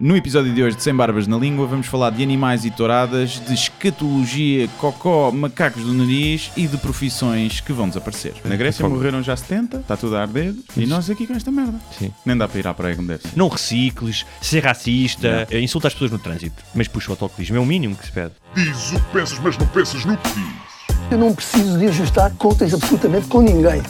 No 0.00 0.16
episódio 0.16 0.54
de 0.54 0.62
hoje 0.62 0.76
de 0.76 0.82
Sem 0.82 0.94
Barbas 0.94 1.26
na 1.26 1.36
Língua 1.36 1.66
vamos 1.66 1.86
falar 1.86 2.08
de 2.08 2.22
animais 2.22 2.64
e 2.64 2.70
touradas, 2.70 3.32
de 3.32 3.52
escatologia, 3.52 4.66
cocó, 4.78 5.30
macacos 5.30 5.84
do 5.84 5.92
nariz 5.92 6.50
e 6.56 6.66
de 6.66 6.78
profissões 6.78 7.60
que 7.60 7.70
vão 7.70 7.86
desaparecer. 7.86 8.32
Na 8.42 8.56
Grécia 8.56 8.88
morreram 8.88 9.22
já 9.22 9.36
70, 9.36 9.76
está 9.76 9.98
tudo 9.98 10.16
a 10.16 10.22
arder, 10.22 10.54
e 10.74 10.86
nós 10.86 11.10
aqui 11.10 11.26
com 11.26 11.34
esta 11.34 11.50
merda. 11.50 11.78
Sim. 11.98 12.10
Nem 12.24 12.34
dá 12.34 12.48
para 12.48 12.58
ir 12.58 12.66
à 12.66 12.72
praia 12.72 12.96
como 12.96 13.08
deve 13.08 13.28
ser. 13.28 13.36
Não 13.36 13.46
recicles, 13.48 14.24
ser 14.40 14.64
racista, 14.64 15.46
eh, 15.50 15.60
insulta 15.60 15.88
as 15.88 15.92
pessoas 15.92 16.12
no 16.12 16.18
trânsito, 16.18 16.62
mas 16.74 16.88
puxa 16.88 17.10
o 17.10 17.12
autocolismo. 17.12 17.56
É 17.56 17.60
o 17.60 17.66
mínimo 17.66 17.94
que 17.94 18.06
se 18.06 18.12
pede. 18.12 18.32
Diz 18.54 18.92
o 18.92 18.94
que 18.94 19.12
pensas, 19.12 19.38
mas 19.40 19.58
não 19.58 19.66
pensas 19.66 20.02
no 20.06 20.16
que 20.16 20.30
diz. 20.30 20.96
Eu 21.10 21.18
não 21.18 21.34
preciso 21.34 21.78
de 21.78 21.86
ajustar 21.88 22.30
contas 22.36 22.72
absolutamente 22.72 23.26
com 23.28 23.42
ninguém. 23.42 23.82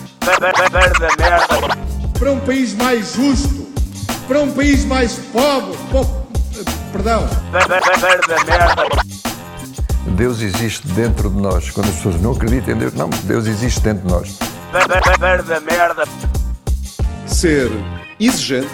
para 2.18 2.32
um 2.32 2.40
país 2.40 2.74
mais 2.74 3.14
justo, 3.14 3.59
para 4.30 4.42
um 4.42 4.52
país 4.52 4.84
mais 4.84 5.14
pobre, 5.32 5.76
po- 5.90 6.06
perdão, 6.92 7.28
Deus 10.16 10.40
existe 10.40 10.86
dentro 10.86 11.28
de 11.28 11.36
nós. 11.42 11.68
Quando 11.70 11.88
as 11.88 11.96
pessoas 11.96 12.20
não 12.20 12.30
acreditam 12.30 12.74
em 12.74 12.78
Deus, 12.78 12.94
não, 12.94 13.10
Deus 13.24 13.48
existe 13.48 13.80
dentro 13.80 14.06
de 14.06 14.12
nós. 14.12 14.38
ser 17.26 17.72
exigente, 18.20 18.68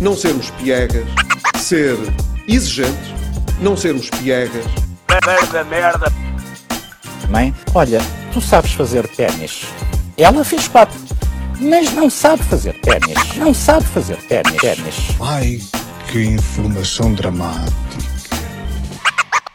não 0.00 0.16
sermos 0.16 0.50
piegas, 0.50 1.06
ser 1.58 1.96
exigente, 2.48 3.14
não 3.60 3.76
sermos 3.76 4.10
piegas, 4.10 4.64
Mãe, 7.30 7.54
olha, 7.72 8.00
tu 8.32 8.40
sabes 8.40 8.72
fazer 8.72 9.06
ténis. 9.06 9.64
Ela 10.16 10.42
fez 10.44 10.66
quatro, 10.66 10.98
mas 11.60 11.92
não 11.94 12.08
sabe 12.10 12.42
fazer 12.44 12.74
ténis. 12.80 13.36
Não 13.36 13.52
sabe 13.54 13.84
fazer 13.86 14.16
ténis. 14.24 14.56
ténis. 14.60 14.94
ai 15.20 15.58
que 16.10 16.22
informação 16.22 17.14
dramática. 17.14 17.76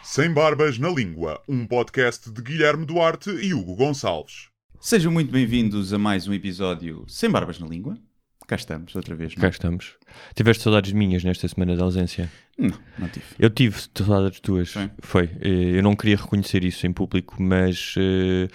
Sem 0.04 0.32
Barbas 0.32 0.78
na 0.78 0.90
Língua, 0.90 1.42
um 1.48 1.66
podcast 1.66 2.30
de 2.32 2.42
Guilherme 2.42 2.86
Duarte 2.86 3.30
e 3.32 3.54
Hugo 3.54 3.76
Gonçalves. 3.76 4.50
Sejam 4.80 5.12
muito 5.12 5.32
bem-vindos 5.32 5.92
a 5.94 5.98
mais 5.98 6.28
um 6.28 6.34
episódio 6.34 7.06
Sem 7.08 7.30
Barbas 7.30 7.58
na 7.60 7.66
Língua. 7.68 7.98
Cá 8.46 8.56
estamos, 8.58 8.94
outra 8.96 9.16
vez. 9.16 9.34
Cá 9.34 9.44
Não, 9.44 9.50
estamos. 9.50 9.94
Tiveste 10.36 10.62
saudades 10.64 10.92
minhas 10.92 11.24
nesta 11.24 11.48
semana 11.48 11.76
de 11.76 11.82
ausência? 11.82 12.30
não, 12.58 12.78
não 13.00 13.08
tive. 13.08 13.26
Eu 13.40 13.50
tive 13.50 13.78
saudades 13.98 14.40
tuas. 14.42 14.70
Foi? 14.70 14.90
Foi. 15.00 15.30
Eh, 15.42 15.78
Eu 15.78 15.82
não 15.82 15.96
queria 15.96 16.18
reconhecer 16.18 16.64
isso 16.66 16.86
em 16.86 16.92
público, 16.92 17.42
mas 17.42 17.96
eh, 17.98 18.50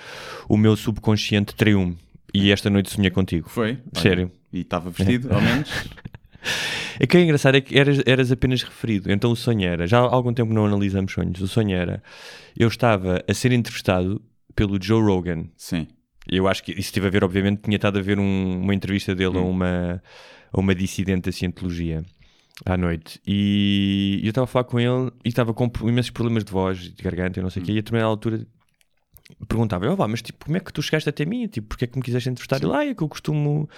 o 0.46 0.56
meu 0.58 0.76
subconsciente 0.76 1.54
traiu-me. 1.54 1.96
E 2.34 2.52
esta 2.52 2.68
noite 2.70 2.90
sonhei 2.90 3.10
contigo. 3.10 3.48
Foi? 3.48 3.70
Olha, 3.70 4.02
Sério. 4.02 4.32
E 4.52 4.60
estava 4.60 4.90
vestido, 4.90 5.32
ao 5.32 5.40
menos. 5.40 5.70
É 7.00 7.06
que 7.06 7.16
é 7.16 7.22
engraçado 7.22 7.56
é 7.56 7.60
que 7.60 7.76
eras, 7.78 8.00
eras 8.06 8.32
apenas 8.32 8.62
referido. 8.62 9.10
Então 9.12 9.30
o 9.32 9.36
sonho 9.36 9.66
era, 9.68 9.86
já 9.86 9.98
há 9.98 10.02
algum 10.02 10.32
tempo 10.32 10.52
não 10.52 10.66
analisamos 10.66 11.12
sonhos, 11.12 11.40
o 11.40 11.48
sonho 11.48 11.76
era, 11.76 12.02
eu 12.56 12.66
estava 12.68 13.22
a 13.28 13.34
ser 13.34 13.52
entrevistado 13.52 14.20
pelo 14.54 14.82
Joe 14.82 15.02
Rogan. 15.02 15.46
Sim. 15.56 15.86
Eu 16.28 16.46
acho 16.48 16.62
que 16.62 16.72
isso 16.72 16.92
teve 16.92 17.06
a 17.08 17.10
ver, 17.10 17.22
obviamente, 17.24 17.62
tinha 17.62 17.76
estado 17.76 17.98
a 17.98 18.02
ver 18.02 18.18
um- 18.18 18.60
uma 18.62 18.74
entrevista 18.74 19.14
dele 19.14 19.36
a, 19.36 19.40
uma, 19.40 20.02
a 20.52 20.60
uma 20.60 20.74
dissidente 20.74 21.22
da 21.26 21.32
cientologia 21.32 22.02
à 22.64 22.76
noite. 22.76 23.20
E 23.26 24.20
eu 24.22 24.28
estava 24.30 24.44
a 24.44 24.48
falar 24.48 24.64
com 24.64 24.78
ele 24.80 25.10
e 25.24 25.28
estava 25.28 25.52
com 25.52 25.70
imensos 25.82 26.10
problemas 26.10 26.44
de 26.44 26.52
voz, 26.52 26.78
de 26.92 27.02
garganta 27.02 27.38
e 27.38 27.42
não 27.42 27.50
sei 27.50 27.62
o 27.62 27.64
quê. 27.66 27.72
E 27.72 27.74
a 27.74 27.80
determinada 27.80 28.08
altura 28.08 28.46
perguntava 29.46 29.86
eu, 29.86 29.94
"Vá, 29.96 30.08
mas 30.08 30.22
tipo, 30.22 30.44
como 30.46 30.56
é 30.56 30.60
que 30.60 30.72
tu 30.72 30.82
chegaste 30.82 31.08
até 31.08 31.24
mim? 31.24 31.46
Tipo, 31.46 31.68
porque 31.68 31.84
é 31.84 31.88
que 31.88 31.96
me 31.96 32.02
quiseste 32.02 32.28
entrevistar? 32.28 32.62
Ele, 32.62 32.72
ah, 32.74 32.84
é 32.86 32.94
que 32.94 33.02
eu 33.02 33.08
costumo, 33.08 33.68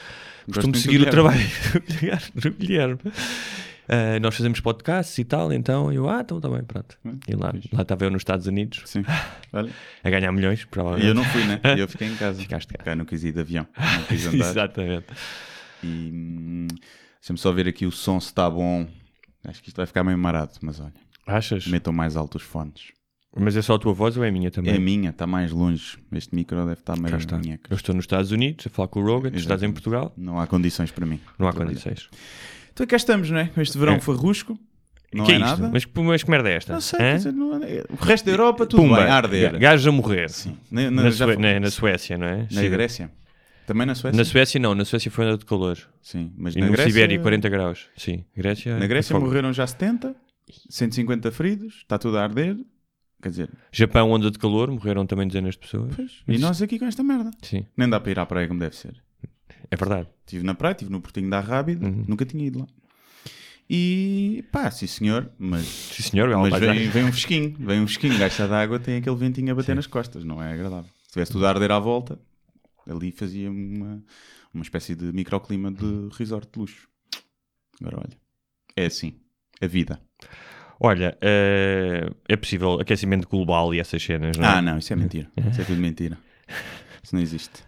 costumo 0.46 0.74
seguir 0.76 1.02
o 1.02 1.10
trabalho 1.10 1.40
do 2.34 2.50
Guilherme. 2.52 2.98
Ah, 3.92 4.20
nós 4.20 4.36
fazemos 4.36 4.60
podcasts 4.60 5.18
e 5.18 5.24
tal, 5.24 5.52
então 5.52 5.92
eu, 5.92 6.08
ah, 6.08 6.20
então 6.20 6.36
está 6.38 6.48
bem, 6.48 6.62
pronto. 6.62 6.96
E 7.26 7.34
lá, 7.34 7.52
lá 7.72 7.82
estava 7.82 8.04
eu 8.04 8.10
nos 8.10 8.20
Estados 8.20 8.46
Unidos 8.46 8.82
Sim. 8.86 9.02
Olha. 9.52 9.70
a 10.04 10.10
ganhar 10.10 10.30
milhões, 10.30 10.60
E 10.62 10.66
provavelmente. 10.66 11.08
eu 11.08 11.14
não 11.14 11.24
fui, 11.24 11.44
né? 11.44 11.60
E 11.76 11.80
eu 11.80 11.88
fiquei 11.88 12.06
em 12.06 12.14
casa. 12.14 12.40
Ficaste 12.40 12.72
cá. 12.72 12.84
Cá 12.84 12.94
não 12.94 13.04
quis 13.04 13.24
ir 13.24 13.32
de 13.32 13.40
avião. 13.40 13.66
Não 13.76 14.02
quis 14.06 14.26
andar. 14.26 14.50
Exatamente. 14.50 15.06
E 15.82 15.86
hum, 16.14 16.68
deixa-me 17.20 17.38
só 17.38 17.50
ver 17.50 17.66
aqui 17.66 17.84
o 17.84 17.90
som 17.90 18.20
se 18.20 18.26
está 18.28 18.48
bom. 18.48 18.86
Acho 19.44 19.60
que 19.60 19.70
isto 19.70 19.76
vai 19.76 19.86
ficar 19.86 20.04
meio 20.04 20.18
marado, 20.18 20.52
mas 20.62 20.78
olha, 20.78 20.92
Achas? 21.26 21.66
metam 21.66 21.92
mais 21.92 22.16
alto 22.16 22.36
os 22.36 22.42
fones. 22.44 22.92
Mas 23.36 23.56
é 23.56 23.62
só 23.62 23.74
a 23.74 23.78
tua 23.78 23.92
voz 23.92 24.16
ou 24.16 24.24
é 24.24 24.28
a 24.28 24.32
minha 24.32 24.50
também? 24.50 24.74
É 24.74 24.76
a 24.76 24.80
minha, 24.80 25.10
está 25.10 25.26
mais 25.26 25.52
longe. 25.52 25.96
Este 26.12 26.34
micro 26.34 26.58
deve 26.58 26.72
estar 26.72 26.98
meio 26.98 27.16
está. 27.16 27.38
nheca. 27.38 27.70
Eu 27.72 27.76
estou 27.76 27.94
nos 27.94 28.02
Estados 28.02 28.32
Unidos 28.32 28.66
a 28.66 28.70
falar 28.70 28.88
com 28.88 29.00
o 29.00 29.04
Rogan, 29.06 29.30
tu 29.30 29.36
estás 29.38 29.62
em 29.62 29.66
Exatamente. 29.66 29.74
Portugal, 29.74 30.12
Não 30.16 30.40
há 30.40 30.46
condições 30.46 30.90
para 30.90 31.06
mim. 31.06 31.20
não 31.38 31.46
há 31.46 31.52
condições. 31.52 32.08
Então 32.72 32.86
cá 32.86 32.96
estamos, 32.96 33.30
não 33.30 33.38
é? 33.38 33.50
Este 33.58 33.78
verão 33.78 33.94
É. 33.94 34.00
farrusco. 34.00 34.58
Não 35.12 35.24
que 35.24 35.32
é, 35.32 35.34
é 35.36 35.38
nada. 35.38 35.68
Mas, 35.72 35.84
mas 35.92 36.22
que 36.22 36.30
merda 36.30 36.48
é 36.50 36.54
esta? 36.54 36.72
Não 36.72 36.80
sei, 36.80 37.14
dizer, 37.14 37.32
não 37.32 37.62
é- 37.64 37.84
o 37.90 37.96
resto 37.96 38.24
da 38.26 38.30
Europa 38.32 38.64
tudo 38.66 38.82
Pumba, 38.82 38.96
bem, 38.98 39.06
a 39.06 39.14
arder. 39.14 39.52
ga- 39.52 39.58
gajos 39.58 39.86
a 39.86 39.92
morrer. 39.92 40.30
Sim. 40.30 40.56
Na, 40.70 40.88
na- 40.90 41.02
Na, 41.02 41.10
foi- 41.12 41.36
na- 41.36 41.60
na 41.60 41.70
Suécia, 41.70 42.16
não 42.16 42.26
é? 42.28 42.46
na 42.50 42.60
Sim. 42.62 42.70
Grécia. 42.70 43.10
Também 43.66 43.86
na 43.86 43.94
Suécia? 43.96 44.16
Na 44.16 44.24
Suécia 44.24 44.60
não, 44.60 44.74
na 44.74 44.84
Suécia 44.84 45.10
foi 45.10 45.26
onda 45.26 45.38
de 45.38 45.44
calor. 45.44 45.78
Sim, 46.02 46.32
mas 46.36 46.54
E 46.54 46.60
na 46.60 46.66
no 46.66 46.72
Grécia... 46.72 46.92
Sibéria, 46.92 47.18
40 47.20 47.48
graus. 47.48 47.86
Sim, 47.96 48.24
Grécia. 48.36 48.76
Na 48.78 48.86
Grécia 48.86 49.14
fogo. 49.14 49.26
morreram 49.26 49.52
já 49.52 49.66
70, 49.66 50.14
150 50.68 51.30
feridos, 51.32 51.74
está 51.76 51.98
tudo 51.98 52.16
a 52.18 52.22
arder. 52.22 52.56
Quer 53.22 53.28
dizer, 53.30 53.50
Japão, 53.70 54.10
onda 54.10 54.30
de 54.30 54.38
calor, 54.38 54.70
morreram 54.70 55.06
também 55.06 55.26
dezenas 55.28 55.54
de 55.54 55.60
pessoas. 55.60 55.94
e 56.26 56.38
nós 56.38 56.62
aqui 56.62 56.78
com 56.78 56.86
esta 56.86 57.02
merda. 57.02 57.30
Sim, 57.42 57.66
Nem 57.76 57.88
dá 57.88 58.00
para 58.00 58.10
ir 58.10 58.18
à 58.18 58.24
praia 58.26 58.48
como 58.48 58.58
deve 58.60 58.74
ser. 58.76 59.02
é 59.70 59.76
verdade. 59.76 60.08
Estive 60.26 60.44
na 60.44 60.54
praia, 60.54 60.72
estive 60.72 60.90
no 60.90 61.00
Portinho 61.00 61.28
da 61.28 61.40
Rábida, 61.40 61.84
Uhum. 61.86 62.04
nunca 62.08 62.24
tinha 62.24 62.46
ido 62.46 62.60
lá. 62.60 62.66
E 63.68 64.44
pá, 64.50 64.70
sim 64.70 64.86
senhor, 64.86 65.30
mas, 65.38 65.64
Sim, 65.64 66.02
senhor, 66.02 66.28
é 66.30 66.36
mas 66.36 66.58
vem, 66.58 66.88
vem 66.88 67.04
um 67.04 67.12
fresquinho, 67.12 67.54
vem 67.58 67.80
um 67.80 67.86
fresquinho, 67.86 68.18
gasta 68.18 68.48
d'água, 68.48 68.80
tem 68.80 68.96
aquele 68.96 69.14
ventinho 69.16 69.52
a 69.52 69.54
bater 69.54 69.76
nas 69.76 69.86
costas, 69.86 70.24
não 70.24 70.42
é 70.42 70.52
agradável. 70.52 70.90
Se 71.06 71.12
tivesse 71.12 71.30
tudo 71.32 71.46
a 71.46 71.50
arder 71.50 71.70
à 71.70 71.78
volta, 71.78 72.18
ali 72.88 73.12
fazia 73.12 73.48
uma, 73.50 74.02
uma 74.52 74.62
espécie 74.62 74.96
de 74.96 75.12
microclima 75.12 75.70
de 75.70 76.08
resort 76.18 76.48
de 76.52 76.58
luxo. 76.58 76.88
Agora 77.80 77.98
olha, 77.98 78.18
é 78.76 78.86
assim, 78.86 79.14
a 79.60 79.66
vida. 79.68 80.00
Olha, 80.82 81.16
eh, 81.20 82.08
é 82.28 82.36
possível 82.36 82.80
aquecimento 82.80 83.28
global 83.28 83.74
e 83.74 83.80
essas 83.80 84.02
cenas, 84.02 84.36
não 84.38 84.44
é? 84.44 84.48
Ah, 84.48 84.62
não, 84.62 84.78
isso 84.78 84.92
é 84.92 84.96
mentira. 84.96 85.30
Isso 85.50 85.60
é 85.60 85.64
tudo 85.64 85.80
mentira. 85.80 86.16
Isso 87.02 87.14
não 87.14 87.22
existe. 87.22 87.62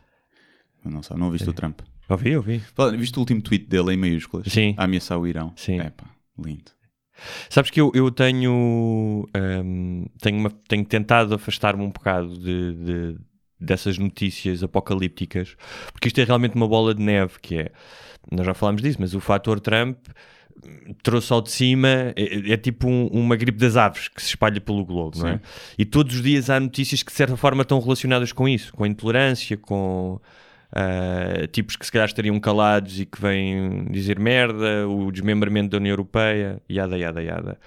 Eu 0.85 0.91
não 0.91 1.03
sei, 1.03 1.17
não 1.17 1.27
ouviste 1.27 1.49
o 1.49 1.53
Trump. 1.53 1.81
Ouvi, 2.09 2.37
ouvi. 2.37 2.63
Viste 2.97 3.17
o 3.17 3.21
último 3.21 3.41
tweet 3.43 3.67
dele 3.67 3.93
em 3.93 3.97
maiúsculas? 3.97 4.47
Sim. 4.51 4.75
A 4.79 4.85
ameaçar 4.85 5.19
o 5.19 5.27
Irão. 5.27 5.53
Sim. 5.57 5.79
Pá, 5.79 6.07
lindo. 6.39 6.73
Sabes 7.51 7.71
que 7.71 7.81
eu, 7.81 7.93
eu 7.95 8.11
tenho, 8.11 9.29
hum, 9.37 10.07
tenho, 10.21 10.39
uma- 10.39 10.51
tenho 10.67 10.85
tentado 10.85 11.35
afastar-me 11.35 11.83
um 11.83 11.91
bocado 11.91 12.37
de, 12.39 12.73
de- 12.75 13.17
dessas 13.61 13.97
notícias 13.99 14.63
apocalípticas, 14.63 15.55
porque 15.93 16.09
isto 16.09 16.21
é 16.21 16.25
realmente 16.25 16.57
uma 16.57 16.67
bola 16.67 16.95
de 16.95 17.03
neve, 17.03 17.35
que 17.41 17.57
é, 17.59 17.71
nós 18.31 18.45
já 18.45 18.55
falámos 18.55 18.83
disso, 18.83 18.97
mas 19.01 19.15
o 19.15 19.21
fator 19.21 19.61
Trump 19.61 19.99
trouxe 21.03 21.33
ao 21.33 21.41
de 21.41 21.51
cima, 21.51 21.89
é, 22.17 22.53
é 22.53 22.57
tipo 22.57 22.89
um- 22.89 23.07
uma 23.09 23.37
gripe 23.37 23.59
das 23.59 23.77
aves 23.77 24.09
que 24.09 24.23
se 24.23 24.29
espalha 24.29 24.61
pelo 24.61 24.85
globo, 24.85 25.19
não 25.19 25.29
é? 25.29 25.33
Sim. 25.35 25.41
E 25.79 25.85
todos 25.85 26.17
os 26.17 26.23
dias 26.23 26.49
há 26.51 26.59
notícias 26.61 27.03
que 27.03 27.11
de 27.11 27.17
certa 27.17 27.37
forma 27.37 27.63
estão 27.63 27.81
relacionadas 27.81 28.33
com 28.33 28.49
isso, 28.49 28.73
com 28.73 28.85
a 28.85 28.89
intolerância, 28.89 29.57
com 29.57 30.21
ah, 30.75 31.47
tipos 31.53 31.77
que 31.77 31.85
se 31.85 31.93
calhar 31.93 32.07
estariam 32.09 32.39
calados 32.41 32.99
e 33.01 33.05
que 33.07 33.21
vêm 33.21 33.87
dizer 33.91 34.19
merda, 34.19 34.89
o 34.89 35.11
desmembramento 35.13 35.71
da 35.71 35.77
União 35.77 35.93
Europeia, 35.93 36.63
yada, 36.71 36.97
yada, 36.97 37.23
yada. 37.23 37.59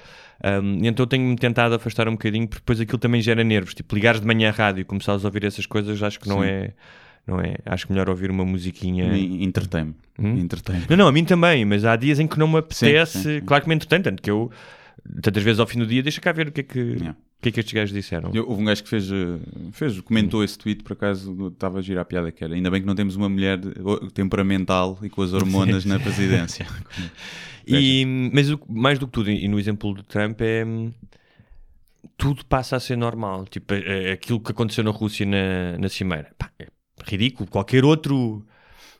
Um, 0.43 0.83
e 0.83 0.87
então 0.87 1.05
tenho-me 1.07 1.35
tentado 1.35 1.75
afastar 1.75 2.07
um 2.07 2.11
bocadinho, 2.13 2.47
porque 2.47 2.61
depois 2.61 2.79
aquilo 2.81 2.97
também 2.97 3.21
gera 3.21 3.43
nervos. 3.43 3.73
Tipo, 3.73 3.95
ligares 3.95 4.19
de 4.21 4.27
manhã 4.27 4.49
à 4.49 4.51
rádio 4.51 4.81
e 4.81 4.83
começares 4.83 5.23
a 5.23 5.27
ouvir 5.27 5.43
essas 5.45 5.65
coisas, 5.65 6.01
acho 6.03 6.19
que 6.19 6.27
não 6.27 6.41
Sim. 6.41 6.47
é, 6.47 6.73
não 7.27 7.39
é. 7.39 7.55
Acho 7.65 7.87
melhor 7.91 8.09
ouvir 8.09 8.29
uma 8.31 8.45
musiquinha. 8.45 9.09
Me 9.11 9.43
Entretém-me. 9.43 9.95
Hum? 10.19 10.37
Entretém-me. 10.39 10.85
Não, 10.89 10.97
não, 10.97 11.07
a 11.07 11.11
mim 11.11 11.23
também, 11.25 11.65
mas 11.65 11.83
há 11.85 11.95
dias 11.95 12.19
em 12.19 12.27
que 12.27 12.37
não 12.39 12.47
me 12.47 12.57
apetece. 12.57 13.13
Sim, 13.17 13.23
sim, 13.23 13.39
sim. 13.39 13.45
Claro 13.45 13.63
que 13.63 13.69
me 13.69 13.75
entretém, 13.75 14.01
tanto 14.01 14.21
que 14.21 14.29
eu, 14.31 14.51
tantas 15.21 15.43
vezes 15.43 15.59
ao 15.59 15.67
fim 15.67 15.79
do 15.79 15.85
dia, 15.87 16.01
deixa 16.03 16.21
cá 16.21 16.31
ver 16.31 16.47
o 16.47 16.51
que 16.51 16.61
é 16.61 16.63
que, 16.63 16.79
Yeah. 16.79 17.11
o 17.11 17.41
que, 17.41 17.49
é 17.49 17.51
que 17.51 17.59
estes 17.59 17.73
gajos 17.73 17.93
disseram. 17.93 18.31
Eu- 18.33 18.47
Houve 18.49 18.61
um 18.61 18.65
gajo 18.65 18.83
que 18.83 18.89
fez, 18.89 19.11
eh, 19.11 19.15
fez 19.71 19.99
comentou 20.01 20.43
esse 20.43 20.57
tweet, 20.57 20.83
por 20.83 20.93
acaso 20.93 21.47
estava 21.47 21.79
a 21.79 21.81
girar 21.81 22.01
a 22.03 22.05
piada 22.05 22.31
que 22.31 22.43
era. 22.43 22.53
Ainda 22.55 22.71
bem 22.71 22.81
que 22.81 22.87
não 22.87 22.95
temos 22.95 23.15
uma 23.15 23.27
mulher 23.29 23.59
temperamental 24.13 24.97
e 25.03 25.09
com 25.09 25.21
as 25.21 25.33
hormonas 25.33 25.85
na 25.85 25.99
presidência. 25.99 26.65
E, 27.67 28.05
mas 28.31 28.51
o- 28.51 28.59
mais 28.69 28.99
do 28.99 29.07
que 29.07 29.13
tudo, 29.13 29.31
e 29.31 29.47
no 29.47 29.57
exemplo 29.59 29.91
do 29.95 30.03
Trump, 30.03 30.39
é 30.41 30.63
hum, 30.63 30.93
tudo 32.15 32.45
passa 32.45 32.75
a 32.75 32.79
ser 32.79 32.95
normal. 32.95 33.45
Tipo, 33.45 33.73
é- 33.73 34.09
é 34.09 34.11
aquilo 34.11 34.39
que 34.39 34.51
aconteceu 34.51 34.83
na 34.83 34.91
Rússia 34.91 35.25
na, 35.25 35.75
na 35.79 35.89
Cimeira. 35.89 36.29
Pá, 36.37 36.51
é 36.59 36.67
ridículo. 37.05 37.49
Qualquer 37.49 37.83
outro 37.85 38.45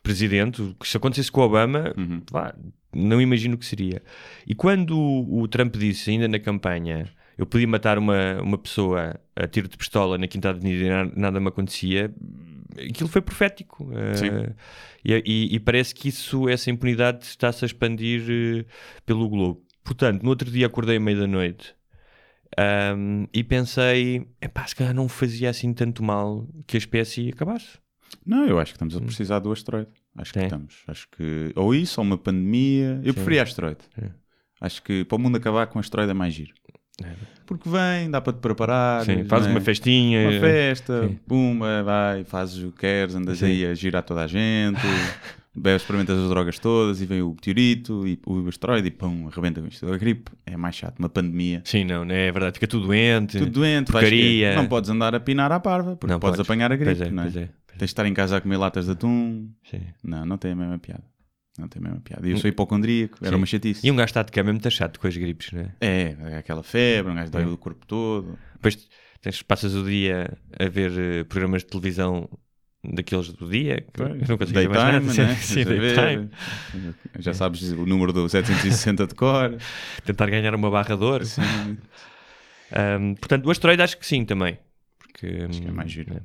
presidente, 0.02 0.74
que 0.80 0.86
se 0.88 0.96
acontecesse 0.96 1.30
com 1.32 1.40
o 1.40 1.44
Obama, 1.44 1.92
Uhum. 1.96 2.20
pá, 2.20 2.54
não 2.94 3.20
imagino 3.20 3.54
o 3.54 3.58
que 3.58 3.66
seria. 3.66 4.02
E 4.46 4.54
quando 4.54 4.96
o, 4.98 5.40
o 5.40 5.48
Trump 5.48 5.76
disse, 5.76 6.10
ainda 6.10 6.28
na 6.28 6.38
campanha, 6.38 7.10
eu 7.36 7.44
podia 7.44 7.66
matar 7.68 7.98
uma, 7.98 8.40
uma 8.40 8.56
pessoa 8.56 9.18
a 9.34 9.46
tiro 9.46 9.68
de 9.68 9.76
pistola 9.76 10.16
na 10.16 10.26
Quinta 10.26 10.48
Avenida 10.50 10.84
e 10.84 10.88
na- 10.88 11.04
nada 11.16 11.40
me 11.40 11.48
acontecia, 11.48 12.14
aquilo 12.78 13.08
foi 13.08 13.20
profético. 13.20 13.90
Eh, 13.92 14.52
e, 15.04 15.22
e- 15.26 15.54
e 15.56 15.60
parece 15.60 15.94
que 15.94 16.08
isso, 16.08 16.48
essa 16.48 16.70
impunidade 16.70 17.24
está-se 17.24 17.64
a 17.64 17.66
expandir 17.66 18.22
eh, 18.30 18.64
pelo 19.04 19.28
globo. 19.28 19.62
portanto, 19.84 20.22
no 20.22 20.30
outro 20.30 20.50
dia 20.50 20.66
acordei 20.66 20.96
à 20.96 21.00
meia 21.00 21.18
da 21.18 21.26
noite 21.26 21.74
ahm, 22.58 23.26
e 23.32 23.44
pensei, 23.44 24.26
epá, 24.40 24.66
se 24.66 24.74
calhar 24.74 24.94
não 24.94 25.08
fazia 25.08 25.50
assim 25.50 25.72
tanto 25.72 26.02
mal 26.02 26.46
que 26.66 26.76
a 26.76 26.78
espécie 26.78 27.28
acabasse. 27.28 27.78
Não, 28.24 28.44
eu 28.46 28.58
acho 28.58 28.72
que 28.72 28.76
estamos 28.76 28.96
a 28.96 29.00
precisar 29.00 29.38
do 29.38 29.52
asteroide. 29.52 29.90
Acho 30.16 30.32
que 30.32 30.38
Sim. 30.40 30.44
estamos. 30.46 30.74
Acho 30.88 31.08
que 31.16 31.52
ou 31.54 31.74
isso, 31.74 32.00
ou 32.00 32.06
uma 32.06 32.18
pandemia. 32.18 33.00
Eu 33.04 33.14
preferia 33.14 33.42
asteroide. 33.42 33.80
Sim. 33.98 34.08
Acho 34.60 34.82
que 34.82 35.04
para 35.04 35.16
o 35.16 35.18
mundo 35.18 35.36
acabar 35.36 35.66
com 35.66 35.78
asteroide 35.78 36.10
é 36.10 36.14
mais 36.14 36.32
giro. 36.34 36.52
Porque 37.44 37.68
vem, 37.68 38.10
dá 38.10 38.20
para 38.20 38.32
te 38.32 38.38
preparar. 38.40 39.04
Sim, 39.04 39.24
faz 39.24 39.42
não 39.42 39.50
é? 39.50 39.54
uma 39.54 39.60
festinha. 39.60 40.22
Uma 40.28 40.40
festa, 40.40 41.06
Sim. 41.06 41.18
pumba, 41.28 41.82
vai, 41.82 42.24
fazes 42.24 42.62
o 42.64 42.72
que 42.72 42.78
queres, 42.80 43.14
andas 43.14 43.38
Sim. 43.38 43.46
aí 43.46 43.66
a 43.66 43.74
girar 43.74 44.02
toda 44.02 44.24
a 44.24 44.26
gente, 44.26 44.80
bebes, 45.54 45.82
experimentas 45.82 46.18
as 46.18 46.28
drogas 46.30 46.58
todas 46.58 47.00
e 47.02 47.06
vem 47.06 47.20
o 47.22 47.28
meteorito 47.30 48.06
e 48.08 48.18
o 48.26 48.48
asteroide 48.48 48.88
e 48.88 48.90
pum, 48.90 49.28
arrebenta 49.30 49.60
com 49.60 49.68
isto. 49.68 49.92
A 49.92 49.96
gripe 49.98 50.30
é 50.46 50.56
mais 50.56 50.74
chato, 50.74 50.98
uma 50.98 51.08
pandemia. 51.10 51.60
Sim, 51.64 51.84
não, 51.84 52.02
não 52.04 52.14
é 52.14 52.32
verdade. 52.32 52.54
Fica 52.54 52.66
tudo 52.66 52.86
doente. 52.86 53.38
Tudo 53.38 53.50
doente, 53.50 53.92
vais 53.92 54.02
porcaria. 54.08 54.50
que- 54.50 54.56
não 54.56 54.66
podes 54.66 54.88
andar 54.90 55.14
a 55.14 55.20
pinar 55.20 55.52
à 55.52 55.60
parva, 55.60 55.96
porque 55.96 56.10
Não 56.12 56.18
podes, 56.18 56.38
podes. 56.38 56.50
apanhar 56.50 56.72
a 56.72 56.76
gripe, 56.76 56.96
Pois 56.96 57.08
é, 57.08 57.10
não 57.10 57.22
é? 57.24 57.26
é, 57.26 57.30
pois 57.30 57.44
é. 57.44 57.48
Tens 57.78 57.86
de 57.88 57.92
estar 57.92 58.06
em 58.06 58.14
casa 58.14 58.36
a 58.36 58.40
comer 58.40 58.56
latas 58.56 58.86
de 58.86 58.92
atum. 58.92 59.50
Sim. 59.70 59.82
Não, 60.02 60.24
não 60.24 60.38
tem 60.38 60.52
a 60.52 60.56
mesma 60.56 60.78
piada. 60.78 61.04
Não 61.58 61.68
tem 61.68 61.80
a 61.80 61.84
mesma 61.84 62.00
piada. 62.00 62.26
E 62.26 62.30
eu 62.32 62.36
sou 62.38 62.48
hipocondríaco, 62.48 63.18
era 63.22 63.30
Sim. 63.30 63.36
uma 63.36 63.46
chatice. 63.46 63.86
E 63.86 63.90
um 63.90 63.96
gajo 63.96 64.06
está 64.06 64.22
de 64.22 64.30
cama 64.32 64.50
é 64.50 64.52
muito 64.52 64.70
chato 64.70 65.00
com 65.00 65.06
as 65.06 65.16
gripes, 65.16 65.52
não 65.52 65.60
é? 65.62 65.72
É, 65.80 66.16
é 66.32 66.36
aquela 66.38 66.62
febre, 66.62 67.12
um 67.12 67.14
gajo 67.14 67.30
dói 67.30 67.42
É. 67.42 67.46
o 67.46 67.56
corpo 67.56 67.86
todo. 67.86 68.38
Depois 68.54 68.88
tens, 69.22 69.42
passas 69.42 69.74
o 69.74 69.82
dia 69.84 70.36
a 70.58 70.68
ver 70.68 70.92
eh, 70.98 71.24
programas 71.24 71.62
de 71.62 71.68
televisão 71.68 72.28
daqueles 72.84 73.32
do 73.32 73.48
dia, 73.50 73.84
que 73.92 74.00
eu 74.02 74.08
não 74.28 74.38
consigo 74.38 74.58
ver 74.60 74.68
mais 74.68 74.82
nada. 74.84 75.00
Daytime, 75.06 75.26
né? 75.26 75.34
Sim, 75.36 75.64
daytime. 75.64 76.30
Já 77.18 77.32
sabes 77.34 77.62
o 77.72 77.86
número 77.86 78.12
do 78.12 78.28
760 78.28 79.06
de 79.06 79.14
cor. 79.14 79.56
Tentar 80.04 80.28
ganhar 80.30 80.54
uma 80.54 80.70
barra 80.70 80.96
de 80.96 81.02
ouro. 81.04 81.24
Sim. 81.24 81.42
Ahm, 82.72 83.14
portanto, 83.14 83.46
o 83.46 83.50
asteroide 83.50 83.82
acho 83.82 83.96
que 83.98 84.06
sim 84.06 84.24
também. 84.24 84.58
Porque, 84.98 85.26
Acho 85.48 85.60
que 85.62 85.68
é 85.68 85.70
hum, 85.70 85.74
mais 85.74 85.90
giro. 85.90 86.14
É, 86.14 86.20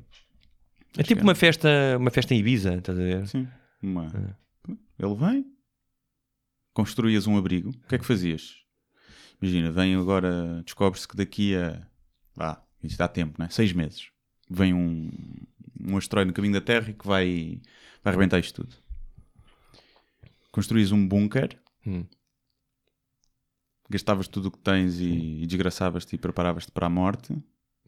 Acho 0.96 1.08
tipo 1.08 1.20
é. 1.20 1.24
uma 1.24 1.34
festa, 1.34 1.68
uma 1.98 2.10
festa 2.10 2.34
em 2.34 2.38
Ibiza, 2.38 2.74
estás 2.74 2.98
a 2.98 3.02
ver? 3.02 3.26
Sim. 3.26 3.48
Uma... 3.82 4.06
É. 4.06 4.42
Ele 4.98 5.14
vem, 5.14 5.46
construías 6.72 7.26
um 7.26 7.36
abrigo. 7.36 7.70
O 7.70 7.88
que 7.88 7.94
é 7.94 7.98
que 7.98 8.04
fazias? 8.04 8.56
Imagina, 9.40 9.72
vem 9.72 9.94
agora, 9.94 10.62
descobre-se 10.64 11.08
que 11.08 11.16
daqui 11.16 11.56
a. 11.56 11.84
Vá, 12.34 12.62
isto 12.82 12.98
dá 12.98 13.08
tempo, 13.08 13.40
né? 13.40 13.48
Seis 13.50 13.72
meses. 13.72 14.10
Vem 14.48 14.72
um, 14.72 15.10
um 15.80 15.96
asteroide 15.96 16.28
no 16.28 16.34
caminho 16.34 16.54
da 16.54 16.60
Terra 16.60 16.90
e 16.90 16.94
que 16.94 17.06
vai, 17.06 17.60
vai 18.04 18.12
arrebentar 18.12 18.38
isto 18.38 18.62
tudo. 18.62 18.76
Construías 20.50 20.92
um 20.92 21.06
bunker, 21.08 21.58
Hum. 21.84 22.04
gastavas 23.90 24.28
tudo 24.28 24.46
o 24.46 24.50
que 24.52 24.58
tens 24.58 25.00
e, 25.00 25.42
e 25.42 25.46
desgraçavas-te 25.46 26.14
e 26.14 26.18
preparavas-te 26.18 26.70
para 26.70 26.86
a 26.86 26.90
morte. 26.90 27.36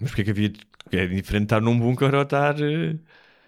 Mas 0.00 0.10
porque 0.10 0.22
é 0.22 0.24
que 0.24 0.30
havia. 0.30 0.52
É 0.92 1.06
diferente 1.06 1.44
estar 1.44 1.60
num 1.60 1.78
bunker 1.78 2.14
ou 2.14 2.22
estar. 2.22 2.60
eh, 2.60 2.96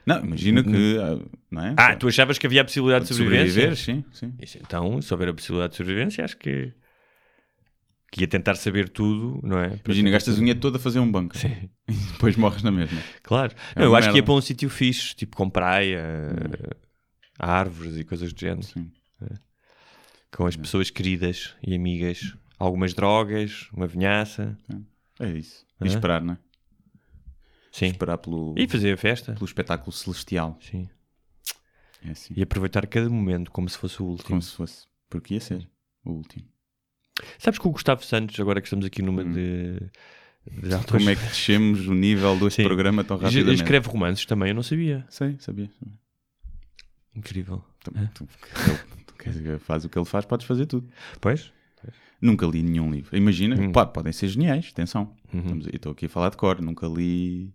Não, 0.06 0.24
imagina 0.24 0.62
que. 0.62 0.96
ah, 0.98 1.18
Não 1.50 1.62
é? 1.64 1.74
Ah, 1.76 1.96
tu 1.96 2.08
achavas 2.08 2.38
que 2.38 2.46
havia 2.46 2.62
a 2.62 2.64
possibilidade 2.64 3.04
de 3.06 3.14
sobrevivência? 3.14 3.74
sobreviver, 3.74 3.76
sim, 3.76 4.04
sim. 4.12 4.34
Isso, 4.40 4.58
então, 4.58 5.00
se 5.02 5.12
houver 5.12 5.28
a 5.28 5.34
possibilidade 5.34 5.72
de 5.72 5.76
sobrevivência, 5.76 6.24
acho 6.24 6.36
que. 6.36 6.72
que 8.10 8.20
ia 8.22 8.28
tentar 8.28 8.54
saber 8.54 8.88
tudo, 8.88 9.40
não 9.46 9.58
é? 9.58 9.68
Para 9.76 9.92
Imagina, 9.92 10.10
gastas 10.10 10.34
a 10.34 10.36
saber- 10.36 10.44
unha 10.50 10.54
toda 10.54 10.78
a 10.78 10.80
fazer 10.80 11.00
um 11.00 11.10
bunker. 11.10 11.40
Sim, 11.40 11.68
E 11.88 11.92
depois 12.12 12.36
morres 12.36 12.62
na 12.62 12.70
mesma. 12.72 13.00
claro. 13.22 13.52
É 13.74 13.80
Não, 13.80 13.86
eu 13.86 13.90
uma 13.90 13.98
acho 13.98 14.08
que 14.08 14.12
ia 14.12 14.22
merda. 14.22 14.26
para 14.26 14.34
um 14.34 14.40
sítio 14.40 14.70
fixe, 14.70 15.14
tipo 15.14 15.36
com 15.36 15.50
praia, 15.50 16.02
árvores 17.38 17.96
e 17.96 18.04
coisas 18.04 18.32
do 18.32 18.40
género. 18.40 18.62
Sim. 18.66 18.90
Com 20.34 20.46
as 20.46 20.56
pessoas 20.56 20.90
queridas 20.90 21.54
e 21.66 21.74
amigas. 21.74 22.34
Algumas 22.58 22.94
drogas, 22.94 23.68
uma 23.72 23.86
vinhaça. 23.86 24.56
É 25.20 25.30
isso. 25.30 25.64
E 25.82 25.86
esperar, 25.86 26.22
não 26.22 26.34
é? 26.34 26.38
Sim. 27.72 27.86
Esperar 27.86 28.18
pelo, 28.18 28.54
E 28.56 28.66
fazer 28.68 28.92
a 28.92 28.96
festa. 28.96 29.32
pelo 29.34 29.44
espetáculo 29.44 29.92
celestial. 29.92 30.58
Sim. 30.60 30.88
É 32.04 32.10
assim. 32.10 32.34
E 32.36 32.42
aproveitar 32.42 32.86
cada 32.86 33.08
momento 33.10 33.50
como 33.50 33.68
se 33.68 33.76
fosse 33.78 34.02
o 34.02 34.06
último. 34.06 34.28
Como 34.28 34.42
se 34.42 34.52
fosse. 34.54 34.86
Porque 35.10 35.34
ia 35.34 35.40
ser 35.40 35.68
o 36.04 36.12
último. 36.12 36.44
Sabes 37.38 37.58
que 37.58 37.66
o 37.66 37.70
Gustavo 37.70 38.04
Santos, 38.04 38.38
agora 38.40 38.60
que 38.60 38.66
estamos 38.66 38.84
aqui 38.86 39.00
numa 39.02 39.24
de. 39.24 39.78
de 40.46 40.74
autores- 40.74 41.04
Como 41.04 41.10
é 41.10 41.16
que 41.16 41.22
descemos 41.26 41.86
o 41.88 41.94
nível 41.94 42.38
deste 42.38 42.62
Sim. 42.62 42.64
programa 42.68 43.02
tão 43.04 43.16
Es- 43.16 43.22
rapidamente? 43.24 43.54
Escreve 43.62 43.88
romances 43.88 44.26
também, 44.26 44.50
eu 44.50 44.54
não 44.54 44.62
sabia. 44.62 45.04
Sei, 45.08 45.36
sabia. 45.38 45.70
Incrível. 47.14 47.64
Tu, 47.82 47.90
tu, 48.14 48.28
ele- 48.58 48.78
tu 49.06 49.14
queres 49.14 49.40
que 49.40 49.58
faz 49.58 49.84
o 49.84 49.88
que 49.88 49.98
ele 49.98 50.04
faz, 50.04 50.24
podes 50.26 50.46
fazer 50.46 50.66
tudo. 50.66 50.88
Pois? 51.20 51.52
Nunca 52.20 52.46
li 52.46 52.62
nenhum 52.62 52.90
livro. 52.90 53.16
Imagina, 53.16 53.56
Hum. 53.60 53.72
pá, 53.72 53.84
podem 53.86 54.12
ser 54.12 54.28
geniais, 54.28 54.70
atenção. 54.72 55.12
Uhum. 55.32 55.60
Estou 55.72 55.92
aqui 55.92 56.06
a 56.06 56.08
falar 56.08 56.30
de 56.30 56.36
cor, 56.36 56.60
nunca 56.62 56.86
li 56.86 57.52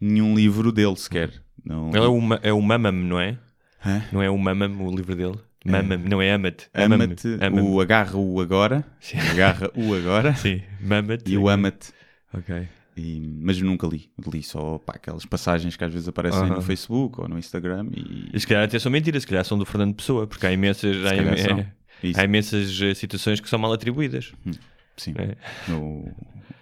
nenhum 0.00 0.34
livro 0.34 0.70
dele 0.70 0.96
sequer. 0.96 1.30
Não, 1.64 1.88
Ele 1.88 1.98
é 2.04 2.08
o, 2.08 2.20
é 2.42 2.52
o 2.52 2.60
Mamam, 2.60 2.92
não 2.92 3.18
é? 3.18 3.38
Hã? 3.84 4.02
Não 4.12 4.22
é 4.22 4.28
o 4.28 4.36
Mamam, 4.36 4.86
o 4.86 4.94
livro 4.94 5.14
dele? 5.16 5.38
Mamam, 5.64 5.98
não 5.98 6.20
é 6.20 6.32
Amat. 6.34 6.64
Ama-te, 6.74 7.38
Amam. 7.40 7.64
o 7.72 7.80
agarra 7.80 8.18
o 8.18 8.38
agora, 8.40 8.84
Sim. 9.00 9.16
agarra 9.18 9.70
o 9.74 9.94
agora 9.94 10.34
Sim, 10.36 10.60
Mamat. 10.80 11.22
e 11.26 11.38
o 11.38 11.48
ama-te. 11.48 11.90
Ok. 12.34 12.68
E- 12.96 13.20
mas 13.40 13.60
nunca 13.62 13.86
li. 13.86 14.10
Li 14.30 14.42
só 14.42 14.78
pá, 14.78 14.92
aquelas 14.96 15.24
passagens 15.24 15.74
que 15.76 15.82
às 15.82 15.92
vezes 15.92 16.06
aparecem 16.06 16.42
Aham. 16.42 16.56
no 16.56 16.62
Facebook 16.62 17.20
ou 17.20 17.26
no 17.28 17.38
Instagram 17.38 17.88
e, 17.96 18.28
E 18.32 18.38
se 18.38 18.46
calhar 18.46 18.64
até 18.64 18.78
são 18.78 18.92
mentiras, 18.92 19.22
se 19.22 19.26
calhar 19.26 19.44
são 19.44 19.58
do 19.58 19.64
Fernando 19.64 19.94
Pessoa, 19.94 20.26
porque 20.26 20.46
há 20.46 20.52
imensas, 20.52 20.94
há, 21.06 21.16
im- 21.16 21.60
é- 21.60 21.72
Isso. 22.02 22.20
há 22.20 22.24
imensas 22.24 22.80
eh, 22.82 22.94
situações 22.94 23.40
que 23.40 23.48
são 23.48 23.58
mal 23.58 23.72
atribuídas. 23.72 24.32
sim, 24.96 25.14
É. 25.16 25.36
no, 25.70 26.12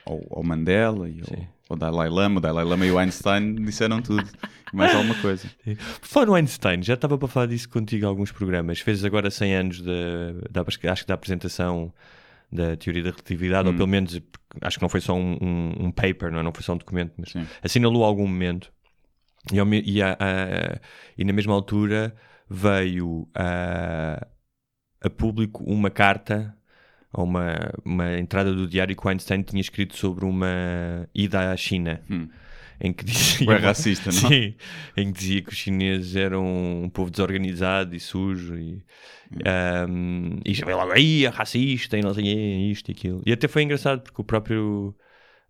ao, 0.07 0.21
ao 0.31 0.43
Mandela 0.43 1.09
e 1.09 1.23
Sim. 1.25 1.35
ao, 1.69 1.75
ao 1.75 1.77
Dalai 1.77 2.09
Lama. 2.09 2.39
O 2.39 2.41
Dalai 2.41 2.65
Lama 2.65 2.87
e 2.87 2.91
o 2.91 2.99
Einstein 2.99 3.55
disseram 3.57 4.01
tudo. 4.03 4.29
Mais 4.73 4.95
alguma 4.95 5.15
coisa. 5.17 5.49
Por 6.01 6.07
falar 6.09 6.27
no 6.27 6.35
Einstein, 6.35 6.83
já 6.83 6.95
estava 6.95 7.19
para 7.19 7.29
falar 7.29 7.47
disso 7.47 7.69
contigo 7.69 8.05
em 8.05 8.09
alguns 8.09 8.33
programas. 8.33 8.81
Fez 8.81 9.05
agora 9.05 9.31
100 9.31 9.55
anos 9.55 9.81
da, 9.83 9.93
da- 10.51 10.65
acho 10.91 11.03
que 11.03 11.07
da 11.09 11.15
apresentação 11.15 11.93
da 12.51 12.77
teoria 12.77 13.03
da 13.03 13.11
relatividade, 13.11 13.69
Hum. 13.69 13.73
ou 13.73 13.77
pelo 13.77 13.89
menos 13.89 14.21
acho 14.61 14.77
que 14.79 14.83
não 14.83 14.89
foi 14.89 15.01
só 15.01 15.15
um, 15.15 15.39
um- 15.41 15.87
um 15.87 15.91
paper, 15.91 16.31
não, 16.31 16.41
é? 16.41 16.43
não 16.43 16.53
foi 16.53 16.63
só 16.63 16.75
um 16.75 16.77
documento, 16.77 17.13
mas 17.17 17.31
Sim. 17.33 17.47
assinalou 17.63 18.05
algum 18.05 18.27
momento. 18.27 18.71
E, 19.53 19.59
ao 19.59 19.67
e, 19.73 20.03
a- 20.03 20.17
a- 20.21 20.79
e 21.19 21.25
na 21.25 21.33
mesma 21.33 21.53
altura 21.55 22.15
veio 22.49 23.27
a, 23.35 24.27
a 25.03 25.11
público 25.11 25.63
uma 25.65 25.91
carta 25.91 26.55
ou 27.13 27.25
uma, 27.25 27.73
uma 27.85 28.19
entrada 28.19 28.53
do 28.53 28.67
diário 28.67 28.97
que 28.97 29.07
o 29.07 29.11
Einstein 29.11 29.43
tinha 29.43 29.61
escrito 29.61 29.97
sobre 29.97 30.25
uma 30.25 31.09
ida 31.15 31.51
à 31.51 31.57
China. 31.57 32.01
Hum. 32.11 32.29
Em 32.81 32.93
que 32.93 33.05
dizia 33.05 33.59
racista, 33.59 34.11
não? 34.11 34.29
Sim, 34.29 34.55
em 34.97 35.13
que 35.13 35.19
dizia 35.19 35.43
que 35.43 35.51
os 35.51 35.57
chineses 35.57 36.17
eram 36.17 36.45
um 36.83 36.89
povo 36.89 37.11
desorganizado 37.11 37.95
e 37.95 38.01
sujo 38.01 38.57
e, 38.57 38.83
um, 39.89 40.41
e 40.45 40.53
já 40.53 40.67
veio 40.67 40.79
logo 40.79 40.91
aí, 40.91 41.25
é 41.25 41.29
racista 41.29 41.97
e 41.97 42.01
não 42.01 42.13
sei 42.13 42.25
isto 42.71 42.91
e 42.91 42.93
aquilo. 42.93 43.23
E 43.25 43.33
até 43.33 43.47
foi 43.47 43.63
engraçado 43.63 44.03
porque 44.03 44.21
o 44.21 44.25
próprio 44.25 44.95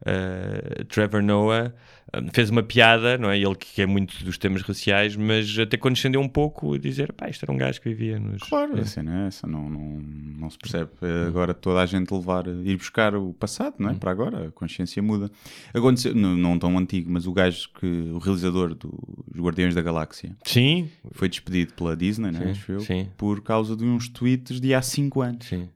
uh, 0.02 0.84
Trevor 0.86 1.22
Noah 1.22 1.72
um, 2.14 2.28
fez 2.32 2.50
uma 2.50 2.62
piada, 2.62 3.16
não 3.16 3.30
é? 3.30 3.38
Ele 3.38 3.54
que 3.54 3.80
é 3.80 3.86
muito 3.86 4.22
dos 4.24 4.36
temas 4.36 4.62
raciais, 4.62 5.16
mas 5.16 5.58
até 5.58 5.76
condescendeu 5.76 6.20
um 6.20 6.28
pouco 6.28 6.74
a 6.74 6.78
dizer, 6.78 7.12
pá, 7.12 7.28
isto 7.28 7.44
era 7.44 7.52
um 7.52 7.56
gajo 7.56 7.80
que 7.80 7.88
vivia 7.88 8.18
nos... 8.18 8.42
Claro, 8.42 8.78
a 8.78 8.84
cena 8.84 9.24
é 9.24 9.26
essa, 9.28 9.46
não, 9.46 9.68
não, 9.70 10.00
não 10.00 10.50
se 10.50 10.58
percebe. 10.58 10.90
É 11.00 11.26
Agora 11.26 11.54
toda 11.54 11.80
a 11.80 11.86
gente 11.86 12.12
levar, 12.12 12.46
ir 12.46 12.76
buscar 12.76 13.14
o 13.14 13.32
passado, 13.32 13.76
não 13.78 13.90
é? 13.90 13.94
Para 13.94 14.10
agora, 14.10 14.48
a 14.48 14.50
consciência 14.50 15.02
muda. 15.02 15.30
Aconteceu, 15.72 16.14
não, 16.14 16.36
não 16.36 16.58
tão 16.58 16.76
antigo, 16.76 17.10
mas 17.10 17.26
o 17.26 17.32
gajo 17.32 17.70
que, 17.78 17.86
o 17.86 18.18
realizador 18.18 18.74
dos 18.74 18.92
Guardiões 19.36 19.74
da 19.74 19.82
Galáxia, 19.82 20.36
Sim, 20.44 20.90
foi 21.12 21.28
despedido 21.28 21.72
pela 21.74 21.96
Disney, 21.96 22.30
né, 22.30 22.38
Sim, 22.38 22.50
acho 22.50 22.72
eu, 22.72 22.80
sim. 22.80 23.08
por 23.16 23.42
causa 23.42 23.76
de 23.76 23.84
uns 23.84 24.08
tweets 24.08 24.60
de 24.60 24.74
há 24.74 24.82
5 24.82 25.20
anos. 25.22 25.46
sim. 25.46 25.68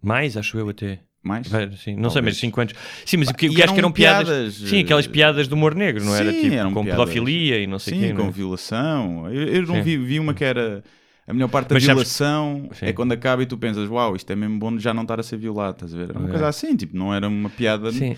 Mais, 0.00 0.36
acho 0.36 0.58
eu 0.58 0.68
até. 0.68 1.00
Mais? 1.24 1.46
Sim, 1.46 1.56
não 1.96 2.10
sei, 2.10 2.20
Talvez. 2.20 2.24
mas 2.24 2.36
5 2.36 2.60
anos. 2.60 2.74
Sim, 3.06 3.16
mas 3.16 3.28
o 3.28 3.34
que, 3.34 3.48
o 3.48 3.52
E 3.52 3.62
acho 3.62 3.72
que 3.72 3.78
eram 3.80 3.90
piadas. 3.90 4.28
piadas, 4.28 4.54
sim, 4.54 4.80
aquelas 4.80 5.06
eh, 5.06 5.08
piadas 5.08 5.48
do 5.48 5.54
humor 5.54 5.74
negro, 5.74 6.04
não 6.04 6.14
era? 6.14 6.30
Sim, 6.30 6.40
Tipo, 6.42 6.54
eram 6.54 6.72
com 6.74 6.84
piadas. 6.84 7.00
pedofilia 7.04 7.58
e 7.58 7.66
não 7.66 7.78
sei 7.78 7.94
o 7.94 7.96
Sim, 8.00 8.06
quê. 8.08 8.12
com 8.14 8.28
é? 8.28 8.30
violação. 8.30 9.30
Eu, 9.32 9.48
eu 9.48 9.62
não 9.66 9.82
vi, 9.82 9.96
vi 9.96 10.20
uma 10.20 10.34
que 10.34 10.44
era. 10.44 10.84
A 11.26 11.32
melhor 11.32 11.48
parte 11.48 11.68
da 11.68 11.74
Mas 11.76 11.84
sabes- 11.84 12.02
violação 12.18 12.68
Sim. 12.74 12.84
é 12.86 12.92
quando 12.92 13.12
acaba 13.12 13.42
e 13.42 13.46
tu 13.46 13.56
pensas, 13.56 13.88
uau, 13.88 14.14
isto 14.14 14.30
é 14.30 14.36
mesmo 14.36 14.58
bom 14.58 14.76
de 14.76 14.82
já 14.82 14.92
não 14.92 15.02
estar 15.02 15.18
a 15.18 15.22
ser 15.22 15.38
violado, 15.38 15.72
estás 15.76 15.94
a 15.94 15.96
ver? 15.96 16.10
Era 16.10 16.18
uma 16.18 16.20
Ok. 16.26 16.32
coisa 16.32 16.48
assim, 16.48 16.76
tipo, 16.76 16.94
não 16.96 17.14
era 17.14 17.26
uma 17.26 17.48
piada. 17.48 17.90
Sim. 17.90 18.14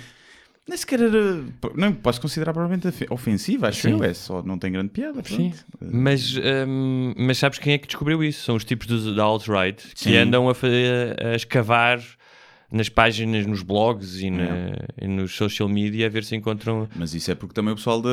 Nem 0.68 0.76
sequer 0.76 1.00
era. 1.00 1.44
Não 1.76 1.92
posso 1.92 2.20
considerar 2.20 2.52
provavelmente 2.52 2.88
ofe- 2.88 3.06
ofensiva, 3.08 3.68
acho 3.68 3.82
Sim. 3.82 3.92
eu, 3.92 4.02
é 4.02 4.12
só 4.12 4.42
não 4.42 4.58
tem 4.58 4.72
grande 4.72 4.88
piada. 4.88 5.22
Sim. 5.22 5.52
pronto. 5.78 5.94
Mas, 5.94 6.34
hum, 6.66 7.14
mas 7.16 7.38
sabes 7.38 7.60
quem 7.60 7.74
é 7.74 7.78
que 7.78 7.86
descobriu 7.86 8.24
isso? 8.24 8.42
São 8.44 8.56
os 8.56 8.64
tipos 8.64 8.88
dos, 8.88 9.14
da 9.14 9.22
alt-right 9.22 9.80
que 9.94 10.16
andam 10.16 10.48
a, 10.50 10.52
a 11.30 11.36
escavar 11.36 12.00
nas 12.70 12.88
páginas, 12.88 13.46
nos 13.46 13.62
blogs 13.62 14.20
e, 14.20 14.30
na, 14.30 14.76
e 15.00 15.06
nos 15.06 15.34
social 15.34 15.68
media 15.68 16.06
a 16.06 16.08
ver 16.08 16.24
se 16.24 16.34
encontram. 16.34 16.88
Mas 16.96 17.14
isso 17.14 17.30
é 17.30 17.34
porque 17.34 17.54
também 17.54 17.72
o 17.72 17.76
pessoal 17.76 18.02
da, 18.02 18.10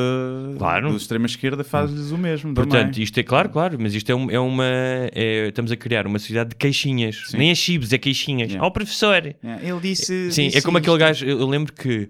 Claro. 0.58 0.90
do 0.90 0.96
extrema-esquerda 0.96 1.64
faz-lhes 1.64 2.10
o 2.10 2.18
mesmo. 2.18 2.54
Portanto, 2.54 2.90
também. 2.92 3.02
isto 3.02 3.18
é 3.18 3.22
claro, 3.22 3.48
claro, 3.48 3.76
mas 3.80 3.94
isto 3.94 4.10
é, 4.10 4.14
um- 4.14 4.30
é 4.30 4.38
uma. 4.38 4.64
é- 5.12 5.48
estamos 5.48 5.72
a 5.72 5.76
criar 5.76 6.06
uma 6.06 6.18
sociedade 6.18 6.50
de 6.50 6.56
queixinhas. 6.56 7.22
Sim. 7.28 7.38
Nem 7.38 7.50
é 7.50 7.54
chibes, 7.54 7.92
é 7.92 7.98
queixinhas. 7.98 8.48
Yeah. 8.50 8.66
Ó 8.66 8.70
professor! 8.70 9.26
É, 9.26 9.36
Ele 9.62 9.80
disse. 9.80 10.30
Sim, 10.30 10.46
disse 10.46 10.58
é 10.58 10.60
como 10.62 10.78
aquele 10.78 10.92
isto. 10.96 11.00
gajo. 11.00 11.26
Eu 11.26 11.46
lembro 11.48 11.72
que 11.72 12.08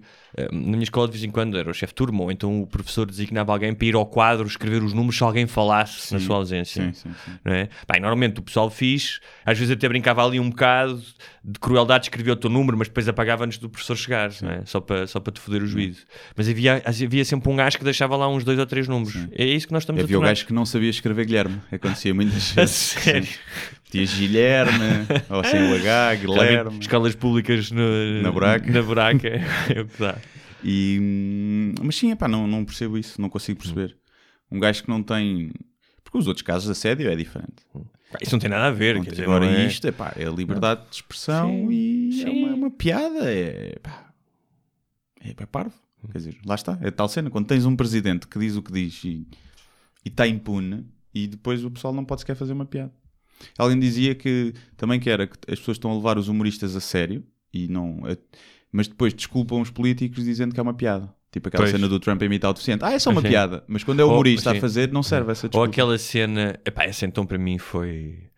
na 0.51 0.71
minha 0.71 0.83
escola 0.83 1.07
de 1.07 1.13
vez 1.13 1.23
em 1.23 1.29
quando 1.31 1.57
era 1.57 1.69
o 1.69 1.73
chefe 1.73 1.91
de 1.91 1.95
turma, 1.95 2.23
ou 2.23 2.31
então 2.31 2.61
o 2.61 2.67
professor 2.67 3.05
designava 3.05 3.51
alguém 3.53 3.73
para 3.73 3.87
ir 3.87 3.95
ao 3.95 4.05
quadro 4.05 4.45
escrever 4.47 4.83
os 4.83 4.93
números 4.93 5.17
se 5.17 5.23
alguém 5.23 5.47
falasse 5.47 6.13
na 6.13 6.19
Sim, 6.19 6.25
sua 6.25 6.35
ausência. 6.37 6.83
Sim, 6.85 6.93
sim, 6.93 7.15
sim. 7.25 7.31
Não 7.43 7.53
é? 7.53 7.69
Bem, 7.91 8.01
normalmente 8.01 8.39
o 8.39 8.43
pessoal 8.43 8.69
fixe, 8.69 9.19
às 9.45 9.57
vezes 9.57 9.71
até 9.73 9.87
brincava 9.87 10.25
ali 10.25 10.39
um 10.39 10.49
bocado 10.49 11.01
de 11.43 11.59
crueldade, 11.59 12.05
escrevia 12.05 12.33
o 12.33 12.35
teu 12.35 12.49
número, 12.49 12.77
mas 12.77 12.87
depois 12.87 13.07
apagava 13.07 13.45
antes 13.45 13.57
do 13.59 13.69
professor 13.69 13.95
chegar, 13.95 14.29
é? 14.43 14.61
só, 14.65 14.81
para, 14.81 15.05
só 15.07 15.19
para 15.19 15.31
te 15.31 15.39
foder 15.39 15.61
o 15.61 15.67
juízo. 15.67 16.01
Mas 16.35 16.49
havia, 16.49 16.81
havia 16.85 17.23
sempre 17.23 17.49
um 17.51 17.55
gajo 17.55 17.77
que 17.77 17.83
deixava 17.83 18.15
lá 18.17 18.27
uns 18.27 18.43
dois 18.43 18.57
ou 18.57 18.65
três 18.65 18.87
números. 18.87 19.15
É 19.31 19.45
isso 19.45 19.67
que 19.67 19.73
nós 19.73 19.83
estamos 19.83 20.01
Havia 20.03 20.15
a 20.15 20.17
o 20.17 20.21
tornar. 20.21 20.31
gajo 20.31 20.45
que 20.47 20.53
não 20.53 20.65
sabia 20.65 20.89
escrever 20.89 21.25
Guilherme. 21.25 21.61
Acontecia 21.71 22.13
muitas 22.15 22.51
A 22.57 22.61
vezes. 22.61 22.75
sério? 22.75 23.27
Tinhas 23.89 24.13
Guilherme, 24.13 24.71
ou 25.29 25.43
sem 25.43 25.61
o 25.71 25.75
H, 25.75 26.15
Guilherme. 26.15 26.79
Escolas 26.79 27.15
públicas 27.15 27.71
no- 27.71 28.21
Na 28.21 28.31
buraca. 28.31 28.71
Na 28.71 28.81
buraca. 28.81 29.27
é 29.73 29.81
o 29.81 29.85
que 29.87 29.99
dá. 29.99 30.17
E, 30.63 30.97
hum, 31.01 31.73
mas 31.83 31.95
sim, 31.95 32.11
epá, 32.11 32.27
não, 32.27 32.47
não 32.47 32.65
percebo 32.65 32.97
isso, 32.97 33.21
não 33.21 33.29
consigo 33.29 33.59
perceber. 33.59 33.95
Um 34.51 34.59
gajo 34.59 34.83
que 34.83 34.89
não 34.89 35.01
tem. 35.03 35.51
Porque 36.03 36.17
os 36.17 36.27
outros 36.27 36.41
casos 36.43 36.65
de 36.65 36.71
assédio 36.71 37.09
é 37.09 37.15
diferente. 37.15 37.55
Isso 38.21 38.31
não 38.33 38.39
tem 38.39 38.49
nada 38.49 38.65
a 38.67 38.71
ver. 38.71 39.01
quer 39.01 39.11
dizer, 39.11 39.23
Agora 39.23 39.45
é- 39.45 39.67
isto 39.67 39.87
epá, 39.87 40.13
é 40.17 40.23
liberdade 40.25 40.81
de 40.89 40.95
expressão 40.95 41.49
Sim, 41.49 41.71
e 41.71 42.21
é 42.21 42.25
sim. 42.25 42.43
uma, 42.45 42.55
uma 42.55 42.71
piada. 42.71 43.31
É, 43.31 43.77
pá, 43.81 44.11
é, 45.21 45.29
é 45.37 45.45
parvo. 45.45 45.73
Quer 46.11 46.17
dizer, 46.19 46.37
lá 46.45 46.55
está. 46.55 46.77
É 46.81 46.91
tal 46.91 47.07
cena. 47.07 47.29
Quando 47.29 47.47
tens 47.47 47.65
um 47.65 47.75
presidente 47.75 48.27
que 48.27 48.37
diz 48.39 48.55
o 48.55 48.61
que 48.61 48.71
diz 48.71 49.03
e 49.03 49.27
está 50.05 50.27
impune, 50.27 50.85
e 51.13 51.27
depois 51.27 51.63
o 51.65 51.71
pessoal 51.71 51.93
não 51.93 52.05
pode 52.05 52.21
sequer 52.21 52.35
fazer 52.35 52.53
uma 52.53 52.65
piada. 52.65 52.91
Alguém 53.57 53.79
dizia 53.79 54.15
que 54.15 54.53
também 54.77 54.99
que 54.99 55.09
era 55.09 55.27
que 55.27 55.35
as 55.51 55.59
pessoas 55.59 55.75
estão 55.77 55.91
a 55.91 55.95
levar 55.95 56.17
os 56.17 56.27
humoristas 56.27 56.75
a 56.75 56.79
sério 56.79 57.23
e 57.53 57.67
não. 57.67 58.01
a- 58.05 58.17
mas 58.71 58.87
depois 58.87 59.13
desculpam 59.13 59.61
os 59.61 59.69
políticos 59.69 60.23
dizendo 60.25 60.53
que 60.53 60.59
é 60.59 60.63
uma 60.63 60.73
piada. 60.73 61.13
Tipo 61.31 61.47
aquela 61.49 61.63
Pois. 61.63 61.71
cena 61.71 61.87
do 61.87 61.99
Trump 61.99 62.21
imitar 62.21 62.49
o 62.51 62.53
deficiente. 62.53 62.83
Ah, 62.83 62.91
é 62.93 62.99
só 62.99 63.09
uma 63.09 63.21
piada. 63.21 63.63
Mas 63.67 63.83
quando 63.83 63.99
é 63.99 64.03
o 64.03 64.07
Ou- 64.07 64.13
humorista 64.13 64.51
sim. 64.51 64.57
a 64.57 64.61
fazer, 64.61 64.91
não 64.91 65.03
serve 65.03 65.31
essa 65.31 65.45
Ou 65.47 65.49
desculpa. 65.49 65.69
aquela 65.69 65.97
cena, 65.97 66.59
epá, 66.65 66.83
essa 66.85 67.05
então 67.05 67.25
para 67.25 67.37
mim 67.37 67.57
foi 67.57 68.29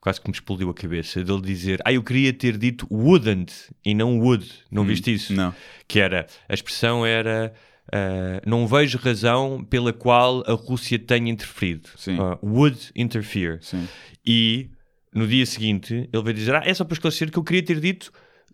quase 0.00 0.20
que 0.20 0.28
me 0.28 0.34
explodiu 0.34 0.68
a 0.70 0.74
cabeça 0.74 1.22
dele 1.24 1.40
dizer, 1.40 1.80
ah, 1.84 1.92
eu 1.92 2.02
queria 2.02 2.32
ter 2.32 2.56
dito 2.58 2.86
wouldn't 2.90 3.52
e 3.84 3.94
não 3.94 4.18
would. 4.20 4.46
Não 4.70 4.84
viste 4.84 5.12
isso? 5.14 5.32
Hum, 5.32 5.36
Não. 5.36 5.54
Que 5.88 5.98
era, 5.98 6.26
a 6.48 6.54
expressão 6.54 7.04
era, 7.06 7.52
ah, 7.92 8.40
não 8.46 8.66
vejo 8.66 8.98
razão 8.98 9.64
pela 9.68 9.92
qual 9.92 10.42
a 10.46 10.52
Rússia 10.52 10.98
tenha 10.98 11.30
interferido. 11.30 11.88
Ah, 12.20 12.38
would 12.42 12.78
interfere. 12.94 13.58
Sim. 13.60 13.86
E 14.26 14.70
no 15.14 15.26
dia 15.26 15.46
seguinte 15.46 16.08
ele 16.12 16.22
veio 16.22 16.34
dizer, 16.34 16.54
ah, 16.54 16.62
é 16.64 16.72
só 16.74 16.84
para 16.84 16.94
esclarecer 16.94 17.30
que 17.30 17.38
eu 17.38 17.44
queria 17.44 17.62
ter 17.62 17.80
dito 17.80 18.12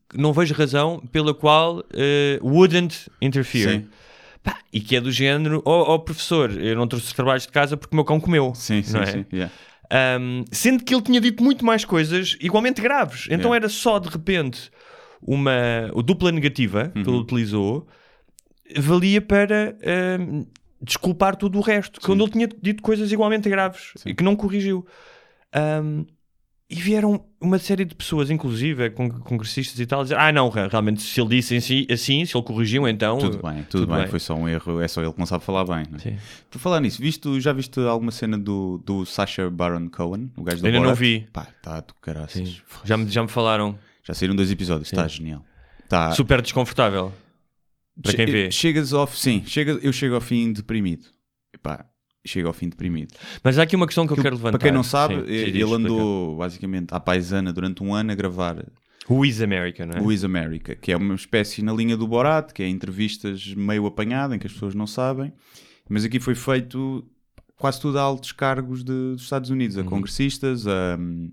que 0.08 0.18
não 0.18 0.32
vejo 0.32 0.52
razão 0.54 1.00
pela 1.12 1.32
qual 1.32 1.80
ah, 1.80 2.38
wouldn't 2.42 3.08
interfere. 3.22 3.80
Sim. 3.80 3.88
Pá, 4.42 4.58
e 4.72 4.80
que 4.80 4.96
é 4.96 5.00
do 5.02 5.12
género, 5.12 5.62
ó 5.66 5.98
professor, 5.98 6.50
eu 6.58 6.74
não 6.74 6.86
trouxe 6.88 7.08
os 7.08 7.12
trabalhos 7.12 7.42
de 7.46 7.52
casa 7.52 7.76
porque 7.76 7.94
o 7.94 7.96
meu 7.96 8.04
cão 8.06 8.18
comeu. 8.18 8.54
Sim, 8.54 8.82
sim, 8.82 8.96
é? 8.98 9.06
sim. 9.06 9.26
yeah. 9.32 9.52
Um, 10.18 10.44
sendo 10.52 10.82
que 10.84 10.94
ele 10.94 11.02
tinha 11.02 11.20
dito 11.20 11.42
muito 11.42 11.64
mais 11.64 11.84
coisas 11.84 12.36
igualmente 12.40 12.80
graves. 12.80 13.24
Então 13.26 13.50
Yeah. 13.50 13.56
era 13.56 13.68
só 13.68 13.98
de 13.98 14.08
repente 14.08 14.70
uma 15.20 15.90
dupla 16.04 16.32
negativa 16.32 16.88
que 16.88 17.00
Uhum. 17.00 17.14
ele 17.14 17.22
utilizou 17.22 17.86
valia 18.78 19.20
para 19.20 19.76
um, 20.20 20.46
desculpar 20.80 21.36
tudo 21.36 21.58
o 21.58 21.60
resto. 21.60 22.00
Quando 22.00 22.22
ele 22.24 22.30
tinha 22.32 22.48
dito 22.62 22.82
coisas 22.82 23.10
igualmente 23.12 23.48
graves 23.48 23.92
e 24.06 24.14
que 24.14 24.22
não 24.24 24.36
corrigiu. 24.36 24.86
Um, 25.82 26.04
e 26.72 26.76
vieram 26.76 27.24
uma 27.40 27.58
série 27.58 27.84
de 27.84 27.96
pessoas, 27.96 28.30
inclusive 28.30 28.90
con- 28.90 29.10
congressistas 29.10 29.80
e 29.80 29.84
tal, 29.86 30.04
dizer: 30.04 30.16
Ah, 30.16 30.30
não, 30.30 30.48
re- 30.48 30.68
realmente, 30.68 31.02
se 31.02 31.20
ele 31.20 31.30
disse 31.30 31.60
si, 31.60 31.84
assim, 31.90 32.24
se 32.24 32.36
ele 32.36 32.44
corrigiu, 32.44 32.86
então. 32.86 33.18
Tudo 33.18 33.42
bem, 33.42 33.66
tudo, 33.68 33.88
bem. 33.92 34.06
Foi 34.06 34.20
só 34.20 34.36
um 34.36 34.48
erro. 34.48 34.80
É 34.80 34.86
só 34.86 35.02
ele 35.02 35.12
que 35.12 35.18
não 35.18 35.26
sabe 35.26 35.42
falar 35.42 35.64
bem. 35.64 35.84
não 35.90 35.96
é? 35.96 35.98
Sim. 35.98 36.16
Por 36.48 36.60
falar 36.60 36.78
nisso, 36.80 37.02
viste, 37.02 37.40
já 37.40 37.52
viste 37.52 37.80
alguma 37.80 38.12
cena 38.12 38.38
do, 38.38 38.80
do 38.86 39.04
Sacha 39.04 39.50
Baron 39.50 39.88
Cohen? 39.88 40.30
O 40.36 40.44
gajo 40.44 40.60
do 40.62 40.66
Ainda 40.66 40.78
não 40.78 40.84
Borat? 40.84 40.98
vi. 41.00 41.26
Pá, 41.32 41.48
está 41.56 41.80
do 41.80 41.92
caraças. 41.94 42.48
Sim. 42.48 42.56
Já, 42.84 42.96
me, 42.96 43.08
já 43.10 43.20
me 43.24 43.28
falaram. 43.28 43.76
Já 44.04 44.14
saíram 44.14 44.36
dois 44.36 44.48
episódios, 44.52 44.92
está 44.92 45.08
genial. 45.08 45.44
Tá. 45.88 46.12
Super 46.12 46.40
desconfortável. 46.40 47.12
Para 48.02 48.12
quem 48.14 48.26
vê. 48.26 48.50
Chegas 48.50 48.92
ao 48.92 49.06
sim, 49.06 49.42
chega, 49.46 49.72
eu 49.82 49.92
chego 49.92 50.14
ao 50.14 50.20
fim 50.20 50.52
deprimido. 50.52 51.06
Epá, 51.54 51.84
chego 52.26 52.48
ao 52.48 52.54
fim 52.54 52.68
deprimido. 52.68 53.14
Mas 53.42 53.58
há 53.58 53.62
aqui 53.62 53.76
uma 53.76 53.86
questão 53.86 54.06
que 54.06 54.12
eu 54.12 54.16
quero 54.16 54.36
levantar. 54.36 54.58
Para 54.58 54.66
quem 54.68 54.72
não 54.72 54.82
sabe, 54.82 55.14
Sim, 55.14 55.20
ele 55.32 55.46
sim, 55.46 55.52
diz, 55.52 55.70
andou 55.72 56.36
basicamente 56.36 56.92
à 56.92 57.00
paisana 57.00 57.52
durante 57.52 57.82
um 57.82 57.94
ano 57.94 58.12
a 58.12 58.14
gravar. 58.14 58.64
Who 59.08 59.24
is 59.24 59.40
America, 59.42 59.84
não 59.84 59.94
é? 59.98 60.00
o 60.00 60.12
Is 60.12 60.22
America, 60.24 60.76
que 60.76 60.92
é 60.92 60.96
uma 60.96 61.14
espécie 61.16 61.62
na 61.62 61.72
linha 61.72 61.96
do 61.96 62.06
Borat, 62.06 62.52
que 62.52 62.62
é 62.62 62.68
entrevistas 62.68 63.52
meio 63.54 63.84
apanhada, 63.86 64.36
em 64.36 64.38
que 64.38 64.46
as 64.46 64.52
pessoas 64.52 64.72
não 64.74 64.86
sabem. 64.86 65.32
Mas 65.88 66.04
aqui 66.04 66.20
foi 66.20 66.36
feito 66.36 67.04
quase 67.56 67.80
tudo 67.80 67.98
a 67.98 68.02
altos 68.02 68.30
cargos 68.30 68.84
de- 68.84 68.92
dos 69.14 69.22
Estados 69.22 69.50
Unidos, 69.50 69.76
Uhum. 69.76 69.82
a 69.82 69.86
congressistas, 69.86 70.66
a, 70.68 70.96
hum, 70.98 71.32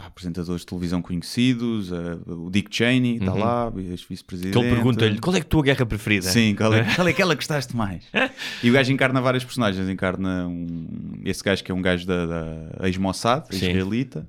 pá, 0.00 0.06
apresentadores 0.06 0.60
de 0.62 0.66
televisão 0.66 1.02
conhecidos, 1.02 1.92
a- 1.92 2.18
o 2.26 2.50
Dick 2.50 2.74
Cheney 2.74 3.16
está 3.18 3.34
lá, 3.34 3.72
ex-vice-presidente. 3.76 4.56
Uhum. 4.56 4.62
Que 4.62 4.66
ele 4.68 4.74
pergunta-lhe 4.76 5.18
qual 5.18 5.36
é 5.36 5.40
que 5.40 5.44
é 5.44 5.46
a 5.46 5.48
tua 5.50 5.62
guerra 5.62 5.86
preferida? 5.86 6.26
Sim, 6.28 6.54
qual 6.54 6.72
é, 6.74 6.84
qual 6.96 7.06
é 7.06 7.10
aquela 7.10 7.34
que 7.34 7.40
gostaste 7.40 7.76
mais? 7.76 8.04
e 8.62 8.70
o 8.70 8.72
gajo 8.72 8.92
encarna 8.92 9.20
vários 9.20 9.44
personagens. 9.44 9.88
Encarna 9.88 10.46
um, 10.48 11.20
esse 11.24 11.42
gajo 11.42 11.62
que 11.62 11.70
é 11.70 11.74
um 11.74 11.82
gajo 11.82 12.06
da, 12.06 12.26
da 12.26 12.86
ex-Mossad, 12.86 13.46
israelita. 13.52 14.28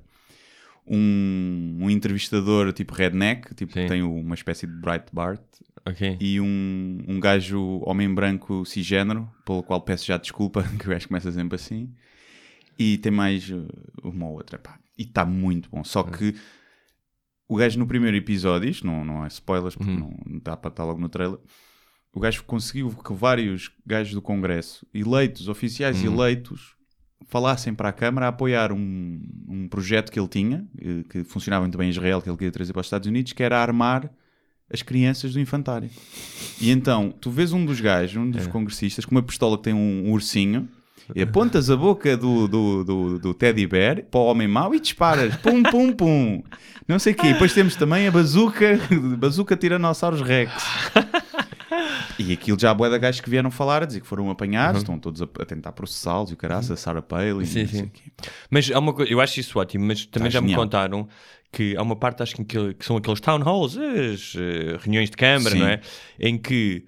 Um, 0.86 1.78
um 1.80 1.90
entrevistador 1.90 2.72
tipo 2.72 2.92
redneck, 2.92 3.54
tipo 3.54 3.72
Sim. 3.72 3.86
tem 3.86 4.02
uma 4.02 4.34
espécie 4.34 4.66
de 4.66 4.72
Breitbart. 4.72 5.40
Ok. 5.84 6.16
E 6.20 6.40
um, 6.40 7.02
um 7.08 7.18
gajo 7.20 7.80
homem 7.84 8.12
branco 8.12 8.64
cisgênero, 8.64 9.28
pelo 9.44 9.62
qual 9.62 9.80
peço 9.80 10.06
já 10.06 10.16
desculpa, 10.16 10.62
que 10.78 10.86
o 10.86 10.90
gajo 10.90 11.08
começa 11.08 11.30
sempre 11.32 11.56
assim. 11.56 11.88
E 12.78 12.98
tem 12.98 13.12
mais 13.12 13.48
uh, 13.50 13.66
uma 14.02 14.26
ou 14.26 14.34
outra. 14.34 14.58
pá. 14.58 14.78
E 15.02 15.06
está 15.06 15.24
muito 15.24 15.68
bom. 15.68 15.82
Só 15.82 16.04
que 16.04 16.34
o 17.48 17.56
gajo 17.56 17.78
no 17.78 17.86
primeiro 17.86 18.16
episódio, 18.16 18.68
isto 18.68 18.86
não, 18.86 19.04
não 19.04 19.24
é 19.24 19.28
spoilers, 19.28 19.74
porque 19.74 19.92
não, 19.92 20.16
não 20.24 20.38
dá 20.38 20.56
para 20.56 20.70
estar 20.70 20.84
logo 20.84 21.00
no 21.00 21.08
trailer. 21.08 21.38
O 22.14 22.20
gajo 22.20 22.44
conseguiu 22.44 22.90
que 22.90 23.12
vários 23.12 23.70
gajos 23.84 24.14
do 24.14 24.22
Congresso, 24.22 24.86
eleitos, 24.94 25.48
oficiais 25.48 26.04
eleitos, 26.04 26.76
falassem 27.26 27.74
para 27.74 27.88
a 27.88 27.92
Câmara 27.92 28.26
a 28.26 28.28
apoiar 28.28 28.70
um, 28.72 29.20
um 29.48 29.68
projeto 29.68 30.12
que 30.12 30.20
ele 30.20 30.28
tinha, 30.28 30.66
eh, 30.78 31.04
que 31.08 31.24
funcionava 31.24 31.64
muito 31.64 31.78
bem 31.78 31.88
em 31.88 31.90
Israel, 31.90 32.20
que 32.20 32.28
ele 32.28 32.36
queria 32.36 32.52
trazer 32.52 32.72
para 32.72 32.80
os 32.80 32.86
Estados 32.86 33.08
Unidos, 33.08 33.32
que 33.32 33.42
era 33.42 33.58
armar 33.58 34.10
as 34.70 34.82
crianças 34.82 35.32
do 35.32 35.40
infantário. 35.40 35.90
E 36.60 36.70
então, 36.70 37.12
tu 37.20 37.30
vês 37.30 37.52
um 37.52 37.64
dos 37.64 37.80
gajos, 37.80 38.16
um 38.16 38.30
dos 38.30 38.46
congressistas, 38.46 39.04
com 39.04 39.14
uma 39.14 39.22
pistola 39.22 39.56
que 39.56 39.64
tem 39.64 39.74
um, 39.74 40.08
um 40.08 40.12
ursinho, 40.12 40.68
e 41.14 41.22
apontas 41.22 41.70
a 41.70 41.76
boca 41.76 42.16
do, 42.16 42.46
do, 42.48 42.84
do, 42.84 43.18
do 43.18 43.34
teddy 43.34 43.66
bear 43.66 44.02
para 44.04 44.20
o 44.20 44.24
homem 44.26 44.48
mau 44.48 44.74
e 44.74 44.80
disparas. 44.80 45.34
Pum, 45.36 45.62
pum, 45.62 45.92
pum. 45.92 46.42
Não 46.86 46.98
sei 46.98 47.12
o 47.12 47.16
quê. 47.16 47.28
E 47.28 47.32
depois 47.32 47.52
temos 47.54 47.76
também 47.76 48.06
a 48.06 48.10
bazuca, 48.10 48.78
bazuca 49.18 49.56
Tiranossauros 49.56 50.20
Rex. 50.20 50.52
E 52.18 52.32
aquilo 52.32 52.58
já 52.58 52.70
há 52.70 52.74
bué 52.74 52.90
de 52.90 52.98
gajos 52.98 53.20
que 53.20 53.30
vieram 53.30 53.50
falar 53.50 53.82
a 53.82 53.86
dizer 53.86 54.00
que 54.00 54.06
foram 54.06 54.30
apanhados, 54.30 54.82
estão 54.82 54.98
todos 54.98 55.22
a, 55.22 55.24
a 55.24 55.44
tentar 55.44 55.72
processá-los 55.72 56.30
e 56.30 56.34
o 56.34 56.36
caraça, 56.36 56.74
a 56.74 56.76
Sarah 56.76 57.02
Palin, 57.02 57.44
Sim, 57.44 57.66
sim. 57.66 57.90
Mas 58.50 58.70
há 58.70 58.78
uma 58.78 58.92
eu 59.04 59.20
acho 59.20 59.40
isso 59.40 59.58
ótimo, 59.58 59.86
mas 59.86 60.04
também 60.06 60.28
Tá 60.28 60.34
já 60.34 60.40
me 60.40 60.48
genial. 60.48 60.64
contaram 60.64 61.08
que 61.50 61.76
há 61.76 61.82
uma 61.82 61.96
parte, 61.96 62.22
acho 62.22 62.36
que, 62.36 62.44
que, 62.74 62.84
são 62.84 62.96
aqueles 62.96 63.20
town 63.20 63.40
halls, 63.42 63.76
as 63.76 64.34
eh, 64.36 64.78
reuniões 64.80 65.10
de 65.10 65.16
Câmara, 65.16 65.54
não 65.54 65.66
é? 65.66 65.80
Em 66.18 66.38
que 66.38 66.84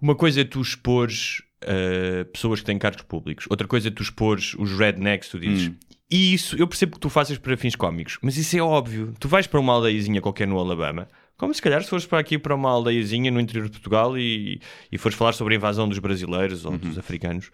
uma 0.00 0.14
coisa 0.14 0.40
é 0.40 0.44
tu 0.44 0.60
expores 0.60 1.42
eh, 1.62 2.24
pessoas 2.32 2.60
que 2.60 2.66
têm 2.66 2.78
cargos 2.78 3.02
públicos, 3.02 3.46
outra 3.50 3.66
coisa 3.66 3.88
é 3.88 3.90
tu 3.90 4.02
expores 4.02 4.54
os 4.58 4.72
rednecks, 4.78 5.28
tu 5.28 5.38
dizes. 5.38 5.68
Hum. 5.68 5.74
E 6.10 6.32
isso, 6.32 6.56
eu 6.56 6.66
percebo 6.66 6.92
que 6.92 7.00
tu 7.00 7.10
faças 7.10 7.36
para 7.36 7.54
fins 7.56 7.76
cómicos, 7.76 8.18
mas 8.22 8.36
isso 8.38 8.56
é 8.56 8.60
óbvio. 8.62 9.12
Tu 9.20 9.28
vais 9.28 9.46
para 9.46 9.60
uma 9.60 9.74
aldeiazinha 9.74 10.20
qualquer 10.22 10.46
no 10.48 10.58
Alabama, 10.58 11.06
como 11.36 11.52
se 11.52 11.60
calhar 11.60 11.82
se 11.82 11.90
fores 11.90 12.06
para 12.06 12.18
aqui 12.18 12.38
para 12.38 12.54
uma 12.54 12.70
aldeiazinha 12.70 13.30
no 13.30 13.38
interior 13.38 13.66
de 13.66 13.72
Portugal 13.72 14.16
e, 14.18 14.58
e 14.90 14.96
fores 14.96 15.16
falar 15.18 15.32
sobre 15.34 15.54
a 15.54 15.56
invasão 15.58 15.86
dos 15.88 15.98
brasileiros 15.98 16.64
ou 16.64 16.72
Uhum. 16.72 16.78
dos 16.78 16.98
africanos. 16.98 17.50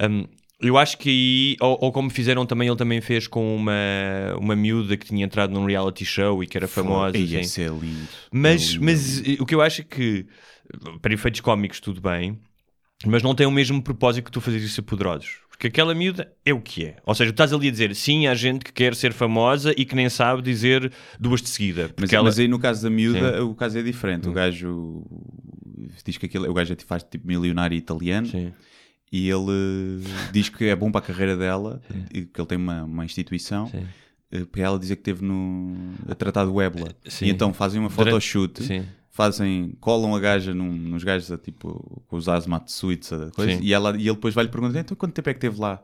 Um, 0.00 0.24
eu 0.62 0.76
acho 0.78 0.96
que 0.98 1.08
aí, 1.10 1.56
ou, 1.60 1.78
ou 1.80 1.92
como 1.92 2.08
fizeram 2.10 2.44
também, 2.46 2.68
ele 2.68 2.76
também 2.76 3.00
fez 3.02 3.26
com 3.26 3.54
uma, 3.56 3.72
uma 4.38 4.56
miúda 4.56 4.96
que 4.96 5.06
tinha 5.06 5.24
entrado 5.24 5.52
num 5.52 5.64
reality 5.66 6.04
show 6.04 6.42
e 6.42 6.46
que 6.46 6.56
era 6.56 6.68
famosa. 6.68 7.16
Ei, 7.18 7.36
assim. 7.38 7.62
é 7.64 7.68
lindo. 7.68 8.08
Mas, 8.32 8.62
É 8.62 8.72
lindo. 8.72 8.84
mas 8.84 9.18
o 9.40 9.46
que 9.46 9.54
eu 9.54 9.60
acho 9.62 9.82
é 9.82 9.84
que, 9.84 10.26
para 11.02 11.12
efeitos 11.14 11.40
cómicos, 11.40 11.80
tudo 11.80 12.00
bem, 12.00 12.38
mas 13.06 13.22
não 13.22 13.34
tem 13.34 13.46
o 13.46 13.50
mesmo 13.50 13.82
propósito 13.82 14.24
que 14.24 14.30
tu 14.30 14.40
fazes 14.40 14.62
isso 14.62 14.80
a 14.80 14.84
poderosos. 14.84 15.38
Porque 15.48 15.66
aquela 15.66 15.94
miúda 15.94 16.32
é 16.44 16.54
o 16.54 16.60
que 16.60 16.86
é. 16.86 16.96
Ou 17.04 17.14
seja, 17.14 17.30
tu 17.30 17.34
estás 17.34 17.52
ali 17.52 17.68
a 17.68 17.70
dizer 17.70 17.94
sim, 17.94 18.26
há 18.26 18.34
gente 18.34 18.64
que 18.64 18.72
quer 18.72 18.94
ser 18.94 19.12
famosa 19.12 19.74
e 19.76 19.84
que 19.84 19.94
nem 19.94 20.08
sabe 20.08 20.40
dizer 20.40 20.90
duas 21.18 21.42
de 21.42 21.50
seguida. 21.50 21.90
Mas, 22.00 22.10
ela... 22.12 22.24
mas 22.24 22.38
aí 22.38 22.48
no 22.48 22.58
caso 22.58 22.82
da 22.82 22.88
miúda, 22.88 23.44
o 23.44 23.54
caso 23.54 23.78
é 23.78 23.82
diferente. 23.82 24.26
O 24.26 24.32
gajo 24.32 25.04
diz 26.02 26.16
que 26.16 26.24
aquilo, 26.26 26.48
o 26.50 26.54
gajo 26.54 26.72
é- 26.72 26.76
faz 26.86 27.02
tipo 27.02 27.26
milionário 27.26 27.76
italiano 27.76 28.26
Sim. 28.26 28.54
e 29.12 29.28
ele 29.28 30.02
diz 30.32 30.48
que 30.48 30.64
é 30.64 30.74
bom 30.74 30.90
para 30.90 31.00
a 31.00 31.06
carreira 31.06 31.36
dela 31.36 31.82
e 32.12 32.22
que 32.24 32.40
ele 32.40 32.48
tem 32.48 32.56
uma, 32.56 32.84
uma 32.84 33.04
instituição. 33.04 33.66
Sim. 33.66 33.86
eh, 34.32 34.46
Para 34.50 34.62
ela 34.62 34.78
dizer 34.78 34.96
que 34.96 35.02
teve 35.02 35.22
no, 35.22 35.92
a 36.08 36.14
tratar 36.14 36.46
do 36.46 36.58
ébola. 36.58 36.88
Sim. 37.06 37.26
E 37.26 37.28
então 37.30 37.52
fazem 37.52 37.78
uma 37.78 37.90
photoshoot, 37.90 38.62
Sim. 38.64 38.86
Fazem, 39.10 39.74
colam 39.80 40.14
a 40.14 40.20
gaja 40.20 40.54
num, 40.54 40.72
nos 40.72 41.02
gajos 41.04 41.30
a, 41.32 41.38
tipo, 41.38 42.02
com 42.08 42.16
os 42.16 42.28
asmat 42.28 42.68
suits, 42.68 43.12
a 43.12 43.30
coisa, 43.30 43.52
Sim. 43.52 43.58
e, 43.62 43.72
ela, 43.74 43.90
e 43.96 44.02
ele 44.06 44.14
depois 44.14 44.34
vai-lhe 44.34 44.50
perguntar: 44.50 44.80
então 44.80 44.96
quanto 44.96 45.12
tempo 45.12 45.28
é 45.30 45.34
que 45.34 45.40
teve 45.40 45.60
lá? 45.60 45.82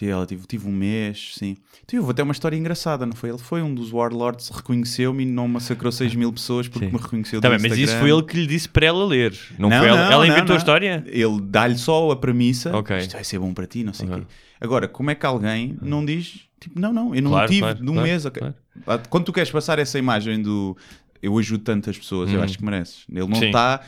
Ela 0.00 0.24
tive, 0.26 0.46
tive 0.46 0.68
um 0.68 0.72
mês, 0.72 1.32
sim. 1.34 1.56
Então, 1.84 1.98
houve 1.98 2.12
até 2.12 2.22
uma 2.22 2.30
história 2.30 2.56
engraçada, 2.56 3.04
não 3.04 3.14
foi? 3.16 3.30
Ele 3.30 3.38
foi 3.38 3.62
um 3.62 3.74
dos 3.74 3.92
Warlords, 3.92 4.48
reconheceu-me 4.48 5.24
e 5.24 5.26
não 5.26 5.48
massacrou 5.48 5.90
6 5.90 6.14
mil 6.14 6.32
pessoas 6.32 6.68
porque 6.68 6.86
Sim. 6.86 6.92
me 6.92 7.02
reconheceu 7.02 7.40
Tá 7.40 7.48
do 7.48 7.58
bem, 7.58 7.68
mas 7.68 7.76
isso 7.76 7.96
foi 7.96 8.08
ele 8.08 8.22
que 8.22 8.36
lhe 8.36 8.46
disse 8.46 8.68
para 8.68 8.86
ela 8.86 9.04
ler. 9.04 9.36
Não, 9.58 9.68
Não, 9.68 9.76
foi 9.80 9.88
ela. 9.88 10.04
não, 10.04 10.12
ela 10.12 10.24
inventou 10.28 10.50
não. 10.50 10.54
a 10.54 10.58
história? 10.58 11.02
Ele 11.08 11.40
dá-lhe 11.42 11.76
só 11.76 12.12
a 12.12 12.16
premissa. 12.16 12.76
Ok. 12.76 12.96
Isto 12.96 13.14
vai 13.14 13.24
ser 13.24 13.40
bom 13.40 13.52
para 13.52 13.66
ti, 13.66 13.82
não 13.82 13.92
sei 13.92 14.08
o 14.08 14.14
quê. 14.20 14.22
Agora, 14.60 14.86
como 14.86 15.10
é 15.10 15.16
que 15.16 15.26
alguém 15.26 15.76
não 15.82 16.04
diz, 16.04 16.42
tipo, 16.60 16.78
não, 16.78 16.92
não, 16.92 17.12
eu 17.12 17.20
não 17.20 17.32
Claro, 17.32 17.48
tive 17.48 17.60
claro, 17.62 17.78
de 17.78 17.90
um 17.90 17.94
claro, 17.94 18.08
mês. 18.08 18.24
ok. 18.24 18.40
claro. 18.40 18.54
Ah, 18.86 18.98
Quando 19.10 19.24
tu 19.24 19.32
queres 19.32 19.50
passar 19.50 19.80
essa 19.80 19.98
imagem 19.98 20.40
do 20.40 20.76
eu 21.22 21.36
ajudo 21.38 21.62
tantas 21.64 21.98
pessoas, 21.98 22.30
eu 22.30 22.38
Uhum. 22.38 22.44
acho 22.44 22.58
que 22.58 22.64
mereces. 22.64 23.04
Ele 23.10 23.26
não 23.26 23.42
está, 23.42 23.80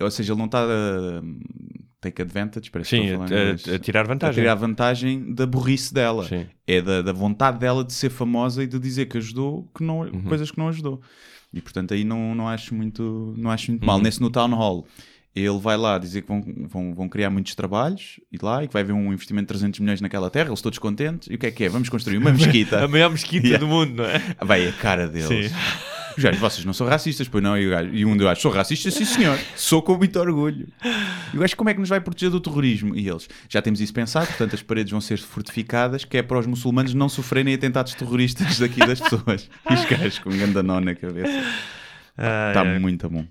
ou 0.00 0.10
seja, 0.10 0.32
ele 0.32 0.38
não 0.38 0.46
está 0.46 0.60
a 0.62 1.22
take 2.00 2.20
advantage, 2.20 2.70
parece 2.70 2.90
que 2.90 2.96
Sim, 2.96 3.02
estou 3.12 3.24
a 3.24 3.28
falar 3.28 3.40
a, 3.40 3.74
a 3.76 3.78
tirar 3.78 4.00
a 4.00 4.04
vantagem. 4.04 4.42
tirar 4.42 4.54
vantagem 4.54 5.34
da 5.34 5.46
burrice 5.46 5.92
dela. 5.94 6.24
Sim. 6.28 6.46
É 6.66 6.82
da, 6.82 7.00
da 7.02 7.12
vontade 7.12 7.58
dela 7.58 7.82
de 7.82 7.92
ser 7.94 8.10
famosa 8.10 8.62
e 8.62 8.66
de 8.66 8.78
dizer 8.78 9.06
que 9.06 9.16
ajudou 9.18 9.70
que 9.74 9.82
não, 9.82 10.00
Uhum. 10.00 10.22
coisas 10.24 10.50
que 10.50 10.58
não 10.58 10.68
ajudou. 10.68 11.00
E 11.52 11.60
portanto 11.62 11.94
aí 11.94 12.04
não, 12.04 12.34
não 12.34 12.46
acho 12.48 12.74
muito, 12.74 13.32
não 13.38 13.50
acho 13.50 13.70
muito 13.70 13.82
Uhum. 13.82 13.86
mal. 13.86 13.98
Nesse 14.00 14.20
no 14.20 14.28
Town 14.28 14.50
Hall, 14.54 14.86
ele 15.34 15.58
vai 15.58 15.76
lá 15.78 15.96
dizer 15.98 16.22
que 16.22 16.28
vão, 16.28 16.42
vão, 16.68 16.94
vão 16.94 17.08
criar 17.08 17.30
muitos 17.30 17.54
trabalhos 17.54 18.20
e 18.30 18.36
lá 18.42 18.62
e 18.62 18.66
que 18.68 18.72
vai 18.72 18.82
haver 18.82 18.92
um 18.92 19.12
investimento 19.12 19.44
de 19.44 19.48
300 19.48 19.80
milhões 19.80 20.00
naquela 20.02 20.28
terra, 20.28 20.48
eles 20.50 20.60
todos 20.60 20.78
contentes. 20.78 21.28
E 21.30 21.34
o 21.36 21.38
que 21.38 21.46
é 21.46 21.50
que 21.50 21.64
é? 21.64 21.68
Vamos 21.70 21.88
construir 21.88 22.18
uma 22.18 22.30
mesquita. 22.34 22.84
A 22.84 22.88
maior 22.88 23.10
mesquita 23.10 23.46
Yeah. 23.46 23.64
do 23.64 23.66
mundo, 23.72 23.94
não 24.02 24.04
é? 24.04 24.20
Vai 24.44 24.68
a 24.68 24.72
cara 24.72 25.08
deles. 25.08 25.50
Sim. 25.50 25.56
Gajos, 26.16 26.40
vocês 26.40 26.64
não 26.64 26.72
são 26.72 26.86
racistas, 26.86 27.28
pois 27.28 27.42
não? 27.42 27.56
E, 27.58 27.66
o 27.66 27.70
gajo, 27.70 27.90
e 27.92 28.04
um 28.04 28.16
gajos, 28.16 28.42
sou 28.42 28.50
racista, 28.52 28.90
sim 28.90 29.04
senhor, 29.04 29.38
sou 29.56 29.82
com 29.82 29.96
muito 29.96 30.18
orgulho. 30.18 30.68
E 31.32 31.36
o 31.36 31.40
gajo, 31.40 31.56
como 31.56 31.70
é 31.70 31.74
que 31.74 31.80
nos 31.80 31.88
vai 31.88 32.00
proteger 32.00 32.30
do 32.30 32.40
terrorismo? 32.40 32.94
E 32.96 33.08
eles, 33.08 33.28
já 33.48 33.60
temos 33.60 33.80
isso 33.80 33.92
pensado, 33.92 34.26
portanto 34.26 34.54
as 34.54 34.62
paredes 34.62 34.90
vão 34.92 35.00
ser 35.00 35.18
fortificadas, 35.18 36.04
que 36.04 36.16
é 36.16 36.22
para 36.22 36.38
os 36.38 36.46
muçulmanos 36.46 36.94
não 36.94 37.08
sofrerem 37.08 37.54
atentados 37.54 37.94
terroristas 37.94 38.58
daqui 38.58 38.78
das 38.80 39.00
pessoas. 39.00 39.50
E 39.70 39.74
os 39.74 39.84
gajos 39.86 40.18
com 40.18 40.30
um 40.30 40.38
gandanó 40.38 40.80
na 40.80 40.94
cabeça. 40.94 41.44
Ah, 42.16 42.48
Está 42.54 42.64
é. 42.64 42.78
muito 42.78 43.08
bom. 43.10 43.24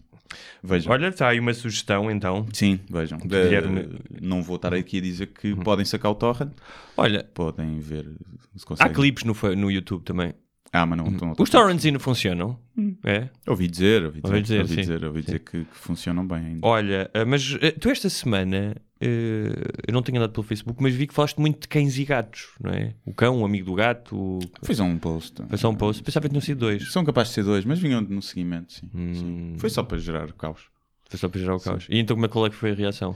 Vejam. 0.63 0.91
Olha, 0.93 1.07
está 1.07 1.27
aí 1.27 1.39
uma 1.39 1.53
sugestão 1.53 2.09
então. 2.09 2.45
Sim, 2.53 2.79
vejam. 2.89 3.17
Guilherme- 3.19 3.99
não 4.21 4.41
vou 4.41 4.55
estar 4.55 4.73
aqui 4.73 4.97
a 4.97 5.01
dizer 5.01 5.27
que 5.27 5.53
podem 5.55 5.85
sacar 5.85 6.11
o 6.11 6.15
torrent, 6.15 6.51
Olha, 6.95 7.23
podem 7.33 7.79
ver 7.79 8.09
há 8.79 8.89
clipes 8.89 9.23
no, 9.23 9.35
no 9.55 9.69
YouTube 9.69 10.03
também. 10.03 10.33
Ah, 10.75 10.87
mas 10.87 10.97
não, 10.97 11.05
não, 11.05 11.35
Os 11.37 11.51
torrents 11.51 11.85
ainda 11.85 11.99
funcionam. 11.99 12.57
É. 13.03 13.29
Ouvi 13.47 13.67
dizer, 13.67 14.03
ouvi 14.05 14.21
dizer, 14.21 14.33
Ouvi 14.33 14.41
dizer, 14.41 14.61
ouvi 14.61 14.73
sim. 14.73 14.81
dizer, 14.81 15.05
ouvi 15.05 15.21
dizer 15.21 15.39
que, 15.39 15.65
que 15.65 15.75
funcionam 15.75 16.25
bem 16.25 16.39
ainda. 16.39 16.67
Olha, 16.67 17.11
ah, 17.13 17.23
mas 17.23 17.55
ah, 17.61 17.79
tu 17.79 17.89
esta 17.89 18.09
semana, 18.09 18.75
ah, 18.99 19.05
eu 19.87 19.93
não 19.93 20.01
tenho 20.01 20.17
andado 20.17 20.33
pelo 20.33 20.43
Facebook, 20.43 20.81
mas 20.81 20.95
vi 20.95 21.05
que 21.05 21.13
falaste 21.13 21.37
muito 21.37 21.61
de 21.61 21.67
cães 21.67 21.99
e 21.99 22.05
gatos, 22.05 22.47
não 22.59 22.71
é? 22.71 22.95
O 23.05 23.13
cão, 23.13 23.41
o 23.41 23.45
amigo 23.45 23.67
do 23.67 23.75
gato. 23.75 24.17
O... 24.17 24.39
Foi 24.63 24.73
só 24.73 24.83
um 24.83 24.97
post. 24.97 25.43
Foi 25.47 25.57
só 25.59 25.69
um 25.69 25.75
post. 25.75 26.01
Pensava 26.01 26.23
que 26.23 26.29
tinham 26.29 26.41
sido 26.41 26.57
dois. 26.57 26.91
São 26.91 27.05
capazes 27.05 27.29
de 27.29 27.35
ser 27.35 27.43
dois, 27.43 27.63
mas 27.65 27.77
vinham 27.77 28.01
no 28.01 28.21
seguimento, 28.23 28.73
sim. 28.73 28.89
Hum. 28.95 29.13
sim. 29.13 29.53
Foi 29.59 29.69
só 29.69 29.83
para 29.83 29.99
gerar 29.99 30.33
caos. 30.33 30.69
Foi 31.07 31.19
só 31.19 31.29
para 31.29 31.39
gerar 31.39 31.55
o 31.55 31.59
caos. 31.59 31.85
E 31.87 31.99
então 31.99 32.15
como 32.15 32.25
é, 32.25 32.29
qual 32.29 32.47
é 32.47 32.49
que 32.49 32.55
foi 32.55 32.71
a 32.71 32.73
reação? 32.73 33.15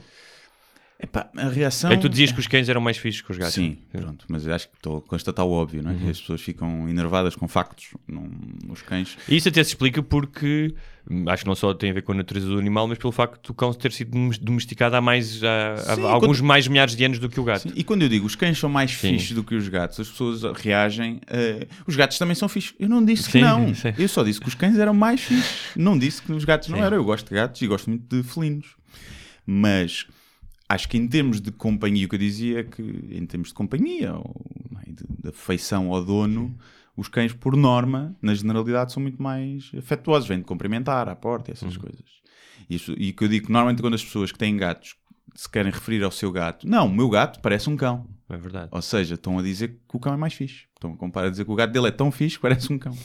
Epá, 1.00 1.30
a 1.36 1.48
reação... 1.48 1.90
Que 1.90 1.96
tu 1.98 2.08
dizias 2.08 2.32
que 2.32 2.40
os 2.40 2.48
cães 2.48 2.68
eram 2.68 2.80
mais 2.80 2.96
fixos 2.96 3.22
que 3.22 3.30
os 3.30 3.38
gatos. 3.38 3.54
Sim, 3.54 3.78
pronto, 3.92 4.24
mas 4.28 4.48
acho 4.48 4.68
que 4.68 4.74
estou 4.74 4.96
a 4.98 5.00
constatar 5.02 5.46
o 5.46 5.50
óbvio, 5.52 5.80
não 5.80 5.92
é? 5.92 5.94
Uhum. 5.94 6.10
As 6.10 6.20
pessoas 6.20 6.40
ficam 6.40 6.88
enervadas 6.88 7.36
com 7.36 7.46
factos, 7.46 7.90
não, 8.08 8.28
os 8.68 8.82
cães. 8.82 9.16
E 9.28 9.36
isso 9.36 9.48
até 9.48 9.62
se 9.62 9.70
explica 9.70 10.02
porque 10.02 10.74
hum, 11.08 11.24
acho 11.28 11.44
que 11.44 11.48
não 11.48 11.54
só 11.54 11.72
tem 11.72 11.90
a 11.90 11.94
ver 11.94 12.02
com 12.02 12.10
a 12.10 12.14
natureza 12.16 12.48
do 12.48 12.58
animal, 12.58 12.88
mas 12.88 12.98
pelo 12.98 13.12
facto 13.12 13.46
do 13.46 13.54
cão 13.54 13.72
ter 13.72 13.92
sido 13.92 14.10
domes- 14.10 14.38
domesticado 14.38 14.96
há 14.96 15.00
mais 15.00 15.40
há, 15.44 15.74
há 15.74 15.94
Sim, 15.94 16.02
alguns 16.02 16.38
quando- 16.38 16.48
mais 16.48 16.66
milhares 16.66 16.96
de 16.96 17.04
anos 17.04 17.20
do 17.20 17.28
que 17.28 17.38
o 17.38 17.44
gato. 17.44 17.68
Sim, 17.68 17.72
E 17.76 17.84
quando 17.84 18.02
eu 18.02 18.08
digo 18.08 18.26
os 18.26 18.34
cães 18.34 18.58
são 18.58 18.68
mais 18.68 18.90
Sim. 18.90 19.10
fixos 19.12 19.36
do 19.36 19.44
que 19.44 19.54
os 19.54 19.68
gatos, 19.68 20.00
as 20.00 20.08
pessoas 20.08 20.42
reagem. 20.60 21.20
eh, 21.28 21.68
os 21.86 21.94
gatos 21.94 22.18
também 22.18 22.34
são 22.34 22.48
fixos. 22.48 22.74
Eu 22.76 22.88
não 22.88 23.04
disse 23.04 23.30
que 23.30 23.40
não. 23.40 23.72
Eu 23.96 24.08
só 24.08 24.24
disse 24.24 24.40
que 24.40 24.48
os 24.48 24.56
cães 24.56 24.76
eram 24.76 24.94
mais 24.94 25.20
fixos. 25.20 25.76
Não 25.76 25.96
disse 25.96 26.20
que 26.20 26.32
os 26.32 26.44
gatos 26.44 26.68
não 26.70 26.78
eram. 26.84 26.96
Eu 26.96 27.04
gosto 27.04 27.28
de 27.28 27.34
gatos 27.36 27.62
e 27.62 27.68
gosto 27.68 27.88
muito 27.88 28.16
de 28.16 28.28
felinos. 28.28 28.66
Mas 29.46 30.04
acho 30.68 30.88
que 30.88 30.96
em 30.98 31.06
termos 31.08 31.40
de 31.40 31.50
companhia, 31.50 32.06
o 32.06 32.08
que 32.08 32.14
eu 32.14 32.18
dizia 32.20 32.60
é 32.60 32.64
que 32.64 32.82
em 32.82 33.24
termos 33.26 33.48
de 33.48 33.54
companhia, 33.54 34.14
ou 34.14 34.34
é, 34.86 34.90
de, 34.90 35.28
afeição 35.28 35.92
ao 35.92 36.04
dono, 36.04 36.56
os 36.96 37.08
cães, 37.08 37.32
por 37.32 37.56
norma, 37.56 38.16
na 38.20 38.34
generalidade, 38.34 38.92
são 38.92 39.02
muito 39.02 39.22
mais 39.22 39.70
afetuosos. 39.76 40.28
Vêm 40.28 40.38
de 40.38 40.44
cumprimentar 40.44 41.08
à 41.08 41.14
porta 41.14 41.50
e 41.50 41.52
essas 41.52 41.74
Uhum. 41.74 41.80
coisas. 41.82 42.04
E, 42.68 42.74
isso, 42.74 42.94
e 42.98 43.10
o 43.10 43.14
que 43.14 43.24
eu 43.24 43.28
digo 43.28 43.50
normalmente 43.52 43.80
quando 43.80 43.94
as 43.94 44.04
pessoas 44.04 44.32
que 44.32 44.38
têm 44.38 44.56
gatos 44.56 44.96
se 45.34 45.48
querem 45.48 45.70
referir 45.70 46.02
ao 46.02 46.10
seu 46.10 46.32
gato, 46.32 46.66
não, 46.66 46.86
o 46.86 46.92
meu 46.92 47.08
gato 47.08 47.38
parece 47.40 47.70
um 47.70 47.76
cão. 47.76 48.06
É 48.28 48.36
verdade. 48.36 48.68
Ou 48.72 48.82
seja, 48.82 49.14
estão 49.14 49.38
a 49.38 49.42
dizer 49.42 49.68
que 49.88 49.96
o 49.96 50.00
cão 50.00 50.12
é 50.12 50.16
mais 50.16 50.34
fixe. 50.34 50.64
Estão 50.74 50.92
a 50.92 50.96
comparar 50.96 51.28
a 51.28 51.30
dizer 51.30 51.44
que 51.44 51.50
o 51.50 51.54
gato 51.54 51.70
dele 51.72 51.86
é 51.86 51.90
tão 51.92 52.10
fixe 52.10 52.36
que 52.36 52.42
parece 52.42 52.72
um 52.72 52.78
cão. 52.78 52.96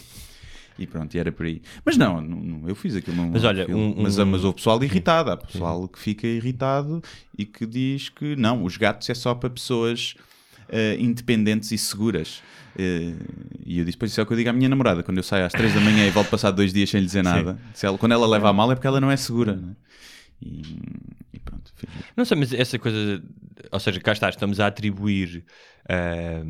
E 0.79 0.87
pronto, 0.87 1.13
e 1.13 1.19
era 1.19 1.31
por 1.31 1.45
aí. 1.45 1.61
Mas 1.85 1.97
não, 1.97 2.19
não, 2.21 2.67
eu 2.67 2.73
fiz 2.75 2.95
aquilo. 2.95 3.15
Mas 3.31 3.43
olha, 3.43 3.65
um- 3.75 4.01
mas, 4.03 4.17
um- 4.17 4.25
mas 4.25 4.43
houve 4.43 4.55
pessoal 4.55 4.83
irritado. 4.83 5.29
Há 5.31 5.37
pessoal 5.37 5.87
que 5.87 5.99
fica 5.99 6.25
irritado 6.27 7.01
e 7.37 7.45
que 7.45 7.65
diz 7.65 8.09
que 8.09 8.35
não, 8.35 8.63
os 8.63 8.75
gatos 8.77 9.09
é 9.09 9.13
só 9.13 9.35
para 9.35 9.49
pessoas 9.49 10.15
eh, 10.69 10.95
independentes 10.99 11.71
e 11.71 11.77
seguras. 11.77 12.41
Eh, 12.75 13.13
e 13.65 13.77
eu 13.77 13.85
disse, 13.85 13.97
pois 13.97 14.09
isso 14.11 14.19
é 14.19 14.23
o 14.23 14.25
que 14.25 14.33
eu 14.33 14.37
digo 14.37 14.49
à 14.49 14.53
minha 14.53 14.67
namorada. 14.67 15.03
Quando 15.03 15.17
eu 15.17 15.23
saio 15.23 15.45
às 15.45 15.51
três 15.51 15.73
da 15.75 15.79
manhã 15.79 16.07
e 16.07 16.09
volto 16.09 16.29
passar 16.29 16.49
dois 16.49 16.73
dias 16.73 16.89
sem 16.89 16.99
lhe 17.01 17.05
dizer 17.05 17.23
nada. 17.23 17.59
Se 17.75 17.85
ela- 17.85 17.97
quando 17.99 18.13
ela 18.13 18.25
leva 18.27 18.49
a 18.49 18.53
mal 18.53 18.71
é 18.71 18.75
porque 18.75 18.87
ela 18.87 18.99
não 18.99 19.11
é 19.11 19.15
segura. 19.17 19.55
né? 19.55 19.75
E, 20.41 20.61
e 21.33 21.39
pronto, 21.39 21.71
fiz. 21.75 21.89
Não 22.17 22.25
sei, 22.25 22.35
mas 22.37 22.51
essa 22.51 22.79
coisa, 22.79 23.23
ou 23.71 23.79
seja, 23.79 23.99
cá 23.99 24.11
está, 24.13 24.27
estamos 24.29 24.59
a 24.59 24.65
atribuir 24.67 25.45
ah, 25.87 26.43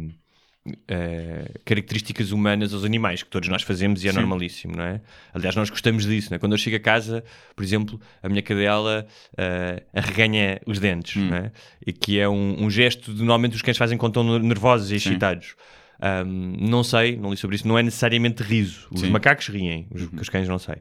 ah, 0.89 1.51
características 1.65 2.31
humanas 2.31 2.73
aos 2.73 2.83
animais, 2.85 3.21
que 3.23 3.29
todos 3.29 3.49
nós 3.49 3.61
fazemos 3.63 4.03
e 4.03 4.07
é 4.07 4.11
Sim. 4.11 4.19
normalíssimo, 4.19 4.75
não 4.75 4.83
é? 4.83 5.01
Aliás, 5.33 5.55
nós 5.55 5.69
gostamos 5.69 6.05
disso, 6.05 6.29
não 6.31 6.35
é? 6.37 6.39
Quando 6.39 6.53
eu 6.53 6.57
chego 6.57 6.75
a 6.75 6.79
casa, 6.79 7.23
por 7.55 7.63
exemplo, 7.63 7.99
a 8.21 8.29
minha 8.29 8.41
cadela 8.41 9.05
ah, 9.37 9.81
arreganha 9.93 10.61
os 10.65 10.79
dentes, 10.79 11.17
Hum. 11.17 11.29
não 11.29 11.37
é? 11.37 11.51
E 11.85 11.91
que 11.91 12.19
é 12.19 12.27
um, 12.29 12.63
um 12.63 12.69
gesto 12.69 13.13
de 13.13 13.19
normalmente 13.19 13.55
os 13.55 13.61
cães 13.61 13.77
fazem 13.77 13.97
quando 13.97 14.19
estão 14.21 14.39
nervosos 14.39 14.91
e 14.91 14.95
excitados. 14.95 15.55
Ahm, 16.01 16.57
não 16.59 16.83
sei, 16.83 17.15
não 17.15 17.31
li 17.31 17.37
sobre 17.37 17.55
isso, 17.55 17.67
não 17.67 17.77
é 17.77 17.83
necessariamente 17.83 18.43
riso. 18.43 18.87
Os 18.91 18.99
Sim. 19.01 19.05
Uhum. 19.07 19.11
macacos 19.13 19.47
riem, 19.47 19.87
os, 19.91 20.09
os 20.19 20.27
cães 20.29 20.47
não 20.49 20.59
sei. 20.59 20.75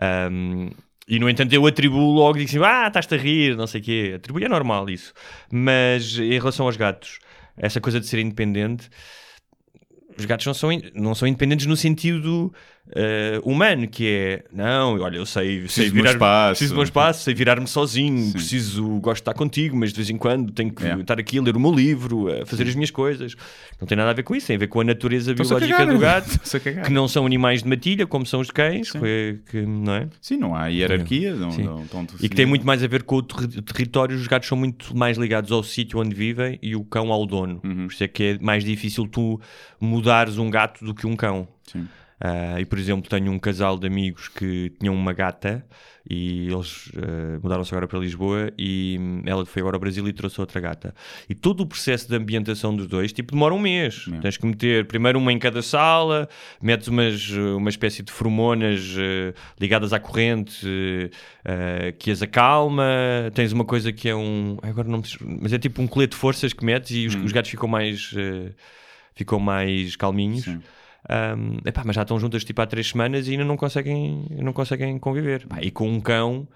Ahm, 0.00 0.70
e 1.06 1.18
no 1.18 1.28
entanto 1.28 1.52
eu 1.52 1.64
atribuo 1.66 2.12
logo, 2.12 2.38
digo 2.38 2.48
assim, 2.48 2.58
ah, 2.64 2.86
estás-te 2.88 3.14
a 3.14 3.18
rir, 3.18 3.56
não 3.56 3.66
sei 3.66 3.80
o 3.80 3.84
quê. 3.84 4.12
Atribuo, 4.16 4.42
é 4.42 4.48
normal 4.48 4.88
isso. 4.88 5.12
Mas 5.52 6.18
em 6.18 6.30
relação 6.38 6.66
aos 6.66 6.76
gatos, 6.76 7.18
essa 7.56 7.80
coisa 7.80 8.00
de 8.00 8.06
ser 8.06 8.18
independente, 8.18 8.88
os 10.18 10.24
gatos 10.24 10.46
não 10.46 10.54
são, 10.54 10.70
in- 10.72 10.90
não 10.94 11.14
são 11.14 11.26
independentes 11.26 11.66
no 11.66 11.76
sentido 11.76 12.52
eh, 12.94 13.40
humano, 13.42 13.88
que 13.88 14.06
é, 14.06 14.44
não, 14.52 14.98
olha, 15.00 15.16
eu 15.16 15.24
sei, 15.26 15.66
sei 15.68 15.88
do 15.88 15.94
meu 15.94 16.02
virar, 16.02 16.12
espaço. 16.14 16.50
preciso 16.50 16.72
do 16.74 16.76
meu 16.76 16.84
espaço, 16.84 17.22
sei 17.24 17.34
virar-me 17.34 17.66
sozinho, 17.66 18.32
preciso, 18.32 18.84
gosto 19.00 19.14
de 19.16 19.20
estar 19.22 19.34
contigo, 19.34 19.76
mas 19.76 19.90
de 19.90 19.96
vez 19.96 20.10
em 20.10 20.16
quando 20.18 20.52
tenho 20.52 20.70
que 20.72 20.84
É. 20.86 20.94
estar 20.98 21.18
aqui 21.18 21.38
a 21.38 21.42
ler 21.42 21.56
o 21.56 21.60
meu 21.60 21.72
livro, 21.72 22.28
a 22.42 22.44
fazer 22.46 22.64
as 22.68 22.74
minhas 22.74 22.90
coisas. 22.90 23.34
Não 23.80 23.86
tem 23.88 23.96
nada 23.96 24.10
a 24.10 24.14
ver 24.14 24.22
com 24.22 24.36
isso, 24.36 24.46
tem 24.48 24.56
a 24.56 24.58
ver 24.58 24.66
com 24.68 24.80
a 24.80 24.84
natureza 24.84 25.32
biológica 25.34 25.86
do 25.86 25.98
gato, 25.98 26.38
que 26.86 26.92
não 26.92 27.08
são 27.08 27.24
animais 27.26 27.62
de 27.62 27.68
matilha, 27.68 28.06
como 28.06 28.26
são 28.26 28.40
os 28.40 28.50
cães, 28.50 28.90
Sim. 28.90 29.00
que, 29.00 29.40
que- 29.50 29.62
não 29.62 29.94
é? 29.94 30.08
Sim, 30.20 30.36
não 30.36 30.54
há 30.54 30.66
hierarquia. 30.68 31.34
Não, 31.34 31.50
Sim. 31.50 31.62
não, 31.64 31.82
estão 31.82 32.06
E 32.20 32.28
que 32.28 32.36
tem 32.36 32.44
muito 32.46 32.66
mais 32.66 32.82
a 32.82 32.86
ver 32.86 33.02
com 33.02 33.16
o 33.16 33.22
terri- 33.22 33.62
território. 33.62 34.14
Os 34.16 34.26
gatos 34.26 34.48
são 34.48 34.56
muito 34.58 34.96
mais 34.96 35.16
ligados 35.16 35.50
ao 35.50 35.62
sítio 35.62 35.98
onde 35.98 36.14
vivem 36.14 36.58
e 36.62 36.76
o 36.76 36.84
cão 36.84 37.10
ao 37.12 37.24
dono. 37.26 37.60
Uhum. 37.64 37.86
Por 37.86 37.92
isso 37.94 38.04
é 38.04 38.08
que 38.08 38.22
é 38.22 38.38
mais 38.40 38.62
difícil 38.64 39.06
tu 39.06 39.40
mudares 39.80 40.38
um 40.38 40.50
gato 40.50 40.84
do 40.84 40.94
que 40.94 41.06
um 41.06 41.16
cão. 41.16 41.48
Sim. 41.70 41.86
Ah, 42.20 42.60
e, 42.60 42.64
por 42.64 42.78
exemplo, 42.78 43.08
tenho 43.08 43.30
um 43.30 43.38
casal 43.38 43.78
de 43.78 43.86
amigos 43.86 44.28
que 44.28 44.72
tinham 44.78 44.94
uma 44.94 45.12
gata 45.12 45.64
e 46.08 46.48
eles 46.48 46.90
ah, 46.96 47.38
mudaram-se 47.42 47.72
agora 47.74 47.88
para 47.88 47.98
Lisboa 47.98 48.52
e 48.58 48.96
hum, 49.00 49.22
ela 49.26 49.44
foi 49.44 49.60
agora 49.60 49.76
ao 49.76 49.80
Brasil 49.80 50.06
e 50.06 50.12
trouxe 50.12 50.40
outra 50.40 50.60
gata. 50.60 50.94
E 51.28 51.34
todo 51.34 51.62
o 51.62 51.66
processo 51.66 52.08
de 52.08 52.16
ambientação 52.16 52.74
dos 52.74 52.86
dois, 52.86 53.12
tipo, 53.12 53.32
demora 53.32 53.54
um 53.54 53.58
mês. 53.58 54.06
Tens 54.20 54.36
que 54.36 54.46
meter 54.46 54.86
primeiro 54.86 55.18
uma 55.18 55.32
em 55.32 55.38
cada 55.38 55.62
sala, 55.62 56.28
metes 56.62 56.88
umas, 56.88 57.30
uma 57.30 57.68
espécie 57.68 58.02
de 58.02 58.12
feromonas 58.12 58.94
ah, 58.96 59.34
ligadas 59.60 59.92
à 59.92 59.98
corrente 59.98 60.64
que 61.98 62.10
as 62.10 62.22
acalma. 62.22 62.84
Tens 63.34 63.52
uma 63.52 63.64
coisa 63.64 63.92
que 63.92 64.08
é 64.08 64.14
um... 64.14 64.56
Agora 64.62 64.88
não. 64.88 65.02
Mas 65.42 65.52
é 65.52 65.58
tipo 65.58 65.82
um 65.82 65.86
colete 65.86 66.12
de 66.12 66.16
forças 66.16 66.52
que 66.52 66.64
metes 66.64 66.90
e 66.92 67.06
os, 67.06 67.14
os 67.16 67.32
gatos 67.32 67.50
ficam 67.50 67.68
mais... 67.68 68.14
ficam 69.14 69.38
mais 69.38 69.96
calminhos. 69.96 70.44
Sim. 70.44 70.60
Um, 71.10 71.58
epá, 71.68 71.82
mas 71.84 71.96
já 71.96 72.02
estão 72.02 72.18
juntas 72.18 72.44
tipo 72.44 72.60
há 72.62 72.66
três 72.66 72.88
semanas 72.88 73.28
e 73.28 73.32
ainda 73.32 73.44
não 73.44 73.56
conseguem, 73.56 74.26
não 74.30 74.52
conseguem 74.52 74.98
conviver. 74.98 75.46
Pá, 75.46 75.58
e 75.60 75.70
com 75.70 75.88
um 75.88 76.00
cão 76.00 76.48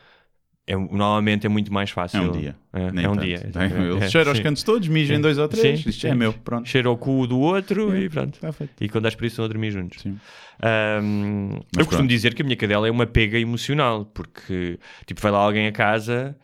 é, 0.66 0.74
normalmente 0.76 1.46
é 1.46 1.48
muito 1.48 1.72
mais 1.72 1.90
fácil. 1.90 2.18
É 2.18 2.22
um 2.22 2.32
dia. 2.32 2.56
É, 2.72 2.92
Nem 2.92 3.04
é 3.04 3.08
um 3.08 3.14
tanto. 3.14 3.24
dia. 3.24 3.36
Ele 3.44 3.98
É, 4.04 4.08
cheira 4.08 4.30
aos 4.30 4.40
cantos 4.40 4.62
todos, 4.62 4.86
mija 4.88 5.12
em 5.14 5.16
Sim. 5.16 5.22
dois 5.22 5.38
ou 5.38 5.48
três. 5.48 5.80
Sim, 5.80 5.88
Isto 5.90 6.06
é 6.06 6.14
meu, 6.14 6.32
pronto. 6.32 6.68
Cheira 6.68 6.88
ao 6.88 6.96
cu 6.96 7.26
do 7.26 7.38
outro 7.40 7.94
É. 7.94 8.00
e 8.00 8.08
pronto. 8.08 8.38
Feito. 8.52 8.72
E 8.84 8.88
quando 8.88 9.04
dás 9.04 9.14
por 9.14 9.24
isso 9.24 9.42
a 9.42 9.46
dormir 9.48 9.70
juntos. 9.70 10.04
Um, 10.04 10.12
eu 10.12 11.64
Mas 11.76 11.86
costumo 11.86 11.88
pronto. 11.88 12.08
dizer 12.08 12.34
que 12.34 12.42
a 12.42 12.44
minha 12.44 12.56
cadela 12.56 12.88
é 12.88 12.90
uma 12.90 13.06
pega 13.06 13.38
emocional, 13.38 14.04
porque 14.06 14.78
tipo, 15.06 15.20
vai 15.20 15.30
lá 15.32 15.38
alguém 15.38 15.66
a 15.66 15.72
casa 15.72 16.36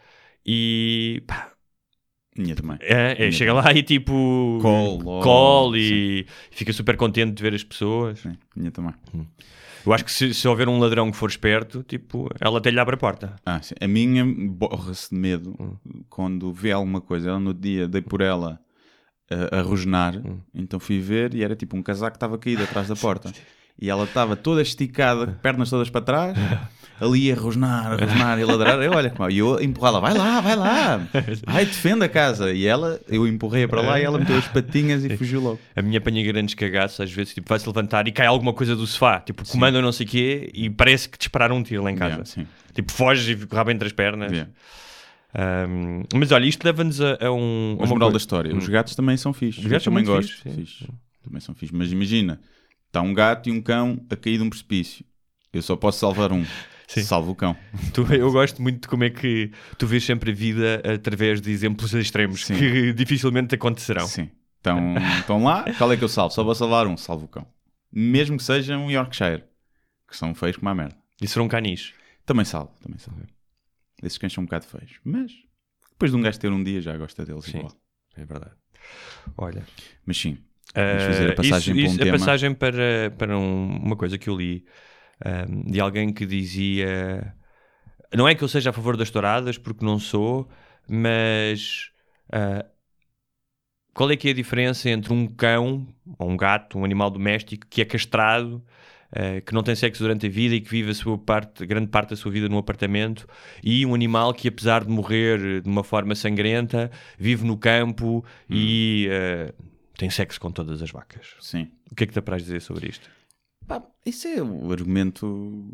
e 0.47 1.23
pá, 1.27 1.51
Minha 2.37 2.55
também. 2.57 2.77
é, 2.81 3.13
é, 3.13 3.19
Minha 3.19 3.33
chega 3.33 3.53
também. 3.55 3.65
lá 3.73 3.79
e 3.79 3.83
tipo 3.83 4.59
Call, 4.61 4.99
call 5.23 5.77
e 5.77 6.27
fica 6.51 6.73
super 6.73 6.97
contente 6.97 7.33
de 7.35 7.43
ver 7.43 7.55
as 7.55 7.63
pessoas. 7.65 8.19
Sim, 8.21 8.37
minha 8.57 8.71
também. 8.71 8.93
Eu 9.87 9.93
acho 9.93 10.05
que 10.05 10.11
se, 10.11 10.33
se 10.33 10.49
houver 10.49 10.67
um 10.69 10.79
ladrão 10.79 11.11
que 11.11 11.17
for 11.17 11.29
esperto, 11.29 11.83
tipo, 11.83 12.29
ela 12.41 12.59
até 12.59 12.71
lhe 12.71 12.81
abre 12.81 12.95
a 12.95 12.99
porta. 12.99 13.37
Ah, 13.45 13.61
sim. 13.61 13.75
A 13.81 13.87
minha 13.87 14.25
borra-se 14.25 15.11
de 15.11 15.17
medo 15.21 15.55
Hum. 15.61 15.77
quando 16.09 16.53
vê 16.53 16.73
alguma 16.73 17.01
coisa. 17.03 17.29
Ela 17.31 17.39
no 17.39 17.53
dia 17.53 17.87
dei 17.87 18.01
por 18.01 18.21
ela 18.23 18.59
a, 19.53 19.59
a 19.59 19.63
rosnar, 19.63 20.17
Hum. 20.17 20.41
então 20.55 20.81
fui 20.81 20.99
ver 21.01 21.35
e 21.35 21.45
era 21.45 21.55
tipo 21.55 21.77
um 21.77 21.83
casaco 21.83 22.13
que 22.13 22.17
estava 22.17 22.39
caído 22.39 22.63
atrás 22.63 22.89
da 22.89 22.97
porta. 22.97 23.31
E 23.79 23.91
ela 23.91 24.05
estava 24.05 24.35
toda 24.37 24.63
esticada, 24.63 25.39
pernas 25.43 25.69
todas 25.69 25.91
para 25.91 26.01
trás, 26.01 26.39
ali 27.01 27.31
a 27.33 27.35
rosnar, 27.35 27.93
a 27.93 27.97
rosnar 27.97 28.39
e 28.39 28.43
a 28.43 28.47
ladrar. 28.47 28.81
Eu, 28.83 28.93
olha, 28.93 29.11
como- 29.11 29.31
e 29.31 29.39
eu 29.39 29.61
empurrá-la, 29.63 30.01
vai 30.01 30.15
lá, 30.15 30.41
vai 30.41 30.57
lá, 30.57 30.97
vai, 31.47 31.65
defende 31.67 32.05
a 32.05 32.09
casa. 32.09 32.53
E 32.53 32.67
ela, 32.67 33.01
eu 33.09 33.27
empurrei 33.27 33.67
para 33.67 33.81
lá 33.81 34.01
e 34.01 34.05
ela 34.05 34.19
meteu 34.19 34.37
as 34.37 34.47
patinhas 34.49 35.05
e 35.05 35.17
fugiu 35.17 35.41
logo. 35.41 35.61
A 35.75 35.83
minha 35.83 35.99
apanha 35.99 36.23
grandes 36.25 36.55
cagaços, 36.55 37.01
às 37.01 37.13
vezes, 37.13 37.35
tipo, 37.35 37.49
vai-se 37.49 37.67
levantar 37.67 38.07
e 38.09 38.13
cai 38.13 38.27
alguma 38.27 38.53
coisa 38.53 38.75
do 38.77 38.87
sofá, 38.87 39.21
tipo, 39.21 39.47
comanda 39.49 39.81
não 39.83 39.93
sei 39.93 40.07
o 40.07 40.09
quê, 40.09 40.51
e 40.55 40.71
parece 40.71 41.09
que 41.09 41.19
dispararam 41.19 41.57
um 41.57 41.63
tiro 41.63 41.83
lá 41.83 41.91
em 41.91 41.97
casa. 41.97 42.23
Yeah. 42.37 42.51
Tipo, 42.75 42.93
foge 42.93 43.33
e 43.33 43.37
fica 43.37 43.57
rabo 43.57 43.71
entre 43.71 43.87
as 43.87 43.93
pernas. 43.93 44.31
Yeah. 44.33 44.51
Um, 45.37 46.05
mas 46.15 46.31
olha, 46.31 46.47
isto 46.47 46.65
leva-nos 46.65 47.01
a, 47.01 47.19
a 47.21 47.33
um. 47.33 47.77
a 47.81 47.83
uma 47.85 47.87
moral 47.89 48.11
da 48.13 48.17
história, 48.19 48.55
os 48.55 48.69
gatos 48.69 48.95
também 48.95 49.17
são 49.17 49.33
fixes. 49.33 49.65
Os 49.65 49.71
gatos 49.71 49.85
também 49.85 50.05
gosto. 50.05 50.33
Fixe. 50.43 50.87
Também 51.25 51.41
são 51.41 51.55
fixes. 51.55 51.77
Mas 51.77 51.91
imagina, 51.91 52.41
está 52.87 53.01
um 53.01 53.13
gato 53.13 53.49
e 53.49 53.53
um 53.53 53.61
cão 53.61 54.01
a 54.09 54.15
cair 54.15 54.37
de 54.39 54.45
um 54.45 54.49
precipício. 54.49 55.05
Eu 55.53 55.61
só 55.63 55.75
posso 55.77 55.99
salvar 55.99 56.31
um. 56.33 56.45
Sim. 56.87 57.03
Salvo 57.03 57.33
o 57.33 57.35
cão. 57.35 57.57
Tu- 57.95 58.13
eu 58.15 58.31
gosto 58.31 58.61
muito 58.63 58.83
de 58.83 58.89
como 58.89 59.05
é 59.05 59.11
que 59.11 59.51
tu 59.79 59.87
vês 59.87 60.05
sempre 60.05 60.31
a 60.31 60.35
vida 60.35 60.83
através 60.95 61.41
de 61.41 61.51
exemplos 61.51 61.93
extremos 61.95 62.45
Sim. 62.47 62.57
que 62.57 62.93
dificilmente 62.95 63.55
acontecerão. 63.55 64.07
Sim. 64.07 64.31
Então, 64.61 64.95
estão 65.19 65.43
lá, 65.45 65.65
qual 65.77 65.93
é 65.93 65.97
que 65.97 66.05
eu 66.05 66.09
salvo? 66.09 66.33
Só 66.35 66.43
vou 66.43 66.55
salvar 66.55 66.87
um, 66.87 66.97
salvo 66.97 67.27
o 67.27 67.29
cão. 67.29 67.47
Mesmo 67.93 68.37
que 68.39 68.43
seja 68.43 68.77
um 68.79 68.91
Yorkshire, 68.91 69.45
que 70.09 70.17
são 70.17 70.35
feios 70.35 70.57
como 70.57 70.69
a 70.71 70.75
merda. 70.75 70.97
E 71.21 71.29
serão 71.29 71.47
canis. 71.49 71.93
Também 72.27 72.45
salvo, 72.45 72.73
também 72.83 72.99
salvo. 72.99 73.21
Esses 74.03 74.17
cães 74.19 74.33
são 74.33 74.43
um 74.43 74.47
bocado 74.47 74.67
feios. 74.67 74.93
Mas 75.05 75.33
depois 75.91 76.11
de 76.11 76.17
um 76.17 76.21
gajo 76.23 76.39
ter 76.41 76.51
um 76.51 76.63
dia, 76.65 76.81
já 76.81 76.97
gosta 76.97 77.25
deles 77.25 77.45
Sim. 77.45 77.59
igual. 77.59 77.73
É 78.17 78.25
verdade. 78.25 78.55
Olha. 79.37 79.63
Mas 80.05 80.17
sim, 80.19 80.39
Vamos 80.75 81.03
Uh, 81.03 81.07
fazer 81.07 81.31
a 81.31 81.35
passagem 81.35 81.55
isso- 81.57 81.65
para 81.65 81.73
um 81.75 81.93
isso- 81.93 81.95
a 81.95 82.05
tema. 82.05 82.19
passagem 82.19 82.55
para, 82.55 83.11
para 83.17 83.39
um- 83.39 83.77
uma 83.85 83.97
coisa 83.97 84.19
que 84.19 84.29
eu 84.29 84.37
li 84.37 84.65
um, 85.25 85.71
de 85.71 85.81
alguém 85.81 86.13
que 86.13 86.27
dizia 86.27 87.35
não 88.15 88.29
é 88.29 88.35
que 88.35 88.43
eu 88.43 88.49
seja 88.49 88.71
a 88.71 88.73
favor 88.73 88.97
das 88.97 89.11
touradas 89.11 89.59
porque 89.59 89.85
não 89.85 89.99
sou 89.99 90.49
mas 90.89 91.91
uh, 92.29 92.65
qual 93.95 94.11
é 94.11 94.17
que 94.17 94.29
é 94.29 94.31
a 94.33 94.35
diferença 94.35 94.91
entre 94.91 95.13
um 95.13 95.27
cão 95.27 95.87
ou 96.19 96.29
um 96.29 96.37
gato, 96.37 96.79
um 96.79 96.85
animal 96.85 97.11
doméstico 97.11 97.67
que 97.69 97.81
é 97.81 97.85
castrado 97.85 98.63
uh, 99.13 99.41
que 99.47 99.55
não 99.55 99.63
tem 99.63 99.75
sexo 99.75 100.03
durante 100.03 100.27
a 100.27 100.29
vida 100.29 100.55
e 100.55 100.61
que 100.61 100.69
vive 100.69 100.91
a 100.91 100.95
sua 100.95 101.17
parte, 101.17 101.65
grande 101.65 101.89
parte 101.89 102.11
da 102.11 102.17
sua 102.17 102.33
vida 102.33 102.49
num 102.49 102.59
apartamento 102.59 103.27
e 103.63 103.87
um 103.87 103.95
animal 103.95 104.35
que 104.35 104.49
apesar 104.49 104.85
de 104.85 104.91
morrer 104.91 105.63
de 105.63 105.69
uma 105.69 105.85
forma 105.85 106.15
sangrenta 106.15 106.91
vive 107.19 107.45
no 107.45 107.57
campo 107.57 108.25
e 108.51 109.09
uh, 109.09 109.65
tem 109.97 110.11
sexo 110.11 110.41
com 110.41 110.51
todas 110.51 110.83
as 110.83 110.91
vacas. 110.91 111.35
sim. 111.41 111.71
O 111.91 111.95
que 111.95 112.05
é 112.05 112.07
que 112.09 112.13
te 112.13 112.19
apraz 112.19 112.43
dizer 112.43 112.61
sobre 112.61 112.89
isto? 112.89 113.09
Pá, 113.67 113.83
isso 114.05 114.29
é 114.29 114.43
o 114.43 114.71
argumento 114.73 115.71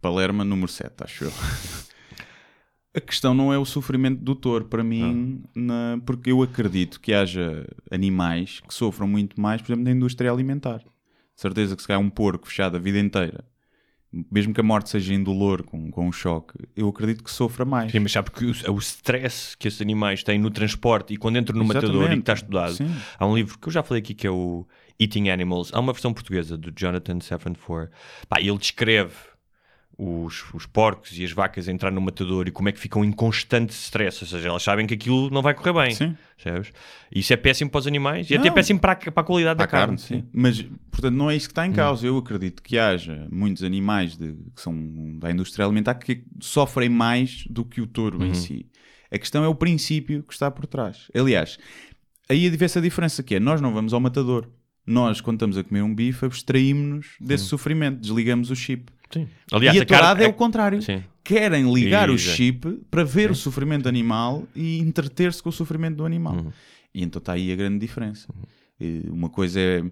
Palerma 0.00 0.44
número 0.44 0.68
7, 0.70 0.92
acho 1.04 1.24
eu. 1.24 1.32
A 2.92 3.00
questão 3.00 3.32
não 3.32 3.52
é 3.52 3.58
o 3.58 3.64
sofrimento 3.64 4.20
do 4.20 4.34
touro, 4.34 4.64
para 4.64 4.82
mim, 4.82 5.44
na- 5.54 6.00
porque 6.04 6.32
eu 6.32 6.42
acredito 6.42 7.00
que 7.00 7.12
haja 7.12 7.64
animais 7.88 8.58
que 8.66 8.74
sofram 8.74 9.06
muito 9.06 9.40
mais, 9.40 9.62
por 9.62 9.68
exemplo, 9.68 9.84
na 9.84 9.92
indústria 9.92 10.30
alimentar. 10.32 10.78
De 10.78 11.40
certeza 11.40 11.76
que 11.76 11.82
se 11.82 11.86
calhar 11.88 12.00
um 12.02 12.10
porco 12.10 12.48
fechado 12.48 12.76
a 12.76 12.80
vida 12.80 12.98
inteira, 12.98 13.44
mesmo 14.12 14.52
que 14.52 14.60
a 14.60 14.64
morte 14.64 14.90
seja 14.90 15.14
indolor 15.14 15.62
com, 15.62 15.88
com 15.88 16.08
um 16.08 16.10
choque, 16.10 16.54
eu 16.74 16.88
acredito 16.88 17.22
que 17.22 17.30
sofra 17.30 17.64
mais. 17.64 17.92
Sim, 17.92 18.00
mas 18.00 18.10
sabe 18.10 18.32
que 18.32 18.44
o, 18.44 18.72
o 18.74 18.78
stress 18.80 19.56
que 19.56 19.68
esses 19.68 19.80
animais 19.80 20.24
têm 20.24 20.36
no 20.40 20.50
transporte 20.50 21.14
e 21.14 21.16
quando 21.16 21.38
entram 21.38 21.56
no 21.56 21.64
matador 21.64 21.86
e 21.88 21.92
que 21.92 21.96
Exatamente. 21.98 22.20
está 22.22 22.32
estudado. 22.34 22.72
Sim. 22.74 22.90
Há 23.20 23.24
um 23.24 23.36
livro 23.36 23.56
que 23.56 23.68
eu 23.68 23.72
já 23.72 23.84
falei 23.84 24.00
aqui 24.02 24.14
que 24.14 24.26
é 24.26 24.30
o 24.32 24.66
Eating 25.00 25.28
Animals. 25.30 25.70
Há 25.72 25.80
uma 25.80 25.92
versão 25.92 26.12
portuguesa 26.12 26.56
do 26.56 26.70
Jonathan 26.76 27.20
Safran 27.20 27.54
Foer. 27.54 27.90
Pá, 28.28 28.40
ele 28.40 28.58
descreve 28.58 29.14
os, 30.02 30.44
os 30.54 30.64
porcos 30.64 31.18
e 31.18 31.24
as 31.24 31.30
vacas 31.32 31.68
a 31.68 31.72
entrar 31.72 31.90
no 31.90 32.00
matador 32.00 32.48
e 32.48 32.50
como 32.50 32.68
é 32.70 32.72
que 32.72 32.78
ficam 32.80 33.04
em 33.04 33.12
constante 33.12 33.70
stress. 33.70 34.22
Ou 34.24 34.28
seja, 34.28 34.48
elas 34.48 34.62
sabem 34.62 34.86
que 34.86 34.94
aquilo 34.94 35.28
não 35.30 35.42
vai 35.42 35.52
correr 35.52 35.72
bem. 35.74 35.94
Sim. 35.94 36.16
E 37.12 37.20
isso 37.20 37.32
é 37.34 37.36
péssimo 37.36 37.70
para 37.70 37.80
os 37.80 37.86
animais 37.86 38.30
e 38.30 38.34
até 38.34 38.48
Não. 38.48 38.54
péssimo 38.54 38.80
para 38.80 38.92
a, 38.92 38.96
para 38.96 39.20
a 39.20 39.24
qualidade 39.24 39.58
Para 39.58 39.66
da 39.66 39.70
carne, 39.70 39.96
carne. 39.98 40.22
sim. 40.22 40.24
Mas, 40.32 40.62
portanto, 40.90 41.14
não 41.14 41.30
é 41.30 41.36
isso 41.36 41.48
que 41.48 41.52
Hum. 41.52 41.52
está 41.52 41.66
em 41.66 41.72
causa. 41.72 42.06
Eu 42.06 42.16
acredito 42.16 42.62
que 42.62 42.78
haja 42.78 43.28
muitos 43.30 43.62
animais 43.62 44.16
de- 44.16 44.32
que 44.54 44.60
são 44.62 45.18
da 45.18 45.30
indústria 45.30 45.66
alimentar 45.66 45.94
que 45.96 46.24
sofrem 46.40 46.88
mais 46.88 47.44
do 47.50 47.62
que 47.64 47.80
o 47.82 47.86
touro 47.86 48.20
Uhum. 48.20 48.26
em 48.26 48.34
si. 48.34 48.66
A 49.12 49.18
questão 49.18 49.44
é 49.44 49.48
o 49.48 49.54
princípio 49.54 50.22
que 50.22 50.32
está 50.32 50.50
por 50.50 50.66
trás. 50.66 51.08
Aliás, 51.14 51.58
aí 52.28 52.48
a 52.48 52.64
essa 52.64 52.80
diferença 52.80 53.22
que 53.22 53.34
é, 53.34 53.40
nós 53.40 53.60
não 53.60 53.74
vamos 53.74 53.92
ao 53.92 54.00
matador. 54.00 54.48
Nós, 54.86 55.20
quando 55.20 55.36
estamos 55.36 55.56
a 55.56 55.64
comer 55.64 55.82
um 55.82 55.94
bife, 55.94 56.24
abstraímos-nos 56.24 57.06
desse 57.20 57.44
sofrimento, 57.44 58.00
desligamos 58.00 58.50
o 58.50 58.56
chip. 58.56 58.90
Sim. 59.10 59.28
Aliás, 59.52 59.76
e 59.76 59.80
a, 59.80 59.86
tourada 59.86 60.24
é 60.24 60.28
o 60.28 60.32
contrário. 60.32 60.80
Sim. 60.82 61.02
Querem 61.22 61.72
ligar 61.72 62.10
o 62.10 62.14
Exato. 62.14 62.36
chip 62.36 62.80
para 62.90 63.04
ver 63.04 63.30
o 63.30 63.34
sofrimento 63.34 63.88
animal 63.88 64.46
e 64.54 64.78
entreter-se 64.78 65.42
com 65.42 65.48
o 65.48 65.52
sofrimento 65.52 65.96
do 65.96 66.04
animal. 66.04 66.34
Uhum. 66.34 66.52
E 66.94 67.02
então 67.02 67.18
está 67.18 67.34
aí 67.34 67.52
a 67.52 67.56
grande 67.56 67.78
diferença. 67.78 68.28
E 68.80 69.02
Uma 69.08 69.28
coisa 69.28 69.60
é, 69.60 69.84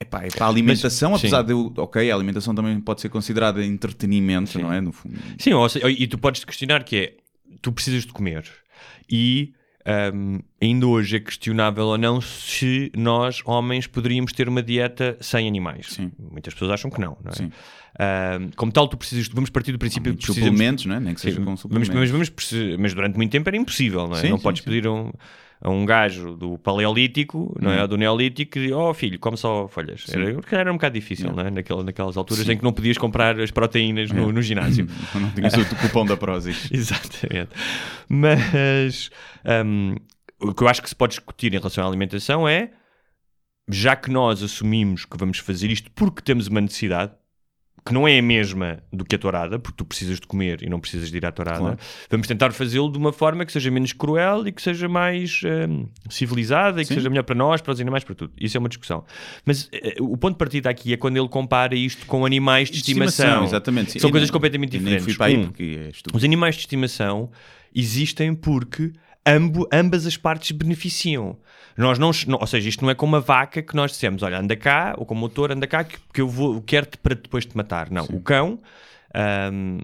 epá, 0.00 0.24
é 0.24 0.28
para 0.28 0.46
a 0.46 0.48
alimentação, 0.48 1.12
Mas, 1.12 1.20
apesar 1.20 1.40
sim. 1.40 1.46
de 1.46 1.52
eu, 1.52 1.72
ok, 1.76 2.10
a 2.10 2.14
alimentação 2.14 2.54
também 2.54 2.80
pode 2.80 3.00
ser 3.00 3.08
considerada 3.08 3.64
entretenimento, 3.64 4.50
Sim. 4.50 4.62
não 4.62 4.72
é? 4.72 4.80
No 4.80 4.92
fundo. 4.92 5.18
Sim, 5.38 5.52
ou 5.52 5.68
seja, 5.68 5.88
e 5.90 6.06
tu 6.06 6.18
podes 6.18 6.40
te 6.40 6.46
questionar 6.46 6.84
que 6.84 6.96
é, 6.96 7.16
tu 7.60 7.72
precisas 7.72 8.04
de 8.04 8.12
comer 8.12 8.44
e 9.10 9.52
hum, 10.14 10.40
ainda 10.60 10.86
hoje 10.86 11.16
é 11.16 11.20
questionável 11.20 11.86
ou 11.86 11.98
não 11.98 12.20
se 12.20 12.90
nós, 12.96 13.40
homens, 13.44 13.86
poderíamos 13.86 14.32
ter 14.32 14.48
uma 14.48 14.62
dieta 14.62 15.16
sem 15.20 15.46
animais. 15.46 15.86
Sim. 15.90 16.10
Muitas 16.18 16.54
pessoas 16.54 16.72
acham 16.72 16.90
que 16.90 17.00
não, 17.00 17.16
não 17.22 17.30
é? 17.30 17.34
Sim. 17.34 17.52
Hum, 17.98 18.50
como 18.56 18.70
tal, 18.72 18.88
tu 18.88 18.96
precisas, 18.96 19.26
vamos 19.28 19.48
partir 19.48 19.72
do 19.72 19.78
princípio 19.78 20.12
que 20.12 20.18
precisamos... 20.18 20.50
suplementos, 20.50 20.84
não 20.86 20.96
é? 20.96 21.00
Nem 21.00 21.14
que 21.14 21.20
seja 21.20 21.38
Sim, 21.38 21.44
com 21.44 21.56
suplementos. 21.56 21.94
mas, 21.94 22.10
vamos, 22.10 22.28
preci- 22.28 22.76
mas 22.78 22.92
durante 22.92 23.16
muito 23.16 23.30
tempo 23.30 23.48
era 23.48 23.56
impossível, 23.56 24.06
não 24.06 24.16
é? 24.16 24.20
Sim, 24.20 24.28
não 24.30 24.36
sim, 24.36 24.42
podes 24.42 24.60
pedir 24.60 24.86
um, 24.86 25.10
a 25.66 25.70
um 25.70 25.84
gajo 25.84 26.36
do 26.36 26.56
paleolítico, 26.58 27.52
não 27.60 27.72
é? 27.72 27.82
Hum. 27.82 27.88
Do 27.88 27.96
neolítico, 27.96 28.52
que 28.52 28.72
oh 28.72 28.94
filho, 28.94 29.18
come 29.18 29.36
só 29.36 29.66
folhas. 29.66 30.04
Sim. 30.06 30.22
Era, 30.22 30.34
porque 30.34 30.54
era 30.54 30.70
um 30.70 30.76
bocado 30.76 30.94
difícil, 30.94 31.26
Yeah. 31.26 31.42
não 31.42 31.48
é? 31.48 31.50
Naquela, 31.50 31.82
naquelas 31.82 32.16
alturas 32.16 32.46
Sim. 32.46 32.52
em 32.52 32.56
que 32.56 32.62
não 32.62 32.72
podias 32.72 32.96
comprar 32.96 33.40
as 33.40 33.50
proteínas 33.50 34.10
no, 34.10 34.16
Yeah. 34.16 34.32
no 34.32 34.42
ginásio. 34.42 34.86
não 35.12 35.28
tinhas 35.32 35.54
o 35.54 35.76
cupom 35.76 36.06
da 36.06 36.16
Prozis. 36.16 36.70
Exatamente. 36.70 37.50
Mas 38.08 39.10
hum, 39.64 39.96
o 40.40 40.54
que 40.54 40.62
eu 40.62 40.68
acho 40.68 40.80
que 40.80 40.88
se 40.88 40.94
pode 40.94 41.14
discutir 41.16 41.52
em 41.52 41.58
relação 41.58 41.82
à 41.82 41.88
alimentação 41.88 42.48
é 42.48 42.70
já 43.68 43.96
que 43.96 44.08
nós 44.08 44.44
assumimos 44.44 45.04
que 45.04 45.16
vamos 45.18 45.38
fazer 45.38 45.68
isto 45.68 45.90
porque 45.90 46.22
temos 46.22 46.46
uma 46.46 46.60
necessidade, 46.60 47.12
que 47.86 47.94
não 47.94 48.06
é 48.08 48.18
a 48.18 48.22
mesma 48.22 48.80
do 48.92 49.04
que 49.04 49.14
a 49.14 49.18
tourada, 49.18 49.58
porque 49.60 49.76
tu 49.76 49.84
precisas 49.84 50.18
de 50.18 50.26
comer 50.26 50.62
e 50.62 50.68
não 50.68 50.80
precisas 50.80 51.08
de 51.10 51.16
ir 51.16 51.24
à 51.24 51.30
tourada. 51.30 51.58
Claro. 51.60 51.78
Vamos 52.10 52.26
tentar 52.26 52.50
fazê-lo 52.52 52.90
de 52.90 52.98
uma 52.98 53.12
forma 53.12 53.46
que 53.46 53.52
seja 53.52 53.70
menos 53.70 53.92
cruel 53.92 54.46
e 54.48 54.52
que 54.52 54.60
seja 54.60 54.88
mais 54.88 55.40
hum, 55.68 55.86
civilizada 56.10 56.80
e 56.80 56.84
que 56.84 56.88
Sim. 56.88 56.94
seja 56.94 57.08
melhor 57.08 57.22
para 57.22 57.36
nós, 57.36 57.60
para 57.60 57.72
os 57.72 57.80
animais, 57.80 58.02
para 58.02 58.14
tudo. 58.16 58.32
Isso 58.40 58.56
é 58.56 58.58
uma 58.60 58.68
discussão. 58.68 59.04
Mas 59.44 59.68
eh, 59.72 59.94
o 60.00 60.16
ponto 60.16 60.32
de 60.34 60.38
partida 60.38 60.68
aqui 60.68 60.92
é 60.92 60.96
quando 60.96 61.16
ele 61.16 61.28
compara 61.28 61.74
isto 61.76 62.04
com 62.06 62.26
animais 62.26 62.70
de 62.70 62.78
estimação. 62.78 63.44
exatamente. 63.44 63.92
sim. 63.92 63.98
São 64.00 64.08
E 64.08 64.12
coisas 64.12 64.28
nem- 64.28 64.32
completamente 64.32 64.70
diferentes. 64.78 65.14
Um, 65.16 65.44
porque 65.46 65.78
é 65.88 65.90
os 66.12 66.24
animais 66.24 66.56
de 66.56 66.62
estimação 66.62 67.30
existem 67.74 68.34
porque 68.34 68.92
ambo, 69.26 69.68
ambas 69.72 70.06
as 70.06 70.16
partes 70.16 70.50
beneficiam. 70.52 71.36
Nós 71.76 71.98
não, 71.98 72.10
não- 72.26 72.38
ou 72.40 72.46
seja, 72.46 72.68
isto 72.68 72.82
não 72.84 72.90
é 72.90 72.94
como 72.94 73.12
uma 73.14 73.20
vaca 73.20 73.60
que 73.62 73.74
nós 73.76 73.90
dissemos, 73.90 74.22
olha, 74.22 74.38
anda 74.38 74.56
cá, 74.56 74.94
ou 74.96 75.04
como 75.04 75.20
motor, 75.20 75.50
anda 75.52 75.66
cá, 75.66 75.84
que, 75.84 75.98
que 76.12 76.20
eu 76.20 76.28
vou, 76.28 76.62
quero-te 76.62 76.96
para 76.98 77.14
depois 77.14 77.44
te 77.44 77.56
matar. 77.56 77.90
Não, 77.90 78.04
o 78.04 78.20
cão, 78.20 78.60
ahm, 79.14 79.78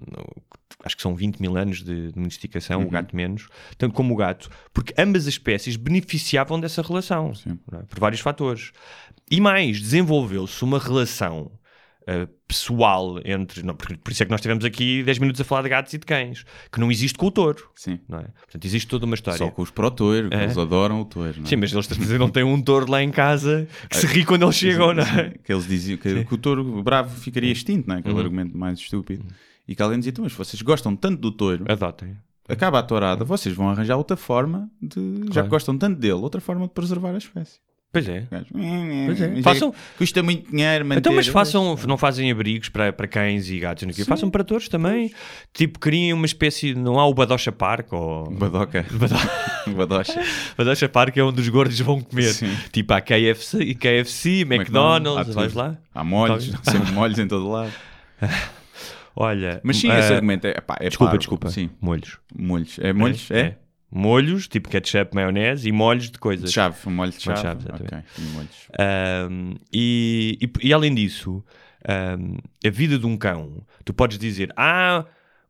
acho 0.84 0.96
que 0.96 1.02
são 1.02 1.14
20 1.14 1.38
mil 1.40 1.56
anos 1.56 1.82
de 1.82 2.10
domesticação, 2.12 2.80
Uhum. 2.80 2.86
o 2.86 2.90
gato 2.90 3.14
menos, 3.14 3.48
tanto 3.78 3.94
como 3.94 4.14
o 4.14 4.16
gato, 4.16 4.48
porque 4.72 4.94
ambas 4.98 5.22
as 5.22 5.34
espécies 5.34 5.76
beneficiavam 5.76 6.58
dessa 6.58 6.80
relação, 6.82 7.32
é? 7.72 7.76
por 7.88 7.98
vários 8.00 8.20
fatores. 8.20 8.72
E 9.30 9.40
mais, 9.40 9.80
desenvolveu-se 9.80 10.62
uma 10.64 10.78
relação 10.78 11.50
uh, 12.02 12.28
pessoal 12.48 13.18
entre. 13.24 13.62
Não, 13.62 13.74
por, 13.74 13.96
por 13.98 14.10
isso 14.12 14.22
é 14.22 14.26
que 14.26 14.30
nós 14.32 14.40
tivemos 14.40 14.64
aqui 14.64 15.02
10 15.02 15.18
minutos 15.18 15.40
a 15.40 15.44
falar 15.44 15.62
de 15.62 15.68
gatos 15.68 15.92
e 15.94 15.98
de 15.98 16.06
cães, 16.06 16.44
que 16.70 16.78
não 16.80 16.90
existe 16.90 17.18
com 17.18 17.26
o 17.26 17.30
touro. 17.30 17.68
Sim. 17.74 17.98
Não 18.08 18.18
é? 18.18 18.22
Portanto, 18.24 18.64
existe 18.64 18.86
toda 18.88 19.06
uma 19.06 19.14
história. 19.14 19.38
Só 19.38 19.50
com 19.50 19.62
os 19.62 19.70
pró-touro, 19.70 20.28
que 20.30 20.36
É. 20.36 20.44
eles 20.44 20.58
adoram 20.58 21.00
o 21.00 21.04
touro. 21.04 21.40
é? 21.42 21.46
Sim, 21.46 21.56
mas 21.56 21.72
eles 21.72 21.86
dizem 21.88 22.18
não 22.18 22.28
têm 22.28 22.42
um 22.44 22.60
touro 22.60 22.90
lá 22.90 23.02
em 23.02 23.10
casa 23.10 23.66
que 23.88 23.96
se 23.96 24.06
ri 24.06 24.24
quando 24.24 24.42
eles 24.44 24.54
chegam, 24.56 24.92
não 24.94 25.02
é? 25.02 25.30
Que 25.44 25.52
eles 25.52 25.66
diziam 25.66 25.98
que, 25.98 26.24
que 26.24 26.34
o 26.34 26.38
touro 26.38 26.82
bravo 26.82 27.14
ficaria 27.18 27.50
extinto, 27.52 27.88
não 27.88 27.94
é? 27.94 27.98
Uhum. 27.98 28.00
Aquele 28.00 28.20
argumento 28.20 28.56
mais 28.56 28.78
estúpido. 28.78 29.24
E 29.66 29.74
que 29.76 29.82
alguém 29.82 29.98
dizia, 29.98 30.12
mas 30.18 30.32
vocês 30.32 30.60
gostam 30.62 30.94
tanto 30.96 31.20
do 31.20 31.30
touro, 31.30 31.64
Adotem. 31.68 32.16
acaba 32.48 32.80
a 32.80 32.82
tourada, 32.82 33.24
vocês 33.24 33.54
vão 33.54 33.68
arranjar 33.70 33.96
outra 33.96 34.16
forma 34.16 34.68
de. 34.82 35.00
Já 35.26 35.32
Claro. 35.32 35.44
que 35.44 35.50
gostam 35.50 35.78
tanto 35.78 35.98
dele, 36.00 36.14
outra 36.14 36.40
forma 36.40 36.66
de 36.66 36.72
preservar 36.74 37.14
a 37.14 37.18
espécie. 37.18 37.60
Pois 37.92 38.08
é. 38.08 38.24
Gajo, 38.30 38.46
Pois 39.06 39.20
é. 39.20 39.28
mas 39.28 39.44
Façam- 39.44 39.74
Custa 39.98 40.22
muito 40.22 40.50
dinheiro 40.50 40.82
manter. 40.86 41.00
Então, 41.00 41.12
mas 41.14 41.26
façam, 41.26 41.76
não 41.86 41.98
fazem 41.98 42.30
abrigos 42.30 42.70
para, 42.70 42.90
para 42.90 43.06
cães 43.06 43.50
e 43.50 43.58
gatos, 43.58 43.84
não 43.84 44.04
façam 44.06 44.30
para 44.30 44.42
touros 44.42 44.66
também. 44.66 45.12
Tipo, 45.52 45.78
criem 45.78 46.14
uma 46.14 46.24
espécie, 46.24 46.74
não 46.74 46.98
há 46.98 47.06
o 47.06 47.12
Badocha 47.12 47.52
Park 47.52 47.92
ou. 47.92 48.30
Badoca. 48.30 48.86
Badocha. 49.76 50.20
Badocha 50.56 50.88
Park 50.88 51.16
é 51.18 51.22
onde 51.22 51.40
os 51.42 51.48
gordos 51.50 51.78
vão 51.80 52.00
comer. 52.00 52.32
Sim. 52.32 52.56
Tipo, 52.72 52.94
há 52.94 53.00
KFC, 53.02 53.74
KFC 53.74 54.40
McDonald's, 54.48 55.30
há 55.30 55.32
vais 55.40 55.52
lá. 55.52 55.76
Há 55.94 56.02
molhos, 56.02 56.50
sempre 56.62 56.92
molhos 56.92 57.18
em 57.18 57.28
todo 57.28 57.50
lado. 57.50 57.72
Olha. 59.14 59.60
Mas 59.62 59.76
sim, 59.76 59.90
ah, 59.90 59.98
esse 59.98 60.12
argumento 60.14 60.46
é, 60.46 60.58
pá, 60.60 60.76
é 60.80 60.88
Desculpa, 60.88 61.10
parvo. 61.10 61.18
desculpa. 61.18 61.50
Sim, 61.50 61.68
Molhos. 61.80 62.16
molhos. 62.34 62.78
É 62.80 62.92
molhos? 62.94 63.30
É? 63.30 63.56
Molhos, 63.94 64.48
tipo 64.48 64.68
ketchup, 64.70 65.14
maionese 65.14 65.68
e 65.68 65.72
molhos 65.72 66.04
de 66.06 66.12
De 66.12 66.18
coisas. 66.18 66.50
chave, 66.52 66.76
um 66.86 66.90
molho 66.90 67.10
de 67.12 67.20
chave. 67.20 67.36
de 67.36 67.42
chave, 67.42 67.66
ok, 67.84 67.98
e 68.18 68.22
molhos. 68.22 68.68
Um, 69.30 69.54
e, 69.72 70.38
e- 70.40 70.68
e 70.68 70.72
além 70.72 70.94
disso, 70.94 71.44
um, 72.18 72.36
a 72.66 72.70
vida 72.70 72.98
de 72.98 73.04
um 73.06 73.16
cão, 73.16 73.58
tu 73.84 73.92
podes 73.92 74.18
dizer, 74.18 74.50
ah, 74.56 75.04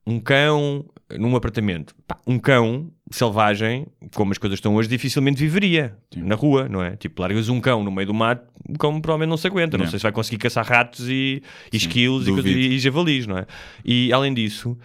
um 0.04 0.18
cão 0.18 0.84
num 1.16 1.36
apartamento. 1.36 1.94
Pá, 2.06 2.18
um 2.26 2.36
cão 2.38 2.90
selvagem, 3.10 3.86
como 4.14 4.32
as 4.32 4.38
coisas 4.38 4.56
estão 4.56 4.74
hoje, 4.74 4.88
dificilmente 4.88 5.38
viveria 5.38 5.96
na 6.16 6.34
rua, 6.34 6.68
não 6.68 6.82
é? 6.82 6.96
Tipo, 6.96 7.20
largas 7.22 7.48
um 7.48 7.60
cão 7.60 7.84
no 7.84 7.92
meio 7.92 8.06
do 8.08 8.14
mato, 8.14 8.42
o 8.68 8.76
cão 8.78 9.00
provavelmente 9.00 9.28
não 9.30 9.36
se 9.36 9.46
aguenta. 9.46 9.76
Não 9.76 9.82
Yeah. 9.84 9.90
sei 9.90 9.98
se 9.98 10.02
vai 10.02 10.10
conseguir 10.12 10.38
caçar 10.38 10.66
ratos 10.66 11.06
e, 11.08 11.42
e 11.72 11.76
esquilos 11.76 12.26
e, 12.26 12.50
e 12.50 12.78
javalis, 12.80 13.26
não 13.26 13.38
é? 13.38 13.46
E 13.84 14.12
além 14.12 14.32
disso, 14.34 14.76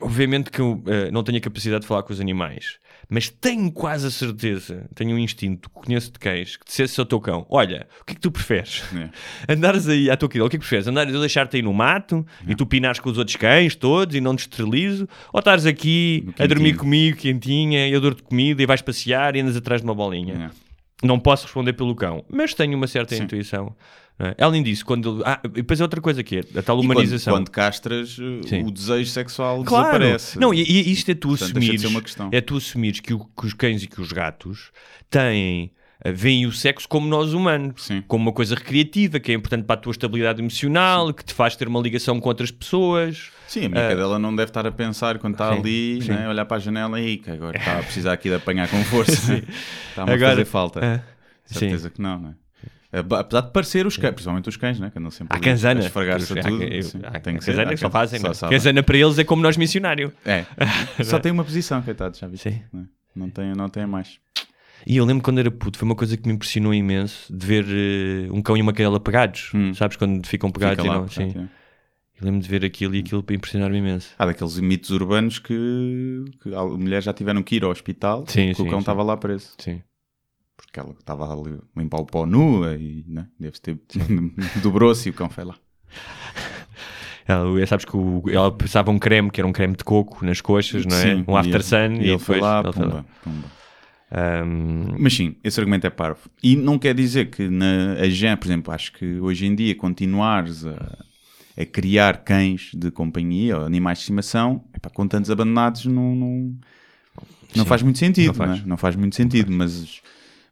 obviamente 0.00 0.50
que 0.50 0.60
eu 0.60 0.82
eh, 0.86 1.10
não 1.10 1.22
tenho 1.22 1.38
a 1.38 1.40
capacidade 1.40 1.82
de 1.82 1.86
falar 1.86 2.02
com 2.02 2.12
os 2.12 2.20
animais, 2.20 2.78
mas 3.08 3.28
tenho 3.28 3.70
quase 3.70 4.06
a 4.06 4.10
certeza, 4.10 4.88
tenho 4.94 5.14
um 5.14 5.18
instinto, 5.18 5.70
conheço 5.70 6.12
de 6.12 6.18
cães, 6.18 6.56
que 6.56 6.64
dissesse 6.64 6.98
ao 6.98 7.06
teu 7.06 7.20
cão: 7.20 7.46
Olha, 7.48 7.86
o 8.00 8.04
que 8.04 8.12
é 8.12 8.14
que 8.14 8.20
tu 8.20 8.30
preferes? 8.30 8.82
É. 8.94 9.10
Andares 9.52 9.88
aí 9.88 10.10
à 10.10 10.16
tua 10.16 10.28
querida, 10.28 10.44
o 10.44 10.50
que 10.50 10.56
é 10.56 10.58
que 10.58 10.64
preferes? 10.64 10.86
Andares 10.86 11.14
eu 11.14 11.20
deixar-te 11.20 11.56
aí 11.56 11.62
no 11.62 11.72
mato 11.72 12.26
e 12.46 12.54
tu 12.54 12.66
pinares 12.66 12.98
com 12.98 13.10
os 13.10 13.18
outros 13.18 13.36
cães 13.36 13.74
todos 13.74 14.14
e 14.14 14.20
não 14.20 14.34
te 14.34 14.40
esterilizo? 14.40 15.08
Ou 15.32 15.38
estás 15.38 15.66
aqui 15.66 16.28
a 16.38 16.46
dormir 16.46 16.76
comigo, 16.76 17.18
quentinha, 17.18 17.88
eu 17.88 18.00
dou-te 18.00 18.22
comida 18.22 18.62
e 18.62 18.66
vais 18.66 18.82
passear 18.82 19.36
e 19.36 19.40
andas 19.40 19.56
atrás 19.56 19.80
de 19.80 19.86
uma 19.86 19.94
bolinha? 19.94 20.52
É. 20.62 20.66
Não 21.06 21.20
posso 21.20 21.44
responder 21.44 21.74
pelo 21.74 21.94
cão, 21.94 22.24
mas 22.28 22.54
tenho 22.54 22.76
uma 22.76 22.86
certa 22.86 23.14
Sim. 23.14 23.24
intuição. 23.24 23.76
É? 24.18 24.34
Além 24.42 24.62
disso, 24.62 24.84
quando. 24.84 25.22
Ah, 25.26 25.40
e 25.44 25.48
depois 25.48 25.78
é 25.80 25.82
outra 25.82 26.00
coisa 26.00 26.22
que 26.22 26.36
é 26.36 26.58
a 26.58 26.62
tal 26.62 26.76
E 26.78 26.80
quando- 26.80 26.84
humanização. 26.92 27.34
Quando, 27.34 27.50
castras, 27.50 28.16
uh, 28.18 28.40
Sim. 28.46 28.62
o 28.64 28.70
desejo 28.70 29.10
sexual 29.10 29.62
Claro. 29.64 29.98
desaparece. 29.98 30.38
Não, 30.38 30.54
e, 30.54 30.62
e 30.62 30.90
isto 30.92 31.10
é 31.10 31.14
tu 31.14 31.28
Portanto, 31.28 31.50
assumires, 31.50 31.80
ser 31.82 31.86
uma 31.88 32.00
questão. 32.02 32.28
é 32.32 32.40
tu 32.40 32.56
assumires 32.56 33.00
que, 33.00 33.12
o- 33.12 33.24
que 33.24 33.46
os 33.46 33.52
cães 33.52 33.82
e 33.82 33.86
que 33.86 34.00
os 34.00 34.12
gatos 34.12 34.70
têm, 35.10 35.70
eh, 36.02 36.12
veem 36.12 36.46
o 36.46 36.52
sexo 36.52 36.88
como 36.88 37.06
nós 37.06 37.34
humanos, 37.34 37.84
Sim. 37.84 38.02
como 38.08 38.22
uma 38.22 38.32
coisa 38.32 38.54
recreativa, 38.54 39.20
que 39.20 39.32
é 39.32 39.34
importante 39.34 39.64
para 39.64 39.74
a 39.74 39.78
tua 39.78 39.92
estabilidade 39.92 40.40
emocional, 40.40 41.12
que 41.12 41.22
te 41.24 41.34
faz 41.34 41.54
ter 41.56 41.68
uma 41.68 41.80
ligação 41.80 42.18
com 42.18 42.28
outras 42.30 42.50
pessoas. 42.50 43.30
Sim, 43.46 43.66
a 43.66 43.68
minha 43.68 43.88
cadela 43.88 44.18
não 44.18 44.34
deve 44.34 44.48
estar 44.50 44.66
a 44.66 44.72
pensar 44.72 45.18
quando 45.18 45.34
está 45.34 45.52
Sim, 45.52 45.60
ali, 45.60 46.02
sim. 46.02 46.12
né, 46.12 46.28
olhar 46.28 46.44
para 46.46 46.56
a 46.56 46.60
janela 46.60 47.00
e 47.00 47.18
que 47.18 47.30
agora 47.30 47.58
está 47.58 47.78
a 47.78 47.82
precisar 47.82 48.12
aqui 48.14 48.28
de 48.30 48.34
apanhar 48.36 48.66
com 48.68 48.82
força. 48.84 49.12
Está-me 49.90 50.12
a 50.12 50.18
fazer 50.18 50.44
falta. 50.46 50.80
Ah, 50.82 51.00
Certeza 51.44 51.90
que 51.90 52.00
não, 52.02 52.18
não 52.18 52.30
é? 52.30 52.34
Apesar 52.92 53.40
de 53.42 53.52
parecer 53.52 53.86
os 53.86 53.96
cães, 53.96 54.12
principalmente 54.14 54.48
os 54.48 54.56
cães, 54.56 54.78
né? 54.80 54.90
que 54.90 54.98
andam 54.98 55.10
sempre 55.10 55.36
Há 55.36 55.40
canzana. 55.40 55.80
a 55.80 55.84
esfregar-se 55.84 56.38
Há- 56.38 56.42
tudo. 56.42 56.82
sim. 56.82 56.98
há- 57.02 57.20
Tem 57.20 57.34
há 57.34 57.38
que 57.38 57.44
ser. 57.44 57.50
canzana 57.52 57.70
que 57.72 57.76
só 57.78 57.90
fazem. 57.90 58.20
só 58.20 58.46
né? 58.46 58.52
Canzana 58.52 58.82
para 58.82 58.96
eles 58.96 59.18
é 59.18 59.24
como 59.24 59.42
nós 59.42 59.56
missionário. 59.56 60.12
É. 60.24 60.44
Só 61.04 61.18
tem 61.18 61.32
uma 61.32 61.44
posição, 61.44 61.82
coitado, 61.82 62.16
já 62.16 62.26
viste? 62.26 62.50
Sim. 62.50 62.62
Não, 62.72 62.80
é? 62.82 62.84
não, 63.14 63.30
tem, 63.30 63.54
não 63.54 63.68
tem 63.68 63.86
mais. 63.86 64.18
E 64.86 64.96
eu 64.96 65.04
lembro 65.04 65.22
quando 65.24 65.38
era 65.40 65.50
puto, 65.50 65.78
foi 65.78 65.86
uma 65.86 65.94
coisa 65.96 66.16
que 66.16 66.28
me 66.28 66.34
impressionou 66.34 66.72
imenso 66.72 67.32
de 67.34 67.44
ver 67.46 67.64
eh, 67.68 68.28
um 68.30 68.40
cão 68.40 68.56
e 68.56 68.62
uma 68.62 68.72
cadela 68.72 69.00
pegados. 69.00 69.50
Hum. 69.54 69.74
Sabes 69.74 69.96
quando 69.96 70.24
ficam 70.26 70.50
pegados 70.50 70.76
Fica 70.76 70.86
e 70.86 70.88
lá, 70.88 70.94
não? 71.00 71.06
portanto, 71.06 71.32
Sim. 71.32 71.40
é. 71.40 71.66
Eu 72.20 72.24
lembro 72.24 72.40
de 72.40 72.48
ver 72.48 72.64
aquilo 72.64 72.94
e 72.94 73.00
aquilo 73.00 73.22
para 73.22 73.34
impressionar-me 73.34 73.76
imenso. 73.78 74.14
Há 74.18 74.24
daqueles 74.26 74.58
mitos 74.60 74.88
urbanos 74.90 75.38
que, 75.38 76.24
que 76.42 76.54
a 76.54 76.62
mulher 76.64 77.02
já 77.02 77.12
tiveram 77.12 77.42
que 77.42 77.56
ir 77.56 77.64
ao 77.64 77.70
hospital 77.70 78.24
Sim, 78.26 78.46
porque 78.48 78.62
sim, 78.62 78.68
o 78.68 78.70
cão 78.70 78.78
estava 78.78 79.02
lá 79.02 79.16
preso. 79.18 79.50
Sim. 79.58 79.82
Porque 80.56 80.80
ela 80.80 80.94
estava 80.98 81.30
ali 81.32 81.54
a 81.76 81.80
limpar 81.80 82.00
o 82.00 82.06
pó 82.06 82.24
nua 82.26 82.74
e 82.76 83.04
né? 83.06 83.26
deve 83.38 83.58
ter 83.60 83.78
dobrou-se 84.62 85.08
e 85.08 85.10
o 85.10 85.14
cão 85.14 85.28
foi 85.28 85.44
lá. 85.44 85.54
Ela, 87.28 87.66
sabes 87.66 87.84
que 87.84 87.96
o- 87.96 88.22
ela 88.28 88.52
passava 88.52 88.90
um 88.90 88.98
creme, 88.98 89.30
que 89.30 89.40
era 89.40 89.46
um 89.48 89.52
creme 89.52 89.74
de 89.76 89.82
coco 89.84 90.24
nas 90.24 90.40
coxas, 90.40 90.86
não 90.86 90.96
é? 90.96 91.16
Sim, 91.16 91.24
um 91.26 91.36
after 91.36 91.60
e 91.60 91.62
sun 91.64 91.92
e, 92.00 92.04
e 92.04 92.08
ele 92.10 92.18
foi 92.18 92.40
lá, 92.40 92.62
pumba, 92.62 92.86
lá. 92.86 93.04
pumba. 93.22 93.48
Ahm, 94.12 94.94
Mas 94.98 95.14
sim, 95.14 95.34
esse 95.42 95.58
argumento 95.58 95.86
é 95.86 95.90
parvo. 95.90 96.20
E 96.40 96.54
não 96.54 96.78
quer 96.78 96.94
dizer 96.94 97.26
que 97.30 97.48
na 97.48 97.94
a 98.00 98.08
gen, 98.08 98.36
por 98.36 98.46
exemplo, 98.46 98.72
acho 98.72 98.92
que 98.92 99.18
hoje 99.20 99.44
em 99.46 99.54
dia 99.56 99.74
continuares 99.74 100.64
a, 100.64 101.04
a 101.58 101.64
criar 101.66 102.18
cães 102.18 102.70
de 102.72 102.90
companhia 102.92 103.58
ou 103.58 103.64
animais 103.66 103.98
de 103.98 104.02
estimação, 104.02 104.62
epá, 104.72 104.88
com 104.88 105.08
tantos 105.08 105.28
abandonados, 105.28 105.84
não, 105.86 106.14
não, 106.14 106.54
não 107.56 107.64
faz 107.66 107.82
muito 107.82 107.98
sentido. 107.98 108.28
não 108.28 108.34
faz. 108.34 108.50
Não, 108.50 108.64
é? 108.64 108.68
Não 108.68 108.76
faz 108.76 108.94
muito 108.94 109.16
sentido, 109.16 109.50
mas, 109.50 110.00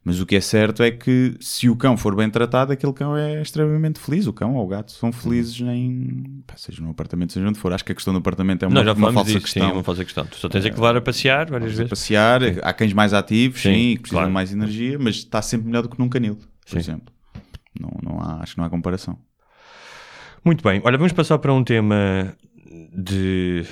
mas 0.05 0.21
o 0.21 0.27
que 0.27 0.37
é 0.37 0.41
certo 0.41 0.83
é 0.83 0.91
que 0.91 1.35
se 1.41 1.69
o 1.69 1.75
cão 1.77 1.97
for 1.97 2.15
bem 2.15 2.29
tratado, 2.29 2.73
aquele 2.73 2.93
cão 2.93 3.17
é 3.17 3.41
extremamente 3.41 3.99
feliz. 3.99 4.27
O 4.27 4.33
cão 4.35 4.55
ou 4.55 4.65
o 4.65 4.69
gato 4.69 4.93
são 4.93 5.11
felizes 5.11 5.59
em. 5.63 6.43
pá, 6.47 6.55
seja 6.57 6.83
no 6.83 6.91
apartamento, 6.91 7.33
seja 7.33 7.49
onde 7.49 7.59
for. 7.59 7.73
Acho 7.73 7.85
que 7.85 7.93
a 7.93 7.95
questão 7.95 8.13
do 8.13 8.19
apartamento 8.19 8.63
é 8.65 8.69
uma, 8.69 8.75
Não, 8.75 8.85
já 8.85 8.93
uma 8.93 9.13
falsa 9.13 9.25
disso, 9.33 9.39
sim, 9.39 9.43
questão. 9.45 9.71
é 9.71 9.73
uma 9.73 9.83
falsa 9.83 10.05
questão. 10.05 10.27
Tu 10.27 10.37
só 10.37 10.49
tens 10.49 10.65
é 10.67 10.69
que 10.71 10.77
levar 10.77 10.97
a 10.97 11.01
passear 11.01 11.49
várias 11.51 11.73
Vamos 11.73 11.75
a 11.75 11.83
vezes. 11.85 11.91
passear, 11.91 12.41
há 12.63 12.73
cães 12.75 12.93
mais 12.93 13.15
ativos, 13.15 13.63
Sim, 13.63 13.73
sim, 13.73 13.95
que 13.97 14.03
precisam 14.03 14.19
claro. 14.19 14.29
de 14.29 14.35
mais 14.35 14.53
energia, 14.53 14.99
mas 14.99 15.17
está 15.17 15.41
sempre 15.41 15.67
melhor 15.69 15.83
do 15.83 15.89
que 15.89 15.99
num 15.99 16.09
canil, 16.09 16.37
por 16.37 16.47
Sim. 16.67 16.79
exemplo. 16.79 17.15
Não, 17.81 17.91
não 18.03 18.21
há, 18.21 18.43
acho 18.43 18.53
que 18.55 18.59
não 18.59 18.67
há 18.67 18.71
comparação. 18.71 19.19
Muito 20.45 20.63
bem, 20.63 20.83
olha, 20.85 20.99
vamos 20.99 21.13
passar 21.15 21.39
para 21.39 21.53
um 21.55 21.65
tema 21.65 22.37
de 22.93 23.65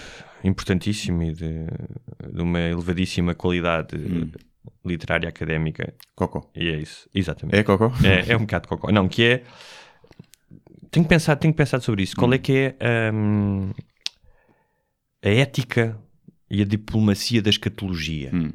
importantíssimo 0.42 1.22
e 1.22 1.32
de, 1.32 1.66
de 2.32 2.40
uma 2.40 2.58
elevadíssima 2.60 3.34
qualidade 3.34 3.96
Hum. 3.96 4.30
Literária 4.85 5.29
académica. 5.29 5.94
Cocó. 6.14 6.51
E 6.55 6.68
é 6.68 6.77
isso, 6.77 7.09
exatamente. 7.14 7.57
É 7.59 7.62
cocó? 7.62 7.92
É, 8.05 8.33
é 8.33 8.37
um 8.37 8.40
bocado 8.40 8.68
cocó. 8.68 8.90
Não, 8.92 9.09
que 9.09 9.25
é. 9.25 9.42
Tenho 10.90 11.07
pensado, 11.07 11.40
tenho 11.40 11.55
pensado 11.55 11.83
sobre 11.83 12.03
isso. 12.03 12.14
Qual 12.16 12.33
é 12.35 12.38
que 12.38 12.75
é 12.79 13.11
hum, 13.12 13.70
a 15.25 15.29
ética 15.29 15.98
e 16.51 16.61
a 16.61 16.64
diplomacia 16.64 17.40
da 17.40 17.48
escatologia? 17.51 18.31
Hum, 18.33 18.53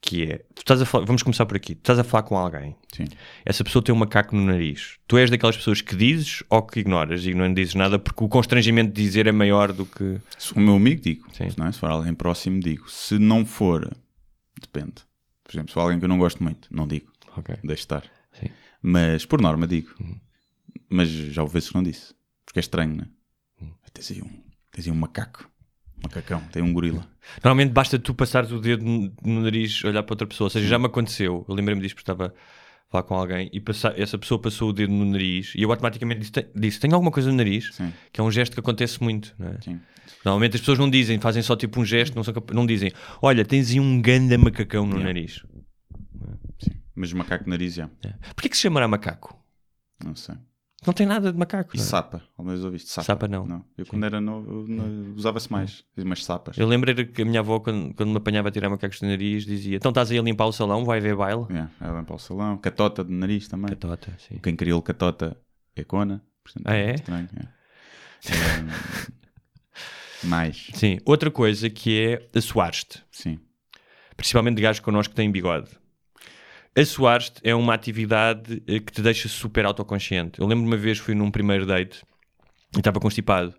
Que 0.00 0.22
é, 0.24 0.36
tu 0.54 0.60
estás 0.60 0.80
a 0.80 0.86
falar, 0.86 1.04
vamos 1.04 1.22
começar 1.22 1.44
por 1.46 1.56
aqui. 1.56 1.74
Tu 1.74 1.78
estás 1.78 1.98
a 1.98 2.04
falar 2.04 2.22
com 2.22 2.38
alguém. 2.38 2.74
sim. 2.94 3.04
Essa 3.44 3.62
pessoa 3.64 3.82
tem 3.82 3.94
um 3.94 3.98
macaco 3.98 4.34
no 4.34 4.44
nariz. 4.46 4.98
Tu 5.06 5.18
és 5.18 5.28
daquelas 5.30 5.56
pessoas 5.56 5.80
que 5.82 5.94
dizes 5.96 6.42
ou 6.48 6.62
que 6.62 6.80
ignoras 6.80 7.26
e 7.26 7.34
não 7.34 7.52
dizes 7.52 7.74
nada 7.74 7.98
porque 7.98 8.22
o 8.24 8.28
constrangimento 8.28 8.92
de 8.94 9.02
dizer 9.02 9.26
é 9.26 9.32
maior 9.32 9.72
do 9.72 9.84
que. 9.84 10.18
Se 10.38 10.54
o 10.54 10.60
meu 10.60 10.76
amigo, 10.76 11.02
digo. 11.02 11.26
Sim. 11.34 11.50
Se, 11.50 11.58
não 11.58 11.66
é? 11.66 11.72
se 11.72 11.78
for 11.78 11.90
alguém 11.90 12.14
próximo, 12.14 12.60
digo. 12.60 12.88
Se 12.90 13.18
não 13.18 13.44
for, 13.44 13.90
depende. 14.60 14.94
Por 15.44 15.52
exemplo, 15.52 15.68
se 15.68 15.74
for 15.74 15.80
alguém 15.80 15.98
que 15.98 16.04
eu 16.04 16.08
não 16.08 16.18
gosto 16.18 16.42
muito, 16.42 16.68
não 16.70 16.86
digo. 16.86 17.10
Ok. 17.36 17.54
Deixo 17.62 17.80
estar. 17.82 18.04
Sim. 18.32 18.48
Mas, 18.82 19.24
por 19.24 19.40
norma, 19.40 19.66
digo. 19.66 19.94
Mas 20.88 21.08
já 21.08 21.42
houve 21.42 21.54
vezes 21.54 21.68
que 21.68 21.74
não 21.74 21.82
disse. 21.82 22.14
Porque 22.44 22.58
é 22.58 22.60
estranho, 22.60 22.94
né? 22.96 23.06
Hum. 23.60 23.70
Tens 23.92 24.10
aí 24.10 24.22
um, 24.22 24.42
tens 24.70 24.86
aí 24.86 24.92
um 24.92 24.96
macaco. 24.96 25.50
Macacão, 26.02 26.40
tem 26.52 26.62
um 26.62 26.72
gorila. 26.72 27.08
Normalmente 27.42 27.72
basta 27.72 27.98
tu 27.98 28.14
passares 28.14 28.50
o 28.52 28.60
dedo 28.60 28.84
no, 28.84 29.40
nariz, 29.40 29.82
olhar 29.84 30.02
para 30.02 30.12
outra 30.12 30.26
pessoa. 30.26 30.46
Ou 30.46 30.50
seja, 30.50 30.66
já 30.68 30.78
me 30.78 30.86
aconteceu. 30.86 31.44
Eu 31.48 31.54
lembrei-me 31.54 31.80
disto 31.80 31.94
porque 31.96 32.02
estava 32.10 32.26
a 32.28 32.90
falar 32.90 33.02
com 33.04 33.14
alguém 33.14 33.48
e 33.52 33.60
passa- 33.60 33.94
essa 33.96 34.18
pessoa 34.18 34.40
passou 34.40 34.70
o 34.70 34.72
dedo 34.72 34.92
no 34.92 35.04
nariz 35.06 35.52
e 35.56 35.62
eu 35.62 35.70
automaticamente 35.70 36.20
disse: 36.20 36.32
"Tem- 36.32 36.46
disse 36.54 36.78
Tenho 36.78 36.94
alguma 36.94 37.10
coisa 37.10 37.30
no 37.30 37.36
nariz? 37.36 37.74
Sim. 37.74 37.92
Que 38.12 38.20
é 38.20 38.24
um 38.24 38.30
gesto 38.30 38.52
que 38.54 38.60
acontece 38.60 39.02
muito. 39.02 39.34
Não, 39.38 39.48
é? 39.48 39.60
Sim. 39.62 39.80
Normalmente 40.24 40.54
as 40.56 40.60
pessoas 40.60 40.78
não 40.78 40.88
dizem, 40.90 41.18
fazem 41.20 41.42
só 41.42 41.54
tipo 41.56 41.80
um 41.80 41.84
gesto, 41.84 42.14
não, 42.14 42.22
são 42.24 42.32
capa- 42.34 42.52
não 42.54 42.66
dizem: 42.66 42.92
Olha, 43.22 43.44
tens 43.44 43.70
aí 43.70 43.80
um 43.80 44.00
ganda 44.00 44.36
macacão 44.38 44.84
no 44.86 44.96
Yeah. 44.96 45.04
nariz. 45.06 45.42
Mas 46.94 47.12
macaco 47.12 47.44
de 47.44 47.50
nariz 47.50 47.74
já. 47.74 47.90
É. 48.04 48.14
Porquê 48.34 48.48
que 48.48 48.56
se 48.56 48.62
chamará 48.62 48.88
macaco? 48.88 49.38
Não 50.04 50.14
sei. 50.14 50.34
Não 50.86 50.92
tem 50.94 51.06
nada 51.06 51.32
de 51.32 51.38
macaco. 51.38 51.70
E 51.74 51.78
não 51.78 51.84
é? 51.84 51.86
sapa? 51.88 52.22
Vez 52.38 52.62
ouviste? 52.64 52.88
Sapa, 52.90 53.04
Sapa 53.04 53.28
não. 53.28 53.44
não. 53.46 53.64
Eu 53.76 53.84
quando 53.86 54.04
era 54.04 54.20
novo 54.20 54.66
usava-se 55.16 55.50
mais. 55.50 55.84
Umas 55.96 56.24
sapas. 56.24 56.56
Eu 56.56 56.66
lembrei 56.68 56.94
que 57.06 57.22
a 57.22 57.24
minha 57.24 57.40
avó, 57.40 57.58
quando, 57.60 57.92
quando 57.94 58.10
me 58.10 58.16
apanhava 58.18 58.48
a 58.48 58.50
tirar 58.52 58.68
macacos 58.70 59.00
do 59.00 59.06
nariz, 59.06 59.44
dizia: 59.44 59.76
Então 59.76 59.90
estás 59.90 60.10
aí 60.10 60.18
a 60.18 60.22
limpar 60.22 60.46
o 60.46 60.52
salão, 60.52 60.84
vai 60.84 61.00
ver 61.00 61.16
baile? 61.16 61.44
Yeah, 61.50 61.70
era 61.80 62.02
para 62.04 62.14
o 62.14 62.18
salão. 62.18 62.56
Catota 62.58 63.02
de 63.04 63.12
nariz 63.12 63.48
também. 63.48 63.68
Catota, 63.70 64.12
sim. 64.18 64.38
Quem 64.42 64.54
criou 64.54 64.80
catota 64.80 65.36
é 65.74 65.82
Cona. 65.82 66.22
Portanto, 66.44 66.66
Ah, 66.66 66.76
é? 66.76 66.94
Estranho, 66.94 67.28
é. 67.36 67.48
Mais. 70.24 70.68
Sim. 70.74 70.98
Outra 71.04 71.30
coisa 71.30 71.68
que 71.68 72.00
é 72.00 72.38
assoar-te. 72.38 73.02
Sim. 73.10 73.38
principalmente 74.16 74.56
de 74.56 74.62
gajos 74.62 74.80
connosco 74.80 75.12
que 75.12 75.16
têm 75.16 75.30
bigode. 75.30 75.70
Assoar-te 76.76 77.40
é 77.42 77.54
uma 77.54 77.74
atividade 77.74 78.62
eh, 78.66 78.80
que 78.80 78.92
te 78.92 79.00
deixa 79.00 79.28
super 79.28 79.64
autoconsciente. 79.64 80.40
Eu 80.40 80.46
lembro 80.46 80.66
uma 80.66 80.76
vez 80.76 80.98
fui 80.98 81.14
num 81.14 81.30
primeiro 81.30 81.64
date 81.64 82.02
e 82.74 82.78
estava 82.78 83.00
constipado. 83.00 83.54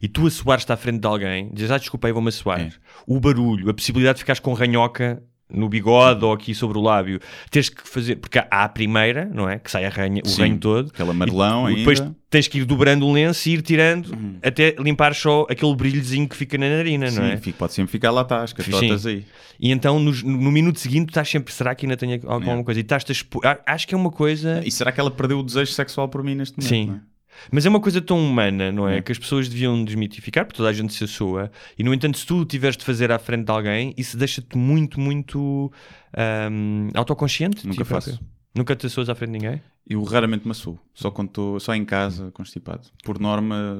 E 0.00 0.08
tu 0.08 0.26
assoares-te 0.26 0.72
à 0.72 0.76
frente 0.76 1.00
de 1.00 1.06
alguém, 1.06 1.50
dizes, 1.52 1.70
ah, 1.70 1.78
desculpa, 1.78 2.06
aí 2.06 2.12
vou-me 2.12 2.28
assoar. 2.28 2.60
É. 2.60 2.72
O 3.06 3.20
barulho, 3.20 3.68
a 3.70 3.74
possibilidade 3.74 4.16
de 4.16 4.22
ficares 4.22 4.40
com 4.40 4.52
ranhoca 4.52 5.22
no 5.52 5.68
bigode 5.68 6.24
ou 6.24 6.32
aqui 6.32 6.54
sobre 6.54 6.78
o 6.78 6.80
lábio, 6.80 7.20
tens 7.50 7.68
que 7.68 7.86
fazer, 7.88 8.16
porque 8.16 8.38
há 8.38 8.46
a 8.64 8.68
primeira, 8.68 9.30
não 9.32 9.48
é? 9.48 9.58
Que 9.58 9.70
sai 9.70 9.84
a 9.84 9.88
ranha, 9.88 10.22
o 10.24 10.28
Sim. 10.28 10.42
ranho 10.42 10.58
todo. 10.58 10.90
Aquele 10.92 11.10
amarelão 11.10 11.70
E 11.70 11.76
depois 11.76 11.98
ainda. 12.00 12.10
Uhum. 12.10 12.16
tens 12.28 12.48
que 12.48 12.58
ir 12.58 12.64
dobrando 12.64 13.06
o 13.06 13.12
lenço 13.12 13.48
e 13.48 13.54
ir 13.54 13.62
tirando 13.62 14.14
até 14.42 14.74
limpar 14.78 15.14
só 15.14 15.46
aquele 15.50 15.74
brilhozinho 15.74 16.28
que 16.28 16.36
fica 16.36 16.56
na 16.58 16.68
narina, 16.68 17.06
não 17.06 17.12
Sim, 17.24 17.30
é? 17.32 17.36
fica- 17.36 17.58
pode 17.58 17.72
sempre 17.72 17.90
ficar 17.92 18.10
lá, 18.10 18.24
tá, 18.24 18.42
as 18.42 18.52
catotas 18.52 19.06
aí. 19.06 19.24
E 19.58 19.70
então 19.70 19.98
no, 19.98 20.12
no 20.12 20.50
minuto 20.50 20.78
seguinte 20.80 21.08
estás 21.10 21.28
sempre, 21.28 21.52
será 21.52 21.74
que 21.74 21.84
ainda 21.86 21.96
tenho 21.96 22.14
alguma 22.24 22.40
Yeah. 22.52 22.64
coisa? 22.64 22.80
E 22.80 22.82
estás-te 22.82 23.10
a 23.10 23.12
expo- 23.12 23.40
Acho 23.66 23.86
que 23.88 23.94
é 23.94 23.98
uma 23.98 24.10
coisa. 24.10 24.62
E 24.64 24.70
será 24.70 24.90
que 24.92 25.00
ela 25.00 25.10
perdeu 25.10 25.38
o 25.38 25.42
desejo 25.42 25.72
sexual 25.72 26.08
por 26.08 26.22
mim 26.22 26.34
neste 26.34 26.56
momento? 26.58 26.68
Sim. 26.68 27.00
É? 27.44 27.48
Mas 27.52 27.66
é 27.66 27.68
uma 27.68 27.80
coisa 27.80 28.00
tão 28.00 28.18
humana, 28.18 28.70
não 28.72 28.88
é? 28.88 28.98
É. 28.98 29.02
Que 29.02 29.12
as 29.12 29.18
pessoas 29.18 29.48
deviam 29.48 29.84
desmitificar, 29.84 30.44
porque 30.44 30.56
toda 30.56 30.68
a 30.68 30.72
gente 30.72 30.92
se 30.92 31.04
assoa. 31.04 31.50
E 31.78 31.82
no 31.84 31.92
entanto, 31.94 32.18
se 32.18 32.26
tu 32.26 32.44
tiveres 32.44 32.76
de 32.76 32.84
fazer 32.84 33.10
à 33.12 33.18
frente 33.18 33.44
de 33.46 33.50
alguém, 33.52 33.94
isso 33.96 34.16
deixa-te 34.16 34.56
muito, 34.56 35.00
muito 35.00 35.72
ahm, 36.16 36.88
autoconsciente. 36.94 37.66
Nunca 37.66 37.82
ti 37.84 37.88
próprio. 37.88 38.12
faço. 38.14 38.24
Nunca 38.54 38.74
te 38.74 38.86
assoas 38.86 39.08
à 39.08 39.14
frente 39.14 39.32
de 39.32 39.38
ninguém? 39.38 39.62
Eu 39.88 40.02
raramente 40.04 40.44
me 40.44 40.50
assoo. 40.50 40.78
Só 40.94 41.10
quando 41.10 41.28
estou 41.28 41.60
só 41.60 41.74
em 41.74 41.84
casa, 41.84 42.30
constipado. 42.32 42.88
Por 43.04 43.18
norma, 43.18 43.76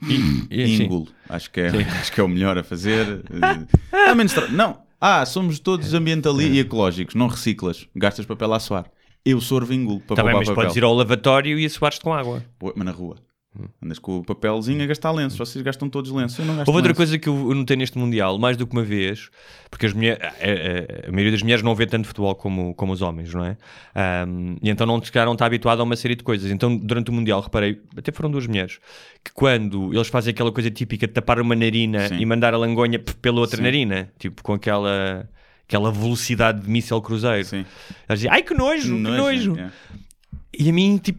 engulo. 0.50 1.08
Acho 1.28 1.50
que, 1.50 1.60
é, 1.60 1.68
acho 2.00 2.12
que 2.12 2.20
é 2.20 2.24
o 2.24 2.28
melhor 2.28 2.58
a 2.58 2.62
fazer. 2.64 3.22
Eh, 3.92 4.14
menos 4.14 4.32
tra- 4.32 4.48
Não. 4.48 4.82
Ah, 5.00 5.24
somos 5.26 5.58
todos 5.58 5.92
ambientalistas 5.92 6.56
e 6.56 6.60
ecológicos. 6.60 7.14
Não 7.14 7.26
reciclas. 7.26 7.86
Gastas 7.94 8.24
papel 8.26 8.52
a 8.54 8.60
suar. 8.60 8.86
Eu 9.24 9.40
sorvo 9.40 9.72
e 9.72 9.76
engulo 9.76 10.00
para 10.00 10.16
Tá 10.16 10.22
bem, 10.22 10.32
poupar 10.32 10.40
mas 10.40 10.48
papel. 10.48 10.62
podes 10.64 10.76
ir 10.76 10.84
ao 10.84 10.94
lavatório 10.94 11.58
e 11.58 11.64
assoar-te 11.64 12.00
com 12.00 12.12
água. 12.12 12.42
Pô, 12.58 12.72
Mas 12.76 12.84
na 12.84 12.92
rua. 12.92 13.16
Andas 13.80 14.00
com 14.00 14.18
o 14.18 14.24
papelzinho 14.24 14.82
a 14.82 14.86
gastar 14.86 15.12
lenços. 15.12 15.38
Vocês 15.38 15.62
gastam 15.62 15.88
todos 15.88 16.10
lenços. 16.10 16.40
Eu 16.40 16.44
não 16.44 16.56
gasto 16.56 16.66
Houve 16.66 16.78
outra 16.78 16.88
lenços. 16.90 16.96
coisa 16.96 17.18
que 17.20 17.28
eu 17.28 17.54
notei 17.54 17.76
neste 17.76 17.96
Mundial, 17.96 18.36
mais 18.36 18.56
do 18.56 18.66
que 18.66 18.72
uma 18.72 18.82
vez, 18.82 19.30
porque 19.70 19.86
as 19.86 19.92
mulher, 19.92 20.18
a, 20.20 20.26
a- 20.26 21.08
a 21.08 21.12
maioria 21.12 21.30
das 21.30 21.40
mulheres 21.40 21.62
não 21.62 21.72
vê 21.72 21.86
tanto 21.86 22.08
futebol 22.08 22.34
como, 22.34 22.74
como 22.74 22.92
os 22.92 23.00
homens, 23.00 23.32
não 23.32 23.44
é? 23.44 23.56
Ahm, 23.94 24.56
e 24.60 24.68
então 24.68 24.84
não 24.84 25.00
ficaram 25.00 25.36
tão 25.36 25.46
habituados 25.46 25.80
a 25.80 25.84
uma 25.84 25.94
série 25.94 26.16
de 26.16 26.24
coisas. 26.24 26.50
Então, 26.50 26.76
durante 26.76 27.10
o 27.10 27.12
Mundial, 27.14 27.40
reparei, 27.40 27.80
até 27.96 28.10
foram 28.10 28.28
duas 28.28 28.44
mulheres, 28.48 28.80
que 29.24 29.32
quando 29.32 29.94
eles 29.94 30.08
fazem 30.08 30.32
aquela 30.32 30.50
coisa 30.50 30.68
típica 30.68 31.06
de 31.06 31.12
tapar 31.12 31.38
uma 31.40 31.54
narina 31.54 32.08
Sim. 32.08 32.16
e 32.18 32.26
mandar 32.26 32.54
a 32.54 32.58
langonha 32.58 32.98
pela 32.98 33.38
outra 33.38 33.58
Sim. 33.58 33.62
narina, 33.62 34.10
tipo 34.18 34.42
com 34.42 34.54
aquela, 34.54 35.28
aquela 35.74 35.90
velocidade 35.90 36.60
de 36.62 36.70
míssel 36.70 37.02
cruzeiro, 37.02 37.44
Sim. 37.44 37.64
eles 38.08 38.20
dizem, 38.20 38.30
ai 38.30 38.42
que 38.42 38.54
nojo, 38.54 38.94
que 38.94 39.00
nojo. 39.02 39.56
E 40.56 40.70
a 40.70 40.72
mim, 40.72 40.98
tipo, 40.98 41.18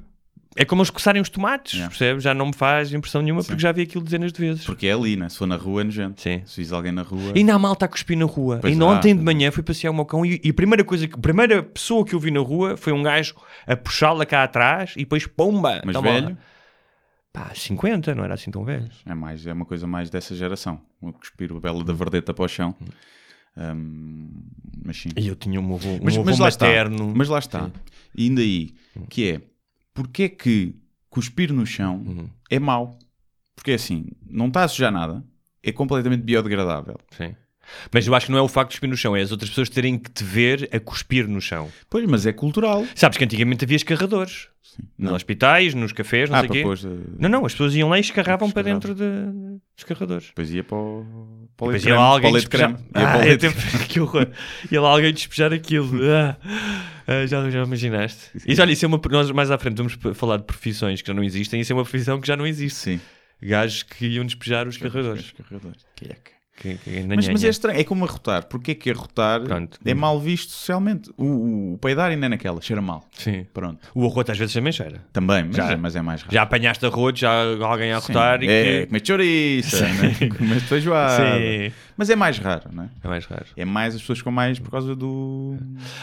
é 0.55 0.63
como 0.63 0.81
eles 0.81 0.89
coçarem 0.89 1.21
os 1.21 1.27
tomates, 1.27 1.73
Yeah. 1.73 1.89
percebes? 1.89 2.23
Já 2.23 2.33
não 2.33 2.45
me 2.47 2.53
faz 2.53 2.93
impressão 2.93 3.21
nenhuma 3.21 3.43
porque 3.43 3.61
já 3.61 3.73
vi 3.73 3.81
aquilo 3.81 4.01
dezenas 4.01 4.31
de 4.31 4.39
vezes. 4.39 4.63
Porque 4.65 4.87
é 4.87 4.93
ali, 4.93 5.17
né? 5.17 5.27
Se 5.27 5.37
for 5.37 5.45
na 5.45 5.57
rua, 5.57 5.81
é 5.81 5.83
nojento. 5.83 6.21
Sim. 6.21 6.41
Se 6.45 6.61
vis 6.61 6.71
alguém 6.71 6.93
na 6.93 7.01
rua. 7.01 7.33
Ainda 7.35 7.53
há 7.53 7.59
malta 7.59 7.83
a 7.83 7.87
cuspir 7.89 8.17
na 8.17 8.23
rua. 8.23 8.59
Pois 8.61 8.71
Ainda 8.71 8.85
ontem 8.85 9.13
de 9.13 9.21
manhã 9.21 9.51
fui 9.51 9.61
passear 9.61 9.91
o 9.91 9.93
meu 9.93 10.05
cão 10.05 10.25
e, 10.25 10.39
e 10.41 10.49
a 10.49 10.53
primeira 10.53 10.85
coisa 10.85 11.05
que, 11.05 11.15
a 11.15 11.17
primeira 11.17 11.61
pessoa 11.61 12.05
que 12.05 12.15
eu 12.15 12.19
vi 12.21 12.31
na 12.31 12.39
rua 12.39 12.77
foi 12.77 12.93
um 12.93 13.03
gajo 13.03 13.35
a 13.67 13.75
puxá-la 13.75 14.25
cá 14.25 14.43
atrás 14.43 14.93
e 14.95 14.99
depois 14.99 15.27
pomba. 15.27 15.81
Mas 15.83 15.93
toma 15.93 16.07
lá. 16.09 16.13
velho, 16.21 16.37
Pá, 17.33 17.51
50, 17.53 18.15
não 18.15 18.23
era 18.23 18.35
assim 18.35 18.49
tão 18.49 18.63
velho. 18.63 18.89
é, 19.05 19.13
mais, 19.13 19.45
é 19.45 19.51
uma 19.51 19.65
coisa 19.65 19.85
mais 19.85 20.09
dessa 20.09 20.33
geração. 20.33 20.79
O 21.01 21.11
cuspir 21.11 21.51
o 21.51 21.59
belo 21.59 21.83
da 21.83 21.91
verdeta 21.91 22.33
para 22.33 22.45
o 22.45 22.47
chão. 22.47 22.73
Hum, 23.57 24.29
mas 24.85 24.97
sim. 24.97 25.09
E 25.15 25.27
eu 25.27 25.35
tinha 25.35 25.59
um 25.61 25.73
avô, 25.75 25.89
um 25.89 25.99
Mas, 26.03 26.15
avô 26.15 26.25
mas 26.25 26.39
lá 26.39 26.49
está. 26.49 26.65
materno. 26.65 27.13
Mas 27.15 27.29
lá 27.29 27.39
está. 27.39 27.65
Sim. 27.65 27.71
E 28.15 28.23
ainda 28.29 28.41
aí, 28.41 28.73
que 29.09 29.29
é, 29.31 29.41
porque 29.93 30.23
é 30.23 30.29
que 30.29 30.75
cuspir 31.09 31.53
no 31.53 31.65
chão 31.65 32.03
Uhum. 32.05 32.29
é 32.49 32.59
mau? 32.59 32.97
Porque 33.55 33.71
é 33.71 33.75
assim, 33.75 34.07
não 34.29 34.47
está 34.47 34.63
a 34.63 34.67
sujar 34.67 34.91
nada, 34.91 35.23
é 35.63 35.71
completamente 35.71 36.21
biodegradável. 36.23 36.97
Sim. 37.11 37.35
Mas 37.93 38.05
eu 38.07 38.13
acho 38.15 38.25
que 38.27 38.31
não 38.31 38.39
é 38.39 38.41
o 38.41 38.47
facto 38.47 38.69
de 38.71 38.75
cuspir 38.75 38.89
no 38.89 38.97
chão, 38.97 39.15
é 39.15 39.21
as 39.21 39.31
outras 39.31 39.49
pessoas 39.49 39.69
terem 39.69 39.97
que 39.97 40.09
te 40.11 40.23
ver 40.23 40.69
a 40.73 40.79
cuspir 40.79 41.27
no 41.27 41.41
chão. 41.41 41.71
Pois, 41.89 42.05
mas 42.05 42.25
é 42.25 42.33
cultural. 42.33 42.85
Sabes 42.95 43.17
que 43.17 43.23
antigamente 43.23 43.65
havia 43.65 43.77
escarradores. 43.77 44.47
Nos 44.97 45.09
Não. 45.11 45.15
hospitais, 45.15 45.73
nos 45.73 45.93
cafés, 45.93 46.29
não 46.29 46.35
Ah, 46.37 46.41
sei 46.41 46.49
o 46.49 46.51
quê. 46.51 46.61
pôr, 46.61 46.77
eh, 46.77 46.89
Não, 47.17 47.29
não, 47.29 47.45
as 47.45 47.53
pessoas 47.53 47.73
iam 47.75 47.87
lá 47.87 47.97
e 47.97 48.01
escarravam 48.01 48.51
para 48.51 48.63
dentro 48.63 48.93
de, 48.93 49.03
dos 49.03 49.61
escarradores. 49.77 50.27
Depois 50.27 50.53
ia 50.53 50.65
para 50.65 50.75
o, 50.77 51.47
para 51.55 51.65
o 51.65 51.67
Depois 51.69 51.85
ia 51.85 51.95
lá 51.95 52.03
alguém 52.03 52.33
despejar... 52.33 52.73
creme. 52.73 52.89
Ia 52.93 53.09
Ah, 53.09 53.25
é 53.25 53.37
tempo- 53.37 53.55
que 53.87 53.99
horror. 54.01 54.27
Ia 54.69 54.81
lá 54.81 54.89
alguém 54.89 55.13
despejar 55.13 55.53
aquilo. 55.53 55.89
Ah, 57.07 57.21
ah, 57.21 57.25
já, 57.25 57.49
já 57.49 57.63
imaginaste? 57.63 58.31
E 58.45 58.59
olha, 58.59 58.71
isso 58.73 58.83
é 58.83 58.87
uma... 58.87 58.99
Nós 59.11 59.31
mais 59.31 59.49
à 59.51 59.57
frente 59.57 59.77
vamos 59.77 59.97
falar 60.15 60.37
de 60.37 60.43
profissões 60.43 61.01
que 61.01 61.07
já 61.07 61.13
não 61.13 61.23
existem. 61.23 61.61
Isso 61.61 61.71
é 61.71 61.75
uma 61.75 61.83
profissão 61.83 62.19
que 62.19 62.27
já 62.27 62.35
não 62.35 62.45
existe. 62.45 62.77
Sim. 62.77 62.99
Gajos 63.41 63.83
que 63.83 64.05
iam 64.07 64.25
despejar 64.25 64.67
os 64.67 64.75
carregadores. 64.75 65.25
Escarradores. 65.25 65.85
Que 65.95 66.05
é 66.05 66.15
que- 66.15 66.34
Que, 66.55 66.75
que, 66.77 67.03
Mas, 67.03 67.27
mas 67.27 67.43
é 67.43 67.49
estranho, 67.49 67.79
é 67.79 67.83
como 67.83 68.05
arrotar. 68.05 68.45
Porquê 68.45 68.73
que 68.73 68.89
arrotar 68.89 69.41
Pronto. 69.41 69.77
é 69.83 69.93
mal 69.93 70.17
visto 70.19 70.51
socialmente? 70.51 71.11
O, 71.17 71.73
o, 71.73 71.77
peidar 71.79 72.09
ainda 72.11 72.27
é 72.27 72.29
naquela, 72.29 72.61
cheira 72.61 72.81
mal. 72.81 73.05
Sim. 73.11 73.45
Pronto. 73.53 73.79
O 73.93 74.05
arroto 74.05 74.31
às 74.31 74.37
vezes 74.37 74.53
também 74.53 74.71
cheira. 74.71 75.03
Também, 75.11 75.43
mas, 75.43 75.55
Já. 75.57 75.71
é, 75.71 75.75
mas 75.75 75.95
é 75.97 76.01
mais 76.01 76.21
raro. 76.21 76.33
Já 76.33 76.41
apanhaste 76.43 76.85
arroto, 76.85 77.19
já 77.19 77.29
alguém 77.61 77.91
a 77.91 77.99
Sim. 77.99 78.13
arrotar 78.13 78.41
e 78.41 78.47
é, 78.47 78.63
que... 78.63 78.85
comer 78.87 79.05
chouriça, 79.05 79.85
né? 79.85 80.15
comer 80.37 80.59
feijoada. 80.61 81.37
Sim. 81.37 81.73
Mas 81.97 82.09
é 82.09 82.15
mais 82.15 82.37
raro, 82.37 82.69
não 82.71 82.83
é? 82.83 82.89
É 83.03 83.07
mais 83.07 83.25
raro. 83.25 83.45
É 83.57 83.65
mais 83.65 83.93
as 83.93 84.01
pessoas 84.01 84.21
com 84.21 84.31
mais 84.31 84.57
por 84.57 84.71
causa 84.71 84.95
do. 84.95 85.57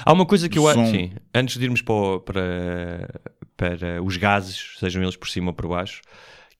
Há 0.05 0.12
uma 0.12 0.27
coisa 0.27 0.51
que 0.51 0.59
eu 0.59 0.69
acho, 0.69 0.87
sim, 0.87 1.12
antes 1.35 1.59
de 1.59 1.65
irmos 1.65 1.81
para, 1.81 2.21
para, 2.21 3.11
para 3.57 4.03
os 4.03 4.19
gases, 4.19 4.77
sejam 4.79 5.03
eles 5.03 5.17
por 5.17 5.29
cima 5.31 5.49
ou 5.49 5.55
por 5.55 5.67
baixo, 5.67 6.03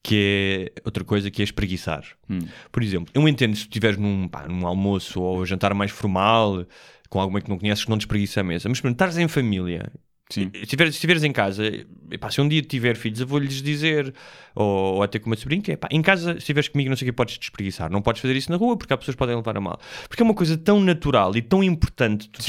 que 0.03 0.71
é 0.75 0.81
outra 0.83 1.03
coisa 1.05 1.31
que 1.31 1.41
é 1.41 1.45
espreguiçar. 1.45 2.05
Hum. 2.29 2.39
Por 2.71 2.83
exemplo, 2.83 3.09
eu 3.13 3.27
entendo 3.27 3.55
se 3.55 3.63
tu 3.63 3.69
estiveres 3.69 3.97
num, 3.97 4.27
pá, 4.27 4.47
num 4.47 4.67
almoço 4.67 5.21
ou 5.21 5.45
jantar 5.45 5.73
mais 5.73 5.91
formal, 5.91 6.65
com 7.09 7.21
alguém 7.21 7.41
que 7.41 7.49
não 7.49 7.57
conheces, 7.57 7.85
que 7.85 7.89
não 7.89 7.97
te 7.97 8.01
espreguiça 8.01 8.41
a 8.41 8.43
mesa, 8.43 8.67
mas 8.67 8.81
quando 8.81 8.93
estás 8.93 9.17
em 9.17 9.27
família, 9.29 9.89
Sim. 10.29 10.49
se 10.53 10.63
estiveres, 10.63 10.93
se 10.93 10.97
estiveres 10.97 11.23
em 11.23 11.31
casa, 11.31 11.63
epá, 12.11 12.29
se 12.29 12.41
um 12.41 12.47
dia 12.49 12.61
tiver 12.61 12.97
filhos, 12.97 13.21
eu 13.21 13.27
vou-lhes 13.27 13.61
dizer, 13.61 14.13
ou, 14.53 14.95
ou 14.95 15.03
até 15.03 15.19
com 15.19 15.27
uma 15.27 15.37
sobrinha, 15.37 15.61
que 15.61 15.71
é, 15.71 15.77
pá, 15.77 15.87
em 15.89 16.01
casa, 16.01 16.33
se 16.33 16.39
estiveres 16.39 16.67
comigo, 16.67 16.89
não 16.89 16.97
sei 16.97 17.07
o 17.07 17.11
que, 17.11 17.15
podes 17.15 17.37
te 17.37 17.43
espreguiçar. 17.43 17.89
Não 17.89 18.01
podes 18.01 18.21
fazer 18.21 18.35
isso 18.35 18.51
na 18.51 18.57
rua, 18.57 18.75
porque 18.75 18.93
há 18.93 18.97
pessoas 18.97 19.15
que 19.15 19.19
podem 19.19 19.35
levar 19.35 19.55
a 19.55 19.61
mal. 19.61 19.79
Porque 20.09 20.21
é 20.21 20.25
uma 20.25 20.33
coisa 20.33 20.57
tão 20.57 20.81
natural 20.81 21.35
e 21.37 21.41
tão 21.41 21.63
importante 21.63 22.27
tu 22.29 22.41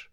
Sim. 0.00 0.09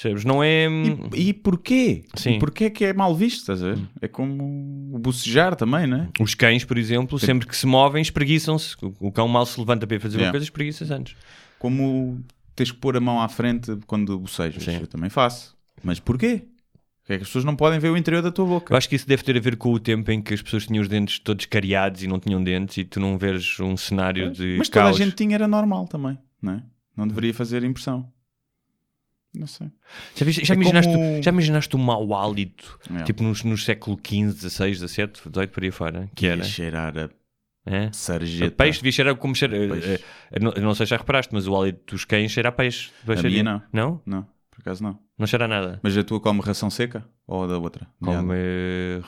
Percebes? 0.00 0.24
Não 0.24 0.42
é. 0.44 0.68
E, 1.16 1.28
e 1.30 1.32
porquê? 1.34 2.04
Sim. 2.14 2.36
E 2.36 2.38
porquê 2.38 2.70
que 2.70 2.84
é 2.84 2.92
mal 2.92 3.14
visto, 3.16 3.38
estás 3.40 3.62
a 3.64 3.72
ver? 3.74 3.78
É 4.00 4.06
como 4.06 4.90
o 4.94 4.98
bocejar 4.98 5.56
também, 5.56 5.88
não 5.88 6.02
é? 6.02 6.08
Os 6.20 6.34
cães, 6.36 6.64
por 6.64 6.78
exemplo, 6.78 7.18
sempre 7.18 7.48
que 7.48 7.56
se 7.56 7.66
movem, 7.66 8.00
espreguiçam-se. 8.00 8.76
O 9.00 9.10
cão 9.10 9.26
mal 9.26 9.44
se 9.44 9.58
levanta 9.58 9.86
para 9.88 9.98
fazer 9.98 10.16
uma 10.16 10.20
Yeah. 10.22 10.32
coisa, 10.32 10.44
espreguiça-se 10.44 10.92
antes. 10.92 11.16
Como 11.58 12.20
tens 12.54 12.70
que 12.70 12.78
pôr 12.78 12.96
a 12.96 13.00
mão 13.00 13.20
à 13.20 13.28
frente 13.28 13.76
quando 13.88 14.16
bocejas. 14.18 14.62
Sim. 14.62 14.78
Eu 14.80 14.86
também 14.86 15.10
faço. 15.10 15.56
Mas 15.82 15.98
porquê? 15.98 16.42
Porque 17.00 17.14
é 17.14 17.16
que 17.16 17.22
as 17.22 17.28
pessoas 17.28 17.44
não 17.44 17.56
podem 17.56 17.80
ver 17.80 17.90
o 17.90 17.96
interior 17.96 18.22
da 18.22 18.30
tua 18.30 18.46
boca? 18.46 18.72
Eu 18.72 18.76
acho 18.76 18.88
que 18.88 18.94
isso 18.94 19.08
deve 19.08 19.24
ter 19.24 19.36
a 19.36 19.40
ver 19.40 19.56
com 19.56 19.72
o 19.72 19.80
tempo 19.80 20.10
em 20.12 20.20
que 20.22 20.32
as 20.34 20.42
pessoas 20.42 20.66
tinham 20.66 20.82
os 20.82 20.88
dentes 20.88 21.18
todos 21.18 21.46
cariados 21.46 22.02
e 22.04 22.06
não 22.06 22.20
tinham 22.20 22.42
dentes 22.42 22.76
e 22.76 22.84
tu 22.84 23.00
não 23.00 23.18
vês 23.18 23.58
um 23.58 23.76
cenário 23.76 24.30
de 24.30 24.56
Mas 24.58 24.68
toda 24.68 24.80
a 24.84 24.84
caos. 24.88 24.96
gente 24.98 25.16
tinha 25.16 25.34
era 25.34 25.48
normal 25.48 25.88
também, 25.88 26.16
não 26.40 26.52
é? 26.52 26.62
Não 26.96 27.08
deveria 27.08 27.32
fazer 27.34 27.64
impressão. 27.64 28.08
Não 29.34 29.46
sei. 29.46 29.68
Já, 30.16 30.24
viste- 30.24 30.44
já 30.44 30.54
É 30.54 30.56
imaginaste, 30.56 30.92
como- 30.92 31.22
já 31.22 31.30
imaginaste 31.30 31.76
o 31.76 31.78
mau 31.78 32.14
hálito, 32.14 32.78
É. 32.98 33.02
tipo 33.04 33.22
nos, 33.22 33.44
nos 33.44 33.64
século 33.64 33.96
XV, 34.02 34.48
XVI, 34.48 34.74
XVII, 34.74 35.10
XVIII, 35.16 35.46
por 35.48 35.62
aí 35.62 35.70
fora, 35.70 36.10
que 36.14 36.26
era? 36.26 36.42
Cheirar 36.42 36.96
a 36.98 37.10
É? 37.70 37.90
sarjeta. 37.92 38.56
Peixe 38.56 38.78
devia 38.80 38.92
cheirar 38.92 39.14
como 39.16 39.34
cheira. 39.34 39.56
Eh, 39.56 40.00
eh, 40.32 40.40
não, 40.40 40.52
não 40.52 40.74
sei 40.74 40.86
se 40.86 40.90
já 40.90 40.96
reparaste, 40.96 41.32
mas 41.34 41.46
o 41.46 41.54
hálito 41.54 41.94
dos 41.94 42.04
cães 42.06 42.30
cheira 42.32 42.48
a 42.48 42.52
peixe. 42.52 42.90
A 43.06 43.22
minha 43.22 43.42
não. 43.42 43.62
Não? 43.72 44.02
Não, 44.06 44.22
por 44.50 44.60
acaso 44.60 44.82
não. 44.82 44.98
Não 45.18 45.26
cheira 45.26 45.44
a 45.44 45.48
nada. 45.48 45.78
Mas 45.82 45.96
a 45.96 46.02
tua 46.02 46.20
come 46.20 46.40
ração 46.40 46.70
seca 46.70 47.04
ou 47.26 47.44
a 47.44 47.46
da 47.46 47.58
outra? 47.58 47.86
Come 48.02 48.34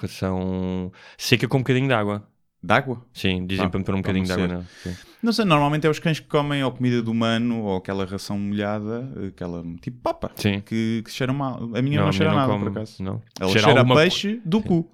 ração 0.00 0.92
seca 1.16 1.48
com 1.48 1.56
um 1.58 1.60
bocadinho 1.60 1.88
de 1.88 1.94
água. 1.94 2.28
D'água? 2.62 3.00
Sim, 3.12 3.46
dizem 3.46 3.64
Ah, 3.64 3.70
para 3.70 3.78
meter 3.78 3.94
um 3.94 3.98
bocadinho 4.02 4.24
de 4.26 4.32
água. 4.32 4.46
Não. 4.48 4.62
Sim. 4.82 4.94
Não 5.22 5.32
sei, 5.32 5.44
normalmente 5.46 5.86
é 5.86 5.90
os 5.90 5.98
cães 5.98 6.20
que 6.20 6.26
comem 6.26 6.62
ou 6.62 6.70
comida 6.70 7.02
do 7.02 7.10
humano 7.10 7.62
ou 7.62 7.76
aquela 7.78 8.04
ração 8.04 8.38
molhada, 8.38 9.08
aquela 9.28 9.64
tipo 9.80 9.98
papa, 10.02 10.30
Sim. 10.36 10.60
que, 10.60 11.02
que 11.04 11.10
cheira 11.10 11.32
mal. 11.32 11.56
A 11.74 11.80
minha 11.82 11.96
não, 12.00 12.08
a 12.08 12.08
minha 12.08 12.12
cheira 12.12 12.34
nada, 12.34 12.52
come- 12.52 12.64
por 12.64 12.70
acaso. 12.72 13.02
Não. 13.02 13.22
Ela 13.40 13.50
cheira, 13.50 13.66
a 13.68 13.70
alguma 13.78 13.94
co- 13.94 14.00
peixe 14.00 14.40
do 14.44 14.60
cu. 14.62 14.90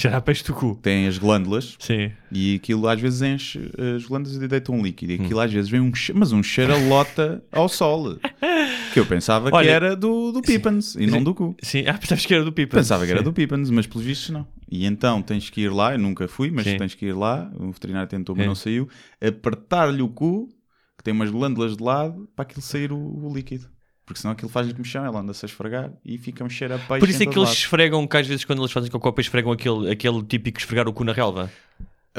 Cheira 0.00 0.18
a 0.18 0.20
peixe 0.20 0.44
do 0.44 0.54
cu. 0.54 0.78
Tem 0.80 1.08
as 1.08 1.18
glândulas 1.18 1.74
Sim. 1.80 2.12
e 2.30 2.54
aquilo 2.54 2.86
às 2.86 3.00
vezes 3.00 3.20
enche 3.20 3.58
as 3.96 4.04
glândulas 4.04 4.40
e 4.40 4.46
deita 4.46 4.70
um 4.70 4.80
líquido. 4.80 5.10
E 5.12 5.18
Hum. 5.18 5.24
aquilo 5.24 5.40
às 5.40 5.52
vezes 5.52 5.68
vem 5.68 5.80
um 5.80 5.92
cheiro, 5.92 6.20
mas 6.20 6.30
um 6.30 6.40
cheiro 6.40 6.72
a 6.72 6.78
lota 6.78 7.42
ao 7.50 7.68
sol. 7.68 8.16
Que 8.94 9.00
eu 9.00 9.06
pensava 9.06 9.50
que 9.50 9.56
Olha, 9.56 9.70
era 9.70 9.96
do, 9.96 10.30
do 10.32 10.40
Pippins 10.40 10.94
e 10.94 11.06
não 11.06 11.22
do 11.22 11.34
cu. 11.34 11.54
Sim. 11.60 11.84
Ah, 11.86 11.94
pensavas 11.98 12.24
que 12.24 12.32
era 12.32 12.44
do 12.44 12.52
Pipa. 12.52 12.76
Pensava 12.76 13.04
que 13.04 13.10
era 13.10 13.22
do 13.22 13.32
Pippins, 13.32 13.70
mas 13.70 13.86
pelos 13.88 14.06
vistos 14.06 14.30
não. 14.30 14.46
E 14.70 14.86
então 14.86 15.20
tens 15.20 15.50
que 15.50 15.62
ir 15.62 15.72
lá, 15.72 15.92
eu 15.92 15.98
nunca 15.98 16.26
fui, 16.28 16.50
mas 16.50 16.64
Sim. 16.64 16.76
tens 16.78 16.94
que 16.94 17.06
ir 17.06 17.12
lá, 17.12 17.50
o 17.58 17.70
veterinário 17.72 18.08
tentou, 18.08 18.34
mas 18.36 18.46
não 18.46 18.54
saiu, 18.54 18.88
apertar-lhe 19.20 20.00
o 20.00 20.08
cu, 20.08 20.48
que 20.96 21.04
tem 21.04 21.12
umas 21.12 21.30
glândulas 21.30 21.76
de 21.76 21.82
lado, 21.82 22.28
para 22.36 22.44
aquilo 22.44 22.62
sair 22.62 22.92
o, 22.92 22.98
o 22.98 23.32
líquido. 23.34 23.68
Porque 24.08 24.22
senão 24.22 24.32
aquilo 24.32 24.48
faz-lhe 24.48 24.72
comichão, 24.72 25.04
ela 25.04 25.20
anda-se 25.20 25.44
a 25.44 25.46
esfregar 25.46 25.92
e 26.02 26.16
fica 26.16 26.42
um 26.42 26.48
cheiro 26.48 26.74
a 26.74 26.78
peixe. 26.78 26.98
Por 26.98 27.10
isso 27.10 27.22
é 27.22 27.26
que 27.26 27.38
eles 27.38 27.50
esfregam, 27.50 28.06
que 28.06 28.16
às 28.16 28.26
vezes 28.26 28.42
quando 28.42 28.62
eles 28.62 28.72
fazem 28.72 28.90
cocô, 28.90 29.14
esfregam 29.20 29.52
aquele, 29.52 29.90
aquele 29.90 30.22
típico 30.22 30.58
esfregar 30.58 30.88
o 30.88 30.94
cu 30.94 31.04
na 31.04 31.12
relva. 31.12 31.40
lado. 31.42 31.50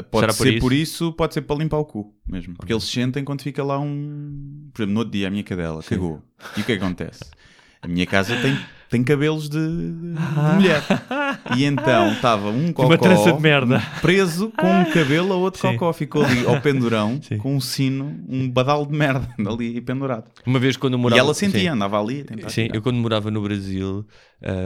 Pode 0.08 0.20
Será 0.20 0.32
por 0.32 0.46
ser 0.46 0.52
isso? 0.52 0.60
por 0.60 0.72
isso, 0.72 1.12
pode 1.12 1.34
ser 1.34 1.40
para 1.42 1.56
limpar 1.56 1.78
o 1.78 1.84
cu 1.84 2.14
mesmo. 2.28 2.54
Porque 2.54 2.72
eles 2.72 2.84
sentem 2.84 3.24
quando 3.24 3.42
fica 3.42 3.64
lá 3.64 3.80
um. 3.80 4.70
Por 4.72 4.82
exemplo, 4.82 4.94
no 4.94 5.00
outro 5.00 5.10
dia 5.10 5.26
a 5.26 5.30
minha 5.32 5.42
cadela 5.42 5.82
cagou. 5.82 6.22
E 6.56 6.60
o 6.60 6.64
que 6.64 6.72
é 6.72 6.76
que 6.76 6.84
acontece? 6.84 7.24
A 7.82 7.88
minha 7.88 8.06
casa 8.06 8.36
tem, 8.40 8.56
tem 8.90 9.02
cabelos 9.04 9.48
de, 9.48 9.58
de- 9.58 9.92
de 10.14 10.54
mulher. 10.56 10.82
E 11.56 11.64
então 11.64 12.12
estava 12.12 12.50
um 12.50 12.72
cocó 12.72 12.88
Uma 12.90 12.98
trança 12.98 13.32
de 13.32 13.40
merda. 13.40 13.80
preso 14.00 14.50
com 14.58 14.66
um 14.66 14.84
cabelo 14.92 15.32
a 15.32 15.36
outro 15.36 15.60
Sim. 15.60 15.72
cocó. 15.74 15.92
Ficou 15.92 16.24
ali 16.24 16.44
ao 16.44 16.60
pendurão 16.60 17.20
Sim. 17.22 17.38
com 17.38 17.54
um 17.56 17.60
sino, 17.60 18.20
um 18.28 18.50
badal 18.50 18.84
de 18.84 18.92
merda 18.92 19.28
ali 19.48 19.80
pendurado. 19.80 20.24
Uma 20.44 20.58
vez 20.58 20.76
quando 20.76 20.98
morava... 20.98 21.18
e 21.18 21.20
ela 21.20 21.32
sentia, 21.34 21.60
Sim. 21.60 21.68
andava 21.68 22.00
ali 22.00 22.22
a 22.22 22.24
tentar 22.24 22.48
Sim, 22.50 22.62
tirar. 22.64 22.74
eu 22.76 22.82
quando 22.82 22.96
morava 22.96 23.30
no 23.30 23.40
Brasil 23.42 24.04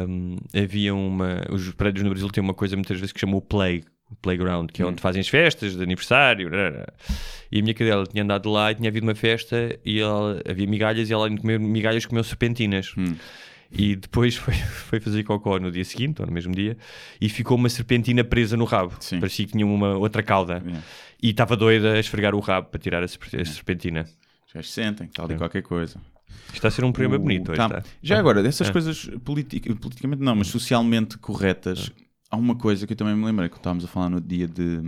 hum, 0.09 0.37
havia 0.55 0.95
uma. 0.95 1.43
Os 1.51 1.71
prédios 1.73 2.03
no 2.03 2.11
Brasil 2.11 2.29
têm 2.31 2.43
uma 2.43 2.55
coisa 2.55 2.75
muitas 2.77 2.97
vezes 2.99 3.13
que 3.13 3.21
chamam 3.21 3.37
o 3.37 3.43
play, 3.43 3.85
playground, 4.23 4.71
que 4.73 4.81
é 4.83 4.87
Hum. 4.87 4.89
onde 4.89 5.01
fazem 5.03 5.21
as 5.21 5.29
festas 5.29 5.77
de 5.77 5.83
aniversário. 5.83 6.51
E 7.53 7.59
a 7.61 7.63
minha 7.63 7.75
cadela 7.75 8.05
tinha 8.07 8.23
andado 8.25 8.51
lá 8.51 8.73
e 8.73 8.75
tinha 8.75 8.89
havido 8.89 9.07
uma 9.07 9.15
festa 9.15 9.79
e 9.85 10.01
ela, 10.01 10.41
havia 10.49 10.67
migalhas 10.67 11.09
e 11.09 11.13
ela, 11.13 11.25
além 11.25 11.37
de 11.37 11.41
comer 11.43 11.61
migalhas, 11.61 12.05
comeu 12.07 12.25
serpentinas. 12.25 12.93
Hum. 12.97 13.15
E 13.77 13.97
depois 13.97 14.37
foi, 14.39 14.55
foi 14.55 15.01
fazer 15.01 15.25
cocó 15.25 15.59
no 15.59 15.71
dia 15.71 15.85
seguinte, 15.85 16.21
ou 16.21 16.27
no 16.27 16.33
mesmo 16.33 16.55
dia, 16.55 16.77
e 17.21 17.29
ficou 17.29 17.57
uma 17.57 17.69
serpentina 17.69 18.23
presa 18.23 18.57
no 18.57 18.65
rabo. 18.65 18.95
Sim. 19.01 19.19
Parecia 19.21 19.45
que 19.47 19.53
tinha 19.53 19.67
uma 19.67 19.97
outra 19.97 20.23
cauda. 20.23 20.63
Yeah. 20.65 20.83
E 21.23 21.31
estava 21.31 21.57
doida 21.57 21.95
a 21.95 21.99
esfregar 22.01 22.35
o 22.35 22.41
rabo 22.41 22.69
para 22.69 22.79
tirar 22.81 23.03
a, 23.03 23.09
serp- 23.09 23.35
a 23.41 23.45
serpentina. 23.45 24.07
Já 24.55 24.63
se 24.63 24.69
sentem, 24.69 25.07
está 25.09 25.25
ali 25.25 25.37
qualquer 25.37 25.63
coisa. 25.63 26.01
Está 26.53 26.69
a 26.69 26.71
ser 26.71 26.85
um 26.85 26.93
programa 26.93 27.17
O- 27.17 27.21
bonito 27.21 27.51
hoje, 27.51 27.57
tá. 27.57 27.69
tá? 27.69 27.83
Já 28.03 28.19
agora, 28.19 28.43
dessas 28.43 28.69
É. 28.69 28.73
coisas 28.73 29.11
politi- 29.25 29.61
politicamente 29.75 30.23
não, 30.23 30.37
mas 30.37 30.47
socialmente 30.49 31.19
corretas, 31.19 31.91
há 32.31 32.37
uma 32.37 32.55
coisa 32.55 32.87
que 32.87 32.93
eu 32.93 32.97
também 32.97 33.17
me 33.17 33.25
lembrei 33.25 33.49
que 33.49 33.57
estávamos 33.57 33.85
a 33.85 33.89
falar 33.89 34.09
no 34.11 34.21
dia 34.21 34.47
de. 34.47 34.81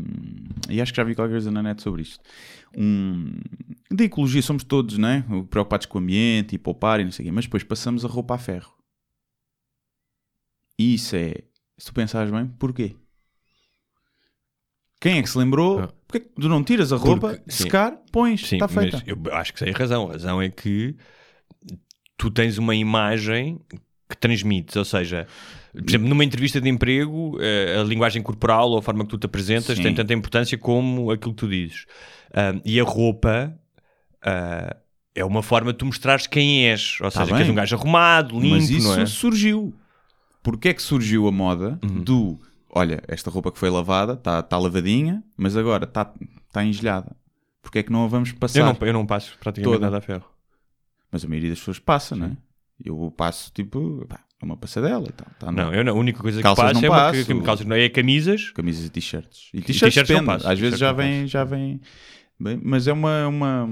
E 0.68 0.80
acho 0.80 0.92
que 0.92 0.96
já 0.98 1.04
vi 1.04 1.14
qualquer 1.14 1.32
coisa 1.32 1.50
na 1.50 1.62
net 1.62 1.82
sobre 1.82 2.02
isto. 2.02 2.20
Um, 2.76 3.32
da 3.90 4.04
ecologia 4.04 4.40
somos 4.42 4.64
todos, 4.64 4.96
né? 4.98 5.24
Preocupados 5.50 5.86
com 5.86 5.98
o 5.98 6.00
ambiente 6.02 6.54
e 6.54 6.58
poupar 6.58 7.00
e 7.00 7.04
não 7.04 7.10
sei 7.12 7.24
o 7.24 7.28
quê, 7.28 7.32
mas 7.32 7.44
depois 7.44 7.62
passamos 7.64 8.04
a 8.04 8.08
roupa 8.08 8.34
a 8.34 8.38
ferro. 8.38 8.74
E 10.78 10.94
isso 10.94 11.16
é. 11.16 11.34
Se 11.78 11.86
tu 11.86 11.94
pensares 11.94 12.30
bem, 12.30 12.46
porquê? 12.58 12.96
Quem 15.00 15.18
é 15.18 15.22
que 15.22 15.28
se 15.30 15.36
lembrou? 15.38 15.80
Ah. 15.80 15.88
Porquê 16.08 16.20
que 16.20 16.34
tu 16.40 16.48
não 16.48 16.62
tiras 16.64 16.92
a 16.92 16.96
roupa, 16.96 17.34
Porque- 17.34 17.50
sim. 17.50 17.64
secar, 17.64 17.92
pões, 18.12 18.46
Sim, 18.46 18.56
está 18.56 18.68
feita. 18.68 19.02
eu 19.06 19.16
acho 19.32 19.52
que 19.52 19.58
tem 19.64 19.72
razão. 19.72 20.08
A 20.08 20.12
razão 20.12 20.40
é 20.40 20.48
que 20.48 20.96
tu 22.16 22.30
tens 22.30 22.58
uma 22.58 22.74
imagem 22.74 23.60
que 24.08 24.16
transmites, 24.16 24.76
ou 24.76 24.84
seja, 24.84 25.26
por 25.82 25.88
exemplo, 25.90 26.08
numa 26.08 26.24
entrevista 26.24 26.60
de 26.60 26.68
emprego, 26.68 27.36
eh, 27.40 27.76
a 27.78 27.82
linguagem 27.84 28.22
corporal 28.22 28.70
ou 28.70 28.78
a 28.78 28.82
forma 28.82 29.04
que 29.04 29.10
tu 29.10 29.18
te 29.18 29.26
apresentas 29.26 29.76
Sim. 29.76 29.82
tem 29.82 29.94
tanta 29.94 30.12
importância 30.14 30.56
como 30.58 31.10
aquilo 31.10 31.32
que 31.34 31.38
tu 31.40 31.48
dizes. 31.48 31.84
E 32.64 32.80
a 32.80 32.84
roupa 32.84 33.54
ah, 34.22 34.76
é 35.14 35.24
uma 35.24 35.42
forma 35.42 35.72
de 35.72 35.78
tu 35.78 35.86
mostrares 35.86 36.26
quem 36.26 36.66
és, 36.68 36.98
ou 37.00 37.10
Tá 37.10 37.20
seja, 37.20 37.26
que 37.32 37.38
és 37.38 37.42
bem. 37.44 37.50
um 37.52 37.54
gajo 37.54 37.76
arrumado, 37.76 38.38
limpo, 38.38 38.56
Mas 38.56 38.70
isso 38.70 39.00
é? 39.00 39.06
surgiu. 39.06 39.74
Porquê 40.42 40.68
é 40.68 40.74
que 40.74 40.82
surgiu 40.82 41.26
a 41.26 41.32
moda 41.32 41.78
Uhum. 41.82 42.02
do 42.02 42.40
olha, 42.70 43.02
esta 43.08 43.30
roupa 43.30 43.50
que 43.50 43.58
foi 43.58 43.70
lavada 43.70 44.12
está 44.12 44.42
tá 44.42 44.58
lavadinha, 44.58 45.22
mas 45.36 45.56
agora 45.56 45.84
está 45.84 46.12
tá 46.52 46.62
engelhada. 46.64 47.16
Porquê 47.62 47.78
é 47.78 47.82
que 47.82 47.90
não 47.90 48.04
a 48.04 48.08
vamos 48.08 48.32
passar? 48.32 48.60
Eu 48.60 48.66
não, 48.66 48.76
eu 48.80 48.92
não 48.92 49.06
passo 49.06 49.36
praticamente 49.40 49.74
Toda. 49.78 49.86
nada 49.86 49.98
a 49.98 50.00
ferro. 50.02 50.24
Mas 51.10 51.24
a 51.24 51.28
maioria 51.28 51.50
das 51.50 51.58
pessoas 51.58 51.78
passa, 51.78 52.14
não 52.14 52.26
é? 52.26 52.36
Eu 52.84 53.12
passo 53.16 53.50
tipo 53.54 54.04
pá, 54.06 54.20
uma 54.44 54.56
passadela 54.56 55.06
e 55.08 55.12
tal. 55.12 55.26
Tá 55.38 55.50
andar. 55.50 55.64
Não, 55.66 55.74
eu 55.74 55.84
não. 55.84 55.92
A 55.92 55.96
única 55.98 56.20
coisa 56.20 56.38
que 56.38 56.42
Calças 56.42 56.64
passo 56.64 56.74
não 56.74 56.84
é 56.86 56.90
uma 56.90 56.96
passo. 57.12 57.24
que- 57.26 57.40
calças, 57.42 57.66
não 57.66 57.76
é 57.76 57.88
camisas. 57.88 58.50
Camisas 58.50 58.84
e 58.86 58.90
t-shirts. 58.90 59.48
E 59.54 59.60
t-shirts 59.62 60.06
depende. 60.06 60.26
passo, 60.26 60.48
Às 60.48 60.58
vezes 60.58 60.78
já 60.78 60.92
vem, 60.92 61.26
já 61.26 61.44
vem. 61.44 61.80
Bem, 62.38 62.60
mas 62.62 62.86
é 62.86 62.92
uma, 62.92 63.26
uma, 63.28 63.68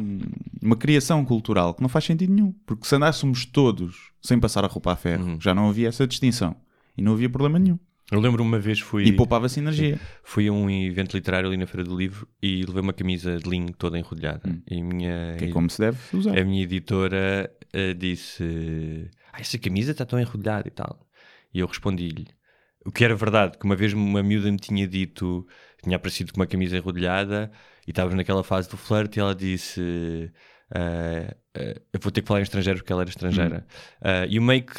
uma 0.63 0.75
criação 0.77 1.23
cultural 1.23 1.75
que 1.75 1.83
não 1.83 1.89
faz 1.89 2.07
sentido 2.07 2.33
nenhum. 2.33 2.55
Porque 2.65 2.87
se 2.87 2.95
andássemos 2.97 3.45
todos 3.45 3.95
sem 4.23 4.41
passar 4.41 4.65
a 4.65 4.69
roupa 4.69 4.93
a 4.93 4.97
ferro, 4.97 5.23
Uhum. 5.25 5.39
já 5.41 5.55
não 5.55 5.69
havia 5.69 5.89
essa 5.89 6.07
distinção. 6.07 6.57
E 6.97 7.03
não 7.03 7.13
havia 7.13 7.29
problema 7.29 7.59
nenhum. 7.59 7.79
Eu 8.11 8.21
lembro 8.21 8.43
uma 8.43 8.59
vez 8.59 8.81
fui. 8.81 9.05
E 9.05 9.13
poupava-se 9.13 9.61
energia. 9.61 9.99
Fui 10.23 10.47
a 10.49 10.53
um 10.53 10.71
evento 10.71 11.15
literário 11.15 11.49
ali 11.49 11.57
na 11.59 11.67
Feira 11.67 11.85
do 11.85 11.97
Livro 11.97 12.27
e 12.43 12.65
levei 12.65 12.81
uma 12.83 12.93
camisa 12.93 13.39
de 13.39 13.49
linho 13.49 13.73
toda 13.77 13.99
enrodilhada. 13.99 14.43
E 14.71 14.81
a 14.81 14.85
minha, 14.85 15.35
Que 15.39 15.47
é 15.47 15.49
como 15.49 15.69
se 15.69 15.81
deve 15.81 15.99
usar. 16.15 16.39
a 16.39 16.45
minha 16.45 16.63
editora 16.63 17.51
eh, 17.73 17.93
disse: 17.95 19.11
Ah, 19.35 19.41
essa 19.41 19.59
camisa 19.59 19.91
está 19.91 20.07
tão 20.07 20.21
enrodilhada 20.21 20.69
e 20.69 20.71
tal. 20.71 21.09
E 21.53 21.59
eu 21.59 21.67
respondi-lhe: 21.67 22.29
O 22.87 22.93
que 22.93 23.05
era 23.05 23.17
verdade, 23.17 23.59
que 23.59 23.65
uma 23.65 23.75
vez 23.75 23.93
uma 23.93 24.23
miúda 24.23 24.51
me 24.51 24.59
tinha 24.59 24.87
dito, 24.87 25.47
tinha 25.83 25.97
aparecido 25.97 26.33
com 26.33 26.41
uma 26.41 26.47
camisa 26.47 26.77
enrodilhada 26.77 27.51
e 27.87 27.91
estávamos 27.91 28.17
naquela 28.17 28.45
fase 28.45 28.69
do 28.69 28.77
flirt 28.77 29.17
e 29.17 29.21
ela 29.21 29.35
disse. 29.35 30.33
Ah, 30.75 31.35
eu 31.93 32.01
vou 32.01 32.11
ter 32.11 32.21
que 32.23 32.27
falar 32.27 32.41
em 32.41 32.43
estrangeiro 32.43 32.81
porque 32.81 32.93
ela 32.93 33.03
era 33.03 33.09
estrangeira. 33.11 33.65
Ah, 34.03 34.25
you 34.29 34.43
make 34.43 34.73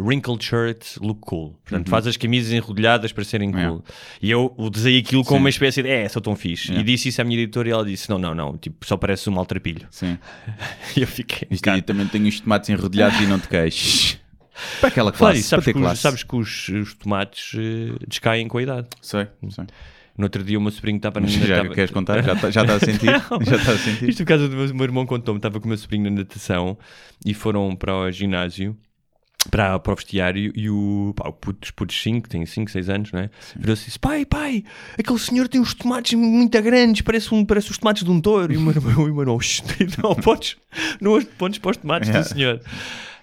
wrinkled 0.00 0.42
shirts 0.42 0.96
look 0.96 1.20
cool. 1.20 1.58
Portanto, 1.64 1.90
faz 1.90 2.06
as 2.06 2.16
camisas 2.16 2.52
enrodilhadas 2.52 3.12
para 3.12 3.22
serem 3.24 3.50
Yeah. 3.50 3.68
cool. 3.70 3.84
E 4.22 4.30
eu 4.30 4.54
usei 4.56 4.98
aquilo 4.98 5.22
como 5.24 5.36
Sim. 5.38 5.42
uma 5.44 5.48
espécie 5.50 5.82
de 5.82 5.88
é, 5.90 6.08
sou 6.08 6.22
tão 6.22 6.34
fixe. 6.34 6.68
Yeah. 6.68 6.80
E 6.80 6.84
disse 6.84 7.08
isso 7.10 7.20
à 7.20 7.24
minha 7.24 7.38
editora 7.38 7.68
e 7.68 7.72
ela 7.72 7.84
disse: 7.84 8.08
Não, 8.08 8.18
não, 8.18 8.34
não, 8.34 8.56
tipo, 8.56 8.84
só 8.86 8.96
parece 8.96 9.28
um 9.28 9.32
maltrapilho. 9.34 9.86
Sim. 9.90 10.18
E 10.96 11.00
eu 11.02 11.06
fiquei. 11.06 11.46
Isto 11.50 11.64
"Cara, 11.64 11.76
aí 11.76 11.82
também 11.82 12.06
tem 12.06 12.26
os 12.26 12.40
tomates 12.40 12.70
enrodilhados 12.70 13.20
e 13.20 13.26
não 13.26 13.38
te 13.38 13.48
queixes. 13.48 14.18
Para 14.80 14.88
aquela 14.88 15.10
classe, 15.10 15.40
isso, 15.40 15.48
sabes, 15.48 15.64
para 15.64 15.72
que 15.72 15.78
os, 15.80 15.84
classe. 15.84 16.00
sabes 16.00 16.22
que 16.22 16.36
os, 16.36 16.68
os 16.68 16.94
tomates 16.94 17.52
descaem 18.06 18.46
com 18.46 18.58
a 18.58 18.62
idade. 18.62 18.86
Sei, 19.02 19.26
sei. 19.50 19.64
No 20.16 20.24
outro 20.26 20.44
dia 20.44 20.56
o 20.58 20.60
meu 20.62 20.70
sobrinho 20.70 20.96
estava 20.98 21.18
na 21.20 21.26
Mas 21.26 21.34
já 21.34 21.56
estava- 21.58 21.74
queres 21.74 21.90
contar? 21.90 22.22
Já 22.22 22.32
está 22.34 22.50
já 22.50 22.60
está 22.62 22.74
a 22.76 22.80
sentir? 22.80 23.06
já 23.50 23.56
está 23.56 23.72
a 23.72 23.78
sentir? 23.78 24.08
Isto 24.08 24.18
por 24.22 24.28
causa 24.28 24.48
do 24.48 24.74
meu, 24.74 24.84
irmão 24.84 25.04
contou-me, 25.06 25.38
estava 25.38 25.58
com 25.58 25.66
o 25.66 25.68
meu 25.68 25.76
sobrinho 25.78 26.04
na 26.04 26.18
natação 26.18 26.78
e 27.26 27.34
foram 27.34 27.74
para 27.74 27.92
o 27.96 28.10
ginásio, 28.12 28.76
para, 29.50 29.78
para 29.78 29.92
o 29.92 29.96
vestiário, 29.96 30.52
e 30.54 30.70
o, 30.70 31.12
pá, 31.16 31.28
o 31.28 31.32
puto, 31.32 31.64
os 31.64 31.70
putos 31.70 32.00
5, 32.00 32.28
tem 32.28 32.46
5, 32.46 32.70
6 32.70 32.88
anos, 32.88 33.12
não 33.12 33.20
é? 33.20 33.30
Virou-se 33.56 33.82
e 33.82 33.86
disse: 33.86 33.98
Pai, 33.98 34.24
pai, 34.24 34.64
aquele 34.98 35.18
senhor 35.18 35.48
tem 35.48 35.60
uns 35.60 35.74
tomates 35.74 36.14
muito 36.18 36.62
grandes, 36.62 37.02
parece, 37.02 37.34
um, 37.34 37.44
parece 37.44 37.70
os 37.70 37.76
tomates 37.76 38.04
de 38.04 38.10
um 38.10 38.20
touro. 38.20 38.52
E 38.52 38.56
o 38.56 38.60
meu 38.60 38.70
irmão, 38.72 38.92
e 39.08 39.10
o 39.10 39.14
meu 39.14 39.20
irmão 39.22 39.40
"Shh, 39.40 39.62
não 40.02 40.14
podes, 40.14 40.56
não 41.00 41.12
os 41.14 41.24
pontos 41.24 41.58
para 41.58 41.72
os 41.72 41.76
tomates 41.76 42.08
do 42.08 42.12
Yeah. 42.14 42.34
senhor. 42.34 42.60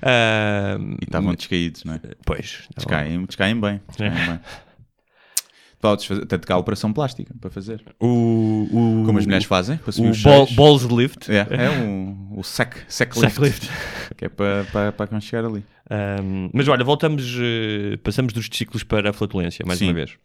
Ah, 0.01 0.77
E 0.99 1.05
estavam 1.05 1.33
descaídos, 1.33 1.83
não 1.85 1.93
é? 1.95 1.99
Pois, 2.25 2.63
Descaem, 2.75 3.23
descaem 3.25 3.59
bem. 3.59 3.81
Descaem 3.87 4.11
bem. 4.13 4.39
Podes 5.81 6.05
fazer, 6.05 6.23
até 6.23 6.37
cá 6.37 6.53
a 6.53 6.57
operação 6.57 6.93
plástica 6.93 7.33
para 7.41 7.49
fazer. 7.49 7.83
o, 7.99 8.67
o, 8.71 9.03
Como 9.05 9.17
as 9.17 9.25
mulheres 9.25 9.45
fazem, 9.45 9.77
para 9.77 9.91
subir 9.91 10.07
o 10.09 10.11
os 10.11 10.21
seios. 10.21 10.51
balls 10.53 10.83
lift. 10.83 11.29
É, 11.31 11.39
é 11.49 11.69
o, 11.69 12.39
o 12.39 12.43
sack, 12.43 12.77
sack, 12.87 13.17
Sack 13.17 13.41
lift, 13.41 13.61
lift. 13.65 13.69
que 14.15 14.25
é 14.25 14.29
para, 14.29 14.63
para, 14.71 14.91
para 14.91 15.19
chegar 15.19 15.45
ali. 15.45 15.63
Um, 16.23 16.49
mas 16.53 16.67
olha, 16.67 16.83
voltamos, 16.83 17.35
eh, 17.41 17.97
passamos 18.03 18.31
dos 18.31 18.47
ciclos 18.51 18.83
para 18.83 19.09
a 19.09 19.13
flatulência, 19.13 19.65
mais 19.65 19.79
Sim. 19.79 19.87
uma 19.87 19.93
vez. 19.95 20.15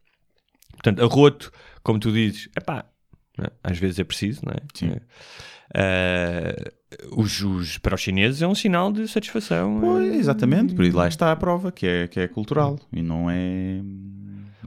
Portanto, 0.72 1.02
arroto, 1.02 1.50
como 1.82 1.98
tu 1.98 2.12
dizes, 2.12 2.48
epá, 2.56 2.84
né, 3.38 3.46
às 3.64 3.78
vezes 3.78 3.98
é 3.98 4.04
preciso, 4.04 4.42
não 4.44 4.52
é? 4.52 4.58
Sim. 4.74 4.92
Eh, 5.74 6.72
os, 7.16 7.40
os- 7.42 7.78
para 7.78 7.94
os 7.94 8.00
chineses 8.00 8.42
é 8.42 8.46
um 8.46 8.54
sinal 8.54 8.92
de 8.92 9.08
satisfação. 9.08 9.78
Pois, 9.80 10.14
exatamente, 10.14 10.74
por 10.74 10.84
aí 10.84 10.90
lá 10.90 11.08
está 11.08 11.32
a 11.32 11.36
prova, 11.36 11.72
que 11.72 11.86
é, 11.86 12.06
que 12.06 12.20
é 12.20 12.28
cultural 12.28 12.78
e 12.92 13.02
não 13.02 13.28
é. 13.30 13.80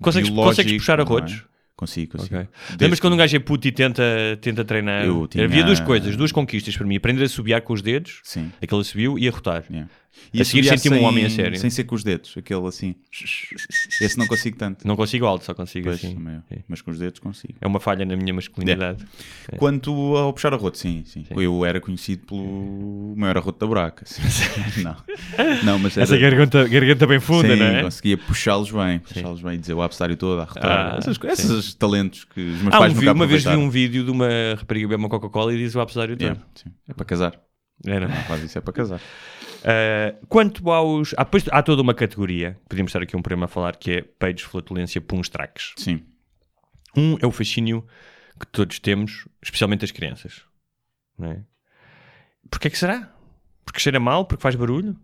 Consegues- 0.02 0.30
biológico, 0.30 0.56
consegues 0.64 0.82
puxar 0.82 1.00
arrotos? 1.00 1.34
é? 1.45 1.50
Consigo, 1.76 2.18
consigo. 2.18 2.36
Ok. 2.36 2.47
Desde 2.68 2.84
Lembras 2.84 3.00
quando 3.00 3.14
um 3.14 3.18
gajo 3.18 3.36
é 3.38 3.39
puto 3.39 3.66
e 3.66 3.72
tenta, 3.72 4.04
tenta 4.41 4.66
treinar? 4.66 5.06
Eu 5.06 5.28
tinha- 5.28 5.45
Havia 5.45 5.64
duas 5.64 5.80
coisas, 5.80 6.16
duas 6.18 6.32
conquistas 6.32 6.76
para 6.76 6.86
mim: 6.86 6.97
aprender 6.97 7.24
a 7.24 7.30
subiar 7.30 7.62
com 7.62 7.72
os 7.72 7.82
dedos, 7.82 8.20
Sim. 8.24 8.52
aquele 8.62 8.84
subiu, 8.84 9.18
e 9.18 9.28
a 9.28 9.32
rotar. 9.32 9.64
yeah. 9.70 9.89
A 10.38 10.43
seguir 10.43 10.64
senti-me 10.66 10.95
um 10.97 10.99
sem- 10.99 11.07
homem 11.07 11.26
a 11.26 11.30
sério. 11.30 11.57
Sem 11.57 11.70
ser 11.70 11.84
com 11.86 11.95
os 11.95 12.03
dedos, 12.03 12.34
aquele 12.38 12.68
assim. 12.68 12.95
Esse 14.01 14.18
não 14.18 14.28
consigo 14.28 14.57
tanto. 14.57 14.88
Não 14.88 14.95
consigo 14.95 15.26
alto, 15.26 15.45
só 15.45 15.53
consigo 15.53 15.86
Pois, 15.88 15.97
assim. 15.97 16.16
Sim. 16.16 16.64
Mas 16.68 16.82
com 16.82 16.91
os 16.91 16.99
dedos 16.99 17.20
consigo. 17.20 17.55
É 17.62 17.68
uma 17.68 17.80
falha 17.80 18.05
na 18.05 18.16
minha 18.16 18.34
masculinidade. 18.34 19.05
Quanto 19.57 19.91
ao 20.16 20.34
puxar 20.34 20.53
arroto, 20.53 20.78
sim, 20.78 21.03
sim. 21.05 21.26
Eu 21.32 21.66
era 21.66 21.80
conhecido 21.80 22.26
pelo 22.28 23.14
maior 23.18 23.38
arroto 23.38 23.60
da 23.60 23.66
buraca. 23.68 24.05
sim. 24.05 24.22
não. 24.84 24.95
não, 25.64 25.80
mas 25.80 25.95
era... 25.97 26.03
Essa 26.03 26.18
garganta, 26.18 26.68
garganta 26.68 27.07
bem 27.07 27.20
funda, 27.20 27.53
sim, 27.53 27.60
não 27.60 27.66
é? 27.66 27.84
conseguia 27.84 28.18
puxá-los 28.18 28.72
bem, 28.72 28.99
puxá-los 28.99 29.41
bem 29.41 29.53
e 29.53 29.57
dizer 29.57 29.74
o 29.74 29.82
abecedário 29.82 30.18
todo 30.18 30.39
a 30.39 30.43
arrotar. 30.43 30.93
Ah, 30.95 30.97
essas, 30.97 31.18
sim. 31.18 31.28
esses 31.28 31.74
talentos 31.74 32.26
que 32.26 32.39
os 32.41 32.62
meus 32.62 32.76
um 32.76 32.80
pais 32.80 32.93
vi- 32.93 32.99
nunca 32.99 33.14
uma 33.14 33.26
vez 33.28 33.43
vi 33.43 33.55
um 33.55 33.70
vídeo 33.70 34.03
de 34.03 34.12
uma 34.12 34.28
rapariga 34.57 34.88
beber 34.88 34.99
uma 34.99 35.10
Coca-Cola 35.10 35.53
e 35.53 35.57
diz 35.57 35.74
o 35.76 35.80
abecedário 35.80 36.16
todo. 36.18 36.39
Sim. 36.55 36.70
É 36.88 36.93
para 36.93 37.05
casar. 37.05 37.39
Era. 37.86 38.07
Não 38.10 38.16
faz 38.24 38.43
isso, 38.43 38.57
é 38.57 38.62
para 38.62 38.74
casar. 38.74 38.99
Uh, 39.60 40.26
quanto 40.28 40.70
aos. 40.72 41.14
Há, 41.18 41.24
depois, 41.24 41.45
há 41.51 41.62
toda 41.62 41.82
uma 41.82 41.93
categoria, 41.93 42.57
podíamos 42.68 42.89
estar 42.89 43.01
aqui 43.01 43.16
um 43.16 43.22
programa 43.22 43.45
a 43.45 43.47
falar, 43.49 43.76
que 43.76 43.91
é 43.91 44.01
peidos, 44.01 44.43
flatulência, 44.43 45.01
puns, 45.01 45.30
traques. 45.30 45.74
Sim. 45.78 46.03
Um 46.95 47.18
é 47.22 47.26
o 47.26 47.32
fascínio 47.32 47.86
que 48.39 48.47
todos 48.47 48.80
temos, 48.80 49.28
especialmente 49.43 49.84
as 49.84 49.91
crianças. 49.91 50.41
Não 51.18 51.32
é? 51.32 51.43
Porquê 52.49 52.68
é 52.68 52.72
que 52.72 52.78
será? 52.78 53.14
Porque 53.66 53.80
cheira 53.80 53.99
mal? 53.99 54.26
Porque 54.26 54.41
faz 54.41 54.55
barulho? 54.55 54.95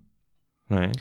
Não 0.70 0.80
é? 0.80 0.92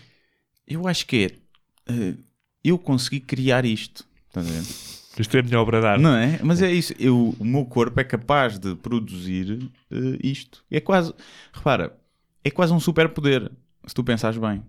Eu 0.66 0.86
acho 0.88 1.06
que 1.06 1.24
é. 1.24 1.92
eh, 1.92 2.14
eu 2.62 2.78
consegui 2.78 3.20
criar 3.20 3.64
isto. 3.64 4.04
Estás 4.28 4.48
a 4.48 4.50
ver? 4.50 5.20
Isto 5.20 5.36
é 5.36 5.40
a 5.40 5.42
minha 5.44 5.60
obra 5.60 5.80
de 5.80 5.86
arte. 5.86 6.02
Não 6.02 6.16
é? 6.16 6.40
Mas 6.42 6.60
é 6.60 6.72
isso. 6.72 6.92
Eu, 6.98 7.36
o 7.38 7.44
meu 7.44 7.64
corpo 7.64 8.00
é 8.00 8.04
capaz 8.04 8.58
de 8.58 8.74
produzir 8.74 9.70
eh, 9.90 10.18
isto. 10.22 10.64
É 10.70 10.80
quase. 10.80 11.14
Repara, 11.52 11.96
é 12.44 12.50
quase 12.50 12.72
um 12.72 12.78
superpoder. 12.80 13.50
Se 13.86 13.94
tu 13.94 14.04
pensares 14.04 14.38
bem. 14.38 14.62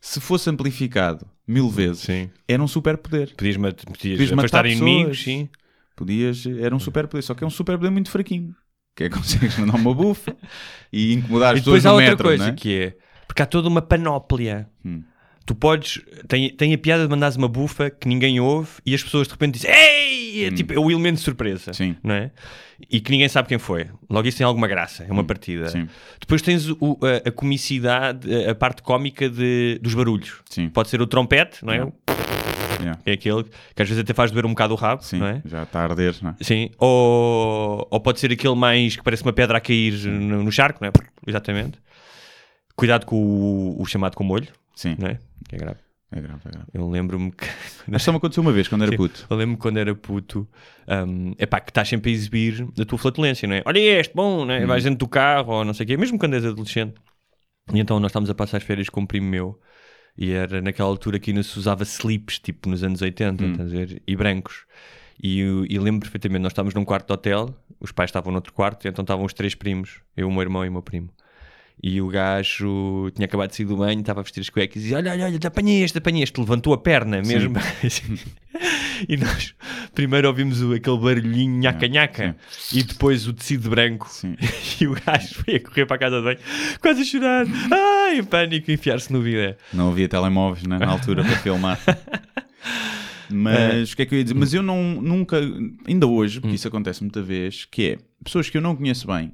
Se 0.00 0.20
fosse 0.20 0.48
amplificado 0.50 1.26
mil 1.46 1.68
vezes, 1.68 2.02
Sim. 2.02 2.30
era 2.46 2.62
um 2.62 2.68
superpoder. 2.68 3.34
Podias, 3.36 3.56
mat 3.56 3.84
podias, 3.84 4.18
Podias 4.18 4.30
matar 4.32 4.66
inimigos, 4.66 5.22
sim. 5.22 5.48
Podias. 5.96 6.44
Era 6.46 6.74
um 6.74 6.78
superpoder. 6.78 7.22
Só 7.22 7.34
que 7.34 7.42
é 7.42 7.46
um 7.46 7.50
superpoder 7.50 7.90
muito 7.90 8.10
fraquinho. 8.10 8.54
Que 8.94 9.04
é 9.04 9.08
que 9.08 9.16
consegues 9.16 9.58
mandar 9.58 9.76
uma 9.76 9.94
bufa 9.94 10.36
e 10.92 11.14
incomodar 11.14 11.54
as 11.54 11.60
E 11.60 11.64
depois 11.64 11.82
pessoas 11.82 11.86
há 11.86 11.88
no 11.88 11.94
outra 11.94 12.10
metro, 12.10 12.28
coisa 12.28 12.44
não 12.44 12.52
é? 12.52 12.56
que 12.56 12.74
é 12.80 12.96
porque 13.26 13.42
há 13.42 13.46
toda 13.46 13.68
uma 13.68 13.82
panóplia. 13.82 14.68
Hum. 14.84 15.02
Tu 15.46 15.54
podes. 15.54 16.00
Tem, 16.26 16.48
tem 16.50 16.72
a 16.72 16.78
piada 16.78 17.02
de 17.04 17.08
mandares 17.10 17.36
uma 17.36 17.48
bufa 17.48 17.90
que 17.90 18.08
ninguém 18.08 18.40
ouve 18.40 18.70
e 18.86 18.94
as 18.94 19.02
pessoas 19.02 19.26
de 19.26 19.32
repente 19.32 19.54
dizem 19.54 19.70
Ei! 19.70 20.46
É, 20.46 20.50
tipo, 20.50 20.72
é 20.72 20.78
o 20.78 20.90
elemento 20.90 21.16
de 21.16 21.20
surpresa. 21.22 21.70
Hum. 21.70 21.74
Sim. 21.74 21.96
Não 22.02 22.14
é? 22.14 22.30
E 22.90 23.00
que 23.00 23.10
ninguém 23.12 23.28
sabe 23.28 23.46
quem 23.48 23.58
foi. 23.58 23.86
Logo 24.10 24.26
isso 24.26 24.38
tem 24.38 24.44
alguma 24.46 24.66
graça. 24.66 25.04
É 25.04 25.12
uma 25.12 25.22
partida. 25.22 25.66
Hum. 25.66 25.68
Sim. 25.68 25.88
Depois 26.20 26.42
tens 26.42 26.68
o- 26.70 26.98
a, 27.02 27.28
a 27.28 27.30
comicidade, 27.30 28.28
a, 28.46 28.50
a 28.50 28.54
parte 28.54 28.82
cómica 28.82 29.28
de, 29.28 29.78
dos 29.82 29.94
barulhos. 29.94 30.40
Sim. 30.50 30.68
Pode 30.70 30.88
ser 30.88 31.00
o 31.00 31.06
trompete, 31.06 31.64
não 31.64 31.72
é? 31.72 31.92
Yeah. 32.80 33.00
É 33.06 33.12
aquele 33.12 33.44
que 33.44 33.82
às 33.82 33.88
vezes 33.88 34.02
até 34.02 34.12
faz 34.12 34.30
doer 34.32 34.44
um 34.44 34.50
bocado 34.50 34.74
o 34.74 34.76
rabo, 34.76 35.02
Sim, 35.04 35.18
não 35.18 35.26
é? 35.28 35.40
já 35.44 35.62
está 35.62 35.80
a 35.80 35.84
arder, 35.84 36.16
não 36.20 36.30
é? 36.30 36.34
Sim, 36.40 36.70
ou, 36.76 37.86
ou 37.88 38.00
pode 38.00 38.18
ser 38.18 38.32
aquele 38.32 38.54
mais 38.56 38.96
que 38.96 39.02
parece 39.02 39.22
uma 39.22 39.32
pedra 39.32 39.56
a 39.58 39.60
cair 39.60 39.92
no, 40.06 40.42
no 40.42 40.50
charco, 40.52 40.80
não 40.82 40.88
é? 40.88 40.92
Exatamente. 41.26 41.78
Cuidado 42.76 43.06
com 43.06 43.16
o, 43.16 43.80
o 43.80 43.86
chamado 43.86 44.16
com 44.16 44.24
molho, 44.24 44.48
Sim, 44.74 44.96
não 44.98 45.08
é? 45.08 45.18
Que 45.48 45.56
é 45.56 45.58
grave. 45.58 45.80
é 46.10 46.20
grave, 46.20 46.40
é 46.46 46.50
grave. 46.50 46.66
Eu 46.72 46.88
lembro-me 46.88 47.30
que. 47.32 47.46
Mas 47.86 48.02
só 48.02 48.12
me 48.12 48.18
aconteceu 48.18 48.42
uma 48.42 48.52
vez, 48.52 48.68
quando 48.68 48.82
era 48.82 48.90
Sim. 48.92 48.96
puto. 48.96 49.26
Eu 49.28 49.36
lembro-me 49.36 49.58
quando 49.58 49.76
era 49.78 49.94
puto, 49.94 50.48
é 51.38 51.46
pá, 51.46 51.60
que 51.60 51.70
estás 51.70 51.88
sempre 51.88 52.10
a 52.10 52.14
exibir 52.14 52.66
a 52.80 52.84
tua 52.84 52.98
flatulência, 52.98 53.46
não 53.48 53.56
é? 53.56 53.62
Olha 53.64 53.78
este, 53.78 54.14
bom, 54.14 54.44
não 54.44 54.54
é? 54.54 54.64
Vais 54.66 54.84
dentro 54.84 54.98
do 54.98 55.08
carro 55.08 55.52
ou 55.52 55.64
não 55.64 55.74
sei 55.74 55.84
o 55.84 55.86
quê, 55.86 55.96
mesmo 55.96 56.18
quando 56.18 56.34
és 56.34 56.44
adolescente. 56.44 56.94
E 57.72 57.80
então 57.80 57.98
nós 57.98 58.10
estávamos 58.10 58.30
a 58.30 58.34
passar 58.34 58.58
as 58.58 58.62
férias 58.62 58.88
com 58.88 59.00
um 59.00 59.06
primo 59.06 59.26
meu 59.26 59.58
e 60.16 60.30
era 60.30 60.60
naquela 60.60 60.88
altura 60.88 61.18
que 61.18 61.30
ainda 61.30 61.42
se 61.42 61.58
usava 61.58 61.82
slips, 61.82 62.38
tipo 62.38 62.68
nos 62.68 62.84
anos 62.84 63.02
80, 63.02 63.44
estás 63.44 63.72
a 63.72 63.76
ver? 63.76 64.02
E 64.06 64.14
brancos. 64.14 64.66
E, 65.20 65.40
e 65.68 65.78
lembro 65.78 66.00
perfeitamente, 66.00 66.42
nós 66.42 66.52
estávamos 66.52 66.74
num 66.74 66.84
quarto 66.84 67.06
de 67.06 67.12
hotel, 67.12 67.54
os 67.80 67.92
pais 67.92 68.08
estavam 68.08 68.32
noutro 68.32 68.52
quarto, 68.52 68.84
e 68.84 68.88
então 68.88 69.02
estavam 69.02 69.24
os 69.24 69.32
três 69.32 69.54
primos, 69.54 70.00
eu, 70.16 70.28
o 70.28 70.32
meu 70.32 70.42
irmão 70.42 70.64
e 70.64 70.68
o 70.68 70.72
meu 70.72 70.82
primo. 70.82 71.10
E 71.82 72.00
o 72.00 72.08
gajo 72.08 73.10
tinha 73.14 73.26
acabado 73.26 73.50
de 73.50 73.56
sair 73.56 73.66
do 73.66 73.76
banho, 73.76 74.00
estava 74.00 74.20
a 74.20 74.22
vestir 74.22 74.40
as 74.40 74.48
cuecas 74.48 74.76
e 74.76 74.80
dizia: 74.80 74.96
Olha, 74.96 75.12
olha, 75.12 75.24
olha, 75.26 75.38
apanhei 75.44 75.82
este, 75.82 75.98
apanhei 75.98 76.22
este. 76.22 76.40
Levantou 76.40 76.72
a 76.72 76.78
perna 76.78 77.20
mesmo. 77.20 77.56
e 79.08 79.16
nós 79.16 79.54
primeiro 79.94 80.28
ouvimos 80.28 80.62
o- 80.62 80.72
aquele 80.72 80.98
barulhinho 80.98 81.60
nhaca-nhaca 81.60 82.36
e 82.72 82.82
depois 82.82 83.26
o 83.26 83.32
tecido 83.34 83.68
branco. 83.70 84.08
Sim. 84.10 84.36
E 84.80 84.88
o 84.88 84.94
gajo 84.94 85.34
foi 85.36 85.54
a 85.56 85.60
correr 85.60 85.86
para 85.86 85.94
a 85.96 85.98
casa 86.00 86.16
de 86.18 86.22
banho, 86.24 86.38
quase 86.80 87.02
a 87.02 87.04
chorar. 87.04 87.46
Ai, 87.70 88.18
em 88.18 88.24
pânico, 88.24 88.70
enfiar-se 88.72 89.12
no 89.12 89.20
vídeo. 89.22 89.54
Não 89.72 89.90
havia 89.90 90.08
telemóveis 90.08 90.66
né, 90.66 90.78
na 90.78 90.88
altura 90.88 91.22
para 91.22 91.36
filmar. 91.36 91.78
Mas 93.30 93.92
o 93.92 93.96
que 93.96 94.02
é 94.02 94.06
que 94.06 94.14
eu 94.14 94.18
ia 94.18 94.24
dizer? 94.24 94.34
Mas 94.34 94.52
eu 94.52 94.62
não, 94.62 95.00
nunca, 95.00 95.38
ainda 95.86 96.06
hoje, 96.06 96.38
Hum. 96.38 96.42
porque 96.42 96.56
isso 96.56 96.68
acontece 96.68 97.02
muita 97.02 97.22
vez, 97.22 97.64
que 97.70 97.90
é 97.90 97.98
pessoas 98.22 98.50
que 98.50 98.56
eu 98.56 98.60
não 98.62 98.74
conheço 98.76 99.06
bem 99.06 99.32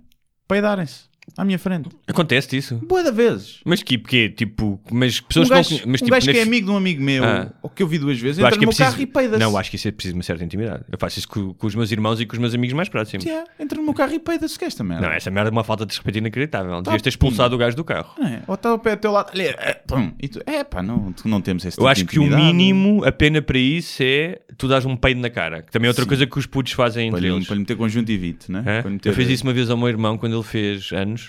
peidarem-se 0.49 1.05
à 1.37 1.45
minha 1.45 1.59
frente. 1.59 1.89
Acontece 2.07 2.57
isso? 2.57 2.77
Boa 2.77 3.03
da 3.03 3.11
vezes. 3.11 3.61
Mas 3.65 3.83
que, 3.83 3.97
porque, 3.99 4.29
tipo, 4.31 4.81
mas 4.91 5.21
pessoas 5.21 5.47
um 5.47 5.49
que 5.51 5.55
não 5.55 5.63
gajo, 5.63 5.83
mas, 5.87 6.01
um 6.01 6.05
tipo, 6.05 6.11
gajo 6.11 6.25
que 6.27 6.31
é 6.31 6.35
nesse- 6.35 6.47
amigo 6.49 6.67
de 6.67 6.73
um 6.73 6.77
amigo 6.77 7.03
meu, 7.03 7.25
Ah. 7.25 7.53
ou 7.63 7.71
que 7.71 7.83
eu 7.83 7.87
vi 7.89 7.99
duas 7.99 8.19
vezes, 8.19 8.39
Eu 8.39 8.47
entra 8.47 8.59
que 8.59 8.65
no 8.65 8.65
é 8.65 8.67
meu 8.67 8.77
preciso... 8.77 8.91
carro 8.91 9.03
e 9.03 9.07
peida-se. 9.07 9.41
Não, 9.41 9.57
acho 9.57 9.71
que 9.71 9.77
isso 9.77 9.89
é 9.89 9.91
preciso 9.93 10.15
de 10.15 10.19
uma 10.19 10.23
certa 10.23 10.45
intimidade. 10.45 10.85
Eu 10.91 10.99
faço 10.99 11.19
isso 11.19 11.29
com, 11.29 11.53
com 11.55 11.67
os 11.67 11.75
meus 11.75 11.91
irmãos 11.93 12.21
e 12.21 12.27
com 12.27 12.33
os 12.35 12.39
meus 12.39 12.55
amigos 12.55 12.75
mais 12.75 12.89
próximos. 12.89 13.25
Yeah, 13.25 13.49
entra 13.59 13.79
no 13.79 13.85
meu 13.85 13.95
carro 13.95 14.13
e 14.15 14.19
peida-se, 14.19 14.59
que 14.59 14.65
é 14.65 14.69
esta 14.69 14.83
merda. 14.85 15.07
Não, 15.07 15.13
essa 15.15 15.31
merda 15.31 15.51
é 15.51 15.53
uma 15.53 15.65
falta 15.65 15.85
de 15.87 15.93
respeito 15.95 16.19
inacreditável. 16.19 16.71
Tá 16.77 16.81
Devias 16.83 17.03
ter 17.03 17.09
expulsado 17.11 17.55
o 17.55 17.59
gajo 17.59 17.77
do 17.77 17.85
carro. 17.85 18.15
É? 18.25 18.41
Ou 18.47 18.55
está 18.55 18.71
ao 18.71 18.79
pé 18.79 18.97
do 18.97 19.01
teu 19.01 19.13
lado, 19.13 19.31
ali, 19.33 19.45
é, 19.45 19.75
pum, 19.87 20.13
e 20.21 20.29
tu, 20.29 20.41
é 20.47 20.65
pá, 20.65 20.83
não, 20.83 21.15
não 21.25 21.41
temos 21.41 21.65
esse 21.65 21.77
tipo 21.77 21.85
Eu 21.85 21.89
acho 21.89 22.05
que 22.07 22.19
o 22.19 22.27
mínimo, 22.27 23.05
a 23.05 23.13
pena 23.13 23.41
para 23.43 23.59
isso 23.59 24.03
é 24.03 24.41
tu 24.57 24.69
dás 24.69 24.85
um 24.85 24.97
peido 24.97 25.21
na 25.21 25.31
cara. 25.31 25.63
Que 25.63 25.71
também 25.73 25.87
é 25.87 25.91
outra 25.91 26.05
Sim. 26.05 26.09
coisa 26.09 26.27
que 26.27 26.39
os 26.39 26.47
putos 26.47 26.73
fazem 26.73 27.11
Para 27.11 27.19
entre 27.19 27.29
lhe, 27.31 27.35
eles. 27.35 27.47
para 27.47 27.55
lhe 27.55 27.61
meter 27.61 27.77
conjuntivite, 27.77 28.51
né? 28.51 28.63
É? 28.67 28.83
Para 28.83 28.91
meter- 28.91 29.09
Eu 29.09 29.15
fiz 29.15 29.29
isso 29.29 29.45
uma 29.45 29.53
vez 29.53 29.71
ao 29.71 29.77
meu 29.77 29.89
irmão 29.89 30.17
quando 30.19 30.35
ele 30.37 30.43
fez 30.43 30.91
anos. 30.93 31.20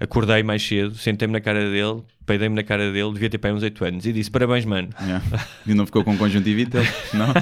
Acordei 0.00 0.42
mais 0.42 0.66
cedo, 0.66 0.94
sentei-me 0.96 1.32
na 1.32 1.40
cara 1.40 1.70
dele, 1.70 2.02
peidei-me 2.26 2.56
na 2.56 2.62
cara 2.64 2.90
dele, 2.90 3.12
devia 3.12 3.30
ter 3.30 3.38
para 3.38 3.54
uns 3.54 3.62
8 3.62 3.84
anos, 3.84 4.06
e 4.06 4.12
disse: 4.12 4.30
Parabéns, 4.30 4.64
mano. 4.64 4.88
Yeah. 5.00 5.24
E 5.66 5.74
não 5.74 5.86
ficou 5.86 6.02
com 6.02 6.16
conjuntivite, 6.18 6.76
não? 7.14 7.32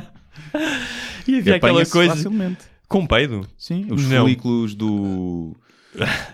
E 1.27 1.39
havia 1.39 1.57
aquela 1.57 1.73
Apanha-se 1.73 1.93
coisa 1.93 2.15
facilmente. 2.17 2.59
com 2.89 3.07
peido. 3.07 3.47
Sim, 3.57 3.87
os 3.91 4.05
Não. 4.07 4.21
folículos 4.23 4.75
do, 4.75 5.57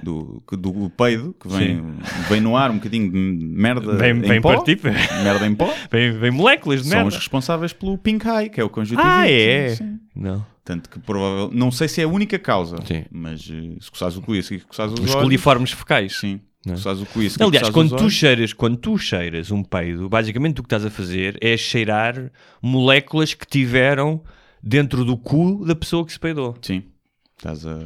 do, 0.03 0.43
do 0.51 0.91
peido, 0.91 1.35
que 1.41 1.49
vem, 1.49 1.83
vem 2.29 2.41
no 2.41 2.57
ar 2.57 2.71
um 2.71 2.75
bocadinho 2.77 3.11
de 3.11 3.19
merda 3.19 3.95
Vem, 3.97 4.11
em 4.13 4.21
vem 4.21 4.41
pó, 4.41 4.55
partir, 4.55 4.81
merda 5.23 5.47
em 5.47 5.55
pó, 5.55 5.73
vem, 5.91 6.13
vem 6.13 6.31
moléculas 6.31 6.83
de 6.83 6.89
são 6.89 6.97
merda. 6.99 7.09
os 7.09 7.17
responsáveis 7.17 7.73
pelo 7.73 7.97
pink 7.99 8.27
eye, 8.27 8.49
que 8.49 8.61
é 8.61 8.65
o 8.65 8.69
conjuntivite. 8.69 9.07
Ah, 9.09 9.31
é? 9.31 9.77
Sim. 9.77 10.01
Não. 10.15 10.45
Tanto 10.67 10.91
que 10.91 10.99
provavelmente, 10.99 11.57
não 11.57 11.71
sei 11.71 11.87
se 11.87 12.01
é 12.01 12.05
a 12.05 12.09
única 12.09 12.39
causa, 12.41 12.77
Sim. 12.85 13.05
mas 13.11 13.49
eh, 13.51 13.77
se 13.81 13.89
coçares 13.91 14.17
o 14.17 14.21
coice 14.21 14.57
e 14.57 14.61
coçares 14.61 14.93
os, 14.93 14.99
Os 14.99 15.11
olhos, 15.13 15.23
coliformes 15.23 15.71
fecais. 15.71 16.17
sim, 16.19 16.41
Não. 16.67 16.75
coçares 16.75 17.01
o 17.01 17.07
coice 17.07 17.39
e 17.39 17.43
Aliás, 17.43 17.69
coçares 17.69 17.73
quando 17.73 17.97
tu, 17.97 18.11
cheiras, 18.11 18.53
quando 18.53 18.77
tu 18.77 18.99
cheiras 18.99 19.51
um 19.53 19.63
peido, 19.63 20.09
basicamente 20.09 20.59
o 20.61 20.65
que 20.65 20.67
estás 20.67 20.85
a 20.85 20.91
fazer 20.91 21.39
é 21.41 21.57
cheirar 21.57 22.33
moléculas 22.61 23.33
que 23.33 23.47
tiveram 23.47 24.21
dentro 24.61 25.05
do 25.05 25.17
cu 25.17 25.65
da 25.65 25.77
pessoa 25.77 26.05
que 26.05 26.13
se 26.13 26.19
peidou. 26.19 26.57
sim, 26.61 26.83
estás 27.39 27.67
a... 27.67 27.77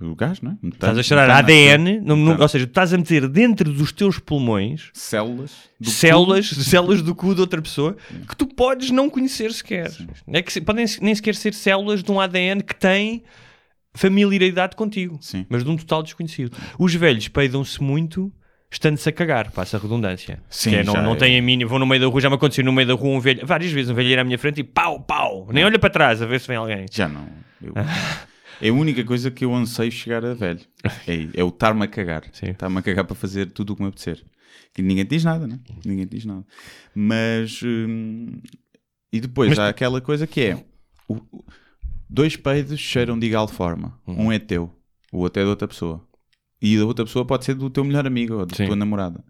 o 0.00 0.14
gás, 0.16 0.40
não 0.40 0.52
é? 0.62 0.66
Estás 0.68 0.98
a 0.98 1.02
cheirar 1.02 1.30
ADN, 1.30 2.00
não- 2.00 2.16
não- 2.16 2.36
ou 2.40 2.48
seja, 2.48 2.64
estás 2.64 2.92
a 2.92 2.98
meter 2.98 3.28
dentro 3.28 3.72
dos 3.72 3.92
teus 3.92 4.18
pulmões 4.18 4.90
Células 4.92 5.52
do 5.80 5.90
células, 5.90 6.48
células 6.48 7.02
do 7.02 7.14
cu 7.14 7.34
de 7.34 7.40
outra 7.40 7.60
pessoa 7.62 7.96
que 8.28 8.36
tu 8.36 8.46
podes 8.46 8.90
não 8.90 9.08
conhecer 9.08 9.52
sequer. 9.52 9.90
É 10.28 10.42
que 10.42 10.60
podem 10.60 10.84
nem 11.00 11.14
sequer 11.14 11.34
ser 11.34 11.54
células 11.54 12.02
de 12.02 12.10
um 12.10 12.20
ADN 12.20 12.62
que 12.62 12.74
tem 12.74 13.22
familiaridade 13.94 14.74
contigo, 14.74 15.18
Sim. 15.20 15.44
mas 15.48 15.62
de 15.64 15.70
um 15.70 15.76
total 15.76 16.02
desconhecido. 16.02 16.56
Os 16.78 16.94
velhos 16.94 17.28
peidam-se 17.28 17.82
muito 17.82 18.32
estando-se 18.70 19.06
a 19.08 19.12
cagar, 19.12 19.50
passa 19.50 19.76
a 19.76 19.80
redundância. 19.80 20.42
Sim, 20.48 20.70
Que 20.70 20.76
é, 20.76 20.82
não, 20.84 20.94
não 20.94 21.12
é. 21.12 21.16
tem 21.16 21.38
a 21.38 21.42
mínima, 21.42 21.68
vão 21.68 21.78
no 21.78 21.86
meio 21.86 22.00
da 22.00 22.06
rua, 22.06 22.20
já 22.22 22.30
me 22.30 22.36
aconteceu 22.36 22.64
no 22.64 22.72
meio 22.72 22.88
da 22.88 22.94
rua 22.94 23.10
um 23.16 23.20
velho, 23.20 23.46
várias 23.46 23.70
vezes 23.70 23.90
um 23.90 23.94
velho 23.94 24.08
ir 24.08 24.18
à 24.18 24.24
minha 24.24 24.38
frente 24.38 24.60
e 24.60 24.64
pau, 24.64 24.98
pau, 25.00 25.46
nem 25.52 25.62
olha 25.62 25.78
para 25.78 25.90
trás 25.90 26.22
a 26.22 26.26
ver 26.26 26.40
se 26.40 26.48
vem 26.48 26.56
alguém. 26.56 26.86
Já 26.90 27.06
não. 27.06 27.28
Eu- 27.62 27.74
É 28.62 28.68
a 28.68 28.72
única 28.72 29.02
coisa 29.04 29.30
que 29.30 29.44
eu 29.44 29.54
anseio 29.54 29.90
chegar 29.90 30.24
a 30.24 30.34
velho. 30.34 30.60
É, 31.06 31.40
é 31.40 31.44
o 31.44 31.48
estar-me 31.48 31.84
a 31.84 31.88
cagar. 31.88 32.24
Estar-me 32.32 32.78
a 32.78 32.82
cagar 32.82 33.04
para 33.04 33.14
fazer 33.16 33.46
tudo 33.50 33.72
o 33.72 33.76
que 33.76 33.82
me 33.82 33.88
apetecer. 33.88 34.24
Que 34.74 34.80
ninguém 34.82 35.04
diz 35.04 35.24
nada, 35.24 35.46
né? 35.46 35.58
Ninguém 35.84 36.06
te 36.06 36.16
diz 36.16 36.24
nada. 36.24 36.44
Mas. 36.94 37.60
hum, 37.62 38.40
e 39.12 39.20
depois 39.20 39.50
Mas 39.50 39.58
há 39.58 39.68
aquela 39.68 40.00
coisa 40.00 40.26
que 40.26 40.40
é: 40.42 40.64
o- 41.08 41.14
o- 41.30 41.44
dois 42.08 42.36
peidos 42.36 42.78
cheiram 42.80 43.18
de 43.18 43.26
igual 43.26 43.48
forma. 43.48 43.98
Uhum. 44.06 44.26
Um 44.26 44.32
é 44.32 44.38
teu, 44.38 44.70
o 45.12 45.18
outro 45.18 45.40
é 45.42 45.44
de 45.44 45.50
outra 45.50 45.68
pessoa. 45.68 46.06
e 46.60 46.76
a 46.78 46.84
outra 46.84 47.04
pessoa 47.04 47.24
pode 47.26 47.44
ser 47.44 47.54
do 47.54 47.68
teu 47.68 47.84
melhor 47.84 48.06
amigo 48.06 48.34
ou 48.34 48.46
da 48.46 48.54
tua 48.68 48.76
namorada. 48.76 49.22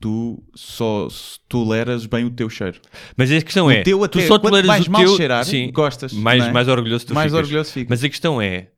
Tu 0.00 0.42
só 0.54 1.08
toleras 1.48 2.06
bem 2.06 2.24
o 2.24 2.30
teu 2.30 2.48
cheiro. 2.48 2.80
Mas 3.16 3.30
a 3.30 3.40
questão 3.42 3.66
O 3.66 3.70
é, 3.70 3.82
teu 3.82 3.98
tu 4.08 4.18
até- 4.18 4.26
só 4.26 4.38
quanto 4.38 4.50
toleras 4.52 4.66
mais 4.68 4.86
o 4.86 4.90
mal 4.90 5.04
teu... 5.04 5.16
cheirar, 5.16 5.44
sim, 5.44 5.70
gostas, 5.72 6.12
Mais, 6.12 6.44
é? 6.44 6.52
mais 6.52 6.68
orgulhoso 6.68 7.06
tu 7.06 7.14
Mais 7.14 7.30
ficas. 7.30 7.44
orgulhoso 7.44 7.72
ficas. 7.72 7.90
Mas 7.90 8.04
a 8.04 8.08
questão 8.08 8.40
é, 8.40 8.68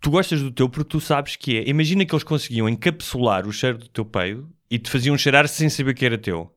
tu 0.00 0.10
gostas 0.10 0.42
do 0.42 0.50
teu 0.50 0.68
porque 0.68 0.88
tu 0.90 1.00
sabes 1.00 1.36
que 1.36 1.56
é. 1.58 1.68
Imagina 1.68 2.04
que 2.04 2.14
eles 2.14 2.24
conseguiam 2.24 2.68
encapsular 2.68 3.46
o 3.46 3.52
cheiro 3.52 3.78
do 3.78 3.88
teu 3.88 4.04
peido 4.04 4.48
e 4.70 4.78
te 4.78 4.90
faziam 4.90 5.16
cheirar 5.16 5.48
sem 5.48 5.68
saber 5.68 5.94
que 5.94 6.04
era 6.04 6.18
teu. 6.18 6.50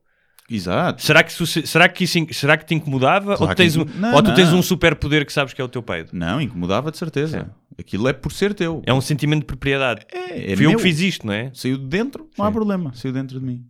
Exato. 0.50 1.02
Será 1.02 1.22
que, 1.22 1.32
será 1.46 1.88
que, 1.88 2.04
isso, 2.04 2.18
será 2.32 2.56
que 2.56 2.64
te 2.64 2.74
incomodava? 2.74 3.36
Claro 3.36 3.42
ou 3.42 3.48
tu 3.48 3.50
que 3.50 3.54
tens, 3.56 3.76
um, 3.76 3.82
incomoda- 3.82 4.00
Não, 4.08 4.14
ou 4.16 4.22
tu 4.22 4.34
tens 4.34 4.50
não. 4.50 4.58
um 4.58 4.62
superpoder 4.62 5.26
que 5.26 5.32
sabes 5.32 5.52
que 5.52 5.60
é 5.60 5.64
o 5.64 5.68
teu 5.68 5.82
peido? 5.82 6.10
Não, 6.12 6.40
incomodava 6.40 6.90
de 6.90 6.96
certeza. 6.98 7.50
Aquilo 7.78 8.08
é 8.08 8.12
por 8.12 8.32
ser 8.32 8.54
teu. 8.54 8.82
É 8.86 8.92
um 8.94 9.00
sentimento 9.00 9.40
de 9.40 9.46
propriedade. 9.46 10.06
É, 10.12 10.52
é 10.52 10.56
Fui 10.56 10.64
eu 10.64 10.70
meu. 10.70 10.78
que 10.78 10.82
fiz 10.84 11.00
isto, 11.00 11.26
não 11.26 11.32
é? 11.34 11.50
Saiu 11.54 11.76
de 11.76 11.84
dentro, 11.84 12.28
não 12.36 12.44
há 12.46 12.50
problema. 12.50 12.92
Saiu 12.94 13.12
dentro 13.12 13.38
de 13.38 13.44
mim. 13.44 13.64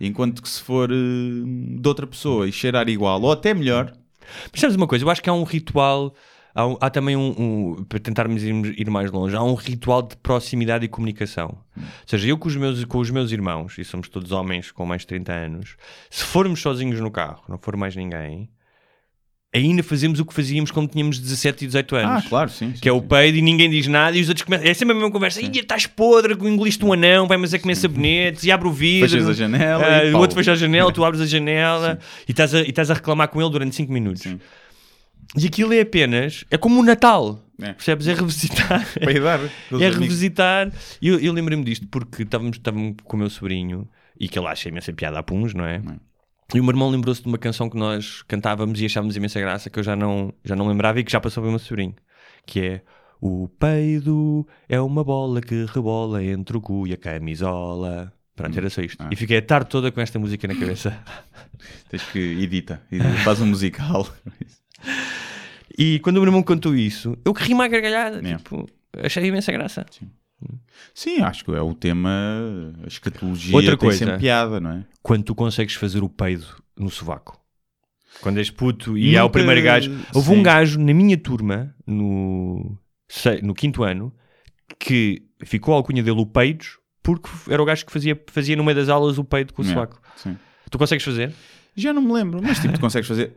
Enquanto 0.00 0.42
que 0.42 0.48
se 0.48 0.60
for 0.60 0.90
eh, 0.90 0.94
de 0.94 1.88
outra 1.88 2.06
pessoa 2.06 2.46
e 2.48 2.52
cheirar 2.52 2.86
igual 2.88 3.22
ou 3.22 3.32
até 3.32 3.54
melhor, 3.54 3.92
Mas 4.52 4.60
sabes 4.60 4.76
uma 4.76 4.86
coisa? 4.88 5.04
Eu 5.04 5.10
acho 5.10 5.22
que 5.22 5.30
há 5.30 5.32
um 5.32 5.44
ritual. 5.44 6.12
Há, 6.58 6.86
há 6.86 6.90
também 6.90 7.14
um, 7.16 7.34
um- 7.78 7.84
Para 7.84 7.98
tentarmos 8.00 8.42
ir, 8.42 8.54
ir 8.80 8.88
mais 8.90 9.10
longe, 9.12 9.36
há 9.36 9.42
um 9.42 9.54
ritual 9.54 10.00
de 10.02 10.16
proximidade 10.16 10.86
e 10.86 10.88
comunicação. 10.88 11.58
Ou 11.76 11.82
seja, 12.06 12.26
eu 12.28 12.38
com 12.38 12.48
os, 12.48 12.56
meus, 12.56 12.82
com 12.86 12.98
os 12.98 13.10
meus 13.10 13.30
irmãos, 13.30 13.76
e 13.76 13.84
somos 13.84 14.08
todos 14.08 14.32
homens 14.32 14.70
com 14.72 14.86
mais 14.86 15.02
de 15.02 15.08
30 15.08 15.32
anos, 15.32 15.76
se 16.10 16.24
formos 16.24 16.60
sozinhos 16.62 16.98
no 17.00 17.10
carro, 17.10 17.42
não 17.48 17.58
for 17.58 17.76
mais 17.76 17.94
ninguém, 17.94 18.48
ainda 19.54 19.82
fazemos 19.82 20.20
o 20.20 20.24
que 20.24 20.34
fazíamos 20.34 20.70
quando 20.70 20.90
tínhamos 20.90 21.18
17 21.18 21.64
e 21.64 21.66
18 21.66 21.96
anos. 21.96 22.24
ah, 22.24 22.28
claro, 22.28 22.50
sim. 22.50 22.72
sim, 22.74 22.80
Que 22.80 22.88
é 22.88 22.92
o 22.92 23.00
sim. 23.00 23.06
peido 23.08 23.38
e 23.38 23.42
ninguém 23.42 23.70
diz 23.70 23.86
nada 23.86 24.16
e 24.16 24.20
os 24.20 24.28
outros 24.28 24.44
começam. 24.44 24.66
É 24.66 24.74
sempre 24.74 24.92
a 24.92 24.94
mesma 24.94 25.10
conversa. 25.10 25.40
Ih, 25.40 25.50
estás 25.54 25.86
podre, 25.86 26.34
engoliste 26.34 26.84
um 26.84 26.92
anão, 26.92 27.26
vai 27.26 27.36
mas 27.38 27.54
é 27.54 27.58
comer 27.58 27.74
sabonetes 27.76 28.44
e 28.44 28.50
abre 28.50 28.68
o 28.68 28.72
vidro. 28.72 29.08
Fechas 29.08 29.28
a 29.28 29.32
janela 29.32 30.04
e 30.04 30.12
o 30.12 30.18
outro 30.18 30.36
fecha 30.36 30.52
a 30.52 30.56
janela, 30.56 30.92
tu 30.92 31.04
abres 31.04 31.22
a 31.22 31.26
janela 31.26 31.98
e 32.28 32.32
estás 32.32 32.54
a, 32.54 32.60
e 32.60 32.68
estás 32.70 32.90
a 32.90 32.94
reclamar 32.94 33.28
com 33.28 33.40
ele 33.40 33.50
durante 33.50 33.74
5 33.76 33.90
minutos. 33.92 34.22
Sim. 34.22 34.38
E 35.34 35.46
aquilo 35.46 35.72
é 35.72 35.80
apenas. 35.80 36.44
É 36.50 36.56
como 36.56 36.80
o 36.80 36.84
Natal. 36.84 37.42
É. 37.60 37.72
Percebes? 37.72 38.06
É 38.06 38.14
revisitar. 38.14 38.86
Os 39.70 39.82
é 39.82 39.90
revisitar. 39.90 40.72
E 41.00 41.08
Eu, 41.08 41.18
eu 41.18 41.32
lembrei-me 41.32 41.64
disto 41.64 41.86
porque 41.88 42.22
estávamos, 42.22 42.58
estávamos 42.58 42.96
com 43.02 43.16
o 43.16 43.20
meu 43.20 43.30
sobrinho 43.30 43.88
e 44.18 44.28
que 44.28 44.38
ele 44.38 44.46
acha 44.46 44.68
imensa 44.68 44.92
piada 44.92 45.18
a 45.18 45.22
puns, 45.22 45.54
não 45.54 45.64
é? 45.64 45.78
Não. 45.78 45.98
E 46.54 46.60
o 46.60 46.62
meu 46.64 46.70
irmão 46.70 46.88
lembrou-se 46.88 47.22
de 47.22 47.28
uma 47.28 47.38
canção 47.38 47.68
que 47.68 47.76
nós 47.76 48.22
cantávamos 48.22 48.80
e 48.80 48.86
achávamos 48.86 49.16
imensa 49.16 49.40
graça 49.40 49.68
que 49.68 49.78
eu 49.78 49.82
já 49.82 49.96
não, 49.96 50.32
já 50.44 50.54
não 50.54 50.68
lembrava 50.68 51.00
e 51.00 51.04
que 51.04 51.10
já 51.10 51.20
passou 51.20 51.42
para 51.42 51.48
o 51.48 51.52
meu 51.52 51.58
sobrinho. 51.58 51.94
Que 52.46 52.60
é 52.60 52.82
O 53.20 53.48
peido 53.48 54.46
é 54.68 54.80
uma 54.80 55.02
bola 55.02 55.40
que 55.40 55.64
rebola 55.64 56.22
entre 56.22 56.56
o 56.56 56.60
cu 56.60 56.86
e 56.86 56.92
a 56.92 56.96
camisola. 56.96 58.12
Pronto, 58.36 58.56
era 58.56 58.70
só 58.70 58.82
isto. 58.82 59.02
Ah. 59.02 59.08
E 59.10 59.16
fiquei 59.16 59.38
a 59.38 59.42
tarde 59.42 59.70
toda 59.70 59.90
com 59.90 60.00
esta 60.00 60.18
música 60.18 60.46
na 60.46 60.54
cabeça. 60.54 60.96
Tens 61.88 62.02
que 62.04 62.18
edita, 62.18 62.82
edita, 62.92 63.10
faz 63.24 63.40
um 63.40 63.46
musical. 63.46 64.06
e 65.78 65.98
quando 66.00 66.16
o 66.16 66.20
meu 66.20 66.28
irmão 66.28 66.42
contou 66.42 66.74
isso, 66.74 67.16
eu 67.24 67.32
que 67.34 67.42
ri-me 67.42 67.62
à 67.62 67.68
gargalhada. 67.68 68.26
É. 68.26 68.36
Tipo, 68.36 68.66
achei 69.02 69.24
imensa 69.26 69.52
graça. 69.52 69.84
Sim, 70.94 71.20
acho 71.22 71.44
que 71.44 71.50
é 71.52 71.60
o 71.62 71.74
tema, 71.74 72.10
a 72.84 72.86
escatologia 72.86 73.54
Outra 73.54 73.70
tem 73.70 73.78
coisa. 73.78 73.98
sempre 73.98 74.18
piada, 74.18 74.60
não 74.60 74.70
é? 74.72 74.84
Quando 75.02 75.24
tu 75.24 75.34
consegues 75.34 75.74
fazer 75.74 76.02
o 76.02 76.08
peido 76.08 76.46
no 76.76 76.90
sovaco. 76.90 77.40
Quando 78.20 78.38
és 78.38 78.50
puto 78.50 78.96
e 78.96 79.16
há 79.16 79.22
o 79.22 79.26
Nunca- 79.26 79.38
primeiro 79.38 79.62
gajo. 79.62 79.90
Houve 80.14 80.30
um 80.30 80.36
Sim. 80.36 80.42
gajo 80.42 80.78
na 80.80 80.92
minha 80.94 81.16
turma, 81.16 81.74
no, 81.86 82.78
no 83.42 83.54
quinto 83.54 83.82
ano, 83.82 84.12
que 84.78 85.22
ficou 85.44 85.74
a 85.74 85.76
alcunha 85.78 86.02
dele 86.02 86.20
o 86.20 86.26
peidos, 86.26 86.78
porque 87.02 87.28
era 87.48 87.62
o 87.62 87.64
gajo 87.64 87.84
que 87.86 87.92
fazia, 87.92 88.20
fazia 88.28 88.56
no 88.56 88.64
meio 88.64 88.76
das 88.76 88.88
aulas 88.88 89.18
o 89.18 89.24
peido 89.24 89.52
com 89.54 89.62
o 89.62 89.64
É, 89.64 89.68
sovaco. 89.68 90.00
sim. 90.16 90.36
Tu 90.70 90.78
consegues 90.78 91.04
fazer? 91.04 91.32
Já 91.74 91.92
não 91.92 92.02
me 92.02 92.12
lembro, 92.12 92.40
mas 92.42 92.58
tipo, 92.58 92.72
tu 92.74 92.80
consegues 92.80 93.06
fazer. 93.08 93.32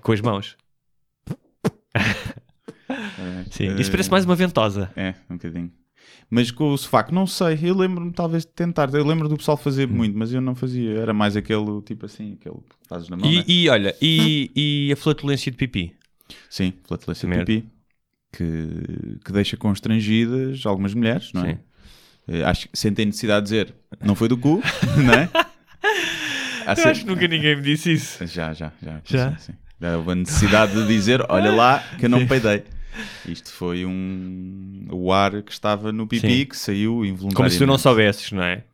Com 0.00 0.12
as 0.12 0.20
mãos. 0.20 0.56
Sim. 3.50 3.74
Isso 3.76 3.90
parece 3.90 4.10
mais 4.10 4.24
uma 4.24 4.34
ventosa. 4.34 4.90
É, 4.96 5.14
um 5.30 5.34
bocadinho. 5.34 5.70
Mas 6.28 6.50
com 6.50 6.72
o 6.72 6.76
sofaco, 6.78 7.14
não 7.14 7.26
sei. 7.26 7.58
Eu 7.62 7.76
lembro-me 7.76 8.12
talvez 8.12 8.44
de 8.44 8.50
tentar. 8.52 8.92
Eu 8.92 9.04
lembro 9.04 9.28
do 9.28 9.36
pessoal 9.36 9.56
fazer 9.56 9.88
Hum. 9.88 9.92
muito, 9.94 10.18
mas 10.18 10.32
eu 10.32 10.40
não 10.40 10.54
fazia. 10.54 10.98
Era 10.98 11.12
mais 11.12 11.36
aquele 11.36 11.80
tipo 11.82 12.06
assim, 12.06 12.36
aquele 12.40 12.56
que 12.56 12.88
fazes 12.88 13.08
na 13.08 13.16
mão. 13.16 13.30
né? 13.30 13.44
E, 13.46 13.64
e 13.64 13.68
olha, 13.68 13.94
e, 14.02 14.50
e 14.88 14.92
a 14.92 14.96
flatulência 14.96 15.50
de 15.52 15.56
pipi? 15.56 15.94
Sim, 16.50 16.72
flatulência 16.84 17.26
de 17.28 17.30
Merda. 17.30 17.44
pipi. 17.46 17.68
Que, 18.32 19.18
que 19.24 19.32
deixa 19.32 19.56
constrangidas 19.56 20.66
algumas 20.66 20.92
mulheres, 20.94 21.30
não 21.32 21.44
é? 21.44 21.54
Sim. 21.54 21.58
Eh, 22.28 22.42
Acho 22.44 22.68
que 22.68 22.76
sentem 22.78 23.06
necessidade 23.06 23.46
de 23.46 23.50
dizer 23.52 23.74
não 24.02 24.14
foi 24.16 24.28
do 24.28 24.36
cu, 24.36 24.60
não 25.02 25.14
é? 25.14 25.28
Há 26.66 26.72
Eu 26.72 26.76
sempre- 26.76 26.90
acho 26.90 27.00
que 27.02 27.06
nunca 27.06 27.28
ninguém 27.28 27.56
me 27.56 27.62
disse 27.62 27.92
isso. 27.92 28.26
Já, 28.26 28.52
já, 28.52 28.72
já. 28.82 29.00
Já? 29.04 29.30
Sim, 29.30 29.36
sim. 29.38 29.52
Já 29.80 29.96
houve 29.96 30.10
a 30.10 30.14
necessidade 30.16 30.72
de 30.72 30.86
dizer: 30.88 31.24
olha 31.28 31.52
lá, 31.52 31.78
que 31.98 32.06
eu 32.06 32.08
não 32.10 32.26
peidei. 32.26 32.64
Isto 33.26 33.50
foi 33.52 33.84
um. 33.84 34.86
O 34.90 35.12
ar 35.12 35.42
que 35.42 35.52
estava 35.52 35.92
no 35.92 36.06
pipi 36.06 36.28
Sim. 36.40 36.46
que 36.46 36.56
saiu 36.56 37.04
involuntariamente. 37.04 37.34
Como 37.36 37.50
se 37.50 37.58
tu 37.58 37.66
não 37.66 37.76
soubesses, 37.78 38.32
não 38.32 38.42
é? 38.42 38.64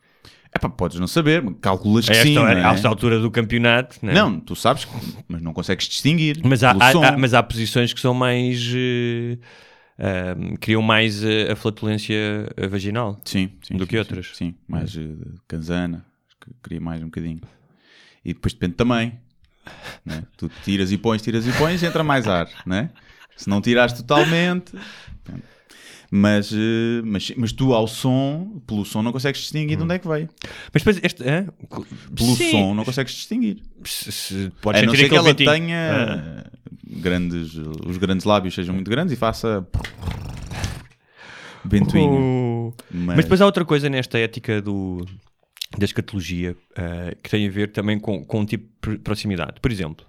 Epá, 0.55 0.69
podes 0.69 0.99
não 1.01 1.07
saber, 1.07 1.43
calculas 1.63 2.05
que 2.05 2.13
A 2.13 2.17
esta, 2.17 2.27
sim. 2.27 2.37
hora- 2.39 2.55
não, 2.63 2.69
a 2.69 2.73
é? 2.73 2.75
esta 2.75 2.87
altura 2.89 3.19
do 3.19 3.31
campeonato, 3.31 3.99
não 4.03 4.11
é? 4.11 4.15
Não, 4.15 4.39
tu 4.39 4.55
sabes, 4.55 4.87
mas 5.27 5.41
não 5.41 5.53
consegues 5.55 5.89
distinguir. 5.89 6.41
Mas 6.45 6.63
há, 6.63 6.73
há- 6.73 7.17
mas 7.17 7.33
há 7.33 7.43
posições 7.43 7.93
que 7.95 8.01
são 8.01 8.13
mais. 8.13 8.71
ahm, 9.99 10.55
criam 10.61 10.83
mais 10.83 11.23
eh, 11.25 11.51
a 11.53 11.57
flatulência 11.57 12.17
vaginal. 12.71 13.21
Sim, 13.25 13.51
sim, 13.63 13.77
do 13.77 13.85
sim, 13.85 13.89
que 13.91 13.99
outras. 13.99 14.31
Sim, 14.35 14.55
mais 14.69 14.95
uh, 14.97 15.01
canzana, 15.49 16.05
queria 16.63 16.81
mais 16.81 17.01
um 17.03 17.07
bocadinho. 17.07 17.41
E 18.25 18.35
depois 18.35 18.53
depende 18.53 18.75
também. 18.75 19.19
Né? 20.05 20.25
Tu 20.37 20.51
tiras 20.65 20.91
e 20.93 20.99
pões, 20.99 21.23
tiras 21.23 21.47
e 21.47 21.53
pões, 21.53 21.83
entra 21.83 22.03
mais 22.03 22.27
ar, 22.27 22.49
né? 22.67 22.91
Se 23.37 23.49
não 23.49 23.61
tirares 23.61 23.93
totalmente. 23.95 24.73
Mas, 26.15 26.53
eh, 26.53 27.01
mas, 27.05 27.33
mas 27.39 27.53
tu 27.53 27.73
ao 27.73 27.87
som, 27.89 28.61
pelo 28.67 28.85
som, 28.85 29.03
não 29.03 29.13
consegues 29.13 29.41
distinguir 29.41 29.79
de 29.79 29.83
onde 29.83 29.95
é 29.95 29.99
que 29.99 30.07
veio. 30.07 30.29
Mas 30.73 30.83
depois, 30.83 31.01
este, 31.03 31.23
hã? 31.27 31.47
Pelo 32.15 32.37
Sim. 32.37 32.51
som, 32.51 32.75
não 32.75 32.85
consegues 32.85 33.15
distinguir. 33.15 33.63
Se, 33.83 34.13
se, 34.13 34.53
podes 34.61 34.83
A 34.83 34.87
não 34.87 34.95
ser 34.95 35.09
que 35.09 35.15
ela 35.17 35.29
ventinho. 35.31 35.51
tenha 35.51 36.45
grandes, 36.87 37.55
os 37.87 37.97
grandes 37.97 38.27
lábios 38.27 38.55
sejam 38.55 38.75
muito 38.75 38.91
grandes 38.91 39.15
e 39.15 39.17
faça 39.17 39.67
ventoinho. 41.65 42.13
Oh. 42.69 42.75
Mas... 42.91 43.17
depois 43.17 43.41
há 43.41 43.47
outra 43.47 43.65
coisa 43.65 43.89
nesta 43.89 44.19
ética 44.19 44.61
do, 44.61 45.07
da 45.79 45.85
escatologia 45.87 46.55
eh, 46.77 47.17
que 47.23 47.31
tem 47.31 47.47
a 47.49 47.51
ver 47.51 47.73
também 47.73 47.99
com, 47.99 48.23
com 48.25 48.41
um 48.41 48.45
tipo 48.45 48.65
de 48.67 48.97
pr- 48.99 49.03
proximidade. 49.03 49.61
Por 49.61 49.71
exemplo, 49.71 50.05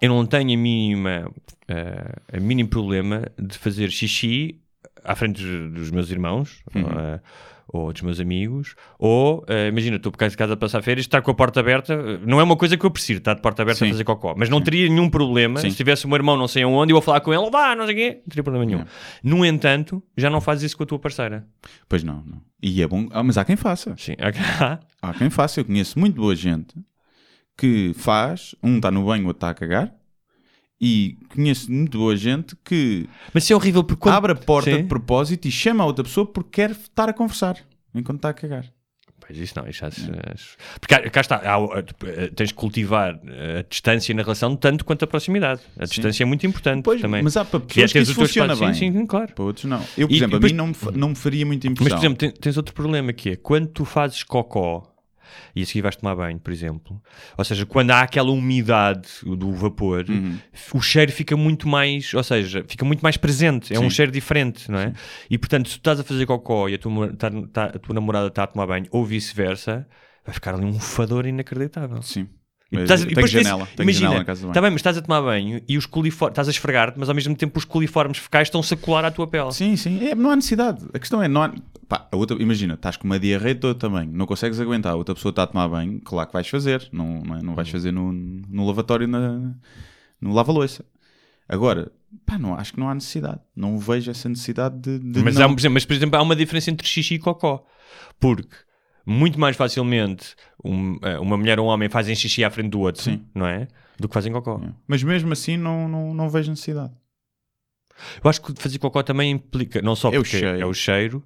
eu 0.00 0.08
não 0.08 0.26
tenho 0.26 0.52
a 0.54 0.56
mínima, 0.56 1.30
eh, 1.68 2.14
a 2.32 2.40
mínimo 2.40 2.68
problema 2.68 3.24
de 3.38 3.56
fazer 3.58 3.90
xixi 3.90 4.60
à 5.04 5.14
frente 5.14 5.42
dos, 5.70 5.90
meus 5.90 6.10
irmãos 6.10 6.62
eh, 6.74 7.20
ou 7.68 7.92
dos 7.92 8.02
meus 8.02 8.20
amigos, 8.20 8.74
ou 8.98 9.44
eh, 9.48 9.68
imagina, 9.68 9.96
estou 9.96 10.12
por 10.12 10.18
casa 10.18 10.32
de 10.32 10.36
casa 10.36 10.52
a 10.52 10.56
passar 10.56 10.82
férias, 10.82 11.06
estar 11.06 11.22
com 11.22 11.30
a 11.30 11.34
porta 11.34 11.60
aberta, 11.60 11.96
não 12.26 12.38
é 12.38 12.42
uma 12.42 12.56
coisa 12.56 12.76
que 12.76 12.84
eu 12.84 12.90
preciso, 12.90 13.18
estar 13.18 13.34
de 13.34 13.40
porta 13.40 13.62
aberta 13.62 13.78
Sim. 13.78 13.86
a 13.86 13.88
fazer 13.92 14.04
cocó, 14.04 14.34
mas 14.36 14.48
não 14.48 14.60
teria 14.60 14.88
nenhum 14.88 15.08
problema 15.08 15.58
Sim. 15.60 15.70
se 15.70 15.76
tivesse 15.76 16.04
o 16.04 16.08
meu 16.08 16.16
irmão 16.16 16.36
não 16.36 16.46
sei 16.46 16.62
aonde 16.62 16.92
e 16.92 16.94
eu 16.94 16.98
a 16.98 17.02
falar 17.02 17.20
com 17.20 17.32
ele, 17.32 17.50
vá, 17.50 17.74
não 17.74 17.86
sei 17.86 17.94
o 17.94 17.98
quê, 17.98 18.20
não 18.22 18.28
teria 18.28 18.42
problema 18.42 18.66
nenhum. 18.66 18.80
É. 18.80 18.86
No 19.22 19.44
entanto, 19.44 20.02
já 20.16 20.28
não 20.28 20.40
fazes 20.40 20.64
isso 20.64 20.76
com 20.76 20.82
a 20.82 20.86
tua 20.86 20.98
parceira. 20.98 21.46
Pois 21.88 22.02
não, 22.02 22.22
não. 22.26 22.42
E 22.62 22.82
é 22.82 22.86
bom, 22.86 23.08
ah, 23.10 23.22
mas 23.22 23.38
há 23.38 23.44
quem 23.44 23.56
faça. 23.56 23.94
Sim, 23.96 24.14
Há 25.00 25.12
quem 25.14 25.30
faça. 25.30 25.60
Eu 25.60 25.64
conheço 25.64 25.98
muito 25.98 26.14
boa 26.14 26.36
gente 26.36 26.76
que 27.56 27.92
faz, 27.94 28.54
um 28.62 28.76
está 28.76 28.90
no 28.90 29.04
banho, 29.04 29.24
o 29.24 29.28
outro 29.28 29.38
está 29.38 29.50
a 29.50 29.54
cagar. 29.54 29.94
E 30.80 31.16
conheço 31.28 31.70
muito 31.70 31.96
boa 31.98 32.16
gente 32.16 32.56
que 32.64 33.08
mas 33.32 33.44
isso 33.44 33.52
é 33.52 33.56
horrível 33.56 33.84
porque 33.84 34.00
quando... 34.00 34.16
abre 34.16 34.32
a 34.32 34.34
porta 34.34 34.70
Sim. 34.70 34.78
de 34.82 34.88
propósito 34.88 35.46
e 35.46 35.50
chama 35.50 35.84
a 35.84 35.86
outra 35.86 36.02
pessoa 36.02 36.26
porque 36.26 36.50
quer 36.62 36.70
estar 36.72 37.08
a 37.08 37.12
conversar 37.12 37.56
enquanto 37.94 38.16
está 38.18 38.30
a 38.30 38.34
cagar. 38.34 38.64
Pois 39.24 39.38
isso 39.38 39.54
não, 39.56 39.68
isso 39.68 39.78
já 39.78 39.90
se- 39.92 40.10
Porque 40.80 40.92
cá, 40.92 41.08
cá 41.08 41.20
está, 41.20 41.36
há- 41.36 41.54
há- 41.54 41.82
tens 42.34 42.50
que 42.50 42.56
cultivar 42.58 43.14
a 43.58 43.62
distância 43.70 44.12
na 44.12 44.22
relação 44.22 44.56
tanto 44.56 44.84
quanto 44.84 45.04
a 45.04 45.06
proximidade. 45.06 45.60
A 45.78 45.84
distância 45.84 46.24
é 46.24 46.26
muito 46.26 46.44
importante 46.44 46.82
também. 47.00 47.22
mas 47.22 47.36
há 47.36 47.44
para 47.44 47.60
Que 47.60 47.66
pessoas 47.74 47.92
que 47.92 47.98
isso 48.00 48.14
funciona 48.14 48.54
espaço. 48.54 48.72
bem. 48.80 48.92
Sim, 48.92 48.98
sim, 48.98 49.06
claro. 49.06 49.32
Para 49.32 49.44
outros 49.44 49.66
não. 49.66 49.80
Eu, 49.96 50.08
por 50.08 50.14
E- 50.14 50.16
exemplo, 50.16 50.36
e 50.38 50.40
depois- 50.40 50.50
a 50.50 50.54
mim 50.54 50.56
não 50.56 50.66
me, 50.66 50.98
não 50.98 51.08
me 51.10 51.14
faria 51.14 51.46
muita 51.46 51.68
Mas, 51.70 51.72
impressão. 51.74 51.96
por 51.96 52.02
exemplo, 52.04 52.18
tem- 52.18 52.30
tens 52.32 52.56
outro 52.56 52.74
problema 52.74 53.12
que 53.12 53.30
é 53.30 53.36
quando 53.36 53.68
tu 53.68 53.84
fazes 53.84 54.24
cocó 54.24 54.91
e 55.54 55.62
a 55.62 55.66
seguir 55.66 55.82
vais 55.82 55.96
tomar 55.96 56.14
banho, 56.16 56.38
por 56.38 56.52
exemplo, 56.52 57.00
ou 57.36 57.44
seja, 57.44 57.64
quando 57.66 57.90
há 57.90 58.00
aquela 58.02 58.30
umidade 58.30 59.08
do 59.24 59.52
vapor, 59.52 60.04
Uhum. 60.08 60.38
o 60.74 60.80
cheiro 60.80 61.10
fica 61.12 61.36
muito 61.36 61.68
mais, 61.68 62.12
ou 62.14 62.22
seja, 62.22 62.64
fica 62.66 62.84
muito 62.84 63.00
mais 63.02 63.16
presente, 63.16 63.74
é 63.74 63.78
um 63.78 63.84
Sim. 63.84 63.90
cheiro 63.90 64.12
diferente, 64.12 64.70
não 64.70 64.78
é? 64.78 64.92
E 65.30 65.38
portanto, 65.38 65.68
se 65.68 65.74
tu 65.76 65.78
estás 65.78 66.00
a 66.00 66.04
fazer 66.04 66.26
cocó 66.26 66.68
e 66.68 66.74
a 66.74 66.78
tua, 66.78 67.12
tá- 67.14 67.30
tá- 67.52 67.64
a 67.66 67.78
tua 67.78 67.94
namorada 67.94 68.28
está 68.28 68.42
a 68.44 68.46
tomar 68.46 68.66
banho, 68.66 68.86
ou 68.90 69.04
vice-versa, 69.04 69.86
vai 70.24 70.34
ficar 70.34 70.54
ali 70.54 70.64
um 70.64 70.78
fador 70.78 71.26
inacreditável. 71.26 72.00
Sim. 72.02 72.28
Mas 72.72 72.82
estás- 72.90 73.04
tens- 73.04 73.30
janela, 73.30 73.66
tenho 73.76 73.84
imagina, 73.84 74.00
janela 74.06 74.18
na 74.20 74.24
casa 74.24 74.40
do 74.40 74.42
banho. 74.44 74.50
Está 74.52 74.60
bem, 74.62 74.70
mas 74.70 74.78
estás 74.80 74.96
a 74.98 75.02
tomar 75.02 75.20
banho 75.22 75.60
e 75.68 75.76
os 75.78 75.86
coliformes, 75.86 76.32
estás 76.32 76.48
a 76.48 76.50
esfregar-te, 76.50 76.98
mas 76.98 77.08
ao 77.08 77.14
mesmo 77.14 77.36
tempo 77.36 77.58
os 77.58 77.64
coliformes 77.64 78.18
fecais 78.18 78.48
estão-se 78.48 78.72
a 78.72 78.76
colar 78.76 79.04
à 79.04 79.10
tua 79.10 79.26
pele. 79.26 79.52
Sim, 79.52 79.76
sim. 79.76 80.04
É, 80.08 80.14
não 80.14 80.30
há 80.30 80.36
necessidade. 80.36 80.84
A 80.94 80.98
questão 80.98 81.22
é, 81.22 81.28
não 81.28 81.42
há- 81.42 81.52
pá, 81.88 82.08
a 82.10 82.16
outra, 82.16 82.40
imagina, 82.42 82.74
estás 82.74 82.96
com 82.96 83.04
uma 83.04 83.18
diarreia 83.18 83.54
toda 83.54 83.74
também, 83.78 84.08
não 84.08 84.24
consegues 84.26 84.58
aguentar, 84.58 84.92
a 84.92 84.96
outra 84.96 85.14
pessoa 85.14 85.30
está 85.30 85.42
a 85.42 85.46
tomar 85.46 85.68
banho, 85.68 86.00
claro 86.00 86.26
que 86.26 86.32
vais 86.32 86.48
fazer, 86.48 86.88
não, 86.92 87.20
não, 87.20 87.36
é? 87.36 87.42
não 87.42 87.54
vais 87.54 87.68
Uhum. 87.68 87.72
fazer 87.72 87.92
no, 87.92 88.10
no 88.12 88.66
lavatório, 88.66 89.06
na, 89.06 89.52
no 90.20 90.32
lava-loiça. 90.32 90.84
Agora, 91.48 91.92
pá, 92.24 92.38
não, 92.38 92.54
acho 92.54 92.72
que 92.72 92.80
não 92.80 92.88
há 92.88 92.94
necessidade, 92.94 93.40
não 93.54 93.76
vejo 93.78 94.10
essa 94.10 94.28
necessidade 94.28 94.78
de, 94.78 94.98
de 94.98 95.22
Mas, 95.22 95.34
não... 95.34 95.44
há, 95.44 95.48
por 95.48 95.58
exemplo, 95.60 95.74
mas, 95.74 95.84
por 95.84 95.92
exemplo, 95.94 96.18
há 96.18 96.22
uma 96.22 96.34
diferença 96.36 96.70
entre 96.70 96.86
xixi 96.88 97.14
e 97.14 97.18
cocó. 97.18 97.64
Porque 98.18 98.56
muito 99.04 99.38
mais 99.38 99.56
facilmente 99.56 100.34
um- 100.64 100.98
eh, 101.02 101.18
uma 101.18 101.36
mulher 101.36 101.58
ou 101.60 101.66
um 101.66 101.68
homem 101.68 101.88
fazem 101.88 102.14
xixi 102.14 102.44
à 102.44 102.50
frente 102.50 102.70
do 102.70 102.80
outro, 102.80 103.02
Sim. 103.02 103.24
não 103.34 103.46
é? 103.46 103.68
Do 103.98 104.08
que 104.08 104.14
fazem 104.14 104.32
cocó. 104.32 104.60
Mas 104.86 105.02
mesmo 105.02 105.32
assim 105.32 105.56
não, 105.56 105.88
não, 105.88 106.14
não 106.14 106.28
vejo 106.28 106.50
necessidade. 106.50 106.92
Eu 108.24 108.28
acho 108.28 108.40
que 108.42 108.52
fazer 108.60 108.78
cocó 108.78 109.02
também 109.02 109.30
implica, 109.30 109.80
não 109.82 109.94
só 109.94 110.08
É 110.08 110.18
o 110.18 110.22
porque 110.22 110.38
cheiro. 110.38 110.58
é 110.60 110.66
o 110.66 110.72
cheiro, 110.74 111.24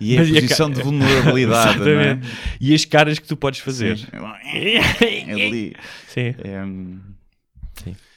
E 0.00 0.14
é 0.16 0.18
a 0.18 0.22
a 0.22 0.26
posição 0.26 0.68
ca- 0.68 0.74
de 0.76 0.82
vulnerabilidade, 0.82 1.78
não 1.80 2.00
é? 2.00 2.20
E 2.60 2.74
as 2.74 2.84
caras 2.84 3.18
que 3.18 3.26
tu 3.26 3.36
podes 3.36 3.60
fazer. 3.60 3.96
Sim. 3.98 4.06
É 4.50 5.32
ali. 5.32 5.74
Sim. 6.08 6.34
É, 6.44 6.62
hum, 6.64 7.00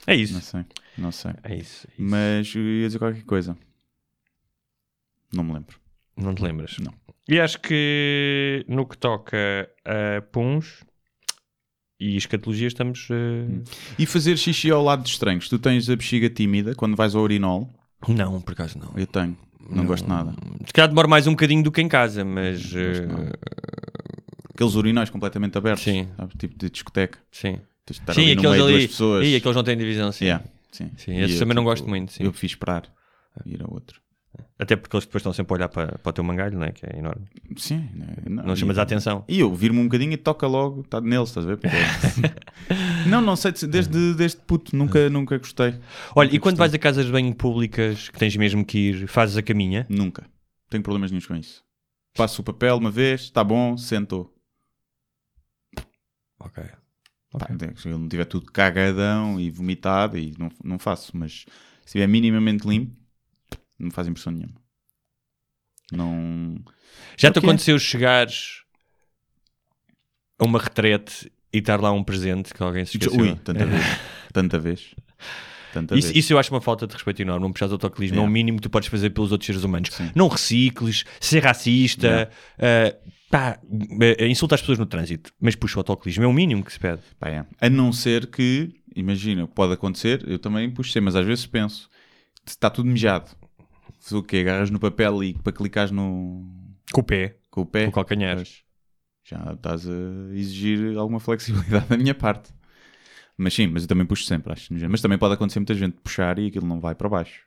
É 0.07 0.13
não 0.15 0.21
isso. 0.21 0.41
sei, 0.41 0.65
não 0.97 1.11
sei. 1.11 1.31
É 1.43 1.55
isso. 1.55 1.87
é 1.87 1.91
isso. 1.91 1.97
Mas 1.97 2.53
eu 2.55 2.61
ia 2.63 2.87
dizer 2.87 2.99
qualquer 2.99 3.23
coisa. 3.23 3.55
Não 5.33 5.43
me 5.43 5.53
lembro. 5.53 5.79
Não 6.17 6.33
te 6.35 6.41
lembras? 6.43 6.77
Não. 6.79 6.93
E 7.31 7.39
acho 7.39 7.59
que 7.61 8.65
no 8.67 8.85
que 8.85 8.97
toca 8.97 9.69
a 9.85 10.21
puns 10.33 10.83
e 11.99 12.17
escatologia 12.17 12.67
estamos. 12.67 13.07
eh, 13.09 13.61
E 13.97 14.05
fazer 14.05 14.35
xixi 14.37 14.69
ao 14.69 14.83
lado 14.83 15.03
de 15.03 15.09
estranhos. 15.09 15.47
Tu 15.47 15.57
tens 15.57 15.89
a 15.89 15.95
bexiga 15.95 16.29
tímida 16.29 16.75
quando 16.75 16.95
vais 16.97 17.15
ao 17.15 17.21
urinol. 17.23 17.69
Não, 18.07 18.41
por 18.41 18.51
acaso 18.51 18.77
não. 18.79 18.91
Eu 18.97 19.07
tenho. 19.07 19.37
Não, 19.69 19.85
gosto 19.85 20.09
nada. 20.09 20.33
Se 20.65 20.73
calhar 20.73 20.89
demora 20.89 21.07
mais 21.07 21.25
um 21.27 21.31
bocadinho 21.31 21.63
do 21.63 21.71
que 21.71 21.79
em 21.81 21.87
casa, 21.87 22.25
mas. 22.25 22.73
nada. 22.73 23.39
Aqueles 24.53 24.75
urinóis 24.75 25.09
completamente 25.09 25.57
abertos. 25.57 25.83
Sim. 25.83 26.09
sabe? 26.17 26.33
Tipo 26.37 26.57
de 26.57 26.69
discoteca. 26.69 27.17
sim. 27.31 27.59
Tens 27.83 27.95
de 27.95 28.01
estar 28.03 28.13
Sim, 28.13 28.21
ali 28.21 28.35
no 28.35 28.41
aqueles 28.41 28.63
meio 28.65 28.75
ali. 28.77 28.87
pessoas. 28.87 29.25
E 29.27 29.35
aqueles 29.35 29.55
não 29.55 29.63
têm 29.63 29.75
divisão, 29.75 30.11
sim. 30.11 30.25
Yeah, 30.25 30.45
sim. 30.71 30.91
Sim, 30.97 31.17
esses 31.17 31.33
eu, 31.35 31.39
também 31.39 31.55
não 31.55 31.63
tipo, 31.63 31.71
gosto 31.71 31.89
muito, 31.89 32.11
sim. 32.11 32.23
Eu 32.23 32.31
fiz 32.31 32.51
esperar. 32.51 32.83
Ir 33.45 33.59
ao 33.63 33.73
outro. 33.73 33.99
Até 34.57 34.75
porque 34.75 34.95
eles 34.95 35.05
depois 35.05 35.21
estão 35.21 35.33
sempre 35.33 35.53
a 35.53 35.55
olhar 35.57 35.69
para, 35.69 35.97
para 35.97 36.09
o 36.09 36.13
teu 36.13 36.23
mangalho, 36.23 36.57
não 36.57 36.65
é? 36.65 36.71
Que 36.71 36.85
é 36.85 36.97
enorme. 36.99 37.25
Sim. 37.57 37.89
Não 38.29 38.53
e- 38.53 38.57
chamas 38.57 38.77
a 38.77 38.83
atenção. 38.83 39.25
E 39.27 39.39
eu 39.39 39.53
viro-me 39.53 39.79
um 39.79 39.83
bocadinho 39.85 40.13
e 40.13 40.17
toca 40.17 40.45
logo, 40.47 40.81
está 40.81 41.01
neles, 41.01 41.29
estás 41.29 41.45
a 41.45 41.49
ver? 41.49 41.57
Porque- 41.57 41.75
não, 43.09 43.21
não 43.21 43.35
sei, 43.35 43.51
desde, 43.67 44.13
desde 44.13 44.37
puto, 44.41 44.75
nunca, 44.75 45.09
nunca 45.09 45.37
gostei. 45.37 45.75
Olha, 46.15 46.27
Nunca 46.27 46.35
e 46.35 46.39
quando 46.39 46.53
gostei. 46.53 46.57
vais 46.57 46.73
a 46.73 46.79
casas 46.79 47.05
de 47.07 47.11
banho 47.11 47.33
públicas 47.35 48.07
que 48.09 48.17
tens 48.19 48.35
mesmo 48.37 48.63
que 48.63 48.77
ir, 48.77 49.07
fazes 49.07 49.35
a 49.35 49.41
caminha? 49.41 49.85
Nunca. 49.89 50.25
Tenho 50.69 50.83
problemas 50.83 51.11
nenhum 51.11 51.25
com 51.25 51.35
isso. 51.35 51.63
Passo 52.15 52.41
o 52.41 52.45
papel 52.45 52.77
uma 52.77 52.91
vez, 52.91 53.21
está 53.21 53.43
bom, 53.43 53.75
sentou. 53.77 54.33
Ok. 56.39 56.63
Pá, 57.31 57.47
se 57.77 57.87
ele 57.87 57.97
não 57.97 58.09
tiver 58.09 58.25
tudo 58.25 58.51
cagadão 58.51 59.39
e 59.39 59.49
vomitado, 59.49 60.17
e 60.17 60.33
não, 60.37 60.49
não 60.63 60.77
faço, 60.79 61.15
mas 61.15 61.41
se 61.41 61.47
estiver 61.85 62.07
minimamente 62.07 62.67
limpo, 62.67 62.93
não 63.81 63.87
me 63.87 63.93
faz 63.93 64.07
impressão 64.07 64.31
nenhuma. 64.31 64.53
Não. 65.91 66.55
Já 67.17 67.31
te 67.31 67.39
aconteceu 67.39 67.77
chegares 67.77 68.61
a 70.39 70.45
uma 70.45 70.59
retrete 70.59 71.31
e 71.53 71.57
estar 71.57 71.81
lá 71.81 71.91
um 71.91 72.03
presente 72.03 72.53
que 72.53 72.63
alguém 72.63 72.85
se 72.85 72.97
esqueceu? 72.97 73.19
Ui, 73.19 73.35
tanta 73.35 73.65
vez. 73.65 73.83
Tanta 74.31 74.57
vez. 74.59 74.95
Tanta 75.73 75.97
Isso, 75.97 76.07
vez. 76.07 76.17
isso 76.23 76.31
eu 76.33 76.39
acho 76.39 76.53
uma 76.53 76.61
falta 76.61 76.87
de 76.87 76.93
respeito 76.93 77.21
enorme. 77.21 77.41
Não 77.43 77.51
puxares 77.51 77.73
autocolismo. 77.73 78.15
É 78.15 78.19
o 78.19 78.21
Yeah. 78.21 78.33
mínimo 78.33 78.57
que 78.57 78.63
tu 78.63 78.69
podes 78.69 78.87
fazer 78.87 79.09
pelos 79.09 79.31
outros 79.33 79.45
seres 79.45 79.63
humanos. 79.63 79.89
Sim. 79.91 80.09
Não 80.15 80.29
recicles, 80.29 81.03
ser 81.19 81.43
racista, 81.43 82.31
Yeah. 82.57 82.95
uh, 82.95 83.11
pá, 83.29 83.59
uh, 83.63 84.23
insulta 84.25 84.55
as 84.55 84.61
pessoas 84.61 84.79
no 84.79 84.85
trânsito. 84.85 85.33
Mas 85.39 85.55
puxa 85.55 85.77
o 85.77 85.79
autocolismo. 85.81 86.23
É 86.23 86.27
o 86.27 86.33
mínimo 86.33 86.63
que 86.63 86.71
se 86.71 86.79
pede. 86.79 87.01
Pá, 87.19 87.29
é. 87.29 87.45
A 87.59 87.69
não 87.69 87.91
ser 87.91 88.27
que, 88.27 88.69
imagina, 88.95 89.45
pode 89.47 89.73
acontecer, 89.73 90.23
eu 90.27 90.39
também 90.39 90.69
puxei, 90.71 91.01
mas 91.01 91.15
às 91.15 91.25
vezes 91.25 91.45
penso, 91.45 91.89
está 92.47 92.69
tudo 92.69 92.87
mijado. 92.89 93.29
O 94.11 94.23
quê? 94.23 94.37
Agarras 94.37 94.69
no 94.71 94.79
papel 94.79 95.23
e 95.23 95.33
para 95.33 95.53
clicares 95.53 95.91
no, 95.91 96.45
Com 96.91 97.01
o 97.01 97.03
pé, 97.03 97.37
com 97.49 97.61
o 97.61 97.65
pé. 97.65 97.83
com 97.85 97.89
o 97.89 97.93
calcanhar. 97.93 98.37
Já 99.23 99.53
estás 99.53 99.87
a 99.87 99.93
exigir 100.33 100.97
alguma 100.97 101.19
flexibilidade 101.19 101.87
da 101.87 101.97
minha 101.97 102.15
parte. 102.15 102.51
Mas 103.37 103.53
sim, 103.53 103.67
mas 103.67 103.83
eu 103.83 103.87
também 103.87 104.05
puxo 104.05 104.25
sempre, 104.25 104.51
acho. 104.51 104.73
Mas 104.89 105.01
também 105.01 105.17
pode 105.17 105.33
acontecer 105.35 105.59
muita 105.59 105.73
gente 105.75 105.93
puxar 106.03 106.37
e 106.39 106.47
aquilo 106.47 106.65
não 106.67 106.79
vai 106.79 106.93
para 106.95 107.07
baixo. 107.09 107.41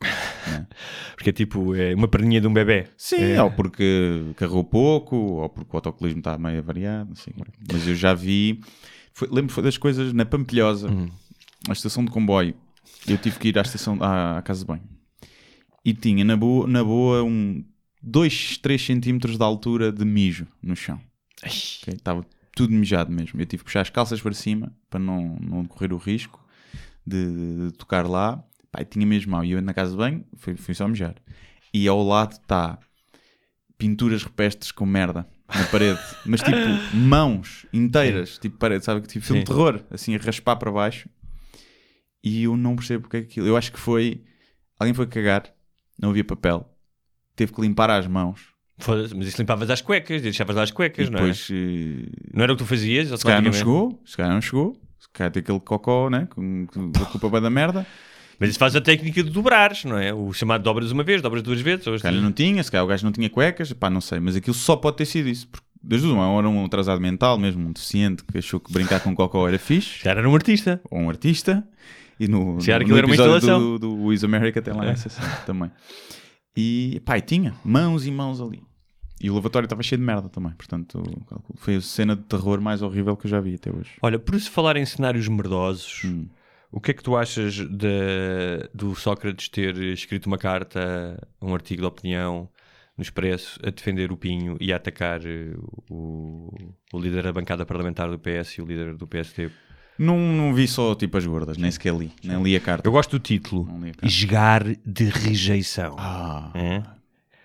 Porque 1.16 1.30
é 1.30 1.32
tipo 1.32 1.74
é 1.74 1.94
uma 1.94 2.08
perninha 2.08 2.40
de 2.40 2.46
um 2.46 2.52
bebê. 2.52 2.86
Sim, 2.96 3.16
É. 3.32 3.42
ou 3.42 3.50
porque 3.50 4.32
carregou 4.36 4.64
pouco, 4.64 5.16
ou 5.16 5.48
porque 5.48 5.70
o 5.72 5.76
autocolismo 5.76 6.20
está 6.20 6.38
meio 6.38 6.58
avariado. 6.60 7.12
Assim. 7.12 7.32
Mas 7.72 7.86
eu 7.86 7.94
já 7.94 8.14
vi. 8.14 8.60
Foi, 9.12 9.28
lembro 9.30 9.52
foi 9.52 9.62
das 9.64 9.76
coisas 9.76 10.12
na 10.12 10.24
Pampilhosa, 10.24 10.88
Uhum. 10.88 11.10
a 11.68 11.72
estação 11.72 12.04
de 12.04 12.10
comboio. 12.10 12.54
Eu 13.06 13.18
tive 13.18 13.38
que 13.38 13.48
ir 13.48 13.58
à 13.58 13.62
estação, 13.62 13.98
à, 14.02 14.38
à 14.38 14.42
casa 14.42 14.60
de 14.60 14.66
banho. 14.66 14.82
E 15.84 15.94
tinha 15.94 16.24
na 16.24 16.36
boa, 16.36 16.66
na 16.66 16.82
boa 16.84 17.22
um 17.22 17.64
2, 18.02 18.58
3 18.58 18.80
centímetros 18.80 19.36
de 19.36 19.42
altura 19.42 19.92
de 19.92 20.04
mijo 20.04 20.46
no 20.62 20.76
chão. 20.76 21.00
Ok? 21.38 21.94
Estava 21.94 22.26
tudo 22.54 22.72
mijado 22.72 23.10
mesmo. 23.10 23.40
Eu 23.40 23.46
tive 23.46 23.60
que 23.60 23.64
puxar 23.66 23.82
as 23.82 23.90
calças 23.90 24.20
para 24.20 24.34
cima 24.34 24.72
para 24.90 24.98
não, 24.98 25.38
não 25.40 25.64
correr 25.64 25.92
o 25.92 25.96
risco 25.96 26.44
de, 27.06 27.70
de 27.70 27.72
tocar 27.72 28.06
lá. 28.06 28.42
E 28.78 28.84
tinha 28.84 29.06
mesmo 29.06 29.32
mal. 29.32 29.44
E 29.44 29.52
eu 29.52 29.62
na 29.62 29.72
casa 29.72 29.92
de 29.92 29.96
banho 29.96 30.24
fui, 30.36 30.56
fui 30.56 30.74
só 30.74 30.86
mijar. 30.86 31.14
E 31.72 31.86
ao 31.88 32.02
lado 32.02 32.32
está 32.32 32.78
pinturas 33.76 34.22
rupestres 34.22 34.72
com 34.72 34.84
merda 34.84 35.26
na 35.48 35.64
parede. 35.66 36.00
Mas 36.26 36.40
tipo, 36.40 36.56
mãos 36.96 37.66
inteiras, 37.72 38.38
tipo 38.38 38.58
parede, 38.58 38.84
sabe? 38.84 39.06
Tipo 39.06 39.24
filme 39.24 39.40
Sim. 39.40 39.44
de 39.44 39.50
terror, 39.50 39.80
assim 39.90 40.14
a 40.14 40.18
raspar 40.18 40.56
para 40.56 40.70
baixo. 40.70 41.08
E 42.22 42.42
eu 42.42 42.56
não 42.56 42.74
percebo 42.76 43.02
porque 43.02 43.16
é 43.16 43.20
aquilo. 43.20 43.46
Eu 43.46 43.56
acho 43.56 43.72
que 43.72 43.78
foi. 43.78 44.24
Alguém 44.78 44.94
foi 44.94 45.06
cagar, 45.06 45.52
não 46.00 46.10
havia 46.10 46.24
papel, 46.24 46.68
teve 47.36 47.52
que 47.52 47.60
limpar 47.60 47.90
as 47.90 48.06
mãos. 48.06 48.40
Foda-se, 48.80 49.14
mas 49.14 49.26
isso 49.28 49.38
limpavas 49.40 49.68
as 49.70 49.80
cuecas, 49.80 50.22
deixavas 50.22 50.54
lá 50.54 50.62
as 50.62 50.70
cuecas, 50.70 51.08
e 51.08 51.10
não 51.10 51.18
é? 51.18 51.22
depois. 51.22 51.48
eh, 51.50 52.08
Não 52.32 52.44
era 52.44 52.52
o 52.52 52.56
que 52.56 52.62
tu 52.62 52.66
fazias? 52.68 53.08
se 53.08 53.24
calhar 53.24 53.42
não 53.42 53.52
chegou, 53.52 54.00
se 54.04 54.16
calhar 54.16 54.32
não 54.32 54.40
chegou. 54.40 54.80
Se 55.00 55.08
calhar 55.12 55.32
tem 55.32 55.40
aquele 55.40 55.60
cocó, 55.60 56.08
né? 56.10 56.26
Com, 56.30 56.66
com 56.66 56.92
a 57.02 57.06
culpa 57.06 57.40
da 57.40 57.50
merda. 57.50 57.84
Mas 58.38 58.50
isso 58.50 58.58
faz 58.58 58.76
a 58.76 58.80
técnica 58.80 59.22
de 59.22 59.30
dobrares, 59.30 59.84
não 59.84 59.98
é? 59.98 60.14
O 60.14 60.32
chamado 60.32 60.62
dobras 60.62 60.92
uma 60.92 61.02
vez, 61.02 61.20
dobras 61.20 61.42
duas 61.42 61.60
vezes. 61.60 61.84
Se 61.84 61.98
calhar 62.02 62.22
não 62.22 62.30
tinha, 62.32 62.62
se 62.62 62.70
calhar 62.70 62.84
o 62.84 62.88
gajo 62.88 63.04
não 63.04 63.10
tinha 63.12 63.28
cuecas, 63.28 63.72
pá, 63.72 63.90
não 63.90 64.00
sei, 64.00 64.20
mas 64.20 64.36
aquilo 64.36 64.54
só 64.54 64.76
pode 64.76 64.96
ter 64.96 65.06
sido 65.06 65.28
isso. 65.28 65.48
Porque 65.48 65.66
das 65.82 66.02
duas, 66.02 66.12
uma, 66.12 66.38
era 66.38 66.48
um 66.48 66.64
atrasado 66.64 67.00
mental 67.00 67.36
mesmo, 67.38 67.66
um 67.68 67.72
deficiente 67.72 68.22
que 68.24 68.38
achou 68.38 68.60
que 68.60 68.72
brincar 68.72 69.00
com 69.00 69.12
cocó 69.14 69.48
era 69.48 69.58
fixe, 69.58 70.04
Já 70.04 70.10
era 70.12 70.28
um 70.28 70.34
artista. 70.34 70.80
ou 70.90 71.00
um 71.00 71.08
artista, 71.08 71.66
e 72.18 72.28
no, 72.28 72.60
Se 72.60 72.70
era 72.72 72.84
no, 72.84 72.96
era 72.96 73.06
uma 73.06 73.14
instalação. 73.14 73.60
do, 73.60 73.78
do 73.78 73.94
Wiz 74.04 74.24
America 74.24 74.60
tem 74.62 74.74
lá 74.74 74.86
essa 74.86 75.08
cena 75.08 75.28
também. 75.46 75.70
E 76.56 77.00
e 77.06 77.20
tinha 77.22 77.54
mãos 77.64 78.06
e 78.06 78.10
mãos 78.10 78.40
ali. 78.40 78.62
E 79.20 79.28
o 79.30 79.34
lavatório 79.34 79.66
estava 79.66 79.82
cheio 79.82 79.98
de 79.98 80.04
merda 80.04 80.28
também, 80.28 80.52
portanto, 80.52 81.02
foi 81.56 81.76
a 81.76 81.80
cena 81.80 82.14
de 82.14 82.22
terror 82.22 82.60
mais 82.60 82.82
horrível 82.82 83.16
que 83.16 83.26
eu 83.26 83.30
já 83.30 83.40
vi 83.40 83.54
até 83.56 83.68
hoje. 83.74 83.90
Olha, 84.00 84.18
por 84.18 84.38
se 84.40 84.48
falar 84.48 84.76
em 84.76 84.84
cenários 84.86 85.26
merdosos, 85.26 86.02
Hum. 86.04 86.26
o 86.70 86.80
que 86.80 86.92
é 86.92 86.94
que 86.94 87.02
tu 87.02 87.16
achas 87.16 87.54
de- 87.54 88.68
do 88.72 88.94
Sócrates 88.94 89.48
ter 89.48 89.76
escrito 89.76 90.26
uma 90.26 90.38
carta, 90.38 91.18
um 91.42 91.52
artigo 91.52 91.80
de 91.82 91.86
opinião 91.88 92.48
no 92.96 93.02
Expresso 93.02 93.58
a 93.64 93.70
defender 93.70 94.12
o 94.12 94.16
Pinho 94.16 94.56
e 94.60 94.72
a 94.72 94.76
atacar 94.76 95.20
eh, 95.24 95.52
o, 95.90 96.52
o 96.92 96.98
líder 97.00 97.22
da 97.24 97.32
bancada 97.32 97.66
parlamentar 97.66 98.08
do 98.10 98.18
PS 98.20 98.58
e 98.58 98.62
o 98.62 98.66
líder 98.66 98.94
do 98.96 99.06
PSD? 99.06 99.50
Não, 99.98 100.16
não 100.18 100.54
vi 100.54 100.68
só 100.68 100.94
tipo 100.94 101.16
as 101.18 101.26
gordas, 101.26 101.56
nem 101.56 101.70
sequer 101.70 101.94
li, 101.94 102.12
nem 102.22 102.40
li 102.42 102.54
a 102.54 102.60
carta. 102.60 102.86
Eu 102.86 102.92
gosto 102.92 103.18
do 103.18 103.22
título, 103.22 103.66
Não 103.66 103.80
li 103.80 103.90
a 103.90 103.92
carta. 103.92 104.06
Esgar 104.06 104.64
de 104.84 105.04
Rejeição. 105.04 105.96
Ah, 105.98 106.50
É? 106.54 106.82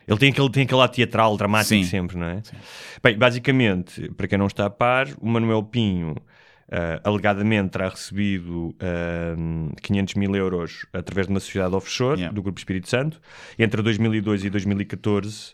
Ele 0.06 0.18
tem 0.18 0.32
aquele, 0.32 0.50
tem 0.50 0.64
aquele 0.64 0.80
lado 0.80 0.92
teatral, 0.92 1.38
dramático 1.38 1.70
Sim. 1.70 1.86
sempre, 1.86 2.18
não 2.18 2.26
é? 2.26 2.42
Bem, 3.02 3.18
basicamente, 3.18 4.10
para 4.18 4.28
quem 4.28 4.38
não 4.38 4.48
está 4.48 4.66
a 4.66 4.70
par, 4.70 5.08
o 5.20 5.30
Manuel 5.30 5.64
Pinho 5.64 6.16
ah, 6.74 7.00
alegadamente 7.04 7.70
terá 7.70 7.88
recebido 7.90 8.76
ah, 8.80 9.36
500 9.82 10.16
mil 10.16 10.36
euros 10.36 10.86
através 10.92 11.28
de 11.28 11.34
uma 11.34 11.40
sociedade 11.40 11.76
offshore 11.76 12.20
Yeah. 12.20 12.34
do 12.34 12.42
Grupo 12.42 12.58
Espírito 12.60 12.90
Santo. 12.90 13.22
Entre 13.58 13.82
2002 13.82 14.46
e 14.46 14.50
2014, 14.50 15.54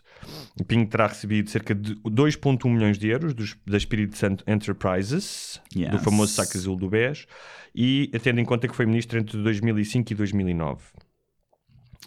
o 0.58 0.64
Pinho 0.64 0.86
terá 0.86 1.06
recebido 1.06 1.48
cerca 1.50 1.74
de 1.74 1.94
2,1 1.96 2.66
milhões 2.70 2.98
de 2.98 3.08
euros 3.08 3.34
dos, 3.34 3.56
da 3.66 3.76
Espírito 3.76 4.16
Santo 4.16 4.42
Enterprises, 4.46 5.60
do 5.74 5.80
Yes. 5.80 6.02
famoso 6.02 6.32
saco 6.32 6.56
azul 6.56 6.76
do 6.76 6.88
BES, 6.88 7.26
e 7.74 8.10
tendo 8.22 8.40
em 8.40 8.44
conta 8.44 8.66
que 8.66 8.74
foi 8.74 8.86
ministro 8.86 9.18
entre 9.18 9.36
2005 9.42 10.12
e 10.12 10.14
2009. 10.14 10.82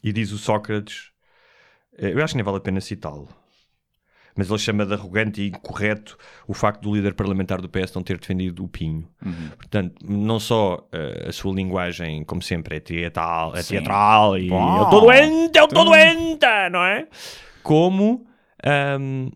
E 0.04 0.12
diz 0.12 0.32
o 0.32 0.38
Sócrates, 0.38 1.12
eh, 1.98 2.12
eu 2.14 2.24
acho 2.24 2.34
que 2.34 2.38
nem 2.38 2.44
vale 2.44 2.58
a 2.58 2.62
pena 2.62 2.82
citá-lo, 2.82 3.30
mas 4.36 4.50
ele 4.50 4.60
chama 4.60 4.86
de 4.86 4.94
arrogante 4.94 5.42
e 5.42 5.48
incorreto 5.50 6.18
o 6.48 6.54
facto 6.54 6.82
do 6.82 6.96
líder 6.96 7.14
parlamentar 7.14 7.62
do 7.62 7.70
PS 7.70 7.94
não 7.94 8.02
ter 8.02 8.18
defendido 8.18 8.64
o 8.64 8.68
Pinho. 8.68 9.08
Uhum. 9.24 9.50
Portanto, 9.58 9.96
não 10.08 10.40
só 10.40 10.88
eh, 10.92 11.26
a 11.30 11.32
sua 11.32 11.54
linguagem, 11.54 12.24
como 12.24 12.42
sempre, 12.42 12.78
é 12.78 12.80
teatral, 12.80 13.56
é 13.56 13.62
Sim. 13.62 13.76
teatral 13.76 14.38
e 14.38 14.50
Bom. 14.50 14.78
eu 14.78 14.84
estou 14.84 15.02
doente, 15.02 15.58
eu 15.58 15.66
estou 15.66 15.86
doente, 15.86 16.46
não 16.72 16.84
é? 16.84 17.08
como 17.64 18.28
ahm, 18.64 19.30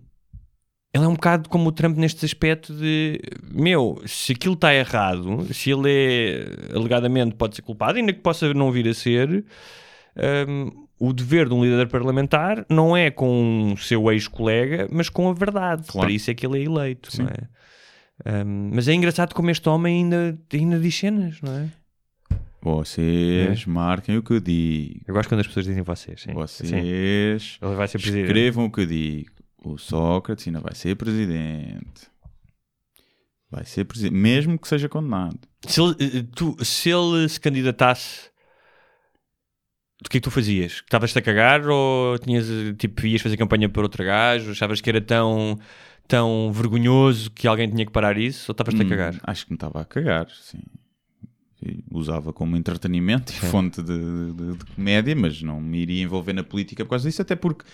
ele 0.93 1.05
é 1.05 1.07
um 1.07 1.13
bocado 1.13 1.49
como 1.49 1.69
o 1.69 1.71
Trump 1.71 1.97
neste 1.97 2.25
aspecto 2.25 2.73
de 2.73 3.19
meu, 3.51 4.01
se 4.05 4.33
aquilo 4.33 4.53
está 4.53 4.73
errado, 4.73 5.47
se 5.53 5.71
ele 5.71 5.89
é 5.89 6.75
alegadamente 6.75 7.35
pode 7.35 7.55
ser 7.55 7.61
culpado, 7.61 7.97
ainda 7.97 8.13
que 8.13 8.19
possa 8.19 8.53
não 8.53 8.71
vir 8.71 8.87
a 8.87 8.93
ser, 8.93 9.45
ahm, 10.15 10.86
o 10.99 11.13
dever 11.13 11.47
de 11.47 11.53
um 11.53 11.63
líder 11.63 11.87
parlamentar 11.87 12.65
não 12.69 12.95
é 12.97 13.11
com 13.11 13.73
o 13.73 13.77
seu 13.77 14.11
ex-colega, 14.11 14.87
mas 14.91 15.09
com 15.09 15.29
a 15.29 15.33
verdade. 15.33 15.83
Claro. 15.87 16.07
Para 16.07 16.11
isso 16.15 16.29
é 16.31 16.33
que 16.33 16.45
ele 16.45 16.59
é 16.59 16.63
eleito, 16.63 17.11
Sim. 17.11 17.23
é? 17.23 17.47
Ahm, 18.41 18.71
mas 18.73 18.87
é 18.87 18.93
engraçado 18.93 19.33
como 19.35 19.49
este 19.51 19.67
homem 19.69 20.03
ainda, 20.03 20.39
ainda 20.51 20.79
diz 20.79 20.95
cenas, 20.97 21.39
não 21.41 21.53
é? 21.53 21.69
Vocês 22.61 23.65
marquem 23.65 24.17
o 24.17 24.23
que 24.23 24.31
eu 24.33 24.39
digo. 24.39 25.01
Eu 25.07 25.13
gosto 25.13 25.29
quando 25.29 25.41
as 25.41 25.47
pessoas 25.47 25.65
dizem 25.67 25.83
vocês. 25.83 26.21
Sim. 26.21 26.29
Sim. 26.29 26.33
Vocês 26.33 27.57
Ele 27.61 27.75
vai 27.75 27.87
ser 27.87 27.99
presidente. 27.99 28.25
escrevam 28.25 28.65
o 28.65 28.71
que 28.71 28.81
eu 28.81 28.85
digo. 28.85 29.29
O 29.63 29.77
Sócrates 29.77 30.47
ainda 30.47 30.59
vai 30.59 30.73
ser 30.75 30.95
presidente. 30.95 32.07
Vai 33.49 33.63
ser 33.63 33.85
presidente, 33.85 34.15
mesmo 34.19 34.57
que 34.59 34.67
seja 34.67 34.89
condenado. 34.89 35.39
Se 35.65 35.79
ele, 35.81 35.95
eh, 35.99 36.25
tu- 36.35 36.57
se 36.65 36.89
ele 36.89 37.29
se 37.29 37.39
candidatasse, 37.39 38.29
o 40.05 40.09
que 40.09 40.17
é 40.17 40.19
que 40.19 40.23
tu 40.23 40.31
fazias? 40.31 40.73
Estavas-te 40.83 41.17
a 41.19 41.21
cagar 41.21 41.67
ou 41.67 42.17
tinhas, 42.19 42.45
tipo, 42.77 43.05
ias 43.05 43.21
fazer 43.21 43.37
campanha 43.37 43.67
para 43.69 43.81
outro 43.81 44.03
gajo? 44.03 44.51
Achavas 44.51 44.79
que 44.81 44.89
era 44.89 45.01
tão, 45.01 45.57
tão 46.07 46.51
vergonhoso 46.53 47.31
que 47.31 47.47
alguém 47.47 47.69
tinha 47.69 47.85
que 47.85 47.91
parar 47.91 48.17
isso? 48.17 48.51
Ou 48.51 48.53
estavas-te 48.53 48.81
a 48.81 48.85
Hum, 48.85 48.89
cagar? 48.89 49.15
Acho 49.23 49.45
que 49.45 49.51
me 49.51 49.55
estava 49.55 49.81
a 49.81 49.85
cagar, 49.85 50.27
sim. 50.29 50.59
Usava 51.91 52.31
como 52.31 52.55
entretenimento 52.55 53.31
e 53.31 53.35
fonte 53.35 53.81
de, 53.81 54.31
de- 54.33 54.55
de 54.57 54.65
comédia, 54.75 55.15
mas 55.15 55.41
não 55.41 55.59
me 55.59 55.79
iria 55.79 56.03
envolver 56.03 56.31
na 56.33 56.43
política 56.43 56.85
por 56.85 56.91
causa 56.91 57.09
disso, 57.09 57.21
até 57.21 57.35
porque 57.35 57.65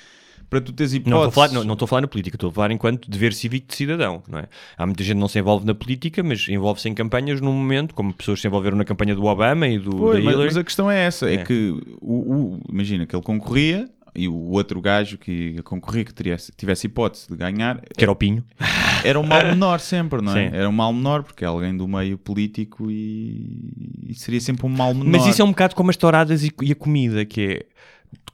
para 0.54 0.62
tu 0.62 0.72
teres 0.74 0.94
Não 0.94 1.00
estou, 1.00 1.14
a 1.14 1.18
hipóteses... 1.28 1.34
falar, 1.36 1.52
não, 1.54 1.64
não 1.64 1.74
estou 1.74 1.86
a 1.86 1.88
falar 1.88 2.02
na 2.02 2.08
política, 2.08 2.36
estou 2.36 2.50
a 2.50 2.54
falar 2.54 2.72
enquanto 2.72 3.10
dever 3.10 3.34
cívico 3.34 3.68
de 3.68 3.76
cidadão, 3.76 4.22
não 4.28 4.40
é? 4.40 4.48
Há 4.78 4.86
muita 4.86 5.04
gente 5.04 5.16
que 5.16 5.20
não 5.22 5.28
se 5.28 5.40
envolve 5.40 5.66
na 5.66 5.74
política, 5.76 6.22
mas 6.24 6.48
envolve-se 6.48 6.88
em 6.90 6.94
campanhas 6.94 7.42
num 7.42 7.52
momento, 7.54 7.94
como 7.96 8.14
pessoas 8.14 8.40
se 8.42 8.48
envolveram 8.48 8.78
na 8.78 8.86
campanha 8.86 9.16
do 9.16 9.26
Obama 9.26 9.68
e 9.68 9.80
do 9.80 9.90
da 9.92 9.98
mas, 9.98 10.18
Hillary. 10.24 10.46
mas 10.46 10.58
a 10.58 10.64
questão 10.64 10.90
é 10.92 11.00
essa, 11.06 11.30
é, 11.30 11.36
É. 11.36 11.38
que 11.44 11.72
o, 12.02 12.14
o- 12.58 12.62
imagina 12.70 13.06
que 13.06 13.16
ele 13.16 13.24
concorria 13.24 13.90
e 14.16 14.28
o 14.28 14.52
outro 14.52 14.80
gajo 14.80 15.18
que 15.18 15.60
concorria 15.64 16.06
que 16.06 16.14
tivesse, 16.14 16.52
tivesse 16.56 16.86
hipótese 16.86 17.28
de 17.28 17.36
ganhar 17.36 17.82
Que 17.98 18.04
era 18.04 18.12
o 18.12 18.16
Pinho. 18.16 18.44
era 19.04 19.20
um 19.20 19.24
mal 19.24 19.44
menor 19.44 19.80
sempre, 19.80 20.22
não 20.22 20.38
é? 20.38 20.50
Sim. 20.52 20.56
Era 20.56 20.70
um 20.70 20.72
mal 20.72 20.94
menor 20.94 21.24
porque 21.24 21.44
é 21.44 21.48
alguém 21.48 21.76
do 21.76 21.88
meio 21.88 22.16
político 22.18 22.92
e, 22.92 24.04
e 24.10 24.14
seria 24.14 24.40
sempre 24.40 24.66
um 24.68 24.70
mal 24.70 24.94
menor. 24.94 25.10
Mas 25.10 25.26
isso 25.26 25.42
é 25.42 25.46
um 25.46 25.50
bocado 25.50 25.74
como 25.74 25.90
as 25.90 25.98
touradas 25.98 26.44
e, 26.44 26.52
e 26.62 26.72
a 26.72 26.76
comida, 26.76 27.26
que 27.26 27.42
é 27.42 27.66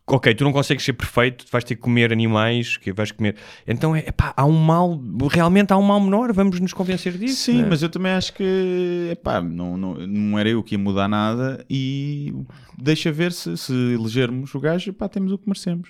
ok, 0.10 0.34
tu 0.36 0.44
não 0.44 0.52
consegues 0.52 0.84
ser 0.84 0.94
perfeito, 0.94 1.46
vais 1.52 1.64
ter 1.64 1.76
que 1.76 1.82
comer 1.82 2.12
animais, 2.12 2.78
que 2.78 2.92
vais 2.92 3.12
comer. 3.12 3.36
Então 3.68 3.96
é 3.96 4.12
pá, 4.12 4.34
há 4.36 4.46
um 4.46 4.58
mal, 4.58 5.00
realmente 5.30 5.72
há 5.72 5.78
um 5.78 5.82
mal 5.82 6.00
menor, 6.00 6.34
vamos 6.34 6.60
nos 6.60 6.74
convencer 6.74 7.18
disso. 7.18 7.44
Sim, 7.44 7.62
né? 7.62 7.68
mas 7.70 7.82
eu 7.82 7.90
também 7.90 8.12
acho 8.12 8.34
que 8.34 9.10
epá, 9.12 9.42
não, 9.42 9.78
não, 9.78 9.96
não 9.96 10.40
era 10.40 10.50
eu 10.50 10.64
que 10.64 10.76
ia 10.76 10.80
mudar 10.80 11.08
nada 11.08 11.64
e 11.70 12.34
deixa 12.78 13.12
ver 13.12 13.32
se, 13.32 13.56
se 13.58 13.74
elegermos 13.74 14.54
o 14.56 14.60
gajo, 14.60 14.90
epá, 14.90 15.08
temos 15.08 15.32
o 15.32 15.38
que 15.38 15.48
merecemos 15.48 15.90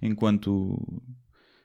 enquanto, 0.00 0.78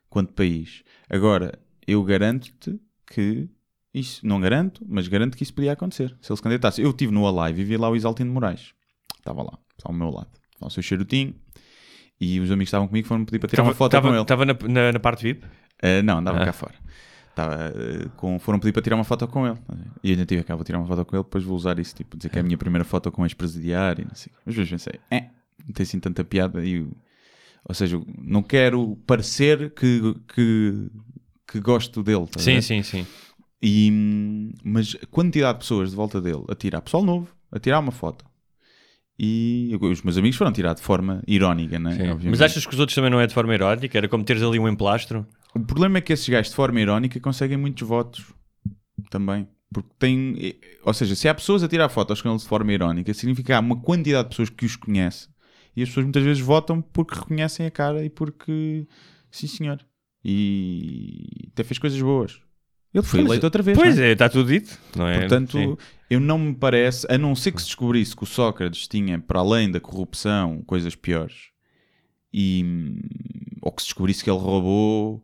enquanto 0.08 0.34
país. 0.34 0.84
Agora, 1.10 1.60
eu 1.86 2.04
garanto-te 2.04 2.80
que 3.08 3.50
isso, 3.94 4.26
não 4.26 4.40
garanto, 4.40 4.86
mas 4.88 5.08
garanto 5.08 5.36
que 5.36 5.44
isso 5.44 5.54
podia 5.54 5.74
acontecer 5.74 6.16
se 6.22 6.32
ele 6.32 6.38
se 6.38 6.44
candidatasse. 6.44 6.82
Eu 6.82 6.92
estive 6.92 7.12
no 7.12 7.28
Alive 7.28 7.62
e 7.62 7.66
vi 7.66 7.78
lá 7.78 7.90
o 7.90 7.96
Isaltino 7.96 8.32
Moraes, 8.32 8.74
estava 9.18 9.44
lá, 9.44 9.58
ao 9.84 9.94
meu 9.94 10.10
lado, 10.10 10.30
ao 10.60 10.70
seu 10.70 10.82
charutinho. 10.82 11.36
E 12.24 12.40
os 12.40 12.52
amigos 12.52 12.66
que 12.66 12.70
estavam 12.70 12.88
comigo 12.88 13.08
foram 13.08 13.26
pedir 13.26 13.40
para 13.40 13.50
tirar 13.50 13.64
uma 13.64 13.74
foto 13.74 13.92
tava, 13.92 14.08
com 14.10 14.14
ele. 14.14 14.22
Estava 14.22 14.46
na, 14.46 14.54
na, 14.70 14.92
na 14.92 15.00
parte 15.00 15.24
VIP? 15.24 15.44
Uh, 15.44 16.04
não, 16.04 16.20
andava 16.20 16.40
Ah. 16.42 16.46
cá 16.46 16.54
fora. 16.54 16.76
Estava, 17.32 17.56
uh, 17.74 18.10
com, 18.12 18.38
foram 18.38 18.60
pedir 18.60 18.72
para 18.74 18.82
tirar 18.84 18.96
uma 18.96 19.04
foto 19.04 19.28
com 19.28 19.48
ele. 19.48 19.58
E 20.04 20.10
eu 20.10 20.14
ainda 20.14 20.26
tive 20.28 20.44
cá, 20.44 20.56
vou 20.56 20.64
tirar 20.64 20.78
uma 20.78 20.86
foto 20.88 21.04
com 21.04 21.16
ele, 21.16 21.24
depois 21.24 21.44
vou 21.44 21.56
usar 21.58 21.80
isso, 21.80 21.96
tipo, 21.96 22.16
dizer 22.16 22.30
que 22.30 22.38
é 22.38 22.42
a 22.42 22.44
minha 22.44 22.58
primeira 22.60 22.86
foto 22.86 23.12
com 23.12 23.26
ex-presidiário 23.26 24.04
e 24.04 24.06
não 24.06 24.14
sei. 24.14 24.32
Mas 24.46 24.54
depois 24.56 24.70
pensei, 24.70 25.00
é, 25.10 25.22
não 25.66 25.74
tem 25.74 25.84
assim 25.84 26.00
tanta 26.00 26.24
piada. 26.24 26.64
E, 26.64 26.82
ou 27.68 27.74
seja, 27.74 28.00
não 28.22 28.44
quero 28.44 28.96
parecer 29.08 29.72
que, 29.74 30.16
que, 30.36 30.90
que 31.48 31.60
gosto 31.60 32.04
dele. 32.04 32.28
a 32.36 32.40
Sim, 32.40 32.54
ver? 32.56 32.62
sim, 32.62 32.84
sim. 32.84 33.08
E, 33.64 33.90
hum, 33.92 34.52
mas 34.64 34.96
a 35.02 35.06
quantidade 35.08 35.54
de 35.58 35.60
pessoas 35.64 35.90
de 35.90 35.96
volta 35.96 36.22
dele 36.22 36.44
a 36.50 36.54
tirar, 36.56 36.82
pessoal 36.82 37.04
novo, 37.04 37.28
a 37.52 37.58
tirar 37.60 37.80
uma 37.80 37.92
foto. 37.92 38.26
E 39.24 39.78
os 39.80 40.02
meus 40.02 40.18
amigos 40.18 40.36
foram 40.36 40.52
tirar 40.52 40.74
de 40.74 40.82
forma 40.82 41.22
irónica, 41.28 41.78
né? 41.78 41.96
Mas 42.28 42.42
achas 42.42 42.66
que 42.66 42.74
os 42.74 42.80
outros 42.80 42.96
também 42.96 43.12
não 43.12 43.20
é 43.20 43.28
de 43.28 43.36
forma 43.36 43.54
erótica? 43.54 43.96
Era 43.96 44.08
como 44.08 44.24
teres 44.24 44.42
ali 44.42 44.58
um 44.58 44.68
emplastro? 44.68 45.28
O 45.54 45.60
problema 45.60 46.00
é 46.00 46.02
que 46.02 46.12
esses 46.12 46.28
gajos 46.28 46.50
de 46.50 46.56
forma 46.56 46.82
irónica 46.82 47.20
conseguem 47.20 47.56
muitos 47.56 47.88
votos 47.88 48.26
também. 49.12 49.48
Porque 49.72 49.90
tem. 50.00 50.56
Ou 50.84 50.92
seja, 50.92 51.16
se 51.16 51.30
há 51.30 51.36
pessoas 51.36 51.62
a 51.62 51.68
tirar 51.68 51.88
fotos 51.88 52.20
com 52.20 52.30
eles 52.30 52.42
de 52.42 52.48
forma 52.48 52.74
irónica, 52.74 53.14
significa 53.14 53.46
que 53.46 53.54
há 53.54 53.60
uma 53.60 53.80
quantidade 53.80 54.24
de 54.24 54.30
pessoas 54.30 54.50
que 54.50 54.66
os 54.66 54.76
conhece 54.76 55.30
e 55.76 55.84
as 55.84 55.90
pessoas 55.90 56.06
muitas 56.06 56.24
vezes 56.24 56.42
votam 56.42 56.82
porque 56.82 57.14
reconhecem 57.14 57.68
a 57.68 57.70
cara 57.70 58.04
e 58.04 58.10
porque. 58.10 58.88
Sim, 59.30 59.46
senhor. 59.46 59.80
E 60.26 61.48
até 61.54 61.64
fez 61.64 61.78
coisas 61.78 62.02
boas. 62.02 62.42
Ele 62.94 63.04
foi 63.04 63.20
Pois 63.20 63.30
eleito 63.30 63.46
é. 63.46 63.48
outra 63.48 63.64
vez. 63.64 63.78
Pois 63.78 63.96
não 63.98 64.04
é, 64.04 64.12
está 64.12 64.28
tudo 64.30 64.48
dito. 64.52 64.78
Não 64.96 65.08
é? 65.08 65.20
Portanto, 65.20 65.52
Sim. 65.58 65.78
eu 66.10 66.20
não 66.20 66.38
me 66.38 66.54
parece, 66.54 67.08
a 67.10 67.18
não 67.18 67.36
ser 67.36 67.52
que 67.54 67.62
se 67.62 67.68
descobrisse 67.68 68.16
que 68.16 68.24
o 68.24 68.26
Sócrates 68.28 68.88
tinha, 68.88 69.18
para 69.20 69.40
além 69.40 69.72
da 69.72 69.80
corrupção, 69.80 70.62
coisas 70.66 70.94
piores, 70.96 71.50
e, 72.34 72.64
ou 73.62 73.72
que 73.72 73.82
se 73.82 73.88
descobrisse 73.90 74.24
que 74.24 74.30
ele 74.30 74.40
roubou 74.40 75.24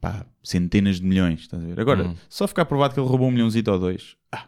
pá, 0.00 0.24
centenas 0.42 1.00
de 1.00 1.06
milhões, 1.06 1.40
estás 1.40 1.62
a 1.62 1.66
ver? 1.66 1.78
Agora, 1.80 2.08
Hum. 2.08 2.14
só 2.28 2.48
ficar 2.48 2.64
provado 2.64 2.94
que 2.94 3.00
ele 3.00 3.08
roubou 3.08 3.28
um 3.28 3.32
milhãozito 3.32 3.70
ou 3.70 3.78
dois, 3.78 4.16
ah, 4.32 4.46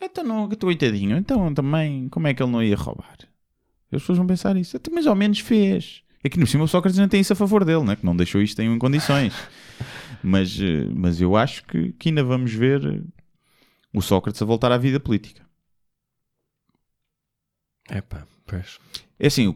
então 0.00 0.24
não, 0.24 0.48
coitadinho, 0.48 1.16
então 1.16 1.52
também, 1.52 2.08
como 2.08 2.26
é 2.26 2.32
que 2.34 2.42
ele 2.42 2.52
não 2.52 2.62
ia 2.62 2.76
roubar? 2.76 3.18
As 3.92 4.00
pessoas 4.02 4.18
vão 4.18 4.26
pensar 4.26 4.56
isso, 4.56 4.76
até 4.76 4.90
mais 4.90 5.06
ou 5.06 5.14
menos 5.14 5.40
fez. 5.40 6.02
Aqui 6.24 6.38
no 6.38 6.46
cima 6.46 6.64
o 6.64 6.68
Sócrates 6.68 6.98
não 6.98 7.08
tem 7.08 7.20
isso 7.20 7.32
a 7.32 7.36
favor 7.36 7.64
dele, 7.64 7.82
né? 7.82 7.96
que 7.96 8.04
não 8.06 8.14
deixou 8.16 8.40
isto 8.40 8.60
em 8.60 8.78
condições. 8.78 9.34
mas, 10.22 10.58
eh, 10.60 10.86
mas 10.94 11.20
eu 11.20 11.36
acho 11.36 11.64
que, 11.64 11.92
que 11.94 12.08
ainda 12.08 12.22
vamos 12.24 12.52
ver 12.52 12.84
eh, 12.84 13.02
o 13.92 14.00
Sócrates 14.02 14.40
a 14.42 14.44
voltar 14.44 14.70
à 14.72 14.78
vida 14.78 15.00
política. 15.00 15.42
Epá, 17.90 18.26
pois. 18.46 18.78
É 19.18 19.26
assim, 19.26 19.54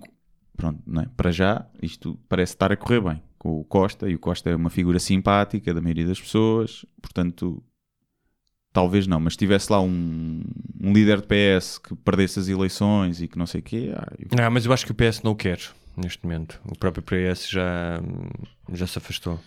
pronto, 0.56 0.82
não 0.86 1.02
é? 1.02 1.06
para 1.16 1.30
já 1.30 1.66
isto 1.82 2.18
parece 2.28 2.54
estar 2.54 2.72
a 2.72 2.76
correr 2.76 3.00
bem 3.00 3.22
com 3.38 3.60
o 3.60 3.64
Costa, 3.64 4.08
e 4.08 4.14
o 4.14 4.18
Costa 4.18 4.48
é 4.50 4.56
uma 4.56 4.70
figura 4.70 4.98
simpática 4.98 5.72
da 5.74 5.80
maioria 5.80 6.06
das 6.06 6.18
pessoas, 6.20 6.84
portanto, 7.00 7.62
talvez 8.72 9.06
não, 9.06 9.20
mas 9.20 9.34
se 9.34 9.38
tivesse 9.38 9.70
lá 9.70 9.80
um, 9.80 10.42
um 10.80 10.92
líder 10.92 11.20
de 11.20 11.26
PS 11.26 11.78
que 11.78 11.94
perdesse 11.96 12.40
as 12.40 12.48
eleições 12.48 13.20
e 13.20 13.28
que 13.28 13.38
não 13.38 13.46
sei 13.46 13.60
o 13.60 13.62
quê, 13.64 13.92
ah, 13.94 14.12
eu- 14.18 14.44
Ah, 14.44 14.50
mas 14.50 14.64
eu 14.64 14.72
acho 14.72 14.86
que 14.86 14.92
o 14.92 14.94
PS 14.94 15.22
não 15.22 15.32
o 15.32 15.36
quer 15.36 15.60
neste 15.96 16.24
momento. 16.24 16.58
O 16.64 16.76
próprio 16.76 17.02
PS 17.04 17.48
já, 17.50 18.00
já 18.72 18.86
se 18.86 18.98
afastou. 18.98 19.38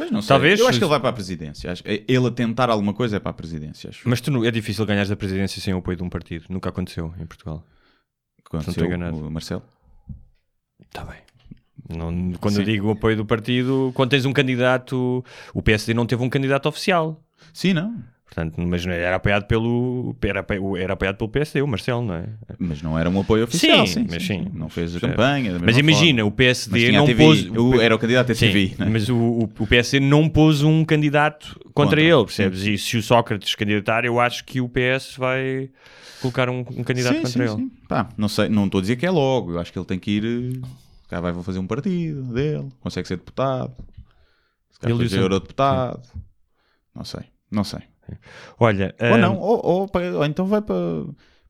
Pois 0.00 0.10
não 0.10 0.22
sei. 0.22 0.28
Talvez- 0.28 0.58
Eu 0.58 0.66
acho 0.66 0.78
que 0.78 0.84
ele 0.84 0.88
vai 0.90 0.98
para 1.00 1.10
a 1.10 1.12
presidência. 1.12 1.74
Ele 1.84 2.26
a 2.26 2.30
tentar 2.30 2.70
alguma 2.70 2.94
coisa 2.94 3.18
é 3.18 3.20
para 3.20 3.30
a 3.32 3.34
presidência. 3.34 3.90
Acho. 3.90 4.08
Mas 4.08 4.20
tu, 4.22 4.30
não- 4.30 4.42
é 4.42 4.50
difícil 4.50 4.86
ganhar 4.86 5.06
da 5.06 5.14
presidência 5.14 5.60
sem 5.60 5.74
o 5.74 5.78
apoio 5.78 5.96
de 5.98 6.02
um 6.02 6.08
partido. 6.08 6.46
Nunca 6.48 6.70
aconteceu 6.70 7.12
em 7.20 7.26
Portugal. 7.26 7.62
Quando 8.48 8.62
não 8.64 8.70
estou 8.70 8.86
enganado. 8.86 9.16
o 9.18 9.30
Marcelo. 9.30 9.62
Está 10.86 11.04
bem. 11.04 11.18
Não- 11.88 12.32
quando 12.40 12.56
eu 12.56 12.64
Sim. 12.64 12.72
digo 12.72 12.88
o 12.88 12.90
apoio 12.92 13.16
do 13.16 13.26
partido, 13.26 13.92
quando 13.94 14.10
tens 14.10 14.24
um 14.24 14.32
candidato, 14.32 15.22
o 15.52 15.62
PSD 15.62 15.92
não 15.92 16.06
teve 16.06 16.22
um 16.22 16.30
candidato 16.30 16.66
oficial. 16.68 17.22
Sim, 17.52 17.74
não. 17.74 18.02
Portanto, 18.32 18.60
mas 18.60 18.86
era 18.86 19.16
apoiado 19.16 19.46
pelo 19.46 20.14
era, 20.22 20.46
era 20.78 20.92
apoiado 20.92 21.16
pelo 21.16 21.28
PSD, 21.28 21.62
o 21.62 21.66
Marcelo, 21.66 22.04
não 22.04 22.14
é? 22.14 22.28
Mas 22.60 22.80
não 22.80 22.96
era 22.96 23.10
um 23.10 23.20
apoio 23.20 23.42
oficial. 23.42 23.84
Sim, 23.88 23.92
Sim, 23.92 24.06
mas 24.08 24.22
sim, 24.22 24.44
sim. 24.44 24.50
Não 24.54 24.68
fez 24.68 24.94
a 24.94 25.00
campanha. 25.00 25.58
Mas 25.58 25.76
imagina, 25.76 26.22
forma. 26.22 26.28
o 26.32 26.36
PSD 26.36 26.92
não 26.92 27.06
TVI. 27.06 27.16
pôs 27.24 27.50
O- 27.50 27.80
Era 27.80 27.92
o 27.92 27.98
candidato 27.98 28.30
a 28.30 28.34
Sim, 28.36 28.46
TVI. 28.50 28.76
né? 28.78 28.86
mas 28.88 29.08
o, 29.08 29.16
o, 29.58 29.66
PSD 29.66 29.98
não 29.98 30.28
pôs 30.28 30.62
um 30.62 30.84
candidato 30.84 31.54
contra, 31.58 31.72
Contra, 31.72 32.00
ele, 32.00 32.24
percebes? 32.24 32.62
E 32.62 32.78
se 32.78 32.96
o 32.96 33.02
Sócrates 33.02 33.52
candidatar, 33.56 34.04
eu 34.04 34.20
acho 34.20 34.44
que 34.44 34.60
o 34.60 34.68
PS 34.68 35.16
vai 35.18 35.68
colocar 36.20 36.48
um, 36.48 36.60
um 36.60 36.84
candidato 36.84 37.16
sim, 37.16 37.22
contra 37.22 37.48
sim, 37.48 37.52
ele. 37.54 37.62
sim. 37.64 37.72
Pá, 37.88 38.08
não 38.16 38.28
sei, 38.28 38.48
não 38.48 38.66
estou 38.66 38.78
a 38.78 38.82
dizer 38.82 38.94
que 38.94 39.06
é 39.06 39.10
logo. 39.10 39.50
Eu 39.54 39.58
acho 39.58 39.72
que 39.72 39.78
ele 39.78 39.86
tem 39.86 39.98
que 39.98 40.10
ir. 40.12 40.60
Cá 41.08 41.20
vai 41.20 41.34
fazer 41.42 41.58
um 41.58 41.66
partido 41.66 42.22
dele. 42.32 42.68
Consegue 42.78 43.08
ser 43.08 43.16
deputado. 43.16 43.74
Se 44.70 44.78
calhar 44.78 44.96
Ele 44.96 45.08
fazer 45.08 45.20
eurodeputado. 45.20 46.00
Não 46.94 47.02
sei, 47.04 47.22
não 47.50 47.64
sei. 47.64 47.80
Olha, 48.58 48.94
Ou 49.00 49.14
ah, 49.14 49.18
não, 49.18 49.36
ou, 49.38 49.64
ou, 49.66 49.88
para- 49.88 50.16
ou 50.16 50.24
então 50.24 50.46
vai 50.46 50.60
para, 50.62 50.76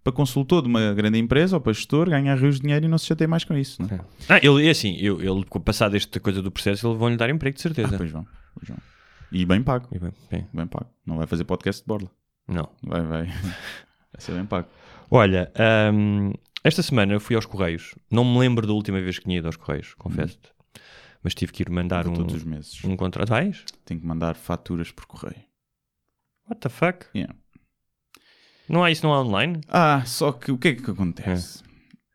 para 0.02 0.12
consultor 0.12 0.62
de 0.62 0.68
uma 0.68 0.92
grande 0.94 1.18
empresa 1.18 1.56
ou 1.56 1.60
para 1.60 1.72
gestor, 1.72 2.08
ganhar 2.08 2.36
rios 2.38 2.56
de 2.56 2.62
dinheiro 2.62 2.84
e 2.84 2.88
não 2.88 2.98
se 2.98 3.06
chateia 3.06 3.28
mais 3.28 3.44
com 3.44 3.54
isso. 3.56 3.80
Não 3.82 3.88
é? 3.88 4.00
Ah, 4.28 4.38
ele 4.42 4.66
é 4.66 4.70
assim, 4.70 4.96
eu, 4.98 5.20
ele, 5.20 5.44
com 5.44 5.58
o 5.58 5.62
passado 5.62 5.96
esta 5.96 6.18
coisa 6.20 6.40
do 6.42 6.50
processo, 6.50 6.88
ele 6.88 6.96
vão-lhe 6.98 7.16
dar 7.16 7.28
emprego, 7.30 7.54
de 7.56 7.62
certeza. 7.62 7.94
Ah, 7.94 7.98
pois 7.98 8.10
vão, 8.10 8.26
pois 8.54 8.68
vão. 8.68 8.78
E 9.32 9.44
bem 9.46 9.62
pago, 9.62 9.86
E 9.92 9.98
bem, 9.98 10.12
bem, 10.30 10.48
bem 10.52 10.66
pago. 10.66 10.86
Não 11.06 11.16
vai 11.16 11.26
fazer 11.26 11.44
podcast 11.44 11.82
de 11.82 11.86
borla. 11.86 12.10
não. 12.48 12.68
Vai, 12.82 13.02
vai. 13.02 13.26
Vai 14.12 14.20
ser 14.20 14.32
bem 14.32 14.44
pago. 14.44 14.66
Olha, 15.08 15.52
ahm, 15.56 16.32
esta 16.64 16.82
semana 16.82 17.12
eu 17.12 17.20
fui 17.20 17.36
aos 17.36 17.46
Correios. 17.46 17.94
Não 18.10 18.24
me 18.24 18.38
lembro 18.40 18.66
da 18.66 18.72
última 18.72 19.00
vez 19.00 19.18
que 19.18 19.24
tinha 19.24 19.38
ido 19.38 19.46
aos 19.46 19.56
Correios, 19.56 19.94
confesso-te. 19.94 20.48
mas 21.22 21.32
tive 21.32 21.52
que 21.52 21.62
ir 21.62 21.70
mandar 21.70 22.02
Vou 22.04 22.12
um, 22.12 22.16
todos 22.16 22.34
os 22.34 22.42
meses. 22.44 22.82
um 22.84 22.96
contrato. 22.96 23.28
Vais? 23.28 23.64
Tenho 23.84 24.00
que 24.00 24.06
mandar 24.06 24.34
faturas 24.34 24.90
por 24.90 25.06
correio. 25.06 25.40
What 26.48 26.60
the 26.60 26.68
fuck? 26.68 27.06
Yeah. 27.14 27.34
Não 28.68 28.84
há 28.84 28.90
isso 28.90 29.04
não 29.06 29.12
há 29.14 29.20
online? 29.22 29.60
Ah, 29.68 30.02
só 30.06 30.32
que 30.32 30.52
o 30.52 30.58
que 30.58 30.68
é 30.68 30.74
que 30.74 30.90
acontece? 30.90 31.62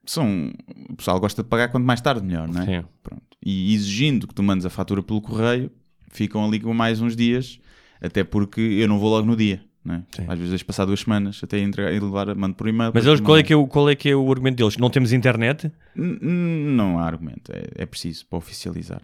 São, 0.06 0.52
o 0.90 0.96
pessoal 0.96 1.20
gosta 1.20 1.42
de 1.44 1.50
pagar 1.50 1.70
quanto 1.70 1.84
mais 1.86 2.00
tarde 2.02 2.26
melhor, 2.26 2.48
não 2.48 2.62
é? 2.62 2.66
Sim. 2.66 2.88
Pronto. 3.04 3.24
E 3.44 3.74
exigindo 3.74 4.28
que 4.28 4.34
tu 4.34 4.42
mandes 4.44 4.66
a 4.66 4.70
fatura 4.70 5.02
pelo 5.04 5.22
correio, 5.22 5.72
ficam 6.12 6.46
ali 6.46 6.60
com 6.60 6.74
mais 6.74 7.02
uns 7.02 7.16
dias, 7.16 7.60
até 8.02 8.24
porque 8.24 8.62
eu 8.62 8.88
não 8.88 9.00
vou 9.00 9.10
logo 9.10 9.26
no 9.28 9.36
dia. 9.36 9.64
Não 9.84 9.96
é? 9.96 10.04
Às 10.28 10.38
vezes 10.38 10.50
deixo 10.50 10.66
passar 10.66 10.86
duas 10.86 11.00
semanas 11.02 11.40
até 11.44 11.60
entregar 11.60 11.94
e 11.94 12.00
levar, 12.00 12.34
mando 12.36 12.56
por 12.56 12.68
e-mail. 12.68 12.92
Mas 12.94 13.06
eles, 13.06 13.20
qual, 13.20 13.38
é 13.38 13.44
que 13.44 13.54
é 13.54 13.56
o, 13.56 13.68
qual 13.68 13.88
é 13.90 13.96
que 13.96 14.10
é 14.10 14.16
o 14.16 14.32
argumento 14.32 14.56
deles? 14.58 14.78
Não 14.78 14.90
temos 14.90 15.14
internet? 15.14 15.72
N- 15.96 16.18
Não 16.22 16.98
há 16.98 17.04
argumento, 17.06 17.52
é, 17.52 17.84
é 17.84 17.86
preciso 17.86 18.26
para 18.26 18.38
oficializar. 18.38 19.02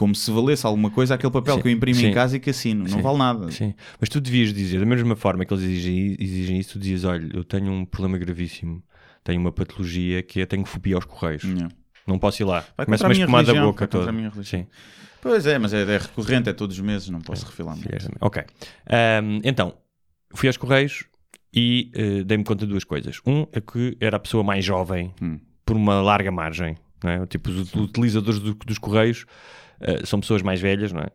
Como 0.00 0.14
se 0.14 0.30
valesse 0.30 0.64
alguma 0.64 0.90
coisa 0.90 1.14
aquele 1.14 1.30
papel 1.30 1.56
Sim, 1.56 1.60
que 1.60 1.68
eu 1.68 1.72
imprimo 1.72 2.00
sim. 2.00 2.06
em 2.06 2.14
casa 2.14 2.38
e 2.38 2.40
que 2.40 2.48
assino. 2.48 2.88
Sim. 2.88 2.94
Não 2.94 3.02
vale 3.02 3.18
nada. 3.18 3.50
Sim. 3.50 3.74
Mas 4.00 4.08
tu 4.08 4.18
devias 4.18 4.50
dizer, 4.54 4.78
da 4.80 4.86
mesma 4.86 5.14
forma 5.14 5.44
que 5.44 5.52
eles 5.52 5.62
exigem, 5.62 6.16
exigem 6.18 6.58
isso, 6.58 6.72
tu 6.72 6.78
dizias, 6.78 7.04
olha, 7.04 7.28
eu 7.34 7.44
tenho 7.44 7.70
um 7.70 7.84
problema 7.84 8.16
gravíssimo. 8.16 8.82
Tenho 9.22 9.38
uma 9.38 9.52
patologia 9.52 10.22
que 10.22 10.40
é 10.40 10.46
tenho 10.46 10.64
fobia 10.64 10.94
aos 10.96 11.04
correios. 11.04 11.44
Yeah. 11.44 11.68
Não 12.06 12.18
posso 12.18 12.42
ir 12.42 12.46
lá. 12.46 12.64
Vai 12.78 12.86
contra 12.86 13.08
a 13.08 13.12
espumar 13.12 13.44
da 13.44 13.52
boca 13.60 13.86
toda. 13.86 14.10
Sim. 14.42 14.66
Pois 15.20 15.44
é, 15.44 15.58
mas 15.58 15.74
é, 15.74 15.82
é 15.82 15.98
recorrente, 15.98 16.48
é 16.48 16.54
todos 16.54 16.78
os 16.78 16.82
meses, 16.82 17.10
não 17.10 17.20
posso 17.20 17.44
refilar 17.44 17.76
muito. 17.76 17.90
Ok. 18.22 18.42
Ahm, 18.88 19.40
então, 19.44 19.74
fui 20.34 20.48
aos 20.48 20.56
Correios 20.56 21.04
e 21.54 21.90
eh, 21.94 22.24
dei-me 22.24 22.42
conta 22.42 22.64
de 22.64 22.70
duas 22.72 22.84
coisas. 22.84 23.20
Um 23.26 23.46
é 23.52 23.60
que 23.60 23.98
era 24.00 24.16
a 24.16 24.20
pessoa 24.20 24.42
mais 24.42 24.64
jovem, 24.64 25.12
Hum. 25.20 25.38
por 25.66 25.76
uma 25.76 26.00
larga 26.00 26.32
margem. 26.32 26.74
Não 27.04 27.10
é? 27.10 27.26
Tipo, 27.26 27.50
os 27.50 27.74
utilizadores 27.74 28.40
do- 28.40 28.54
dos 28.54 28.78
Correios 28.78 29.26
eh, 29.80 30.04
são 30.04 30.20
pessoas 30.20 30.42
mais 30.42 30.60
velhas, 30.60 30.92
não 30.92 31.00
é? 31.02 31.10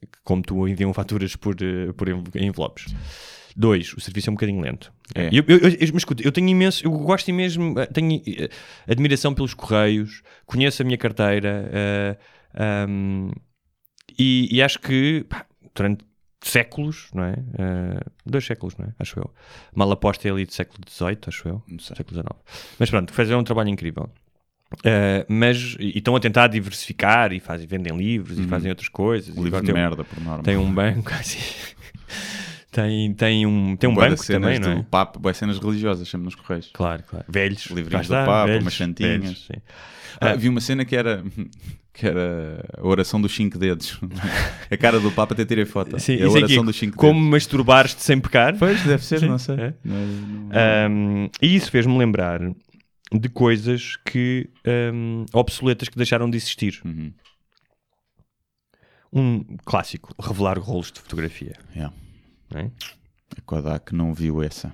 Que, 0.00 0.20
como 0.24 0.42
tu, 0.42 0.66
enviam 0.68 0.92
faturas 0.94 1.34
por, 1.36 1.54
eh, 1.60 1.92
por 1.96 2.08
env- 2.08 2.34
envelopes. 2.36 2.86
Dois, 3.56 3.94
o 3.94 4.00
serviço 4.00 4.28
é 4.28 4.30
um 4.30 4.34
bocadinho 4.34 4.60
lento. 4.60 4.92
É. 5.14 5.28
Eu, 5.32 5.42
eu, 5.48 5.58
eu- 5.58 5.70
mas 5.70 6.02
escuta, 6.02 6.22
eu 6.22 6.30
tenho 6.30 6.48
imenso, 6.48 6.84
eu 6.86 6.90
gosto 6.90 7.32
mesmo, 7.32 7.74
tenho 7.92 8.20
admiração 8.86 9.34
pelos 9.34 9.54
Correios, 9.54 10.22
conheço 10.44 10.82
a 10.82 10.84
minha 10.84 10.98
carteira 10.98 11.70
eh, 11.72 12.16
ahm, 12.54 13.30
e, 14.18 14.48
e 14.54 14.62
acho 14.62 14.78
que 14.78 15.24
pá, 15.28 15.46
durante 15.74 16.04
séculos, 16.42 17.08
não 17.14 17.24
é? 17.24 17.32
Eh, 17.58 18.00
dois 18.24 18.44
séculos, 18.44 18.76
não 18.76 18.86
é? 18.86 18.94
Acho 18.98 19.18
eu. 19.20 19.34
Mal 19.74 19.90
aposta 19.90 20.28
é 20.28 20.30
ali 20.30 20.44
do 20.44 20.52
século 20.52 20.78
XVIII, 20.88 21.18
acho 21.26 21.48
eu. 21.48 21.62
Século 21.80 22.10
XIX. 22.22 22.28
Mas 22.78 22.90
pronto, 22.90 23.12
fizeram 23.12 23.40
um 23.40 23.44
trabalho 23.44 23.68
incrível. 23.70 24.08
Eh, 24.84 25.24
mas 25.28 25.76
e 25.78 25.98
estão 25.98 26.16
a 26.16 26.20
tentar 26.20 26.48
diversificar 26.48 27.32
e 27.32 27.38
fazem, 27.40 27.66
vendem 27.66 27.96
livros 27.96 28.38
e 28.38 28.42
fazem 28.44 28.70
outras 28.70 28.88
coisas. 28.88 29.28
Uhum. 29.36 29.44
Livro 29.44 29.58
agora 29.58 29.62
de 29.66 29.72
tem 29.72 29.74
um- 29.74 29.88
merda, 29.88 30.04
por 30.04 30.20
norma. 30.22 30.42
Tem 30.42 30.56
um 30.56 30.72
banco, 30.72 31.12
assim. 31.14 31.38
tem, 32.70 33.14
tem 33.14 33.46
um, 33.46 33.76
tem 33.76 33.88
um 33.88 33.94
de 33.94 34.00
banco 34.00 34.22
cenas 34.22 34.56
também, 34.56 34.58
não 34.74 34.80
é? 34.80 34.84
Papa, 34.90 35.18
boas 35.18 35.36
cenas 35.36 35.58
religiosas, 35.58 36.08
sempre 36.08 36.24
nos 36.26 36.34
correios. 36.34 36.70
Claro, 36.72 37.02
claro. 37.08 37.24
Velhos. 37.28 37.66
Livrinhos 37.66 38.06
do 38.08 38.12
Papa, 38.14 38.46
velhos, 38.46 38.62
umas 38.64 38.74
santinhas. 38.74 39.20
velhos, 39.22 39.46
sim. 39.46 39.60
Ah, 40.20 40.34
vi 40.34 40.48
uma 40.48 40.60
cena 40.60 40.84
que 40.84 40.96
era, 40.96 41.22
que 41.94 42.06
era 42.06 42.64
a 42.76 42.86
oração 42.86 43.20
dos 43.20 43.34
cinco 43.34 43.58
dedos. 43.58 43.98
a 44.70 44.76
cara 44.76 44.98
do 45.00 45.10
Papa 45.12 45.32
até 45.34 45.44
tirei 45.44 45.64
foto. 45.64 45.98
Sim, 46.00 46.14
é 46.14 46.22
a 46.24 46.26
isso 46.26 46.36
aqui, 46.36 46.44
oração 46.44 46.64
dos 46.64 46.76
cinco 46.76 46.96
como 46.96 47.18
dedos. 47.20 47.30
masturbar-te 47.30 48.02
sem 48.02 48.18
pecar. 48.20 48.56
Pois, 48.58 48.82
deve 48.82 49.04
ser, 49.04 49.20
Sim, 49.20 49.28
não 49.28 49.38
sei. 49.38 49.54
é. 49.56 49.74
Não- 49.84 49.96
não- 50.06 50.90
Um, 50.90 51.30
e 51.40 51.54
isso 51.54 51.70
fez-me 51.70 51.96
lembrar 51.96 52.40
de 53.12 53.28
coisas 53.28 53.96
que 54.04 54.50
um, 54.92 55.24
obsoletas 55.32 55.88
que 55.88 55.96
deixaram 55.96 56.28
de 56.28 56.36
existir. 56.36 56.80
Uhum. 56.84 57.12
Um 59.12 59.56
clássico, 59.64 60.14
revelar 60.20 60.58
rolos 60.58 60.92
de 60.92 61.00
fotografia. 61.00 61.56
Yeah. 61.74 61.94
é? 62.54 62.70
A 63.36 63.40
Kodak 63.42 63.94
não 63.94 64.12
viu 64.12 64.42
essa. 64.42 64.72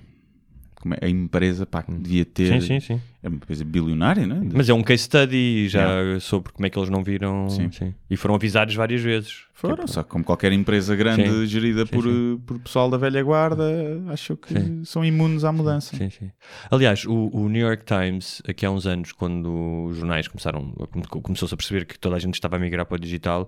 É? 1.01 1.07
A 1.07 1.09
empresa 1.09 1.65
pá, 1.67 1.83
que 1.83 1.93
devia 1.93 2.25
ter. 2.25 2.61
Sim, 2.61 2.67
sim, 2.67 2.81
sim. 2.81 3.01
É 3.23 3.29
uma 3.29 3.37
empresa 3.37 3.65
bilionária, 3.65 4.27
não 4.27 4.37
é? 4.37 4.41
Mas 4.53 4.69
é 4.69 4.75
um 4.75 4.83
case 4.83 5.05
study 5.05 5.69
já 5.69 6.19
sobre 6.21 6.53
como 6.53 6.67
é 6.67 6.71
que 6.71 6.79
eles 6.79 6.91
não 6.91 7.03
viram. 7.05 7.49
Sim. 7.49 7.71
sim. 7.71 7.95
E 8.11 8.17
foram 8.17 8.35
avisados 8.35 8.75
várias 8.75 9.01
vezes. 9.01 9.45
Foram, 9.55 9.77
Tipo, 9.77 9.91
só 9.93 10.03
como 10.03 10.25
qualquer 10.25 10.51
empresa 10.53 10.97
grande 10.97 11.23
Sim, 11.23 11.47
gerida 11.47 11.87
sim, 11.87 11.93
por, 11.93 12.05
eh, 12.09 12.39
por 12.45 12.59
pessoal 12.59 12.91
da 12.91 12.97
velha 12.97 13.23
guarda, 13.23 13.63
acho 14.09 14.37
que 14.37 14.55
são 14.85 15.05
imunes 15.05 15.45
à 15.45 15.53
mudança. 15.53 15.97
Sim, 15.97 16.11
sim. 16.11 16.33
Aliás, 16.69 17.05
o, 17.05 17.31
o 17.33 17.49
New 17.49 17.65
York 17.65 17.85
Times, 17.85 18.43
aqui 18.49 18.67
há 18.67 18.71
uns 18.73 18.87
anos, 18.89 19.13
quando 19.13 19.85
os 19.87 19.99
jornais 19.99 20.27
começaram, 20.27 20.73
come- 20.91 21.07
começou-se 21.23 21.55
a 21.55 21.57
perceber 21.57 21.85
que 21.85 21.97
toda 21.97 22.17
a 22.17 22.19
gente 22.19 22.35
estava 22.35 22.57
a 22.57 22.59
migrar 22.59 22.85
para 22.87 22.97
o 22.97 22.99
digital, 22.99 23.47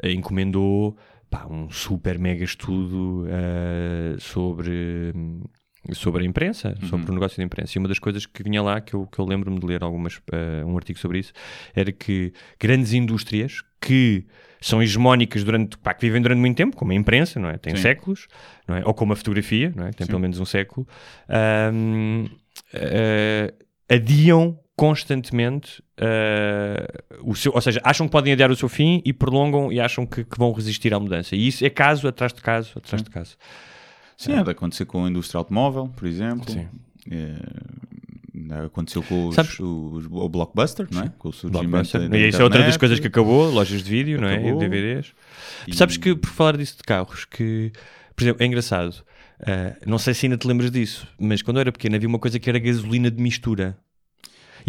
eh, 0.00 0.12
encomendou 0.12 0.96
pá, 1.28 1.44
um 1.50 1.68
super 1.70 2.18
mega 2.20 2.44
estudo 2.44 3.24
eh, 3.28 4.16
sobre, 4.20 5.12
sobre 5.92 6.24
a 6.24 6.26
imprensa, 6.26 6.76
sobre 6.88 7.10
o 7.10 7.14
negócio 7.14 7.36
da 7.38 7.44
imprensa. 7.44 7.72
E 7.76 7.78
uma 7.78 7.88
das 7.88 7.98
coisas 7.98 8.26
que 8.26 8.42
vinha 8.42 8.62
lá, 8.62 8.80
que 8.80 8.94
eu, 8.94 9.06
que 9.06 9.18
eu 9.18 9.24
lembro-me 9.24 9.58
de 9.58 9.66
ler 9.66 9.82
algumas, 9.82 10.20
eh, 10.32 10.64
um 10.64 10.76
artigo 10.76 10.98
sobre 10.98 11.18
isso, 11.18 11.32
era 11.74 11.90
que 11.92 12.32
grandes 12.58 12.92
indústrias 12.92 13.62
que 13.80 14.26
são 14.60 14.82
hegemónicas 14.82 15.44
durante, 15.44 15.78
pá, 15.78 15.94
que 15.94 16.04
vivem 16.04 16.20
durante 16.20 16.40
muito 16.40 16.56
tempo, 16.56 16.76
como 16.76 16.92
a 16.92 16.94
imprensa, 16.94 17.38
não 17.38 17.48
é? 17.48 17.56
Tem 17.58 17.76
Sim. 17.76 17.82
séculos, 17.82 18.26
não 18.66 18.76
é? 18.76 18.82
Ou 18.84 18.92
como 18.92 19.12
a 19.12 19.16
fotografia, 19.16 19.72
não 19.74 19.86
é? 19.86 19.90
Tem 19.92 20.06
pelo 20.06 20.18
menos 20.18 20.40
um 20.40 20.44
século. 20.44 20.86
ahm, 21.28 22.26
eh, 22.72 23.54
adiam 23.88 24.58
constantemente 24.76 25.82
eh, 25.96 26.86
o 27.22 27.34
seu, 27.34 27.52
ou 27.52 27.60
seja, 27.60 27.80
acham 27.82 28.06
que 28.06 28.12
podem 28.12 28.32
adiar 28.32 28.50
o 28.50 28.56
seu 28.56 28.68
fim 28.68 29.02
e 29.04 29.12
prolongam 29.12 29.72
e 29.72 29.80
acham 29.80 30.06
que, 30.06 30.24
que 30.24 30.38
vão 30.38 30.52
resistir 30.52 30.94
à 30.94 31.00
mudança. 31.00 31.34
E 31.34 31.48
isso 31.48 31.64
é 31.64 31.70
caso 31.70 32.06
atrás 32.06 32.32
de 32.32 32.40
caso, 32.40 32.78
atrás 32.78 33.02
de 33.02 33.10
caso. 33.10 33.36
Sim, 34.18 34.32
é 34.32 34.42
de 34.44 34.50
acontecer 34.50 34.84
com 34.84 35.04
a 35.04 35.08
indústria 35.08 35.38
automóvel, 35.38 35.88
por 35.96 36.06
exemplo. 36.06 36.50
Sim. 36.52 36.66
É, 37.10 38.64
aconteceu 38.64 39.02
com 39.02 39.28
os, 39.28 39.34
Sabes- 39.34 39.58
os- 39.60 40.06
o 40.10 40.28
Blockbuster, 40.28 40.86
não 40.90 41.02
é? 41.02 41.12
Com 41.18 41.28
o 41.28 41.32
surgimento 41.32 41.68
Blockbuster. 41.70 42.08
da 42.08 42.18
E 42.18 42.28
isso 42.28 42.40
é 42.40 42.44
outra 42.44 42.62
das 42.62 42.76
coisas 42.76 42.98
que 43.00 43.06
acabou, 43.06 43.50
lojas 43.50 43.82
de 43.82 43.90
vídeo, 43.90 44.20
não 44.20 44.28
é? 44.28 44.34
Acabou. 44.36 44.58
DVDs. 44.58 45.12
E- 45.66 45.74
Sabes 45.74 45.96
que, 45.96 46.14
por 46.14 46.28
falar 46.30 46.56
disso 46.56 46.76
de 46.76 46.82
carros, 46.82 47.24
que, 47.24 47.72
por 48.16 48.22
exemplo, 48.24 48.42
é 48.42 48.46
engraçado, 48.46 48.94
ah, 49.40 49.76
não 49.86 49.98
sei 49.98 50.14
se 50.14 50.26
ainda 50.26 50.36
te 50.36 50.46
lembras 50.46 50.70
disso, 50.70 51.06
mas 51.18 51.40
quando 51.42 51.58
eu 51.58 51.62
era 51.62 51.72
pequeno 51.72 51.94
havia 51.96 52.08
uma 52.08 52.18
coisa 52.18 52.38
que 52.38 52.48
era 52.50 52.58
gasolina 52.58 53.10
de 53.10 53.22
mistura. 53.22 53.76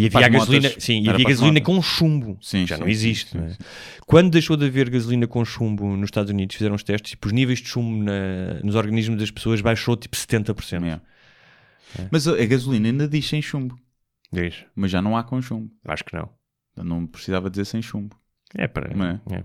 E 0.01 0.05
havia 0.07 0.19
a 0.19 0.25
as 0.27 0.31
gasolina, 0.33 0.67
motas. 0.69 0.83
sim, 0.83 1.01
e 1.03 1.09
havia 1.09 1.25
gasolina 1.25 1.59
motas. 1.59 1.75
com 1.75 1.81
chumbo. 1.81 2.37
Sim, 2.41 2.65
Já 2.67 2.75
sim, 2.75 2.81
não 2.81 2.87
existe. 2.89 3.31
sim, 3.31 3.39
é? 3.43 3.49
sim. 3.49 3.57
Quando 4.05 4.29
deixou 4.31 4.55
de 4.57 4.65
haver 4.65 4.89
gasolina 4.89 5.27
com 5.27 5.43
chumbo 5.45 5.95
nos 5.95 6.07
Estados 6.07 6.31
Unidos, 6.31 6.55
fizeram 6.55 6.75
os 6.75 6.83
testes, 6.83 7.11
tipo, 7.11 7.27
os 7.27 7.33
níveis 7.33 7.59
de 7.59 7.67
chumbo 7.67 8.03
na- 8.03 8.59
nos 8.63 8.75
organismos 8.75 9.19
das 9.19 9.29
pessoas 9.31 9.61
baixou 9.61 9.95
tipo 9.95 10.15
70%. 10.15 10.81
Yeah. 10.83 11.01
Mas 12.11 12.27
a, 12.27 12.33
a 12.33 12.45
gasolina 12.45 12.87
ainda 12.87 13.07
diz 13.07 13.27
sem 13.27 13.41
chumbo, 13.41 13.77
Diz? 14.31 14.63
mas 14.75 14.91
já 14.91 15.01
não 15.01 15.17
há 15.17 15.23
com 15.23 15.41
chumbo. 15.41 15.71
Acho 15.85 16.03
que 16.05 16.13
não. 16.15 16.29
Eu 16.77 16.83
não 16.83 17.05
precisava 17.07 17.49
dizer 17.49 17.65
sem 17.65 17.81
chumbo. 17.81 18.15
É 18.55 18.67
para. 18.67 18.87
É? 18.91 19.35
É, 19.35 19.39
É 19.39 19.43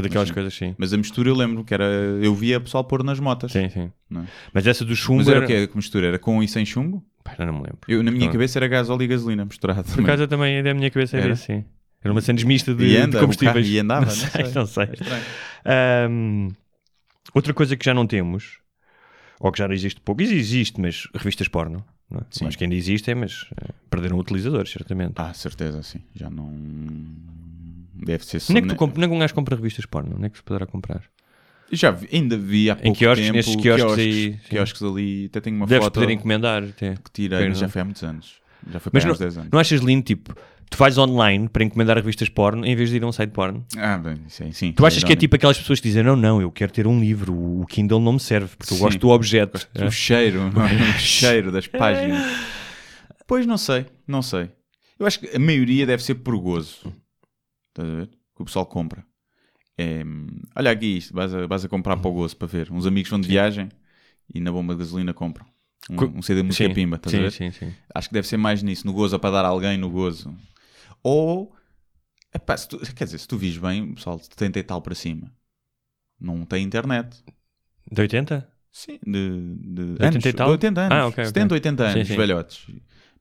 daquelas 0.00 0.28
sim. 0.28 0.34
coisas, 0.34 0.54
sim. 0.54 0.74
Mas 0.78 0.92
a 0.92 0.96
mistura 0.96 1.28
eu 1.28 1.34
lembro 1.34 1.64
que 1.64 1.74
era. 1.74 1.84
Eu 1.84 2.34
via 2.34 2.58
pessoal 2.58 2.82
pôr 2.84 3.04
nas 3.04 3.20
motas. 3.20 3.52
Sim, 3.52 3.68
sim. 3.68 3.92
Não 4.08 4.22
é? 4.22 4.24
Mas 4.54 4.66
essa 4.66 4.84
do 4.84 4.96
chumbo 4.96 5.18
Mas 5.18 5.28
era 5.28 5.36
era... 5.38 5.44
o 5.44 5.68
que 5.68 5.72
a 5.74 5.76
mistura? 5.76 6.06
Era 6.06 6.18
com 6.18 6.42
e 6.42 6.48
sem 6.48 6.64
chumbo? 6.64 7.04
Não 7.38 7.46
me 7.46 7.58
lembro. 7.60 7.78
Eu, 7.86 8.02
na 8.02 8.10
minha 8.10 8.26
Não. 8.26 8.32
cabeça 8.32 8.58
era 8.58 8.66
gás, 8.68 8.90
óleo 8.90 9.02
e 9.02 9.06
gasolina 9.06 9.44
misturado. 9.44 9.84
Por 9.84 10.02
acaso 10.02 10.24
eu 10.24 10.28
também, 10.28 10.62
da 10.62 10.74
minha 10.74 10.90
cabeça 10.90 11.16
era 11.16 11.26
Era? 11.26 11.34
assim. 11.34 11.64
Era 12.02 12.12
uma 12.12 12.20
cena 12.20 12.44
mista 12.44 12.74
de, 12.74 12.96
anda, 12.96 13.18
de 13.18 13.20
combustíveis. 13.20 13.68
e 13.68 13.78
andava, 13.78 14.06
não 14.06 14.08
não 14.08 14.14
sei, 14.16 14.44
sei. 14.44 14.54
não 14.54 14.66
sei. 14.66 14.84
É. 15.64 16.04
Ahm, 16.06 16.48
outra 17.32 17.54
coisa 17.54 17.76
que 17.76 17.84
já 17.84 17.94
não 17.94 18.06
temos, 18.06 18.58
ou 19.38 19.52
que 19.52 19.58
já 19.58 19.72
existe 19.72 20.00
pouco, 20.00 20.20
existe, 20.20 20.80
mas 20.80 21.08
revistas 21.14 21.46
porno. 21.46 21.84
Não 22.10 22.18
é? 22.18 22.22
Sim. 22.30 22.46
Acho 22.46 22.58
que 22.58 22.64
ainda 22.64 22.76
existem, 22.76 23.14
mas 23.14 23.46
eh, 23.56 23.70
perderam 23.88 24.18
utilizadores, 24.18 24.70
certamente. 24.70 25.14
Ah, 25.16 25.32
certeza, 25.32 25.82
sim. 25.82 26.00
Já 26.14 26.28
não. 26.28 26.52
Deve 27.94 28.24
ser 28.24 28.40
só. 28.40 28.52
Onde 28.52 28.58
é 28.60 28.62
que 28.62 28.68
tu 28.68 28.76
comp... 28.76 28.96
Onde 28.96 29.04
é 29.04 29.08
que 29.08 29.14
um 29.14 29.18
gajo 29.18 29.34
compra 29.34 29.56
revistas 29.56 29.84
porno? 29.86 30.14
Onde 30.16 30.26
é 30.26 30.28
que 30.30 30.36
se 30.36 30.42
poderá 30.42 30.66
comprar? 30.66 31.02
Já 31.70 31.90
vi- 31.90 32.08
ainda 32.12 32.36
vi 32.36 32.68
há 32.70 32.76
pouco 32.76 32.96
quiosques, 32.98 33.26
tempo. 33.26 33.36
nesses 33.36 33.56
quiosques 33.56 33.84
quiosques, 33.84 34.04
aí, 34.06 34.38
quiosques 34.48 34.82
ali. 34.82 35.26
Até 35.26 35.40
tenho 35.40 35.56
uma 35.56 35.66
Deves 35.66 35.84
foto 35.84 35.94
poder 36.00 36.12
encomendar. 36.12 36.62
Até. 36.64 36.94
que 36.96 37.10
tirei, 37.12 37.48
mas 37.48 37.58
já 37.58 37.68
foi 37.68 37.80
há 37.80 37.84
muitos 37.84 38.02
anos. 38.02 38.34
Já 38.70 38.78
foi 38.78 38.90
Mas 38.94 39.02
para 39.02 39.08
não, 39.08 39.14
uns 39.14 39.18
10 39.18 39.38
anos. 39.38 39.48
não 39.52 39.58
achas 39.58 39.80
lindo, 39.80 40.02
tipo, 40.04 40.34
tu 40.70 40.76
fazes 40.76 40.96
online 40.98 41.48
para 41.48 41.64
encomendar 41.64 41.96
revistas 41.96 42.28
porno 42.28 42.64
em 42.64 42.76
vez 42.76 42.90
de 42.90 42.96
ir 42.96 43.02
a 43.02 43.06
um 43.06 43.12
site 43.12 43.30
porno? 43.30 43.64
Ah, 43.76 43.98
bem, 43.98 44.18
sim, 44.28 44.52
sim. 44.52 44.70
Tu 44.72 44.84
achas 44.86 44.98
que 45.02 45.06
é 45.06 45.08
irónico. 45.08 45.20
tipo 45.20 45.36
aquelas 45.36 45.58
pessoas 45.58 45.80
que 45.80 45.88
dizem 45.88 46.02
não, 46.04 46.14
não, 46.14 46.40
eu 46.40 46.50
quero 46.52 46.70
ter 46.72 46.86
um 46.86 47.00
livro, 47.00 47.32
o 47.34 47.66
Kindle 47.66 48.00
não 48.00 48.12
me 48.12 48.20
serve, 48.20 48.54
porque 48.56 48.72
eu 48.74 48.76
Sim. 48.78 48.84
gosto 48.84 48.98
do 49.00 49.08
objeto. 49.08 49.66
O 49.84 49.90
cheiro, 49.90 50.48
não 50.54 50.62
é? 50.66 50.72
o 50.74 50.98
cheiro 50.98 51.50
das 51.50 51.66
páginas. 51.66 52.22
Pois 53.26 53.46
não 53.46 53.56
sei, 53.56 53.86
não 54.06 54.20
sei. 54.20 54.50
Eu 54.98 55.06
acho 55.06 55.18
que 55.18 55.34
a 55.34 55.38
maioria 55.38 55.86
deve 55.86 56.02
ser 56.02 56.16
por 56.16 56.36
gozo. 56.38 56.92
Estás 57.72 57.88
a 57.88 57.94
ver? 57.94 58.08
Que 58.36 58.42
o 58.42 58.44
pessoal 58.44 58.66
compra. 58.66 59.04
É, 59.78 60.02
olha 60.54 60.70
aqui 60.70 60.98
isto, 60.98 61.14
vais 61.14 61.34
a, 61.34 61.46
vais 61.46 61.64
a 61.64 61.68
comprar 61.68 61.96
para 61.96 62.10
o 62.10 62.14
gozo 62.14 62.36
para 62.36 62.48
ver. 62.48 62.70
Uns 62.72 62.86
amigos 62.86 63.10
vão 63.10 63.20
de 63.20 63.28
viagem 63.28 63.68
e 64.32 64.40
na 64.40 64.52
bomba 64.52 64.74
de 64.74 64.80
gasolina 64.80 65.14
compram. 65.14 65.46
Um, 65.90 66.18
um 66.18 66.22
CD 66.22 66.42
de 66.42 66.46
música 66.46 66.68
Sim, 66.68 66.74
pimba, 66.74 66.96
estás 66.96 67.12
sim, 67.12 67.18
a 67.18 67.22
ver? 67.22 67.32
sim, 67.32 67.50
sim. 67.50 67.74
Acho 67.94 68.08
que 68.08 68.14
deve 68.14 68.26
ser 68.28 68.36
mais 68.36 68.62
nisso, 68.62 68.86
no 68.86 68.92
gozo, 68.92 69.18
para 69.18 69.30
dar 69.30 69.44
a 69.44 69.48
alguém 69.48 69.78
no 69.78 69.90
gozo. 69.90 70.34
Ou 71.02 71.54
Epá, 72.34 72.56
tu- 72.56 72.78
quer 72.94 73.04
dizer, 73.04 73.18
se 73.18 73.28
tu 73.28 73.36
vis 73.38 73.58
bem, 73.58 73.94
pessoal, 73.94 74.16
de 74.18 74.24
70 74.26 74.58
e 74.58 74.62
tal 74.62 74.80
para 74.82 74.94
cima, 74.94 75.32
não 76.20 76.44
tem 76.46 76.64
internet. 76.64 77.22
De 77.90 78.00
80? 78.02 78.48
Sim, 78.70 78.98
de, 79.06 79.56
de, 79.58 79.82
De 79.96 80.02
80 80.04 80.28
e 80.28 80.32
anos, 80.32 80.34
tal? 80.34 80.46
de 80.46 80.52
80 80.52 80.80
anos, 80.80 80.98
Ah, 80.98 81.06
ok, 81.08 81.24
ok. 81.28 81.28
70, 81.28 81.54
80 81.54 81.82
Sim, 81.84 81.88
anos, 81.92 82.08
sim. 82.08 82.16
velhotes. 82.16 82.66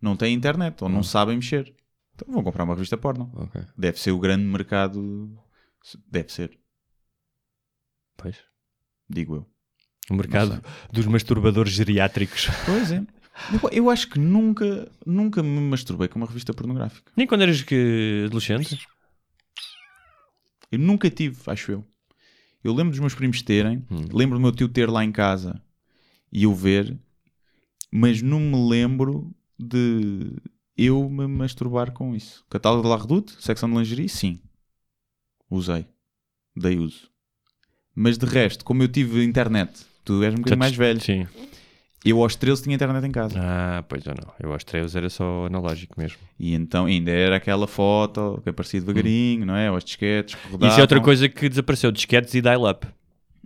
Não 0.01 0.15
têm 0.15 0.33
internet 0.33 0.81
ou 0.83 0.89
não 0.89 0.99
Hum. 0.99 1.03
sabem 1.03 1.35
mexer. 1.35 1.73
Então 2.21 2.33
vão 2.33 2.43
comprar 2.43 2.63
uma 2.63 2.73
revista 2.75 2.97
porno. 2.97 3.31
Ok. 3.33 3.61
Deve 3.77 3.99
ser 3.99 4.11
o 4.11 4.19
grande 4.19 4.43
mercado. 4.43 5.29
Deve 6.07 6.31
ser, 6.31 6.57
Pois. 8.15 8.37
digo 9.09 9.35
eu. 9.35 9.47
O 10.09 10.13
mercado 10.15 10.61
dos 10.91 11.05
masturbadores 11.07 11.73
geriátricos. 11.73 12.47
Pois 12.65 12.91
é. 12.91 12.97
Eu, 13.51 13.69
eu 13.71 13.89
acho 13.89 14.09
que 14.09 14.19
nunca, 14.19 14.91
nunca 15.05 15.41
me 15.41 15.59
masturbei 15.61 16.07
com 16.07 16.19
uma 16.19 16.27
revista 16.27 16.53
pornográfica. 16.53 17.11
Nem 17.15 17.25
quando 17.25 17.41
eras 17.41 17.61
que, 17.63 18.23
adolescente? 18.27 18.85
Eu 20.71 20.77
nunca 20.79 21.09
tive, 21.09 21.37
acho 21.47 21.71
eu. 21.71 21.85
Eu 22.63 22.73
lembro 22.73 22.91
dos 22.91 22.99
meus 22.99 23.15
primos 23.15 23.41
terem, 23.41 23.85
Hum. 23.89 24.05
lembro 24.13 24.37
do 24.37 24.41
meu 24.41 24.51
tio 24.51 24.69
ter 24.69 24.87
lá 24.89 25.03
em 25.03 25.11
casa 25.11 25.59
e 26.31 26.43
eu 26.43 26.53
ver, 26.53 26.95
mas 27.91 28.21
não 28.21 28.39
me 28.39 28.69
lembro 28.69 29.33
de 29.57 30.35
eu 30.77 31.09
me 31.09 31.27
masturbar 31.27 31.91
com 31.91 32.15
isso. 32.15 32.45
Catálogo 32.49 32.83
de 32.83 32.89
La 32.89 32.97
Redoute, 32.97 33.35
secção 33.39 33.69
de 33.69 33.77
lingerie, 33.77 34.09
sim. 34.09 34.39
Usei. 35.49 35.85
Dei 36.55 36.77
uso. 36.77 37.09
Mas 37.95 38.17
de 38.17 38.25
resto, 38.25 38.63
como 38.63 38.83
eu 38.83 38.87
tive 38.87 39.23
internet, 39.23 39.85
tu 40.03 40.23
és 40.23 40.33
um 40.33 40.37
bocadinho 40.37 40.59
mais 40.59 40.75
velho. 40.75 41.01
Sim. 41.01 41.27
Eu 42.03 42.21
aos 42.23 42.35
13 42.35 42.63
tinha 42.63 42.75
internet 42.75 43.05
em 43.05 43.11
casa. 43.11 43.35
Ah, 43.39 43.83
pois 43.87 44.03
eu 44.05 44.13
não. 44.15 44.33
Eu 44.39 44.51
aos 44.51 44.63
13 44.63 44.97
era 44.97 45.09
só 45.09 45.45
analógico 45.45 45.99
mesmo. 45.99 46.17
E 46.39 46.55
então 46.55 46.85
ainda 46.85 47.11
era 47.11 47.35
aquela 47.35 47.67
foto 47.67 48.39
que 48.41 48.49
aparecia 48.49 48.79
devagarinho, 48.79 49.45
não 49.45 49.55
é? 49.55 49.69
Ou 49.69 49.77
as 49.77 49.83
disquetes 49.83 50.33
que 50.33 50.47
rodavam. 50.47 50.69
Isso 50.69 50.79
é 50.79 50.81
outra 50.81 50.99
coisa 50.99 51.29
que 51.29 51.47
desapareceu. 51.47 51.91
Disquetes 51.91 52.33
e 52.33 52.41
dial-up. 52.41 52.87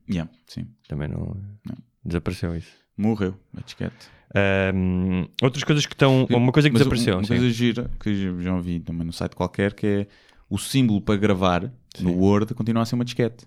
Yeah, 0.09 0.31
sim. 0.47 0.67
Também 0.87 1.09
não... 1.09 1.35
Não. 1.65 1.77
Desapareceu 2.05 2.55
isso. 2.55 2.71
Morreu 2.95 3.37
a 3.57 3.61
disquete. 3.61 4.07
Ahm, 4.35 5.27
outras 5.41 5.63
coisas 5.63 5.85
que 5.85 5.93
estão... 5.93 6.27
Uma 6.29 6.51
coisa 6.51 6.69
que 6.69 6.73
Mas 6.73 6.81
desapareceu. 6.81 7.15
Uma 7.15 7.23
sim. 7.23 7.29
coisa 7.29 7.49
gira 7.49 7.89
que 7.99 8.41
já 8.41 8.53
ouvi 8.53 8.79
também 8.81 9.05
no 9.05 9.13
site 9.13 9.35
qualquer 9.35 9.73
que 9.73 9.87
é 9.87 10.07
o 10.49 10.57
símbolo 10.57 11.01
para 11.01 11.15
gravar 11.15 11.71
no 11.99 12.13
Word 12.13 12.53
continua 12.53 12.83
a 12.83 12.85
ser 12.85 12.95
uma 12.95 13.05
disquete. 13.05 13.45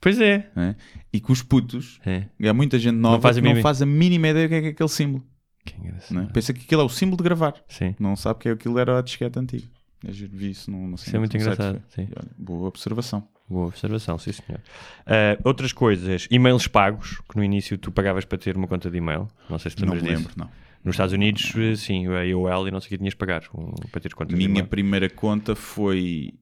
Pois 0.00 0.18
é. 0.18 0.50
não 0.56 0.62
é? 0.62 0.76
E 1.12 1.20
que 1.20 1.30
os 1.30 1.42
putos, 1.42 2.00
é. 2.06 2.26
há 2.48 2.54
muita 2.54 2.78
gente 2.78 2.96
nova 2.96 3.20
faz 3.20 3.36
a 3.36 3.40
não 3.42 3.56
faz 3.56 3.82
a 3.82 3.86
mínima 3.86 4.28
ideia 4.28 4.48
do 4.48 4.50
que 4.50 4.54
é, 4.54 4.60
que 4.62 4.66
é 4.68 4.70
aquele 4.70 4.88
símbolo. 4.88 5.24
Que 5.64 5.76
não 6.10 6.22
é? 6.22 6.26
Pensa 6.26 6.54
que 6.54 6.62
aquilo 6.62 6.80
é 6.80 6.84
o 6.84 6.88
símbolo 6.88 7.18
de 7.18 7.24
gravar. 7.24 7.54
Sim. 7.68 7.94
Não 8.00 8.16
sabe 8.16 8.40
que 8.40 8.48
aquilo 8.48 8.78
era 8.78 8.98
a 8.98 9.02
disquete 9.02 9.38
antiga. 9.38 9.68
Eu 10.02 10.12
já 10.12 10.26
vi 10.26 10.50
isso 10.50 10.70
no, 10.70 10.88
no 10.88 10.94
Isso 10.94 11.14
é 11.14 11.18
muito 11.18 11.36
engraçado, 11.36 11.82
sim. 11.90 12.08
Olha, 12.16 12.30
boa 12.38 12.68
observação. 12.68 13.28
Boa 13.50 13.66
observação, 13.66 14.16
sim 14.16 14.30
senhor. 14.30 14.60
Ah, 15.04 15.36
outras 15.44 15.72
coisas, 15.72 16.28
e-mails 16.30 16.68
pagos, 16.68 17.20
que 17.28 17.36
no 17.36 17.42
início 17.42 17.76
tu 17.76 17.90
pagavas 17.90 18.24
para 18.24 18.38
ter 18.38 18.56
uma 18.56 18.68
conta 18.68 18.88
de 18.88 18.96
e-mail. 18.96 19.26
Não 19.48 19.58
sei 19.58 19.72
se 19.72 19.76
te 19.76 19.84
Não 19.84 19.92
lembras 19.94 20.02
me 20.04 20.16
disso. 20.16 20.28
lembro, 20.28 20.44
não. 20.44 20.60
Nos 20.84 20.94
Estados 20.94 21.12
Unidos, 21.12 21.52
eh, 21.56 21.74
sim, 21.76 22.06
a 22.06 22.20
AOL 22.20 22.68
e 22.68 22.70
não 22.70 22.80
sei 22.80 22.86
o 22.86 22.90
que 22.90 22.98
tinhas 22.98 23.12
de 23.12 23.16
pagar 23.18 23.42
um, 23.54 23.72
para 23.90 24.00
ter 24.00 24.14
conta 24.14 24.34
de 24.34 24.48
Minha 24.48 24.64
primeira 24.64 25.10
conta 25.10 25.54
foi 25.56 26.32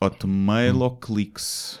Hotmail 0.00 0.78
ou 0.80 0.96
Clix. 0.96 1.80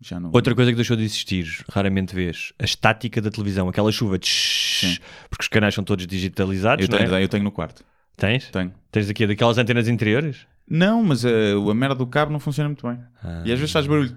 Já 0.00 0.20
não. 0.20 0.30
Outra 0.32 0.54
coisa 0.54 0.70
que 0.70 0.76
deixou 0.76 0.96
de 0.96 1.02
existir, 1.02 1.64
raramente 1.70 2.14
vês, 2.14 2.52
a 2.58 2.64
estática 2.64 3.20
da 3.20 3.30
televisão, 3.30 3.68
aquela 3.68 3.90
chuva, 3.90 4.16
tsh, 4.18 4.80
Sim. 4.80 4.98
porque 5.28 5.42
os 5.42 5.48
canais 5.48 5.74
são 5.74 5.82
todos 5.82 6.06
digitalizados, 6.06 6.86
eu 6.86 6.92
não 6.92 6.98
tenho, 6.98 7.14
é? 7.16 7.24
eu 7.24 7.28
tenho 7.28 7.42
no 7.42 7.50
quarto. 7.50 7.84
Tens? 8.16 8.48
Tenho. 8.50 8.72
Tens 8.92 9.10
aqui 9.10 9.26
daquelas 9.26 9.58
antenas 9.58 9.88
interiores? 9.88 10.46
Não, 10.70 11.02
mas 11.02 11.24
eh, 11.24 11.52
a 11.52 11.74
merda 11.74 11.94
do 11.94 12.06
cabo 12.06 12.30
não 12.32 12.38
funciona 12.40 12.68
muito 12.68 12.86
bem. 12.86 12.98
E 13.44 13.52
às 13.52 13.58
vezes 13.58 13.72
faz 13.72 13.86
barulho. 13.86 14.14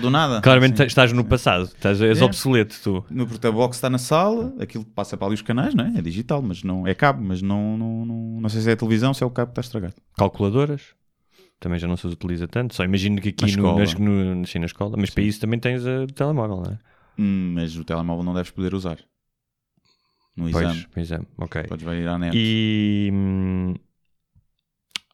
Do 0.00 0.10
nada. 0.10 0.40
Claramente 0.42 0.74
Assim. 0.74 0.86
estás 0.88 1.12
no 1.12 1.24
passado, 1.24 1.64
estás, 1.64 2.00
és 2.00 2.20
É. 2.20 2.24
obsoleto 2.24 2.74
tu. 2.82 3.04
No 3.08 3.26
porta-box 3.26 3.76
está 3.76 3.88
na 3.88 3.98
sala, 3.98 4.52
aquilo 4.60 4.84
passa 4.84 5.16
para 5.16 5.28
ali 5.28 5.34
os 5.34 5.42
canais, 5.42 5.74
não 5.74 5.84
é? 5.84 5.92
É 5.98 6.02
digital, 6.02 6.42
mas 6.42 6.62
não 6.64 6.86
é 6.86 6.94
cabo, 6.94 7.22
mas 7.22 7.40
não, 7.40 7.78
não, 7.78 8.04
não, 8.04 8.40
não 8.40 8.48
sei 8.48 8.60
se 8.62 8.70
é 8.70 8.72
a 8.72 8.76
televisão, 8.76 9.14
se 9.14 9.22
é 9.22 9.26
o 9.26 9.30
cabo 9.30 9.52
que 9.52 9.60
está 9.60 9.60
estragado. 9.66 9.94
Calculadoras, 10.18 10.82
também 11.60 11.78
já 11.78 11.86
não 11.86 11.96
se 11.96 12.06
utiliza 12.06 12.48
tanto, 12.48 12.74
só 12.74 12.84
imagino 12.84 13.20
que 13.20 13.28
aqui 13.28 13.42
Na 13.56 13.62
no, 13.62 13.82
escola. 13.84 14.34
no- 14.34 14.46
sim, 14.46 14.58
na 14.58 14.66
escola, 14.66 14.96
mas 14.98 15.10
para 15.10 15.22
isso 15.22 15.40
também 15.40 15.58
tens 15.60 15.86
a 15.86 16.06
telemóvel, 16.14 16.56
não 16.56 16.72
é? 16.72 16.78
Hum, 17.18 17.52
mas 17.54 17.76
o 17.76 17.84
telemóvel 17.84 18.24
não 18.24 18.34
deves 18.34 18.50
poder 18.50 18.74
usar. 18.74 18.98
No 20.36 20.50
Pois, 20.50 20.66
exame. 20.66 20.86
no 20.94 21.02
exame, 21.02 21.26
ok. 21.38 21.62
Podes 21.62 21.86
ir 21.86 22.08
à 22.08 22.18
net. 22.18 22.36
E 22.36 23.08
hum, 23.12 23.74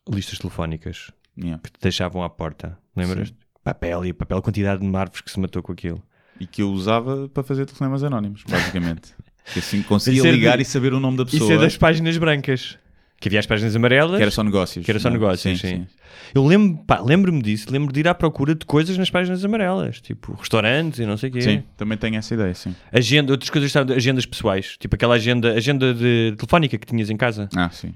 listas 0.08 0.38
telefónicas 0.38 1.10
Yeah. 1.38 1.58
que 1.62 1.70
te 1.72 1.80
deixavam 1.80 2.22
à 2.22 2.28
porta, 2.28 2.78
lembras? 2.94 3.28
Sim. 3.28 3.34
Papel 3.64 4.04
e 4.04 4.12
papel, 4.12 4.42
quantidade 4.42 4.86
de 4.86 4.96
árvores 4.96 5.22
que 5.22 5.30
se 5.30 5.40
matou 5.40 5.62
com 5.62 5.72
aquilo. 5.72 6.02
E 6.38 6.46
que 6.46 6.60
eu 6.60 6.70
usava 6.70 7.26
para 7.28 7.42
fazer 7.42 7.64
telefonemas 7.64 8.04
anónimos, 8.04 8.42
basicamente. 8.46 9.14
que 9.52 9.60
assim 9.60 9.82
conseguia 9.82 10.20
é 10.20 10.24
de- 10.24 10.30
ligar 10.32 10.60
e 10.60 10.64
saber 10.64 10.92
o 10.92 11.00
nome 11.00 11.16
da 11.16 11.24
pessoa. 11.24 11.42
Isso 11.44 11.52
é 11.52 11.58
das 11.58 11.76
páginas 11.78 12.18
brancas. 12.18 12.76
Que 13.18 13.28
havia 13.28 13.38
as 13.38 13.46
páginas 13.46 13.74
amarelas. 13.76 14.16
Que 14.16 14.22
era 14.22 14.30
só 14.32 14.42
negócios. 14.42 14.84
Que 14.84 14.90
era 14.90 14.98
só 14.98 15.08
não 15.08 15.16
é? 15.16 15.18
negócios, 15.20 15.60
sim. 15.60 15.86
Eu 16.34 16.44
lembro, 16.44 16.84
pá, 16.84 17.00
lembro-me 17.00 17.40
disso, 17.40 17.70
lembro 17.70 17.92
de 17.92 18.00
ir 18.00 18.08
à 18.08 18.14
procura 18.14 18.54
de 18.54 18.66
coisas 18.66 18.98
nas 18.98 19.08
páginas 19.10 19.44
amarelas, 19.44 20.00
tipo 20.00 20.34
restaurantes 20.34 20.98
e 20.98 21.06
não 21.06 21.16
sei 21.16 21.30
o 21.30 21.32
quê. 21.32 21.40
Sim, 21.40 21.62
também 21.76 21.96
tenho 21.96 22.16
essa 22.16 22.34
ideia, 22.34 22.52
sim. 22.52 22.74
Agenda, 22.92 23.32
outras 23.32 23.48
coisas, 23.48 23.74
agendas 23.76 24.26
pessoais, 24.26 24.76
tipo 24.76 24.96
aquela 24.96 25.14
agenda, 25.14 25.52
agenda 25.54 25.94
de 25.94 26.34
telefónica 26.36 26.76
que 26.76 26.86
tinhas 26.86 27.08
em 27.08 27.16
casa. 27.16 27.48
Ah, 27.56 27.70
sim. 27.70 27.94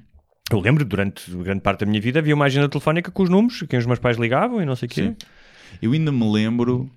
Eu 0.51 0.61
lembro, 0.61 0.85
durante 0.85 1.31
grande 1.31 1.61
parte 1.61 1.81
da 1.81 1.87
minha 1.87 2.01
vida, 2.01 2.21
havia 2.21 2.35
uma 2.35 2.45
agenda 2.45 2.69
telefónica 2.69 3.11
com 3.11 3.23
os 3.23 3.29
números, 3.29 3.65
quem 3.69 3.79
os 3.79 3.87
meus 3.87 3.99
pais 3.99 4.17
ligavam 4.17 4.63
e 4.63 4.65
não 4.65 4.77
sei 4.77 4.87
o 4.87 4.91
quê. 4.91 5.03
Sim. 5.03 5.17
Eu 5.83 5.93
ainda 5.93 6.13
me 6.13 6.31
lembro 6.33 6.89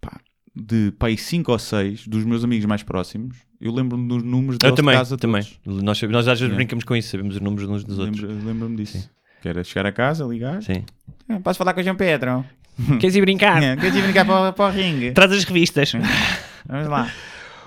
pá, 0.00 0.20
de 0.54 0.92
pai 0.98 1.16
5 1.16 1.50
ou 1.50 1.58
6 1.58 2.06
dos 2.06 2.24
meus 2.24 2.44
amigos 2.44 2.66
mais 2.66 2.82
próximos. 2.82 3.38
Eu 3.60 3.72
lembro-me 3.72 4.06
dos 4.06 4.22
números 4.22 4.54
Eu 4.56 4.58
deles 4.58 4.76
também, 4.76 4.92
de 4.94 4.98
casa 4.98 5.16
também. 5.16 5.42
todos. 5.42 5.82
Nós, 5.82 6.02
nós 6.02 6.16
às 6.16 6.24
vezes 6.26 6.40
Yeah. 6.42 6.56
brincamos 6.56 6.84
com 6.84 6.94
isso, 6.94 7.08
sabemos 7.10 7.36
os 7.36 7.40
números 7.40 7.68
uns 7.68 7.84
dos 7.84 7.98
outros. 7.98 8.20
Lembro- 8.22 8.46
Lembro-me 8.46 8.76
disso. 8.76 9.10
Que 9.42 9.48
era 9.48 9.64
chegar 9.64 9.86
a 9.86 9.92
casa, 9.92 10.24
ligar. 10.26 10.62
Sim. 10.62 10.84
Ah, 11.28 11.40
Posso 11.40 11.56
falar 11.58 11.72
com 11.72 11.80
o 11.80 11.82
João 11.82 11.96
Pedro? 11.96 12.44
Queres 13.00 13.16
ir 13.16 13.20
brincar? 13.22 13.62
É, 13.62 13.76
Queres 13.76 13.96
ir 13.96 14.02
brincar 14.02 14.24
para, 14.26 14.50
o- 14.50 14.52
para 14.52 14.66
o 14.66 14.70
ringue? 14.76 15.12
Traz 15.12 15.32
as 15.32 15.44
revistas. 15.44 15.92
Vamos 16.68 16.88
lá. 16.88 17.10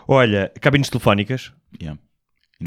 Olha, 0.08 0.52
cabines 0.62 0.90
telefónicas. 0.90 1.52
Yeah. 1.82 2.00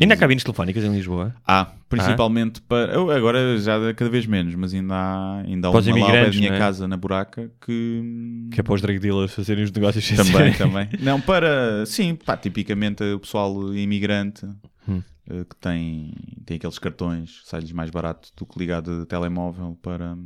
Ainda 0.01 0.15
há 0.15 0.17
cabines 0.17 0.43
telefónicas 0.45 0.85
em 0.85 0.93
Lisboa? 0.93 1.35
Há, 1.47 1.67
principalmente 1.89 2.61
para. 2.63 2.93
eu 2.93 3.11
Agora 3.11 3.59
já 3.59 3.93
cada 3.95 4.11
vez 4.11 4.27
menos, 4.27 4.55
mas 4.55 4.75
ainda 4.75 4.95
há, 4.95 5.41
ainda 5.47 5.69
há 5.69 5.73
Para 5.73 5.81
uma 5.95 6.07
lá 6.07 6.13
da 6.25 6.31
minha 6.31 6.53
é? 6.53 6.59
casa 6.59 6.87
na 6.89 6.97
buraca 6.97 7.51
que. 7.65 8.49
Que 8.53 8.61
é 8.61 8.63
para 8.63 8.75
os 8.75 8.81
drug 8.83 8.99
dealers 8.99 9.33
fazerem 9.33 9.65
os 9.65 9.73
negócios 9.73 10.09
Também, 10.11 10.53
também. 10.55 10.89
Não, 11.01 11.21
para. 11.21 11.85
Sim, 11.87 12.15
pá, 12.15 12.37
tipicamente 12.37 13.03
o 13.05 13.19
pessoal 13.21 13.75
imigrante 13.75 14.47
Hum. 14.89 15.03
eh, 15.29 15.45
que 15.49 15.57
tem, 15.57 16.13
tem 16.45 16.57
aqueles 16.59 16.79
cartões, 16.79 17.41
sai-lhes 17.45 17.73
mais 17.73 17.91
barato 17.91 18.29
do 18.37 18.47
que 18.47 18.59
ligar 18.59 18.81
de 18.83 19.05
telemóvel 19.07 19.77
para, 19.83 20.17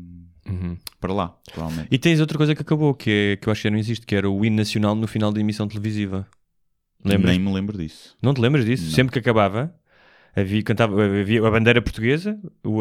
Uhum. 0.47 0.77
para 1.01 1.12
lá, 1.12 1.35
provavelmente. 1.53 1.89
E 1.91 1.99
tens 1.99 2.21
outra 2.21 2.37
coisa 2.37 2.55
que 2.55 2.61
acabou, 2.62 2.93
que, 2.93 3.11
é, 3.11 3.37
que 3.37 3.49
eu 3.49 3.53
acho 3.53 3.62
que 3.62 3.68
já 3.68 3.71
não 3.73 3.79
existe, 3.79 4.05
que 4.05 4.14
era 4.14 4.29
o 4.29 4.45
hino 4.45 4.57
nacional 4.57 4.95
no 4.95 5.07
final 5.07 5.33
da 5.33 5.41
emissão 5.41 5.66
televisiva. 5.66 6.27
Lembras? 7.05 7.37
Nem 7.37 7.41
me 7.41 7.53
lembro 7.53 7.79
disso. 7.79 8.17
Não 8.21 8.35
te 8.35 8.41
lembras 8.41 8.65
disso? 8.65 8.85
Não. 8.85 8.91
Sempre 8.91 9.13
que 9.13 9.19
acabava, 9.19 9.75
havia, 10.35 10.63
cantava, 10.63 11.03
havia 11.03 11.47
a 11.47 11.51
bandeira 11.51 11.81
portuguesa, 11.81 12.39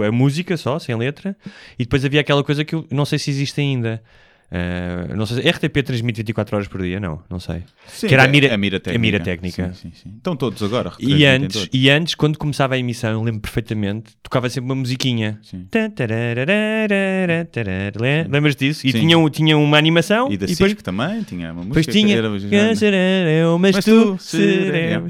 a 0.08 0.12
música 0.12 0.58
só, 0.58 0.78
sem 0.80 0.96
letra, 0.96 1.36
e 1.78 1.84
depois 1.84 2.04
havia 2.04 2.22
aquela 2.22 2.44
coisa 2.44 2.66
que 2.66 2.76
eu 2.76 2.86
não 2.92 3.06
sei 3.06 3.20
se 3.20 3.30
existe 3.30 3.62
ainda. 3.62 4.04
Ah, 4.52 5.14
não 5.16 5.26
sei, 5.28 5.42
se- 5.44 5.50
RTP 5.50 5.84
transmite 5.84 6.18
24 6.18 6.56
horas 6.56 6.68
por 6.68 6.82
dia? 6.82 7.00
Não, 7.00 7.22
não 7.30 7.40
sei. 7.40 7.64
Sim, 7.88 8.08
Que 8.08 8.14
era 8.16 8.24
a 8.24 8.26
é- 8.26 8.30
mira- 8.30 8.54
a 8.54 8.58
mira 8.58 8.80
técnica. 8.80 8.98
a 8.98 9.02
mira 9.02 9.20
técnica. 9.20 9.74
Sim, 9.74 9.90
sim, 9.90 9.92
sim. 10.04 10.14
Estão 10.18 10.36
todos 10.36 10.62
agora. 10.64 10.92
E 11.00 11.26
antes, 11.26 11.54
todos. 11.62 11.70
e 11.74 11.90
antes, 11.90 12.16
quando 12.16 12.38
começava 12.38 12.74
a 12.74 12.78
emissão, 12.78 13.12
eu 13.12 13.22
lembro 13.24 13.42
perfeitamente, 13.42 14.12
tocava 14.24 14.50
sempre 14.50 14.66
uma 14.72 14.76
musiquinha. 14.76 15.40
Lembras 18.30 18.56
disso? 18.56 18.86
E 18.88 18.92
tinha, 18.94 19.30
tinha 19.30 19.58
uma 19.58 19.78
animação 19.78 20.32
E 20.32 20.38
da 20.38 20.46
depois, 20.46 20.72
Cisco 20.72 20.84
também, 20.84 21.24
tinha 21.24 21.52
uma 21.54 21.64
música. 21.64 21.82
que 21.82 21.92
tinha 21.92 22.18
era- 22.18 22.30
"Quem 22.40 22.76
será 22.76 22.98
eu, 22.98 23.58
mas, 23.60 23.76
Mas 23.76 23.86
tu. 23.86 24.18
Sim. 24.20 24.40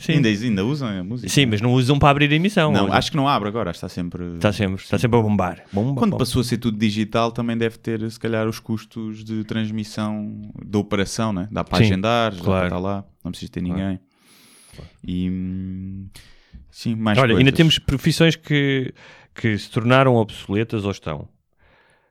Ainda, 0.09 0.29
ainda 0.29 0.65
usam 0.65 0.87
a 0.87 1.03
música? 1.03 1.29
Sim, 1.29 1.45
mas 1.47 1.61
não 1.61 1.73
usam 1.73 1.97
para 1.99 2.09
abrir 2.09 2.31
a 2.31 2.35
emissão. 2.35 2.71
Não, 2.71 2.85
Usam. 2.85 2.93
acho 2.95 3.11
que 3.11 3.17
não 3.17 3.27
abre 3.27 3.47
agora, 3.49 3.71
está 3.71 3.87
sempre. 3.89 4.23
Está 4.35 4.51
sempre, 4.51 4.81
está 4.83 4.97
sempre 4.97 5.17
a 5.19 5.21
bombar. 5.21 5.63
Bomba, 5.71 5.95
Quando 5.99 6.11
bomba. 6.11 6.17
passou 6.23 6.41
a 6.41 6.43
ser 6.43 6.57
tudo 6.57 6.77
digital, 6.77 7.31
também 7.31 7.57
deve 7.57 7.77
ter, 7.77 8.09
se 8.09 8.19
calhar, 8.19 8.47
os 8.47 8.59
custos 8.59 9.23
de 9.30 9.43
transmissão 9.43 10.41
da 10.65 10.80
operação, 10.80 11.31
né? 11.31 11.47
Dá 11.51 11.64
para 11.64 11.77
Sim, 11.77 11.84
agendar, 11.85 12.35
claro. 12.35 12.65
estar 12.65 12.80
lá, 12.80 13.06
não 13.23 13.31
precisa 13.31 13.51
ter 13.51 13.61
ninguém. 13.61 13.99
E 15.03 15.30
hum, 15.30 16.07
sim, 16.72 16.95
mais 16.95 17.18
Olha, 17.18 17.30
coisas. 17.34 17.39
ainda 17.39 17.51
temos 17.56 17.77
profissões 17.80 18.35
que, 18.35 18.93
que 19.35 19.57
se 19.57 19.69
tornaram 19.69 20.15
obsoletas 20.15 20.84
ou 20.85 20.91
estão. 20.91 21.27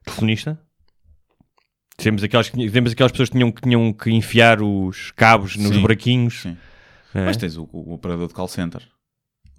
Telefonista. 0.05 0.59
Temos 1.97 2.23
aquelas, 2.23 2.49
que- 2.49 2.71
temos 2.71 2.93
aquelas 2.93 3.11
pessoas 3.11 3.29
que 3.29 3.37
tinham, 3.37 3.51
que 3.51 3.61
tinham 3.63 3.93
que 3.93 4.11
enfiar 4.11 4.63
os 4.63 5.11
cabos 5.13 5.57
nos 5.57 5.75
Sim, 5.75 5.81
buraquinhos. 5.83 6.43
sim. 6.43 6.57
É. 7.15 7.25
Mas 7.25 7.37
tens 7.37 7.57
o, 7.57 7.69
o 7.73 7.93
operador 7.95 8.29
de 8.29 8.35
call 8.35 8.47
center. 8.49 8.83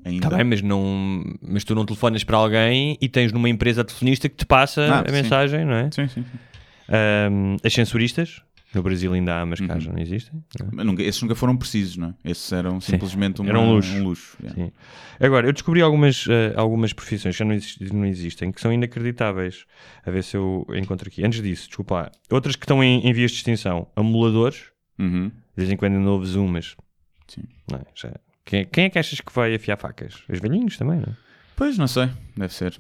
ainda. 0.06 0.26
Está 0.26 0.38
bem, 0.38 0.46
mas, 0.46 0.62
não, 0.62 1.24
mas 1.42 1.64
tu 1.66 1.76
não 1.76 1.86
telefonas 1.86 2.24
para 2.24 2.38
alguém 2.38 2.98
e 3.02 3.10
tens 3.10 3.34
numa 3.34 3.50
empresa 3.50 3.84
telefonista 3.84 4.30
que 4.30 4.36
te 4.38 4.46
passa 4.46 4.82
Ah, 4.86 5.02
a 5.02 5.06
sim. 5.06 5.12
mensagem, 5.12 5.66
não 5.66 5.74
é? 5.74 5.90
Sim, 5.92 6.08
sim. 6.08 6.24
Ahm, 6.90 7.58
as 7.64 7.74
sensoristas, 7.74 8.42
no 8.74 8.84
Brasil 8.84 9.14
ainda 9.14 9.40
há, 9.42 9.46
mas 9.46 9.60
cá 9.60 9.74
Uhum. 9.76 9.80
já 9.80 9.92
não 9.92 10.00
existem. 10.00 10.44
não 10.60 10.68
é? 10.68 10.70
Mas 10.74 10.86
nunca- 10.86 11.04
esses 11.04 11.22
nunca 11.22 11.36
foram 11.36 11.56
precisos, 11.58 11.98
não 11.98 12.10
é? 12.24 12.32
Esses 12.32 12.52
eram 12.52 12.80
simplesmente 12.82 13.42
uma- 13.42 13.50
Era 13.50 13.60
um 13.60 13.74
luxo. 13.74 13.92
Um 13.96 14.04
luxo 14.04 14.38
yeah. 14.42 14.66
Sim. 14.66 14.72
Agora, 15.20 15.48
eu 15.48 15.54
descobri 15.54 15.82
algumas, 15.82 16.26
eh, 16.30 16.54
algumas 16.56 16.94
profissões 16.94 17.36
que 17.36 17.40
já 17.40 17.46
não, 17.46 17.54
exi- 17.56 17.94
não 17.94 18.06
existem, 18.06 18.52
que 18.52 18.62
são 18.62 18.72
inacreditáveis. 18.72 19.66
A 20.06 20.12
ver 20.12 20.24
se 20.24 20.38
eu 20.38 20.66
encontro 20.76 21.08
aqui. 21.10 21.24
Antes 21.26 21.42
disso, 21.42 21.68
desculpa 21.68 21.96
lá. 21.96 22.12
Outras 22.32 22.56
que 22.56 22.64
estão 22.66 22.84
em, 22.84 23.06
em 23.08 23.14
vias 23.14 23.32
de 23.32 23.38
extinção. 23.38 23.88
Amuladores. 23.96 24.66
Uhum. 25.00 25.30
De 25.30 25.34
vez 25.58 25.70
em 25.72 25.76
quando 25.78 25.96
ainda 25.96 26.10
ouves 26.10 26.36
umas. 26.36 26.76
Sim. 27.28 27.44
Não 27.72 27.80
é? 27.80 27.82
Já- 27.96 28.14
Quem, 28.46 28.66
quem 28.66 28.84
é 28.86 28.90
que 28.90 28.98
achas 29.00 29.20
que 29.22 29.32
vai 29.34 29.54
afiar 29.54 29.78
facas? 29.78 30.24
Os 30.30 30.40
velhinhos 30.40 30.76
também, 30.78 30.98
não 30.98 31.04
é? 31.10 31.16
Pois, 31.56 31.78
não 31.78 31.88
sei. 31.88 32.10
Deve 32.38 32.54
ser. 32.54 32.80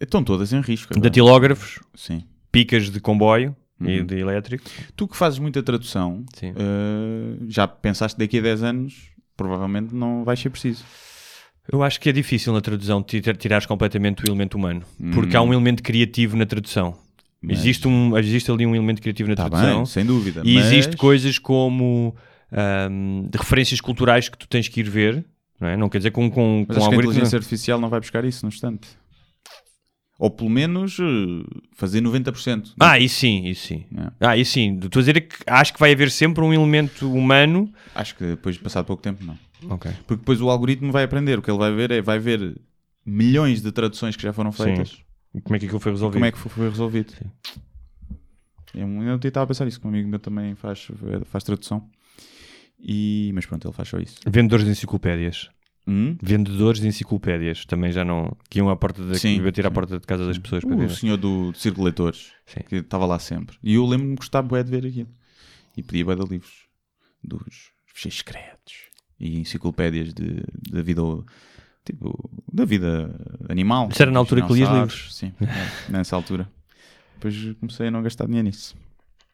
Estão 0.00 0.22
todas 0.22 0.52
em 0.52 0.60
risco. 0.60 0.92
agora. 0.92 1.02
Datilógrafos, 1.08 1.80
Sim. 1.94 2.22
Picas 2.58 2.90
de 2.90 3.00
comboio 3.00 3.54
e 3.80 3.98
Uhum. 4.00 4.06
de 4.06 4.16
elétrico. 4.18 4.64
Tu 4.94 5.06
que 5.08 5.16
fazes 5.16 5.38
muita 5.38 5.62
tradução, 5.62 6.24
Sim. 6.34 6.52
ah, 6.56 7.36
já 7.48 7.68
pensaste 7.68 8.16
que 8.16 8.24
daqui 8.24 8.38
a 8.38 8.42
10 8.42 8.62
anos 8.62 9.10
provavelmente 9.36 9.94
não 9.94 10.24
vai 10.24 10.36
ser 10.36 10.50
preciso. 10.50 10.84
Eu 11.70 11.82
acho 11.82 12.00
que 12.00 12.08
é 12.08 12.12
difícil 12.12 12.52
na 12.52 12.60
tradução 12.60 13.02
ti- 13.02 13.20
tirares 13.20 13.66
completamente 13.66 14.22
o 14.22 14.28
elemento 14.28 14.56
humano. 14.56 14.82
Porque 15.12 15.36
Hum. 15.36 15.40
há 15.40 15.42
um 15.42 15.52
elemento 15.52 15.82
criativo 15.82 16.36
na 16.36 16.46
tradução. 16.46 16.96
Mas- 17.42 17.58
Existe, 17.58 17.86
um, 17.86 18.16
existe 18.16 18.50
ali 18.50 18.64
um 18.64 18.74
elemento 18.74 19.02
criativo 19.02 19.28
na 19.28 19.34
Tá 19.36 19.48
tradução. 19.50 19.76
bem, 19.78 19.86
sem 19.86 20.04
dúvida. 20.06 20.42
E 20.44 20.54
mas- 20.54 20.66
existe 20.66 20.96
coisas 20.96 21.38
como 21.38 22.14
ahm, 22.52 23.28
de 23.28 23.36
referências 23.36 23.80
culturais 23.80 24.28
que 24.28 24.38
tu 24.38 24.46
tens 24.48 24.68
que 24.68 24.80
ir 24.80 24.88
ver. 24.88 25.24
Não, 25.60 25.68
é? 25.68 25.76
não 25.76 25.88
quer 25.88 25.98
dizer 25.98 26.12
com, 26.12 26.30
com, 26.30 26.64
Mas 26.68 26.76
com 26.76 26.82
acho 26.82 26.90
que 26.90 26.94
a 26.94 26.98
inteligência 26.98 27.36
artificial 27.36 27.80
não 27.80 27.88
vai 27.88 27.98
buscar 28.00 28.24
isso 28.24 28.44
no 28.44 28.48
instante. 28.48 28.88
Ou 30.18 30.30
pelo 30.30 30.48
menos 30.48 30.98
eh, 30.98 31.04
fazer 31.74 32.00
90%. 32.00 32.72
Ah, 32.80 32.98
isso 32.98 33.16
sim, 33.16 33.46
isso 33.46 33.66
sim. 33.66 33.84
É. 33.96 34.28
Ah, 34.28 34.36
isso 34.36 34.52
sim. 34.52 34.78
Estou 34.82 35.00
a 35.00 35.02
dizer 35.02 35.20
que 35.20 35.36
acho 35.46 35.74
que 35.74 35.80
vai 35.80 35.92
haver 35.92 36.10
sempre 36.10 36.42
um 36.42 36.52
elemento 36.54 37.12
humano. 37.12 37.70
Acho 37.94 38.16
que 38.16 38.24
depois 38.24 38.56
de 38.56 38.62
passar 38.62 38.82
pouco 38.84 39.02
tempo, 39.02 39.22
não. 39.24 39.38
Porque 40.06 40.20
depois 40.20 40.40
o 40.40 40.48
algoritmo 40.48 40.90
vai 40.90 41.04
aprender. 41.04 41.38
O 41.38 41.42
que 41.42 41.50
ele 41.50 41.58
vai 41.58 41.72
ver 41.72 41.90
é 41.90 42.00
vai 42.00 42.18
ver 42.18 42.58
milhões 43.04 43.60
de 43.60 43.70
traduções 43.70 44.16
que 44.16 44.22
já 44.22 44.32
foram 44.32 44.52
feitas. 44.52 44.98
E 45.34 45.40
como 45.40 45.54
é 45.54 45.58
que 45.58 45.66
aquilo 45.66 45.80
foi 45.80 45.92
resolvido? 45.92 46.14
Como 46.14 46.24
é 46.24 46.32
que 46.32 46.38
foi, 46.38 46.68
resolvido? 46.70 47.12
Eu, 48.74 48.88
eu 48.88 49.16
estava 49.16 49.44
a 49.44 49.46
pensar 49.46 49.66
isso, 49.66 49.78
que 49.78 49.86
um 49.86 49.90
amigo 49.90 50.08
meu 50.08 50.18
também 50.18 50.54
faz, 50.54 50.88
faz 51.26 51.44
tradução. 51.44 51.88
E, 52.78 53.30
mas 53.34 53.44
pronto, 53.46 53.66
ele 53.66 53.74
faz 53.74 53.88
só 53.88 53.98
isso. 53.98 54.20
Vendedores 54.26 54.64
de 54.64 54.70
enciclopédias. 54.70 55.50
Hum? 55.88 56.16
Vendedores 56.20 56.80
de 56.80 56.88
enciclopédias. 56.88 57.64
Também 57.64 57.92
já 57.92 58.04
não. 58.04 58.36
que 58.50 58.58
iam 58.58 58.68
à 58.68 58.76
porta 58.76 59.04
da, 59.04 59.14
Sim, 59.14 59.40
bater 59.42 59.66
à 59.66 59.70
porta 59.70 59.98
de 60.00 60.06
casa 60.06 60.26
das 60.26 60.36
pessoas 60.38 60.64
para 60.64 60.74
O 60.74 60.78
ver. 60.78 60.90
senhor 60.90 61.16
do, 61.16 61.52
do 61.52 61.58
Círculo 61.58 61.84
de 61.84 61.90
Leitores, 61.90 62.32
Sim. 62.44 62.60
que 62.68 62.76
estava 62.76 63.06
lá 63.06 63.18
sempre. 63.18 63.56
E 63.62 63.74
eu 63.74 63.86
lembro-me 63.86 64.14
de 64.14 64.18
gostar 64.18 64.42
bué 64.42 64.62
de 64.62 64.70
ver 64.70 64.84
aquilo. 64.86 65.08
E 65.76 65.82
pedia 65.82 66.04
bué 66.04 66.16
de 66.16 66.22
livros. 66.28 66.66
Dos 67.22 67.70
fecheiros 67.86 68.18
secretos. 68.18 68.74
E 69.20 69.38
enciclopédias 69.40 70.12
de, 70.12 70.42
da 70.70 70.82
vida... 70.82 71.02
Tipo, 71.84 72.28
da 72.52 72.64
vida 72.64 73.14
animal. 73.48 73.88
Isso 73.92 74.02
era 74.02 74.10
na 74.10 74.18
altura 74.18 74.42
que 74.42 74.52
lias 74.52 74.68
Dinossauros. 74.68 75.14
Sim, 75.14 75.32
é, 75.40 75.92
nessa 75.92 76.16
altura. 76.16 76.48
Depois 77.14 77.54
comecei 77.60 77.86
a 77.86 77.90
não 77.92 78.02
gastar 78.02 78.26
dinheiro 78.26 78.48
nisso. 78.48 78.74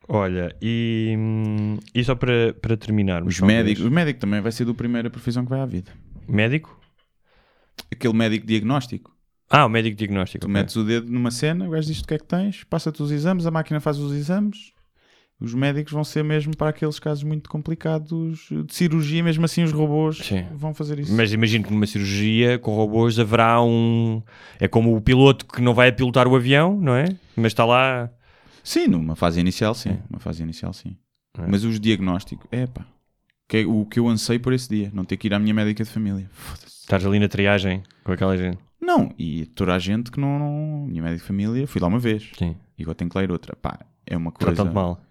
Olha, 0.06 0.54
e, 0.60 1.16
e 1.94 2.04
só 2.04 2.14
para, 2.14 2.52
para 2.52 2.76
terminarmos. 2.76 3.34
Os 3.36 3.40
médicos, 3.40 3.82
o 3.82 3.90
médico 3.90 4.20
também 4.20 4.42
vai 4.42 4.52
ser 4.52 4.66
do 4.66 4.74
primeira 4.74 5.08
profissão 5.08 5.44
que 5.44 5.48
vai 5.48 5.60
à 5.60 5.64
vida. 5.64 5.90
Médico? 6.28 6.78
Aquele 7.90 8.14
médico 8.14 8.46
diagnóstico. 8.46 9.12
Ah, 9.48 9.66
o 9.66 9.68
médico 9.68 9.96
diagnóstico. 9.96 10.40
Tu 10.40 10.50
ok. 10.50 10.52
metes 10.52 10.76
o 10.76 10.84
dedo 10.84 11.12
numa 11.12 11.30
cena, 11.30 11.66
o 11.66 11.70
gajo 11.70 11.86
diz 11.86 12.00
o 12.00 12.06
que 12.06 12.14
é 12.14 12.18
que 12.18 12.24
tens, 12.24 12.64
passa-te 12.64 13.02
os 13.02 13.10
exames, 13.10 13.46
a 13.46 13.50
máquina 13.50 13.80
faz 13.80 13.98
os 13.98 14.12
exames. 14.12 14.72
Os 15.42 15.54
médicos 15.54 15.92
vão 15.92 16.04
ser 16.04 16.22
mesmo 16.22 16.56
para 16.56 16.68
aqueles 16.70 17.00
casos 17.00 17.24
muito 17.24 17.50
complicados 17.50 18.48
de 18.48 18.72
cirurgia, 18.72 19.24
mesmo 19.24 19.44
assim 19.44 19.64
os 19.64 19.72
robôs 19.72 20.18
Sim. 20.18 20.46
vão 20.54 20.72
fazer 20.72 21.00
isso. 21.00 21.12
Mas 21.12 21.32
imagino 21.32 21.64
que 21.64 21.72
numa 21.72 21.84
cirurgia 21.84 22.60
com 22.60 22.76
robôs 22.76 23.18
haverá 23.18 23.60
um. 23.60 24.22
É 24.60 24.68
como 24.68 24.96
o 24.96 25.00
piloto 25.00 25.44
que 25.44 25.60
não 25.60 25.74
vai 25.74 25.90
pilotar 25.90 26.28
o 26.28 26.36
avião, 26.36 26.80
não 26.80 26.94
é? 26.94 27.06
Mas 27.36 27.46
está 27.46 27.64
lá. 27.64 28.08
Sim, 28.62 28.86
numa 28.86 29.16
fase 29.16 29.40
inicial, 29.40 29.74
sim. 29.74 29.90
É. 29.90 29.98
Uma 30.08 30.20
fase 30.20 30.44
inicial, 30.44 30.72
sim. 30.72 30.96
É. 31.36 31.44
Mas 31.48 31.64
os 31.64 31.80
diagnósticos, 31.80 32.46
é 32.52 32.66
pá. 32.68 32.86
Que 33.52 33.58
é 33.58 33.66
o 33.66 33.84
que 33.84 33.98
eu 34.00 34.08
anseio 34.08 34.40
por 34.40 34.54
esse 34.54 34.66
dia, 34.66 34.90
não 34.94 35.04
ter 35.04 35.18
que 35.18 35.26
ir 35.26 35.34
à 35.34 35.38
minha 35.38 35.52
médica 35.52 35.84
de 35.84 35.90
família. 35.90 36.30
Estás 36.66 37.04
ali 37.04 37.18
na 37.18 37.28
triagem 37.28 37.82
com 38.02 38.10
aquela 38.10 38.34
gente. 38.34 38.58
Não, 38.80 39.14
e 39.18 39.44
toda 39.44 39.74
a 39.74 39.78
gente 39.78 40.10
que 40.10 40.18
não, 40.18 40.38
não. 40.38 40.86
Minha 40.86 41.02
médica 41.02 41.20
de 41.20 41.26
família, 41.26 41.66
fui 41.66 41.78
lá 41.78 41.86
uma 41.86 41.98
vez. 41.98 42.30
Sim. 42.38 42.56
E 42.78 42.82
agora 42.82 42.94
tenho 42.94 43.10
que 43.10 43.16
lá 43.18 43.22
ir 43.22 43.30
outra. 43.30 43.54
Pá, 43.54 43.78
é 44.06 44.16
uma 44.16 44.32
coisa. 44.32 44.54
Tratam-te 44.54 44.74
mal. 44.74 45.04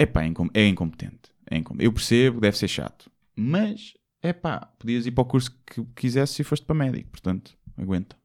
É 0.00 0.04
pá, 0.04 0.24
é 0.24 0.26
incom- 0.26 0.50
é 0.52 0.66
incompetente. 0.66 1.30
É 1.48 1.58
incom- 1.58 1.76
Eu 1.78 1.92
percebo, 1.92 2.40
deve 2.40 2.58
ser 2.58 2.66
chato. 2.66 3.08
Mas, 3.36 3.94
é 4.20 4.32
pá, 4.32 4.68
podias 4.76 5.06
ir 5.06 5.12
para 5.12 5.22
o 5.22 5.26
curso 5.26 5.52
que 5.64 5.84
quisesse 5.94 6.42
e 6.42 6.44
foste 6.44 6.66
para 6.66 6.74
médico. 6.74 7.08
Portanto, 7.10 7.56
aguenta. 7.78 8.16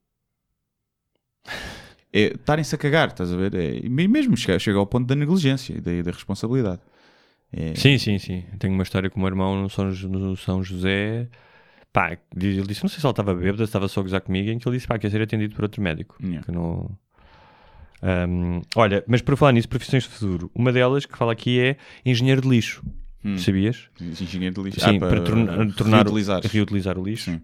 É 2.12 2.28
estarem-se 2.34 2.74
a 2.74 2.78
cagar, 2.78 3.10
estás 3.10 3.30
a 3.32 3.36
ver? 3.36 3.54
É, 3.56 3.90
mesmo 3.90 4.38
chega, 4.38 4.58
chega 4.58 4.78
ao 4.80 4.88
ponto 4.88 5.06
da 5.06 5.16
negligência 5.16 5.74
e 5.74 5.82
da, 5.82 6.02
da 6.02 6.12
responsabilidade. 6.12 6.82
É, 7.58 7.74
Sim, 7.76 7.98
sim, 7.98 8.18
sim. 8.20 8.44
Tenho 8.60 8.74
uma 8.74 8.84
história 8.84 9.10
com 9.10 9.18
o 9.18 9.20
meu 9.22 9.30
irmão 9.30 9.62
no 9.62 9.70
São, 9.70 9.86
no 9.90 10.36
São 10.36 10.62
José. 10.62 11.28
Pá, 11.94 12.18
ele 12.36 12.62
disse, 12.64 12.84
não 12.84 12.90
sei 12.90 13.00
se 13.00 13.06
ele 13.06 13.12
estava 13.12 13.34
bêbado, 13.34 13.58
se 13.60 13.64
estava 13.64 13.88
só 13.88 14.02
a 14.02 14.04
gozar 14.04 14.20
comigo, 14.20 14.50
em 14.50 14.60
que 14.60 14.68
ele 14.68 14.76
disse, 14.76 14.86
pá, 14.88 15.00
quer 15.00 15.10
ser 15.10 15.22
atendido 15.22 15.56
por 15.56 15.64
outro 15.64 15.82
médico. 15.82 16.18
Yeah. 16.22 16.46
Que 16.46 16.52
não... 16.52 16.90
Ahm, 18.02 18.62
olha, 18.76 19.04
mas 19.08 19.22
para 19.22 19.38
falar 19.38 19.54
nisso, 19.54 19.70
profissões 19.70 20.04
de 20.04 20.10
futuro, 20.10 20.52
uma 20.54 20.72
delas 20.74 21.06
que 21.06 21.18
fala 21.18 21.32
aqui 21.32 21.60
é 21.60 21.78
engenheiro 22.06 22.42
de 22.42 22.50
lixo. 22.50 22.84
Hum. 23.24 23.38
Sabias? 23.38 23.90
Engenheiro 24.02 24.54
de 24.56 24.62
lixo. 24.62 24.82
Sim, 24.82 24.98
Ah, 24.98 25.00
para, 25.00 25.22
torna- 25.22 25.72
tornar, 25.74 25.98
reutilizar. 26.04 26.42
reutilizar 26.44 27.00
o 27.00 27.04
lixo. 27.04 27.32
Sim. 27.32 27.42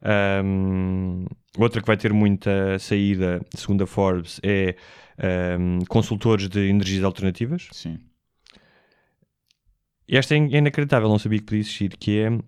Ahm, 0.00 1.26
outra 1.58 1.80
que 1.80 1.86
vai 1.86 1.96
ter 1.96 2.12
muita 2.12 2.78
saída, 2.78 3.40
segundo 3.54 3.82
a 3.82 3.86
Forbes, 3.86 4.40
é 4.44 4.76
ahm, 5.18 5.80
consultores 5.88 6.48
de 6.48 6.60
energias 6.68 7.04
alternativas. 7.04 7.68
Sim. 7.72 7.98
E 10.08 10.16
esta 10.16 10.34
é 10.34 10.38
é 10.38 10.58
inacreditável, 10.58 11.08
não 11.08 11.18
sabia 11.18 11.38
que 11.38 11.44
podia 11.44 11.60
existir, 11.60 11.96
que 11.96 12.18
é 12.18 12.38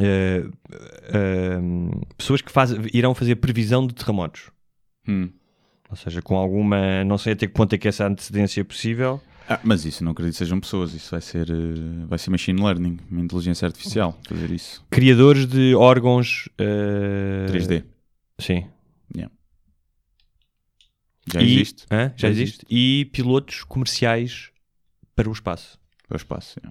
eh, 0.00 0.44
ahm, 1.12 1.90
pessoas 2.16 2.40
que 2.40 2.50
faz- 2.52 2.72
irão 2.92 3.14
fazer 3.14 3.36
previsão 3.36 3.86
de 3.86 3.94
terremotos. 3.94 4.50
Hum. 5.08 5.30
Ou 5.90 5.96
seja, 5.96 6.22
com 6.22 6.36
alguma, 6.36 7.04
não 7.04 7.18
sei 7.18 7.32
até 7.34 7.46
que 7.46 7.52
ponto 7.52 7.72
é 7.74 7.78
que 7.78 7.86
essa 7.88 8.06
antecedência 8.06 8.60
é 8.60 8.64
possível. 8.64 9.20
Ah, 9.48 9.60
mas 9.62 9.84
isso 9.84 10.02
não 10.02 10.12
acredito 10.12 10.34
que 10.34 10.38
sejam 10.38 10.58
pessoas. 10.58 10.94
Isso 10.94 11.10
vai 11.10 11.20
ser, 11.20 11.46
vai 12.08 12.18
ser 12.18 12.30
machine 12.30 12.60
learning, 12.62 12.98
uma 13.10 13.20
inteligência 13.20 13.66
artificial. 13.66 14.18
Fazer 14.26 14.50
isso. 14.50 14.82
Criadores 14.90 15.46
de 15.46 15.74
órgãos 15.74 16.48
eh, 16.58 17.46
3D. 17.50 17.84
Sim. 18.40 18.66
Já 21.32 21.40
E- 21.40 21.54
existe. 21.54 21.86
Hã? 21.90 22.08
Já 22.16 22.28
Já 22.28 22.28
existe. 22.28 22.66
E 22.68 23.06
pilotos 23.12 23.64
comerciais 23.64 24.50
para 25.16 25.28
o 25.28 25.32
espaço. 25.32 25.78
Para 26.06 26.16
o 26.16 26.18
espaço. 26.18 26.60
É, 26.62 26.68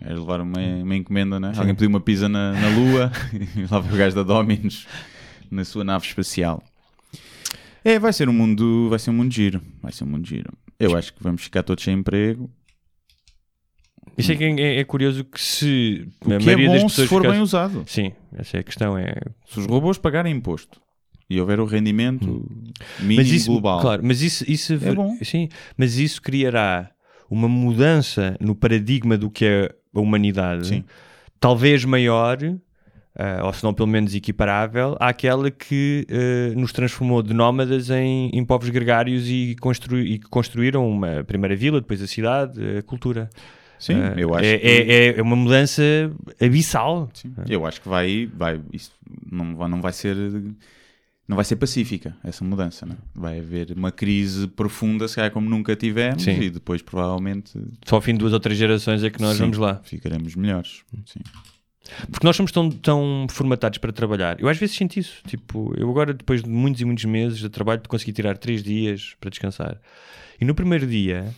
é 0.00 0.12
levar 0.12 0.40
uma, 0.40 0.58
uma 0.58 0.96
encomenda, 0.96 1.40
né? 1.40 1.52
Alguém 1.56 1.74
pediu 1.74 1.88
uma 1.88 2.00
pizza 2.00 2.28
na, 2.28 2.52
na 2.52 2.68
Lua 2.68 3.12
e 3.56 3.62
lá 3.70 3.78
vai 3.80 3.92
o 3.92 3.96
gajo 3.96 4.16
da 4.16 4.22
Dominus 4.22 4.86
na 5.50 5.64
sua 5.64 5.84
nave 5.84 6.06
espacial. 6.06 6.62
É, 7.84 7.98
vai 7.98 8.12
ser 8.12 8.28
um 8.28 8.32
mundo, 8.32 8.88
vai 8.90 8.98
ser 8.98 9.10
um 9.10 9.14
mundo 9.14 9.32
giro. 9.32 9.62
Vai 9.82 9.92
ser 9.92 10.04
um 10.04 10.08
mundo 10.08 10.26
giro. 10.26 10.52
Eu 10.78 10.96
acho 10.96 11.12
que 11.12 11.22
vamos 11.22 11.42
ficar 11.42 11.62
todos 11.62 11.82
sem 11.82 11.94
emprego. 11.94 12.50
Isso 14.16 14.32
é, 14.32 14.36
que 14.36 14.44
é, 14.44 14.80
é 14.80 14.84
curioso 14.84 15.24
que 15.24 15.40
se 15.40 16.08
O 16.24 16.32
a 16.32 16.38
que 16.38 16.42
é 16.42 16.46
maioria 16.46 16.70
das 16.70 16.82
bom 16.82 16.88
se 16.88 17.06
for 17.06 17.22
bem 17.22 17.40
usado. 17.40 17.84
Sim, 17.86 18.12
essa 18.36 18.56
é 18.56 18.60
a 18.60 18.62
questão. 18.62 18.98
É... 18.98 19.14
Se 19.46 19.60
os 19.60 19.66
robôs 19.66 19.96
pagarem 19.96 20.34
imposto 20.34 20.80
e 21.30 21.40
houver 21.40 21.60
o 21.60 21.64
rendimento 21.64 22.26
mínimo 22.26 22.42
Hum. 23.00 23.16
Mas 23.16 23.30
isso, 23.30 23.50
global. 23.52 23.80
claro, 23.80 24.02
mas 24.04 24.22
isso, 24.22 24.44
isso 24.50 24.76
ver- 24.76 24.94
bom. 24.94 25.16
Sim, 25.22 25.48
mas 25.76 25.98
isso 25.98 26.20
criará 26.20 26.90
uma 27.30 27.48
mudança 27.48 28.36
no 28.40 28.54
paradigma 28.54 29.16
do 29.16 29.30
que 29.30 29.44
é 29.44 29.74
a 29.94 30.00
humanidade, 30.00 30.66
Sim. 30.68 30.84
talvez 31.40 31.84
maior, 31.84 32.38
ah, 33.16 33.40
ou 33.44 33.52
se 33.52 33.64
não 33.64 33.74
pelo 33.74 33.88
menos 33.88 34.14
equiparável, 34.14 34.96
àquela 35.00 35.50
que 35.50 36.06
ah, 36.10 36.54
nos 36.56 36.72
transformou 36.72 37.22
de 37.22 37.34
nómadas 37.34 37.90
em, 37.90 38.30
em 38.32 38.44
povos 38.44 38.68
gregários 38.70 39.28
e, 39.28 39.56
constru 39.60 39.98
e 39.98 40.18
que 40.18 40.28
construíram 40.28 40.88
uma 40.88 41.24
primeira 41.24 41.56
vila, 41.56 41.80
depois 41.80 42.02
a 42.02 42.06
cidade, 42.06 42.60
a 42.78 42.82
cultura. 42.82 43.28
Sim, 43.78 43.94
Ah, 43.94 44.14
eu 44.16 44.34
acho 44.34 44.44
é, 44.44 44.58
que... 44.58 44.66
é, 44.66 45.18
é 45.18 45.22
uma 45.22 45.36
mudança 45.36 45.82
abissal. 46.40 47.08
Sim, 47.14 47.32
Eu 47.48 47.64
acho 47.64 47.80
que 47.80 47.88
vai, 47.88 48.28
vai 48.34 48.60
isso 48.72 48.90
não 49.30 49.68
não 49.68 49.80
vai 49.80 49.92
ser 49.92 50.16
não 51.28 51.36
vai 51.36 51.44
ser 51.44 51.56
pacífica 51.56 52.16
essa 52.24 52.42
mudança, 52.42 52.86
né? 52.86 52.96
vai 53.14 53.38
haver 53.38 53.72
uma 53.76 53.92
crise 53.92 54.48
profunda, 54.48 55.06
se 55.06 55.16
calhar 55.16 55.30
como 55.30 55.48
nunca 55.48 55.76
tivemos, 55.76 56.22
Sim. 56.22 56.40
e 56.40 56.50
depois 56.50 56.80
provavelmente 56.80 57.52
Só 57.86 57.96
ao 57.96 58.00
fim 58.00 58.12
de 58.14 58.18
duas 58.18 58.32
ou 58.32 58.40
três 58.40 58.58
gerações 58.58 59.04
é 59.04 59.10
que 59.10 59.20
nós 59.20 59.34
sim, 59.36 59.42
vamos 59.42 59.58
lá. 59.58 59.80
ficaremos 59.84 60.34
melhores. 60.34 60.82
Sim. 61.04 61.20
Porque 62.10 62.26
nós 62.26 62.36
somos 62.36 62.52
tão, 62.52 62.70
tão 62.70 63.26
formatados 63.30 63.78
para 63.78 63.92
trabalhar. 63.92 64.40
Eu 64.40 64.48
às 64.48 64.58
vezes 64.58 64.76
sinto 64.76 64.98
isso. 64.98 65.22
Tipo, 65.26 65.72
eu 65.76 65.88
agora, 65.88 66.12
depois 66.12 66.42
de 66.42 66.48
muitos 66.48 66.80
e 66.80 66.84
muitos 66.84 67.04
meses 67.04 67.38
de 67.38 67.48
trabalho, 67.48 67.80
consegui 67.88 68.12
tirar 68.12 68.36
três 68.36 68.62
dias 68.62 69.14
para 69.20 69.30
descansar. 69.30 69.80
E 70.40 70.44
no 70.44 70.54
primeiro 70.54 70.86
dia, 70.86 71.34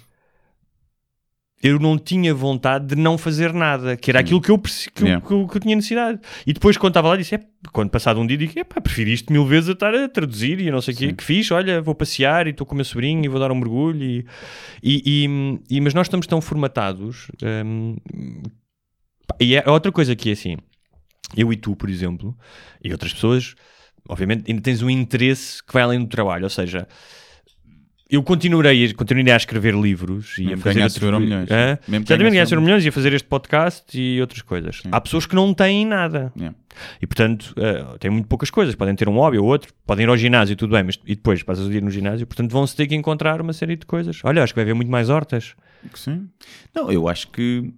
eu 1.63 1.79
não 1.79 1.99
tinha 1.99 2.33
vontade 2.35 2.87
de 2.87 2.97
não 2.97 3.19
fazer 3.19 3.53
nada, 3.53 3.95
que 3.97 4.11
era 4.11 4.21
aquilo 4.21 4.41
que 4.41 4.51
eu, 4.51 4.59
que, 4.59 5.03
eu- 5.03 5.07
Yeah. 5.07 5.27
que 5.27 5.33
eu- 5.33 5.47
que 5.47 5.57
eu 5.59 5.61
tinha 5.61 5.77
necessidade. 5.77 6.19
E 6.47 6.53
depois, 6.55 6.77
quando 6.79 6.93
estava 6.93 7.09
lá, 7.09 7.17
disse: 7.17 7.35
é, 7.35 7.41
quando 7.73 7.91
passado 7.91 8.19
um 8.19 8.27
dia, 8.27 8.37
digo: 8.39 8.59
é 8.59 8.65
pá, 8.65 8.81
prefiro 8.81 9.11
isto 9.11 9.31
mil 9.33 9.45
vezes 9.45 9.69
a 9.69 9.73
estar 9.73 9.95
a 9.95 10.09
traduzir 10.09 10.59
e 10.61 10.69
eu 10.69 10.73
não 10.73 10.81
sei 10.81 10.95
o 10.95 10.97
quê. 10.97 11.13
Que 11.13 11.23
fiz, 11.23 11.51
olha, 11.51 11.83
vou 11.83 11.95
passear 11.95 12.47
e 12.47 12.51
estou 12.51 12.67
com 12.67 12.73
o 12.73 12.77
meu 12.77 12.85
sobrinho 12.85 13.23
e 13.25 13.29
vou 13.29 13.39
dar 13.39 13.53
um 13.53 13.57
mergulho. 13.57 14.03
E, 14.03 14.27
e, 14.83 15.27
e- 15.27 15.77
e- 15.77 15.81
mas 15.83 15.93
nós 15.93 16.07
estamos 16.07 16.27
tão 16.27 16.41
formatados. 16.41 17.31
hum, 17.65 17.97
e 19.39 19.55
é 19.55 19.69
outra 19.69 19.93
coisa 19.93 20.17
que 20.17 20.31
é 20.31 20.33
assim: 20.33 20.57
eu 21.37 21.53
e 21.53 21.57
tu, 21.57 21.77
por 21.77 21.89
exemplo, 21.91 22.37
e 22.83 22.91
outras 22.93 23.13
pessoas, 23.13 23.55
obviamente, 24.09 24.51
ainda 24.51 24.63
tens 24.63 24.83
um 24.83 24.91
interesse 24.91 25.63
que 25.63 25.73
vai 25.73 25.83
além 25.83 26.01
do 26.01 26.07
trabalho, 26.09 26.45
ou 26.45 26.51
seja. 26.51 26.89
Eu 28.11 28.23
continuarei, 28.25 28.93
continuarei 28.93 29.33
a 29.33 29.37
escrever 29.37 29.73
livros 29.75 30.37
e 30.39 30.43
Mesmo 30.47 30.55
a 30.55 30.59
fazer 30.65 30.83
outros- 30.83 31.03
Euromilhões. 31.03 31.49
Hã? 31.51 31.55
Mesmo 31.55 31.79
que 31.79 31.87
Exatamente, 31.95 32.09
ganhasse 32.09 32.31
ganhasse 32.33 32.53
Euromilhões 32.55 32.85
e 32.85 32.89
a 32.89 32.93
fazer 32.93 33.13
este 33.13 33.29
podcast 33.29 34.01
e 34.01 34.21
outras 34.21 34.43
coisas. 34.43 34.81
Sim. 34.83 34.89
Há 34.91 35.01
pessoas 35.01 35.27
que 35.27 35.35
não 35.37 35.55
têm 35.55 35.87
nada. 35.87 36.33
Yeah. 36.37 36.57
E 37.01 37.07
portanto, 37.07 37.55
eh, 37.57 37.85
têm 38.01 38.11
muito 38.11 38.27
poucas 38.27 38.51
coisas. 38.51 38.75
Podem 38.75 38.95
ter 38.97 39.09
um 39.09 39.15
hobby 39.15 39.39
ou 39.39 39.47
outro, 39.47 39.73
podem 39.87 40.05
ir 40.05 40.09
ao 40.09 40.17
ginásio, 40.17 40.57
tudo 40.57 40.73
bem, 40.73 40.83
mas 40.83 40.99
e 41.07 41.15
depois 41.15 41.43
passas 41.45 41.67
o 41.67 41.71
dia 41.71 41.81
no 41.81 41.91
ginásio, 41.91 42.27
portanto 42.27 42.51
vão-se 42.51 42.75
ter 42.75 42.87
que 42.89 42.95
encontrar 42.97 43.41
uma 43.41 43.53
série 43.53 43.77
de 43.77 43.87
coisas. 43.87 44.21
Olha, 44.25 44.43
acho 44.43 44.53
que 44.53 44.59
vai 44.59 44.65
haver 44.65 44.75
muito 44.75 44.91
mais 44.91 45.09
hortas. 45.09 45.55
Sim. 45.95 46.29
Não, 46.75 46.91
eu 46.91 47.09
acho 47.09 47.29
que 47.29 47.73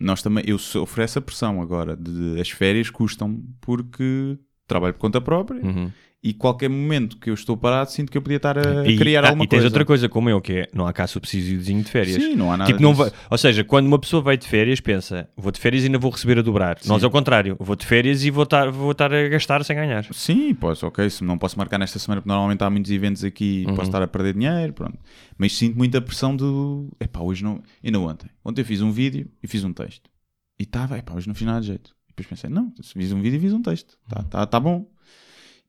nós 0.00 0.20
também, 0.20 0.42
eu 0.46 0.58
sofro 0.58 1.00
essa 1.02 1.20
pressão 1.20 1.62
agora 1.62 1.96
de 1.96 2.40
as 2.40 2.50
férias 2.50 2.90
custam 2.90 3.40
porque 3.60 4.36
trabalho 4.66 4.94
por 4.94 5.00
conta 5.00 5.20
própria 5.20 5.60
Uhum. 5.64 5.90
E 6.22 6.32
qualquer 6.34 6.68
momento 6.68 7.18
que 7.18 7.30
eu 7.30 7.34
estou 7.34 7.56
parado 7.56 7.90
sinto 7.92 8.10
que 8.10 8.18
eu 8.18 8.22
podia 8.22 8.38
estar 8.38 8.58
a 8.58 8.84
E, 8.88 8.96
criar 8.96 9.24
ah, 9.24 9.28
alguma 9.28 9.44
e 9.44 9.46
tens 9.46 9.58
coisa. 9.58 9.66
outra 9.68 9.84
coisa 9.84 10.08
como 10.08 10.28
eu, 10.28 10.40
que 10.40 10.52
é 10.54 10.68
não 10.74 10.84
há 10.86 10.92
cá 10.92 11.06
subsídiozinho 11.06 11.82
de 11.84 11.90
férias. 11.90 12.20
Sim, 12.20 12.34
não 12.34 12.50
há 12.50 12.56
nada 12.56 12.70
Tipo, 12.72 12.82
não 12.82 12.94
vai, 12.94 13.12
ou 13.30 13.38
seja, 13.38 13.62
quando 13.62 13.86
uma 13.86 13.98
pessoa 13.98 14.20
vai 14.22 14.36
de 14.36 14.48
férias, 14.48 14.80
pensa, 14.80 15.28
vou 15.36 15.52
de 15.52 15.60
férias 15.60 15.84
e 15.84 15.86
ainda 15.86 15.98
vou 15.98 16.10
receber 16.10 16.38
a 16.38 16.42
dobrar. 16.42 16.78
Nós 16.86 17.02
é 17.02 17.06
o 17.06 17.10
contrário, 17.10 17.56
vou 17.60 17.76
de 17.76 17.86
férias 17.86 18.24
e 18.24 18.30
vou 18.30 18.42
estar, 18.44 18.70
vou 18.72 18.90
estar 18.90 19.12
a 19.14 19.28
gastar 19.28 19.62
sem 19.64 19.76
ganhar. 19.76 20.04
Sim, 20.12 20.52
posso, 20.54 20.86
ok, 20.86 21.08
se 21.10 21.22
não 21.22 21.38
posso 21.38 21.56
marcar 21.58 21.78
nesta 21.78 21.98
semana 21.98 22.20
porque 22.20 22.30
normalmente 22.30 22.62
há 22.64 22.70
muitos 22.70 22.90
eventos 22.90 23.22
aqui 23.22 23.62
e 23.62 23.66
Uhum. 23.66 23.74
posso 23.76 23.88
estar 23.88 24.02
a 24.02 24.08
perder 24.08 24.32
dinheiro, 24.34 24.72
pronto. 24.72 24.98
Mas 25.38 25.52
sinto 25.56 25.76
muita 25.76 26.00
pressão 26.00 26.34
do, 26.34 26.88
epá, 27.00 27.20
hoje 27.20 27.44
não, 27.44 27.62
ainda 27.84 28.00
ontem. 28.00 28.28
Ontem 28.44 28.62
eu 28.62 28.64
fiz 28.66 28.80
um 28.82 28.90
vídeo 28.90 29.28
e 29.42 29.46
fiz 29.46 29.62
um 29.62 29.72
texto. 29.72 30.10
E 30.58 30.62
estava, 30.64 30.98
epá, 30.98 31.14
hoje 31.14 31.28
não 31.28 31.34
fiz 31.36 31.46
nada 31.46 31.60
de 31.60 31.66
jeito. 31.68 31.90
E 32.06 32.08
depois 32.08 32.26
pensei, 32.26 32.50
não, 32.50 32.72
fiz 32.82 33.12
um 33.12 33.20
vídeo 33.20 33.36
e 33.36 33.40
fiz 33.40 33.52
um 33.52 33.62
texto. 33.62 33.96
Tá, 34.08 34.22
tá, 34.24 34.46
tá 34.46 34.58
bom. 34.58 34.86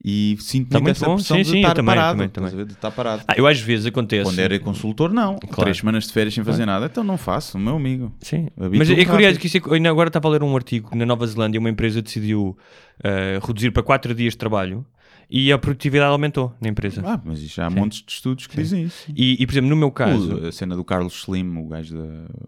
E 0.03 0.37
sinto 0.39 0.69
Tá 0.69 0.79
muito 0.79 1.03
bom. 1.03 1.17
Sim, 1.17 1.37
de 1.41 1.45
sim, 1.45 1.63
eu 1.63 1.73
também, 1.73 1.95
parado. 1.95 2.17
também, 2.17 2.29
também. 2.29 2.65
De 2.65 2.73
estar 2.73 2.91
parado. 2.91 3.23
Ah, 3.27 3.33
eu 3.35 3.47
às 3.47 3.59
vezes 3.59 3.85
acontece. 3.87 4.23
Quando 4.23 4.39
era 4.39 4.57
consultor, 4.59 5.11
não. 5.11 5.35
Três 5.37 5.77
semanas 5.77 6.05
de 6.07 6.13
férias 6.13 6.33
sem 6.33 6.43
fazer 6.43 6.65
nada, 6.65 6.85
então 6.85 7.03
não 7.03 7.17
faço, 7.17 7.57
meu 7.57 7.75
amigo. 7.75 8.13
Sim, 8.21 8.47
Habituo-me 8.55 8.77
mas 8.77 8.89
é 8.89 8.93
rápido. 8.93 9.09
curioso 9.11 9.39
que 9.39 9.47
isso 9.47 9.57
é, 9.57 9.87
agora 9.87 10.09
estava 10.09 10.27
a 10.27 10.31
ler 10.31 10.43
um 10.43 10.55
artigo 10.55 10.91
que 10.91 10.97
na 10.97 11.05
Nova 11.05 11.25
Zelândia 11.25 11.59
uma 11.59 11.69
empresa 11.69 12.01
decidiu 12.01 12.57
eh, 13.03 13.39
reduzir 13.45 13.71
para 13.71 13.81
4 13.83 14.13
dias 14.13 14.33
de 14.33 14.37
trabalho 14.37 14.85
e 15.29 15.51
a 15.51 15.57
produtividade 15.57 16.11
aumentou 16.11 16.53
na 16.61 16.69
empresa. 16.69 17.01
Ah, 17.05 17.19
mas 17.25 17.39
já 17.41 17.65
há 17.65 17.69
montes 17.69 18.01
de 18.05 18.11
estudos 18.11 18.45
que 18.47 18.55
dizem 18.55 18.83
isso. 18.83 19.11
E, 19.13 19.41
e, 19.41 19.45
por 19.47 19.51
exemplo, 19.53 19.69
no 19.69 19.75
meu 19.75 19.91
caso, 19.91 20.37
O- 20.37 20.47
a 20.47 20.51
cena 20.51 20.75
do 20.75 20.85
Carlos 20.85 21.15
Slim, 21.21 21.57
o 21.57 21.67
gajo 21.67 21.95
da. 21.97 22.03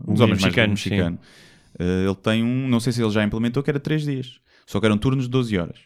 O 0.05 0.13
Os 0.13 0.21
homens 0.21 0.41
mexicano, 0.41 0.67
mais 0.69 0.85
mexicano. 0.85 1.19
eh, 1.79 2.05
ele 2.05 2.15
tem 2.15 2.43
um. 2.43 2.67
Não 2.69 2.79
sei 2.79 2.93
se 2.93 3.01
ele 3.01 3.09
já 3.11 3.23
implementou, 3.23 3.61
que 3.63 3.69
era 3.71 3.79
3 3.79 4.03
dias. 4.03 4.39
Só 4.67 4.79
que 4.79 4.85
eram 4.85 4.97
turnos 4.99 5.25
de 5.25 5.31
12 5.31 5.57
horas. 5.57 5.79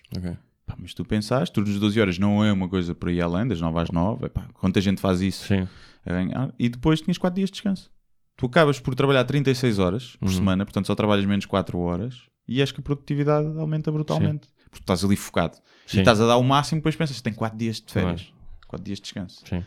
Pá, 0.66 0.76
mas 0.78 0.94
tu 0.94 1.04
pensaste, 1.04 1.54
turnos 1.54 1.74
de 1.74 1.80
12 1.80 2.00
horas 2.00 2.18
não 2.18 2.44
é 2.44 2.52
uma 2.52 2.70
coisa 2.70 2.96
por 2.96 3.10
aí 3.10 3.20
além, 3.22 3.48
das 3.48 3.60
9 3.60 3.80
às 3.80 3.92
9. 3.92 4.26
Epá, 4.28 4.48
quanta 4.54 4.80
gente 4.80 5.02
faz 5.02 5.20
isso 5.22 5.46
sim, 5.48 5.68
a 6.06 6.10
ganhar? 6.14 6.54
E 6.58 6.70
depois 6.70 7.02
tinhas 7.02 7.18
4 7.18 7.36
dias 7.36 7.50
de 7.50 7.54
descanso. 7.54 7.92
Tu 8.38 8.46
acabas 8.46 8.80
por 8.80 8.96
trabalhar 8.96 9.24
36 9.26 9.78
horas 9.80 10.16
por 10.16 10.28
Uhum. 10.30 10.34
semana, 10.36 10.66
portanto 10.66 10.88
só 10.88 10.96
trabalhas 10.96 11.26
menos 11.26 11.46
4 11.46 11.78
horas 11.80 12.22
e 12.48 12.62
acho 12.62 12.74
que 12.74 12.80
a 12.80 12.84
produtividade 12.84 13.48
aumenta 13.60 13.92
brutalmente. 13.92 14.48
Porque 14.70 14.80
tu 14.80 14.82
estás 14.84 15.04
ali 15.04 15.16
focado. 15.16 15.58
Sim. 15.86 15.98
E 15.98 16.00
estás 16.00 16.20
a 16.20 16.26
dar 16.26 16.38
o 16.38 16.44
máximo, 16.44 16.80
depois 16.80 16.96
pensas, 16.96 17.22
tem 17.22 17.34
4 17.34 17.58
dias 17.58 17.80
de 17.82 17.92
férias. 17.94 18.22
Claro. 18.22 18.36
4 18.70 18.86
dias 18.86 18.98
de 19.00 19.04
descanso. 19.04 19.42
sim. 19.48 19.64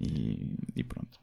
E, 0.00 0.56
e 0.74 0.82
pronto. 0.82 1.20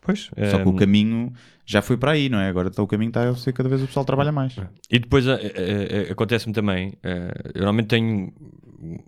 Pois, 0.00 0.30
Só 0.50 0.58
que 0.58 0.68
o 0.68 0.70
ehm, 0.70 0.76
caminho 0.76 1.32
já 1.66 1.82
foi 1.82 1.96
para 1.96 2.12
aí, 2.12 2.28
não 2.28 2.38
é? 2.38 2.48
Agora 2.48 2.70
o 2.78 2.86
caminho 2.86 3.08
está 3.08 3.28
a 3.28 3.34
ser 3.34 3.52
cada 3.52 3.68
vez 3.68 3.82
o 3.82 3.86
pessoal 3.86 4.04
trabalha 4.04 4.30
mais. 4.32 4.54
E 4.90 4.98
depois 5.00 5.26
eh, 5.26 5.52
eh, 5.54 6.12
acontece-me 6.12 6.54
também, 6.54 6.94
eu 7.02 7.54
normalmente 7.60 7.88
tenho, 7.88 8.32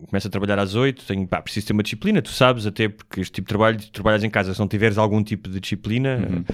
começo 0.09 0.27
a 0.27 0.31
trabalhar 0.31 0.59
às 0.59 0.75
8, 0.75 1.05
tenho, 1.07 1.27
pá, 1.27 1.41
preciso 1.41 1.69
ter 1.69 1.73
uma 1.73 1.83
disciplina, 1.85 2.21
tu 2.21 2.31
sabes, 2.31 2.67
até 2.67 2.89
porque 2.89 3.21
este 3.21 3.33
tipo 3.33 3.47
de 3.47 3.49
trabalho, 3.51 3.79
tu 3.79 3.93
trabalhas 3.93 4.25
em 4.25 4.31
casa, 4.31 4.53
se 4.53 4.59
não 4.61 4.67
tiveres 4.67 4.99
algum 4.99 5.23
tipo 5.23 5.49
de 5.49 5.61
disciplina, 5.61 6.17
Uhum. 6.29 6.45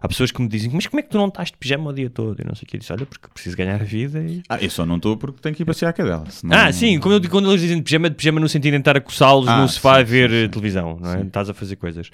há 0.00 0.08
pessoas 0.08 0.30
que 0.30 0.40
me 0.40 0.48
dizem, 0.48 0.70
mas 0.72 0.86
como 0.86 0.98
é 1.00 1.02
que 1.02 1.10
tu 1.10 1.18
não 1.18 1.28
estás 1.28 1.50
de 1.50 1.58
pijama 1.58 1.90
o 1.90 1.92
dia 1.92 2.08
todo? 2.08 2.40
E 2.40 2.44
não 2.46 2.54
sei 2.54 2.64
o 2.64 2.66
que, 2.66 2.76
eu 2.76 2.80
disse, 2.80 2.92
olha, 2.94 3.04
porque 3.04 3.28
preciso 3.34 3.54
ganhar 3.54 3.78
a 3.82 3.84
vida 3.84 4.18
e... 4.20 4.42
Ah, 4.48 4.56
eu 4.62 4.70
só 4.70 4.86
não 4.86 4.96
estou 4.96 5.14
porque 5.18 5.40
tenho 5.42 5.54
que 5.54 5.62
ir 5.62 5.66
passear 5.66 5.90
a 5.90 5.92
cadela. 5.92 6.24
senão- 6.30 6.56
Ah, 6.56 6.72
sim, 6.72 6.98
quando, 6.98 7.22
eu 7.22 7.30
quando 7.30 7.50
eles 7.50 7.60
dizem 7.60 7.76
de 7.76 7.82
pijama, 7.82 8.08
de 8.08 8.16
pijama 8.16 8.40
no 8.40 8.48
sentido 8.48 8.72
de 8.72 8.78
estar 8.78 8.96
a 8.96 9.00
coçá-los 9.02 9.46
Ah, 9.46 9.60
no 9.60 9.68
sofá 9.68 9.96
sim, 9.96 10.00
a 10.00 10.04
ver 10.04 10.30
sim, 10.30 10.36
eh, 10.36 10.42
sim. 10.44 10.48
televisão, 10.48 10.98
não 10.98 11.12
é? 11.12 11.20
Estás 11.22 11.50
a 11.50 11.54
fazer 11.54 11.76
coisas. 11.76 12.08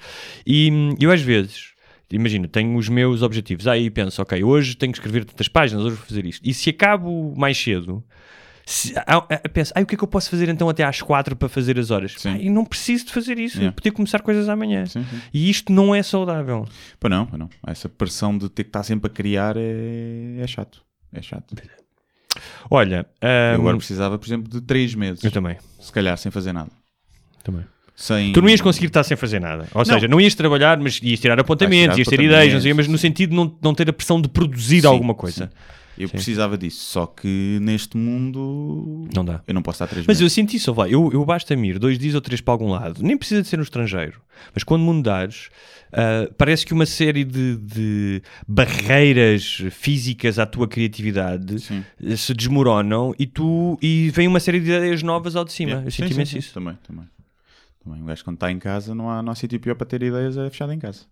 E 0.45 0.69
hum, 0.69 0.95
eu 0.99 1.11
às 1.11 1.21
vezes, 1.21 1.76
imagina, 2.11 2.47
tenho 2.47 2.75
os 2.77 2.87
meus 2.89 3.21
objetivos, 3.21 3.67
aí 3.67 3.89
penso, 3.89 4.21
ok, 4.21 4.43
hoje 4.43 4.75
tenho 4.75 4.91
que 4.91 4.97
escrever 4.99 5.25
tantas 5.25 5.47
páginas, 5.47 5.83
hoje 5.85 5.95
vou 5.95 6.05
fazer 6.05 6.25
isto. 6.25 6.41
E 6.47 6.53
se 6.53 6.69
acabo 6.69 7.33
mais 7.37 7.57
cedo, 7.57 8.03
se, 8.65 8.93
ah, 8.97 9.17
ah, 9.29 9.49
penso, 9.53 9.71
ai, 9.75 9.83
o 9.83 9.85
que 9.85 9.95
é 9.95 9.97
que 9.97 10.03
eu 10.03 10.07
posso 10.07 10.29
fazer 10.29 10.49
então 10.49 10.67
até 10.67 10.83
às 10.83 11.01
quatro 11.01 11.35
para 11.35 11.47
fazer 11.47 11.79
as 11.79 11.89
horas? 11.91 12.13
Sim. 12.17 12.33
Pá, 12.33 12.37
e 12.37 12.49
não 12.49 12.65
preciso 12.65 13.05
de 13.05 13.13
fazer 13.13 13.39
isso, 13.39 13.57
Yeah. 13.57 13.69
eu 13.69 13.73
podia 13.73 13.91
começar 13.91 14.21
coisas 14.21 14.49
amanhã. 14.49 14.85
Sim, 14.85 15.03
sim. 15.09 15.21
E 15.33 15.49
isto 15.49 15.71
não 15.71 15.95
é 15.95 16.03
saudável. 16.03 16.67
Pois 16.99 17.09
não, 17.11 17.25
pois 17.25 17.39
não. 17.39 17.49
Essa 17.65 17.87
pressão 17.87 18.37
de 18.37 18.49
ter 18.49 18.63
que 18.65 18.69
estar 18.69 18.83
sempre 18.83 19.09
a 19.09 19.13
criar 19.13 19.55
é, 19.57 20.37
é 20.39 20.47
chato. 20.47 20.83
É 21.13 21.21
chato. 21.21 21.55
Olha, 22.69 23.07
Eu 23.21 23.27
hum, 23.29 23.61
agora 23.61 23.77
precisava, 23.77 24.19
por 24.19 24.27
exemplo, 24.27 24.49
de 24.51 24.61
3 24.61 24.93
meses. 24.95 25.23
eu 25.23 25.31
também. 25.31 25.57
Se 25.79 25.91
calhar 25.91 26.17
sem 26.17 26.31
fazer 26.31 26.51
nada. 26.53 26.69
também. 27.43 27.63
Sem... 27.99 28.31
Tu 28.31 28.39
não 28.43 28.47
ias 28.47 28.61
conseguir 28.61 28.85
estar 28.85 29.03
sem 29.03 29.17
fazer 29.17 29.41
nada. 29.41 29.67
Ou 29.73 29.83
seja, 29.83 30.07
não 30.07 30.21
ias 30.21 30.35
trabalhar, 30.35 30.79
mas 30.79 30.99
ias 31.01 31.19
tirar 31.19 31.39
apontamentos, 31.39 31.95
Vais 31.95 31.97
ias 31.97 32.07
tirar 32.07 32.21
ter 32.21 32.27
ideias, 32.27 32.53
não 32.53 32.61
sei, 32.61 32.73
mas 32.73 32.87
no 32.87 32.97
sentido 32.97 33.31
de 33.31 33.35
não, 33.35 33.57
não 33.59 33.73
ter 33.73 33.89
a 33.89 33.93
pressão 33.93 34.21
de 34.21 34.29
produzir 34.29 34.81
Sim, 34.81 34.87
alguma 34.87 35.15
coisa. 35.15 35.49
Eu 35.97 36.07
precisava 36.07 36.55
disso. 36.55 36.85
Só 36.85 37.07
que 37.07 37.57
neste 37.59 37.97
mundo 37.97 39.07
Não 39.15 39.25
dá. 39.25 39.41
eu 39.47 39.53
não 39.55 39.63
posso 39.63 39.83
estar 39.83 39.87
3 39.87 40.05
Mas 40.05 40.21
eu 40.21 40.29
senti 40.29 40.57
isso, 40.57 40.71
vai. 40.71 40.93
Eu, 40.93 41.09
eu 41.11 41.25
basta-me 41.25 41.69
ir 41.69 41.79
dois 41.79 41.97
dias 41.97 42.13
ou 42.13 42.21
três 42.21 42.39
para 42.39 42.53
algum 42.53 42.69
lado, 42.69 43.01
nem 43.01 43.17
precisa 43.17 43.41
de 43.41 43.47
ser 43.47 43.57
no 43.57 43.63
estrangeiro, 43.63 44.21
mas 44.53 44.63
quando 44.63 44.83
mudares, 44.83 45.49
ah, 45.91 46.29
parece 46.37 46.67
que 46.67 46.73
uma 46.73 46.85
série 46.85 47.23
de, 47.23 47.57
de 47.57 48.21
barreiras 48.47 49.63
físicas 49.71 50.37
à 50.37 50.45
tua 50.45 50.67
criatividade 50.67 51.59
Sim. 51.59 51.83
se 52.15 52.31
desmoronam 52.35 53.15
e 53.17 53.25
tu 53.25 53.79
e 53.81 54.11
vem 54.13 54.27
uma 54.27 54.39
série 54.39 54.59
de 54.59 54.69
ideias 54.71 55.01
novas 55.01 55.35
ao 55.35 55.43
de 55.43 55.51
cima. 55.51 55.71
Yeah. 55.71 55.87
Eu 55.87 55.91
Sim, 55.91 55.97
senti 55.97 56.09
sim, 56.09 56.13
imenso 56.13 56.31
sim. 56.33 56.37
isso. 56.37 56.53
Também, 56.53 56.77
também. 56.87 57.05
Também. 57.87 58.01
Um 58.01 58.05
gajo 58.05 58.23
quando 58.23 58.35
está 58.35 58.51
em 58.51 58.59
casa 58.59 58.93
não 58.93 59.09
há, 59.09 59.23
não 59.23 59.31
há 59.31 59.35
sítio 59.35 59.59
pior 59.59 59.75
para 59.75 59.87
ter 59.87 60.03
ideias, 60.03 60.37
é 60.37 60.49
fechado 60.49 60.73
em 60.73 60.79
casa. 60.79 61.05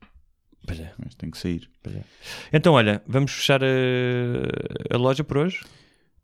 Pois 0.66 0.80
é. 0.80 0.92
Mas 0.98 1.16
tem 1.16 1.30
que 1.30 1.38
sair. 1.38 1.70
Então, 2.52 2.74
olha, 2.74 3.02
vamos 3.08 3.32
fechar 3.32 3.62
a, 3.64 3.68
a 4.94 4.98
loja 4.98 5.24
por 5.24 5.38
hoje? 5.38 5.64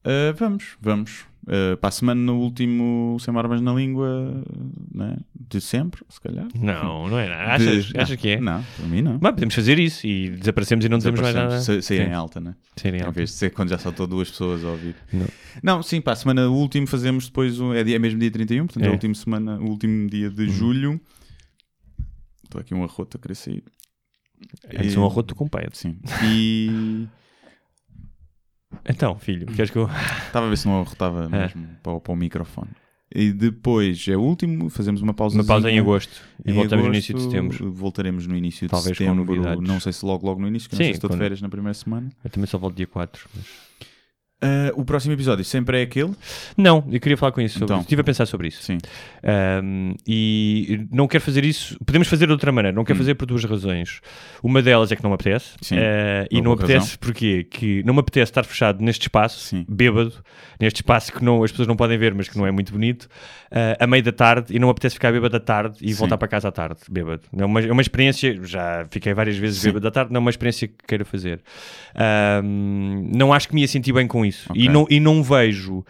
Uh, 0.04 0.34
vamos, 0.36 0.78
vamos. 0.82 1.26
Uh, 1.44 1.76
para 1.78 1.88
a 1.88 1.92
semana, 1.92 2.22
no 2.22 2.38
último 2.40 3.18
Sem 3.20 3.34
Barbas 3.34 3.62
na 3.62 3.74
Língua 3.74 4.44
né? 4.94 5.18
de 5.50 5.60
sempre, 5.60 6.04
se 6.08 6.22
calhar. 6.22 6.48
Não, 6.54 7.10
não 7.10 7.18
é 7.18 7.28
nada. 7.28 7.58
De- 7.58 7.70
Achas, 7.70 7.94
não, 7.94 8.02
achas 8.02 8.16
que 8.16 8.30
é? 8.30 8.40
Não, 8.40 8.64
para 8.78 8.86
mim 8.88 9.02
não. 9.02 9.18
Mas 9.20 9.32
podemos 9.34 9.56
fazer 9.56 9.80
isso 9.80 10.06
e 10.06 10.30
desaparecemos 10.30 10.86
e 10.86 10.90
não 10.90 11.00
dizemos 11.00 11.20
mais 11.20 11.34
nada. 11.34 11.60
Sa- 11.60 11.82
Sair 11.82 12.02
em 12.08 12.14
alta, 12.14 12.40
né? 12.40 12.54
Sair 12.76 12.94
em 12.94 12.98
Em 12.98 13.02
alta. 13.02 13.12
vez 13.14 13.32
de 13.32 13.36
ser 13.38 13.50
quando 13.50 13.70
já 13.70 13.80
só 13.80 13.90
estou 13.90 14.06
duas 14.06 14.30
pessoas 14.30 14.64
a 14.64 14.68
ouvir. 14.70 14.96
Não. 15.12 15.26
Não, 15.64 15.84
sim, 15.84 16.00
para 16.00 16.14
a 16.14 16.16
semana, 16.16 16.48
o 16.48 16.54
último 16.54 16.86
fazemos 16.86 17.26
depois, 17.26 17.60
o- 17.60 17.74
é, 17.74 17.84
dia, 17.84 17.96
é 17.96 18.00
mesmo 18.00 18.20
dia 18.20 18.30
31, 18.30 18.68
portanto 18.68 18.84
é, 18.84 18.86
É. 18.86 18.90
A 18.90 18.94
última 18.94 19.16
semana, 19.16 19.58
o 19.60 19.66
último 19.68 20.08
dia 20.10 20.30
de 20.30 20.48
julho. 20.48 21.02
Estou 22.44 22.62
aqui 22.62 22.74
um 22.76 22.84
arroto 22.84 23.18
a 23.18 23.20
querer 23.20 23.36
sair. 23.36 23.64
Antes 24.76 24.94
E- 24.94 25.00
um 25.00 25.06
arroto 25.06 25.34
com 25.34 25.48
pai. 25.48 25.66
Sim. 25.74 25.98
E 26.24 27.08
Então, 28.88 29.18
filho, 29.20 29.46
queres 29.48 29.70
que 29.72 29.78
eu. 29.78 29.90
estava 30.28 30.46
a 30.46 30.50
ver 30.50 30.58
se 30.58 30.68
não 30.68 30.82
arrotava 30.82 31.26
É. 31.26 31.28
mesmo 31.30 31.68
para, 31.84 31.94
o- 31.94 32.00
para 32.02 32.14
o 32.14 32.16
microfone. 32.16 32.70
E 33.14 33.34
depois 33.34 34.08
é 34.08 34.16
o 34.16 34.22
último, 34.22 34.70
fazemos 34.70 35.02
uma 35.02 35.14
pausa. 35.14 35.36
Uma 35.38 35.44
pausa 35.44 35.70
em 35.70 35.78
agosto 35.78 36.22
e 36.46 36.52
Em 36.52 36.54
voltamos 36.54 36.86
no 36.86 36.90
agosto, 36.92 36.94
início 36.96 37.14
de 37.16 37.22
setembro. 37.24 37.72
Voltaremos 37.74 38.26
no 38.26 38.38
início 38.38 38.68
de 38.68 38.72
Talvez 38.72 38.98
com 38.98 39.04
setembro. 39.04 39.62
Não 39.62 39.80
sei 39.82 39.92
se 39.92 40.06
logo, 40.06 40.26
logo 40.26 40.40
no 40.42 40.48
início, 40.48 40.70
que 40.70 40.76
Sim, 40.78 40.84
não 40.84 40.86
sei 40.86 40.94
se 40.94 40.98
estou 40.98 41.10
de 41.10 41.14
quando- 41.16 41.20
férias 41.20 41.42
na 41.42 41.50
primeira 41.50 41.74
semana. 41.74 42.10
Eu 42.24 42.30
também 42.30 42.48
só 42.48 42.58
volto 42.58 42.76
dia 42.78 42.88
4. 42.88 43.28
Mas... 43.36 43.46
Ah, 44.42 44.72
o 44.76 44.84
próximo 44.84 45.14
episódio 45.14 45.46
sempre 45.46 45.80
é 45.80 45.84
aquele? 45.84 46.12
Não, 46.58 46.84
eu 46.92 47.00
queria 47.00 47.16
falar 47.16 47.32
com 47.32 47.42
isso. 47.42 47.60
Sobre 47.60 47.66
Então. 47.66 47.82
Estive 47.82 48.02
a 48.02 48.04
pensar 48.04 48.26
sobre 48.26 48.48
isso. 48.48 48.64
Sim. 48.64 48.80
Um, 49.64 49.94
e 50.06 50.88
não 50.92 51.08
quero 51.08 51.24
fazer 51.24 51.46
isso. 51.46 51.78
Podemos 51.86 52.08
fazer 52.08 52.26
de 52.26 52.32
outra 52.32 52.52
maneira. 52.52 52.76
Não 52.76 52.84
quero 52.84 52.98
fazer 52.98 53.14
por 53.14 53.28
duas 53.28 53.44
razões. 53.44 54.02
Uma 54.42 54.62
delas 54.62 54.92
é 54.92 54.96
que 54.96 55.04
não 55.04 55.12
me 55.12 55.16
apetece. 55.16 55.52
Hum. 55.54 55.58
Sim. 55.62 55.76
Uh, 55.78 56.28
e 56.32 56.42
não 56.42 56.54
apetece 56.54 56.80
razão. 56.80 56.98
porque 57.00 57.44
que 57.44 57.84
não 57.84 57.94
me 57.94 58.00
apetece 58.00 58.32
estar 58.32 58.44
fechado 58.44 58.84
neste 58.84 59.04
espaço, 59.04 59.40
Sim. 59.40 59.64
bêbado, 59.70 60.14
neste 60.60 60.78
espaço 60.78 61.14
que 61.14 61.24
não, 61.24 61.44
as 61.44 61.52
pessoas 61.52 61.68
não 61.68 61.76
podem 61.76 61.98
ver, 61.98 62.14
mas 62.16 62.28
que 62.28 62.38
não 62.38 62.48
é 62.48 62.52
muito 62.52 62.72
bonito, 62.72 63.04
uh, 63.52 63.78
a 63.80 63.86
meio 63.86 64.04
da 64.04 64.12
tarde. 64.12 64.56
E 64.56 64.60
não 64.60 64.70
me 64.70 64.72
apetece 64.72 64.96
ficar 64.96 65.12
bêbado 65.12 65.38
à 65.38 65.40
tarde 65.40 65.78
e 65.82 65.90
Sim. 65.94 66.00
voltar 66.00 66.18
para 66.18 66.28
casa 66.28 66.48
à 66.48 66.52
tarde, 66.52 66.80
bêbado. 66.90 67.22
É 67.38 67.46
uma, 67.46 67.62
é 67.62 67.72
uma 67.72 67.82
experiência. 67.82 68.40
Já 68.44 68.88
fiquei 68.90 69.14
várias 69.14 69.38
vezes 69.38 69.60
Sim. 69.60 69.68
bêbado 69.68 69.88
à 69.88 69.92
tarde. 69.92 70.12
Não 70.12 70.18
é 70.18 70.22
uma 70.22 70.32
experiência 70.32 70.68
que 70.68 70.76
queira 70.88 71.06
fazer. 71.06 71.42
Um, 72.44 73.12
não 73.14 73.32
acho 73.32 73.48
que 73.48 73.54
me 73.54 73.62
ia 73.62 73.68
sentir 73.68 73.94
bem 73.94 74.08
com 74.08 74.26
isso. 74.26 74.31
Ok. 74.50 74.62
E, 74.62 74.70
não, 74.70 74.86
e 74.90 75.00
não 75.00 75.22
vejo. 75.24 75.80
uh, 75.80 75.86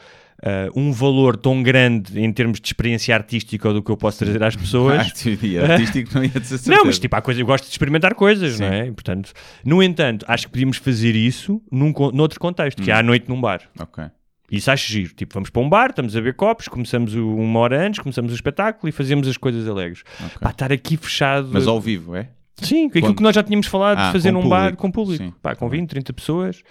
um 0.75 0.91
valor 0.91 1.37
tão 1.37 1.61
grande 1.61 2.19
em 2.19 2.33
termos 2.33 2.59
de 2.59 2.67
experiência 2.67 3.13
artística 3.13 3.71
do 3.71 3.83
que 3.83 3.91
eu 3.91 3.95
posso 3.97 4.17
trazer 4.19 4.41
às 4.43 4.55
Ah, 4.57 4.59
pessoas. 4.59 5.11
teoria 5.13 5.65
artístico 5.73 6.09
não 6.15 6.23
ia 6.23 6.29
dizer 6.29 6.57
certeza. 6.57 6.71
Não, 6.75 6.85
mas 6.85 6.97
tipo, 6.97 7.15
há 7.15 7.21
coisa, 7.21 7.39
eu 7.39 7.45
gosto 7.45 7.65
de 7.65 7.71
experimentar 7.71 8.15
coisas, 8.15 8.53
Sim. 8.55 8.61
não 8.63 8.67
é? 8.73 8.87
E, 8.87 8.91
portanto, 8.91 9.31
no 9.63 9.83
entanto, 9.83 10.25
acho 10.27 10.47
que 10.47 10.51
podíamos 10.53 10.77
fazer 10.77 11.15
isso 11.15 11.61
num, 11.71 11.93
noutro 12.13 12.39
contexto, 12.39 12.79
Hum. 12.81 12.85
que 12.85 12.89
é 12.91 12.93
à 12.95 13.03
noite 13.03 13.29
num 13.29 13.39
bar. 13.39 13.61
Ok. 13.79 14.03
Isso 14.51 14.69
acho 14.71 14.91
giro. 14.91 15.13
Tipo, 15.13 15.33
vamos 15.35 15.49
para 15.49 15.61
um 15.61 15.69
bar, 15.69 15.91
estamos 15.91 16.13
a 16.15 16.19
ver 16.21 16.33
copos, 16.33 16.67
começamos 16.67 17.15
o- 17.15 17.35
uma 17.35 17.59
hora 17.59 17.87
antes, 17.87 17.99
começamos 18.01 18.31
o 18.31 18.35
espetáculo 18.35 18.89
e 18.89 18.91
fazemos 18.91 19.27
as 19.27 19.37
coisas 19.37 19.65
alegres. 19.67 20.03
Ok. 20.19 20.37
Pá, 20.41 20.49
estar 20.49 20.71
aqui 20.73 20.97
fechado. 20.97 21.49
Mas 21.53 21.67
ao 21.67 21.79
vivo, 21.79 22.15
é? 22.15 22.27
Sim, 22.65 22.87
aquilo 22.87 23.07
Quando- 23.07 23.17
que 23.17 23.23
nós 23.23 23.35
já 23.35 23.43
tínhamos 23.43 23.67
falado 23.67 23.97
Ah, 23.99 24.05
de 24.07 24.11
fazer 24.13 24.31
num 24.31 24.47
bar 24.47 24.75
com 24.75 24.91
público. 24.91 25.23
Sim. 25.23 25.33
Pá, 25.41 25.55
com 25.55 25.67
20, 25.69 25.89
30 25.89 26.13
pessoas. 26.13 26.61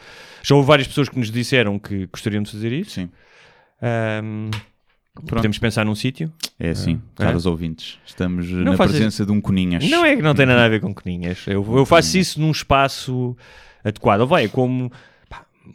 Já 0.42 0.54
houve 0.54 0.66
várias 0.66 0.88
pessoas 0.88 1.08
que 1.08 1.18
nos 1.18 1.30
disseram 1.30 1.78
que 1.78 2.06
gostariam 2.06 2.42
de 2.42 2.50
fazer 2.50 2.72
isso. 2.72 2.90
Sim. 2.92 3.08
Pronto. 5.14 5.34
podemos 5.36 5.58
pensar 5.58 5.84
num 5.84 5.94
sítio. 5.94 6.32
É 6.58 6.70
assim, 6.70 7.00
Ah, 7.18 7.24
caros 7.24 7.44
ouvintes. 7.44 7.98
Estamos 8.06 8.48
na 8.50 8.76
fazes- 8.76 8.96
presença 8.96 9.26
de 9.26 9.32
um 9.32 9.40
Coninhas. 9.40 9.88
Não 9.90 10.04
é 10.04 10.16
que 10.16 10.22
não 10.22 10.34
tem 10.34 10.46
nada 10.46 10.64
a 10.64 10.68
ver 10.68 10.80
com 10.80 10.94
coninhas. 10.94 11.44
Eu, 11.46 11.66
eu 11.76 11.84
faço 11.84 12.16
isso 12.16 12.40
num 12.40 12.50
espaço 12.50 13.36
adequado. 13.84 14.20
Ou 14.20 14.26
vai, 14.26 14.44
é 14.44 14.48
como 14.48 14.90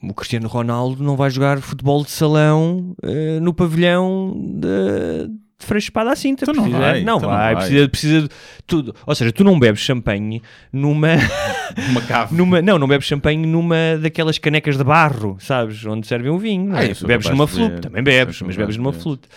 o 0.01 0.13
Cristiano 0.13 0.47
Ronaldo 0.47 1.03
não 1.03 1.15
vai 1.15 1.29
jogar 1.29 1.59
futebol 1.61 2.03
de 2.03 2.11
salão 2.11 2.95
eh, 3.03 3.39
no 3.39 3.53
pavilhão 3.53 4.33
de, 4.55 5.29
à 5.59 6.15
Cinta. 6.15 6.43
Então 6.43 6.53
não 6.53 6.63
precisa, 6.63 6.79
vai, 6.79 7.03
não 7.03 7.17
então 7.17 7.29
não 7.29 7.35
vai, 7.37 7.53
vai. 7.53 7.63
Precisa, 7.63 7.89
precisa 7.89 8.21
de 8.23 8.29
tudo. 8.67 8.95
Ou 9.05 9.15
seja, 9.15 9.31
tu 9.31 9.43
não 9.43 9.57
bebes 9.57 9.81
champanhe 9.81 10.41
numa. 10.71 11.09
Uma 11.89 12.01
cave. 12.01 12.35
numa 12.35 12.61
não, 12.61 12.77
não 12.77 12.87
bebes 12.87 13.07
champanhe 13.07 13.45
numa 13.45 13.97
daquelas 13.99 14.37
canecas 14.37 14.77
de 14.77 14.83
barro, 14.83 15.35
sabes? 15.39 15.83
Onde 15.85 16.05
servem 16.05 16.31
um 16.31 16.37
vinho. 16.37 16.69
não 16.69 16.77
Ah, 16.77 16.85
é? 16.85 16.93
bebes 16.93 17.27
numa 17.29 17.47
flute, 17.47 17.81
também 17.81 18.03
bebes, 18.03 18.41
mas 18.41 18.55
bebes 18.55 18.77
numa 18.77 18.91
fazer. 18.91 19.03
flute. 19.03 19.27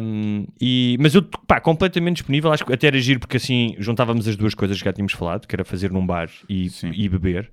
Um, 0.00 0.46
e, 0.60 0.96
mas 1.00 1.14
eu, 1.14 1.22
pá, 1.46 1.60
completamente 1.60 2.16
disponível, 2.16 2.52
acho 2.52 2.64
que 2.64 2.72
até 2.72 2.86
era 2.86 2.98
giro 3.00 3.18
porque 3.20 3.36
assim 3.36 3.74
juntávamos 3.78 4.26
as 4.28 4.36
duas 4.36 4.54
coisas 4.54 4.78
que 4.78 4.84
já 4.84 4.92
tínhamos 4.92 5.12
falado, 5.12 5.46
que 5.46 5.54
era 5.54 5.64
fazer 5.64 5.90
num 5.90 6.06
bar 6.06 6.30
e, 6.48 6.70
Sim. 6.70 6.92
e 6.94 7.08
beber, 7.08 7.50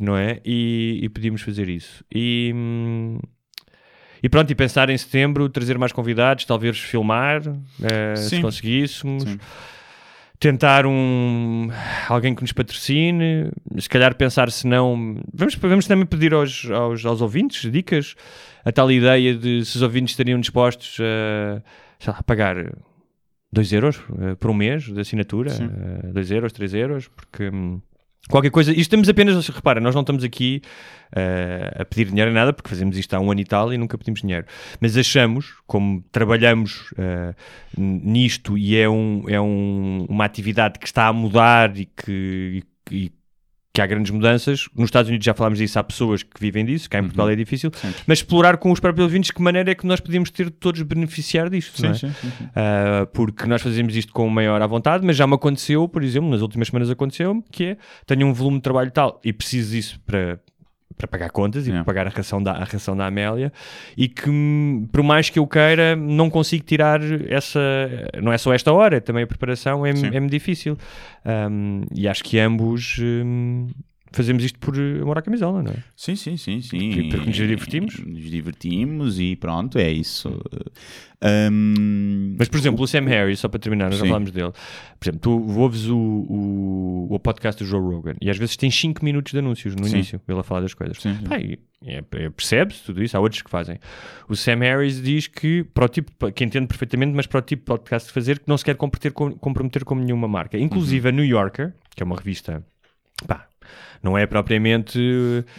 não 0.00 0.16
é? 0.16 0.40
E, 0.44 1.00
e 1.02 1.08
podíamos 1.08 1.42
fazer 1.42 1.68
isso. 1.68 2.02
E, 2.12 2.50
hum, 2.54 3.18
e 4.22 4.28
pronto, 4.28 4.50
e 4.50 4.54
pensar 4.54 4.90
em 4.90 4.96
setembro, 4.96 5.48
trazer 5.48 5.78
mais 5.78 5.92
convidados, 5.92 6.44
talvez 6.44 6.78
filmar, 6.78 7.42
eh, 7.82 8.16
se 8.16 8.40
conseguíssemos. 8.40 9.22
Sim. 9.22 9.38
Tentar 10.40 10.86
um 10.86 11.68
alguém 12.08 12.32
que 12.32 12.42
nos 12.42 12.52
patrocine, 12.52 13.50
se 13.76 13.88
calhar 13.88 14.14
pensar 14.14 14.52
se 14.52 14.68
não. 14.68 15.20
Vamos, 15.34 15.56
vamos 15.56 15.86
também 15.86 16.06
pedir 16.06 16.32
aos, 16.32 16.70
aos, 16.70 17.04
aos 17.04 17.20
ouvintes 17.20 17.70
dicas, 17.72 18.14
a 18.64 18.70
tal 18.70 18.90
ideia 18.92 19.34
de 19.34 19.64
se 19.64 19.76
os 19.76 19.82
ouvintes 19.82 20.12
estariam 20.12 20.38
dispostos 20.38 20.96
a 21.00 22.10
lá, 22.12 22.22
pagar 22.22 22.72
2 23.52 23.72
euros 23.72 24.00
eh, 24.20 24.34
por 24.36 24.50
um 24.50 24.54
mês 24.54 24.84
de 24.84 25.00
assinatura, 25.00 25.50
Sim. 25.50 25.68
2 26.12 26.30
euros, 26.30 26.52
3 26.52 26.74
euros, 26.74 27.08
porque 27.08 27.48
hum, 27.48 27.80
qualquer 28.28 28.50
coisa. 28.50 28.70
Isto 28.70 28.80
estamos 28.82 29.08
apenas, 29.08 29.46
repara, 29.48 29.80
nós 29.80 29.94
não 29.94 30.02
estamos 30.02 30.24
aqui 30.24 30.60
eh, 31.14 31.70
a 31.78 31.84
pedir 31.84 32.06
dinheiro 32.10 32.30
em 32.30 32.34
nada, 32.34 32.52
porque 32.52 32.68
fazemos 32.68 32.96
isto 32.98 33.14
há 33.14 33.20
um 33.20 33.30
ano 33.30 33.40
e 33.40 33.44
tal 33.44 33.72
e 33.72 33.78
nunca 33.78 33.96
pedimos 33.96 34.20
dinheiro. 34.20 34.46
Mas 34.80 34.96
achamos, 34.96 35.54
como 35.66 36.02
trabalhamos 36.12 36.90
n- 37.76 38.00
nisto 38.04 38.56
e 38.58 38.76
é, 38.76 38.88
um, 38.88 39.24
é 39.28 39.40
um- 39.40 40.06
uma 40.08 40.24
atividade 40.24 40.78
que 40.78 40.86
está 40.86 41.06
a 41.06 41.12
mudar 41.12 41.76
e 41.76 41.86
que. 41.86 42.62
e- 42.90 43.17
que 43.78 43.82
há 43.82 43.86
grandes 43.86 44.10
mudanças. 44.10 44.68
Nos 44.74 44.86
Estados 44.86 45.08
Unidos 45.08 45.24
já 45.24 45.32
falámos 45.32 45.60
disso, 45.60 45.78
há 45.78 45.84
pessoas 45.84 46.24
que 46.24 46.40
vivem 46.40 46.64
disso, 46.64 46.90
cá 46.90 46.98
em 46.98 47.02
Portugal 47.02 47.30
é 47.30 47.36
difícil, 47.36 47.70
Sim. 47.72 47.94
mas 48.08 48.18
explorar 48.18 48.56
com 48.56 48.72
os 48.72 48.80
próprios 48.80 49.04
ouvintes 49.04 49.30
que 49.30 49.40
maneira 49.40 49.70
é 49.70 49.74
que 49.74 49.86
nós 49.86 50.00
podíamos 50.00 50.30
ter 50.30 50.50
todos 50.50 50.82
beneficiar 50.82 51.48
disto. 51.48 51.80
é? 51.86 51.90
Uh, 51.92 53.06
porque 53.12 53.46
nós 53.46 53.62
fazemos 53.62 53.94
isto 53.94 54.12
com 54.12 54.28
maior 54.28 54.60
à 54.60 54.66
vontade, 54.66 55.06
mas 55.06 55.16
já 55.16 55.28
me 55.28 55.34
aconteceu, 55.34 55.86
por 55.88 56.02
exemplo, 56.02 56.28
nas 56.28 56.40
últimas 56.40 56.66
semanas 56.66 56.90
aconteceu-me, 56.90 57.44
que 57.52 57.64
é, 57.64 57.76
tenho 58.04 58.26
um 58.26 58.32
volume 58.32 58.56
de 58.56 58.62
trabalho 58.62 58.90
tal 58.90 59.20
e 59.24 59.32
preciso 59.32 59.70
disso 59.70 60.00
para, 60.04 60.40
para 60.96 61.06
pagar 61.06 61.30
contas 61.30 61.66
e 61.66 61.70
para 61.70 61.84
pagar 61.84 62.06
a 62.06 62.10
ração, 62.10 62.42
da, 62.42 62.52
a 62.52 62.64
ração 62.64 62.96
da 62.96 63.06
Amélia 63.06 63.52
e 63.96 64.08
que, 64.08 64.30
por 64.90 65.02
mais 65.02 65.30
que 65.30 65.38
eu 65.38 65.46
queira, 65.46 65.94
não 65.94 66.28
consigo 66.28 66.64
tirar 66.64 67.00
essa, 67.28 67.60
não 68.20 68.32
é 68.32 68.38
só 68.38 68.52
esta 68.52 68.72
hora, 68.72 68.96
é 68.96 69.00
também 69.00 69.22
a 69.22 69.26
preparação 69.26 69.86
é, 69.86 69.94
Sim. 69.94 70.10
é-me 70.12 70.28
difícil. 70.28 70.76
Um, 71.24 71.82
e 71.94 72.08
acho 72.08 72.24
que 72.24 72.38
ambos 72.38 72.98
hum, 73.00 73.68
fazemos 74.12 74.42
isto 74.44 74.58
por 74.58 74.74
amor 74.78 75.18
à 75.18 75.22
camisola, 75.22 75.62
não 75.62 75.72
é? 75.72 75.76
Sim, 75.96 76.16
sim, 76.16 76.36
sim, 76.36 76.60
sim. 76.60 76.90
Porque- 76.92 77.08
porque 77.10 77.26
nos 77.26 77.36
divertimos. 77.36 77.98
Nos 78.04 78.30
divertimos 78.30 79.20
e 79.20 79.36
pronto, 79.36 79.78
é 79.78 79.90
isso. 79.90 80.28
Ahm, 81.20 82.36
Mas, 82.38 82.48
por 82.48 82.58
exemplo, 82.58 82.82
o 82.84 82.86
Sam 82.86 83.06
Harris, 83.06 83.40
só 83.40 83.48
para 83.48 83.58
terminar, 83.58 83.90
nós 83.90 83.98
já 83.98 84.06
falámos 84.06 84.30
dele. 84.30 84.52
Por 85.00 85.04
exemplo, 85.08 85.20
tu 85.20 85.58
ouves 85.60 85.86
o, 85.88 85.96
o, 85.98 87.08
o 87.14 87.18
podcast 87.18 87.62
do 87.62 87.68
Joe 87.68 87.80
Rogan 87.80 88.14
e 88.20 88.30
às 88.30 88.36
vezes 88.38 88.56
tem 88.56 88.70
5 88.70 89.04
minutos 89.04 89.32
de 89.32 89.38
anúncios 89.40 89.74
no 89.74 89.84
Sim. 89.84 89.96
início, 89.96 90.20
ele 90.28 90.38
a 90.38 90.42
falar 90.42 90.60
das 90.60 90.74
coisas. 90.74 90.96
Sim, 91.00 91.16
sim. 91.16 91.24
E 91.40 91.58
é- 91.84 92.04
é- 92.24 92.30
Percebe-se 92.30 92.84
tudo 92.84 93.02
isso, 93.02 93.16
há 93.16 93.20
outros 93.20 93.42
que 93.42 93.50
fazem. 93.50 93.78
O 94.28 94.36
Sam 94.36 94.58
Harris 94.60 95.02
diz 95.02 95.26
que, 95.26 95.64
para 95.64 95.86
o 95.86 95.88
tipo, 95.88 96.30
que 96.32 96.44
entende 96.44 96.66
perfeitamente, 96.68 97.12
mas 97.14 97.26
para 97.26 97.38
o 97.38 97.42
tipo 97.42 97.62
de 97.62 97.66
podcast 97.66 98.06
de 98.08 98.12
fazer, 98.14 98.38
que 98.38 98.48
não 98.48 98.56
se 98.56 98.64
quer 98.64 98.76
comprometer 98.76 99.12
com, 99.12 99.32
comprometer 99.32 99.84
com 99.84 99.94
nenhuma 99.96 100.28
marca. 100.28 100.56
Inclusive 100.56 101.08
Uhum. 101.08 101.14
a 101.14 101.16
New 101.16 101.24
Yorker, 101.24 101.74
que 101.96 102.02
é 102.02 102.06
uma 102.06 102.16
revista, 102.16 102.64
pá, 103.26 103.47
não 104.02 104.16
é 104.16 104.26
propriamente 104.26 104.98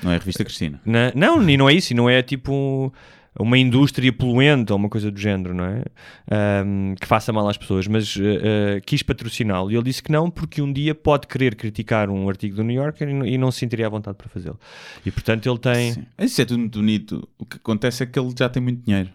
não 0.03 0.11
é 0.11 0.15
a 0.15 0.19
revista 0.19 0.43
Cristina. 0.43 0.79
na- 0.85 1.11
não, 1.15 1.47
e 1.49 1.57
não 1.57 1.69
é 1.69 1.73
isso, 1.73 1.93
e 1.93 1.95
não 1.95 2.09
é 2.09 2.21
tipo 2.21 2.93
uma 3.39 3.57
indústria 3.57 4.11
poluente 4.11 4.71
ou 4.73 4.77
uma 4.77 4.89
coisa 4.89 5.09
do 5.09 5.17
género, 5.17 5.53
não 5.53 5.63
é? 5.63 5.83
Ahm, 6.29 6.95
que 6.99 7.05
faça 7.07 7.31
mal 7.31 7.47
às 7.47 7.57
pessoas, 7.57 7.87
mas 7.87 8.17
ah, 8.17 8.81
quis 8.85 9.01
patrociná-lo 9.03 9.71
e 9.71 9.75
ele 9.75 9.83
disse 9.83 10.03
que 10.03 10.11
não, 10.11 10.29
porque 10.29 10.61
um 10.61 10.73
dia 10.73 10.93
pode 10.93 11.27
querer 11.27 11.55
criticar 11.55 12.09
um 12.09 12.27
artigo 12.27 12.55
do 12.57 12.63
New 12.63 12.75
Yorker 12.75 13.07
e, 13.07 13.13
não- 13.13 13.25
e 13.25 13.37
não 13.37 13.51
se 13.51 13.59
sentiria 13.59 13.85
à 13.87 13.89
vontade 13.89 14.17
para 14.17 14.27
fazê-lo. 14.27 14.59
E 15.05 15.11
portanto 15.11 15.47
ele 15.49 15.59
tem. 15.59 15.93
Sim. 15.93 16.01
Sim. 16.01 16.25
Isso 16.25 16.41
é 16.41 16.45
tudo 16.45 16.59
muito 16.59 16.79
bonito. 16.79 17.29
O 17.37 17.45
que 17.45 17.57
acontece 17.57 18.03
é 18.03 18.05
que 18.05 18.19
ele 18.19 18.33
já 18.37 18.49
tem 18.49 18.61
muito 18.61 18.83
dinheiro. 18.83 19.09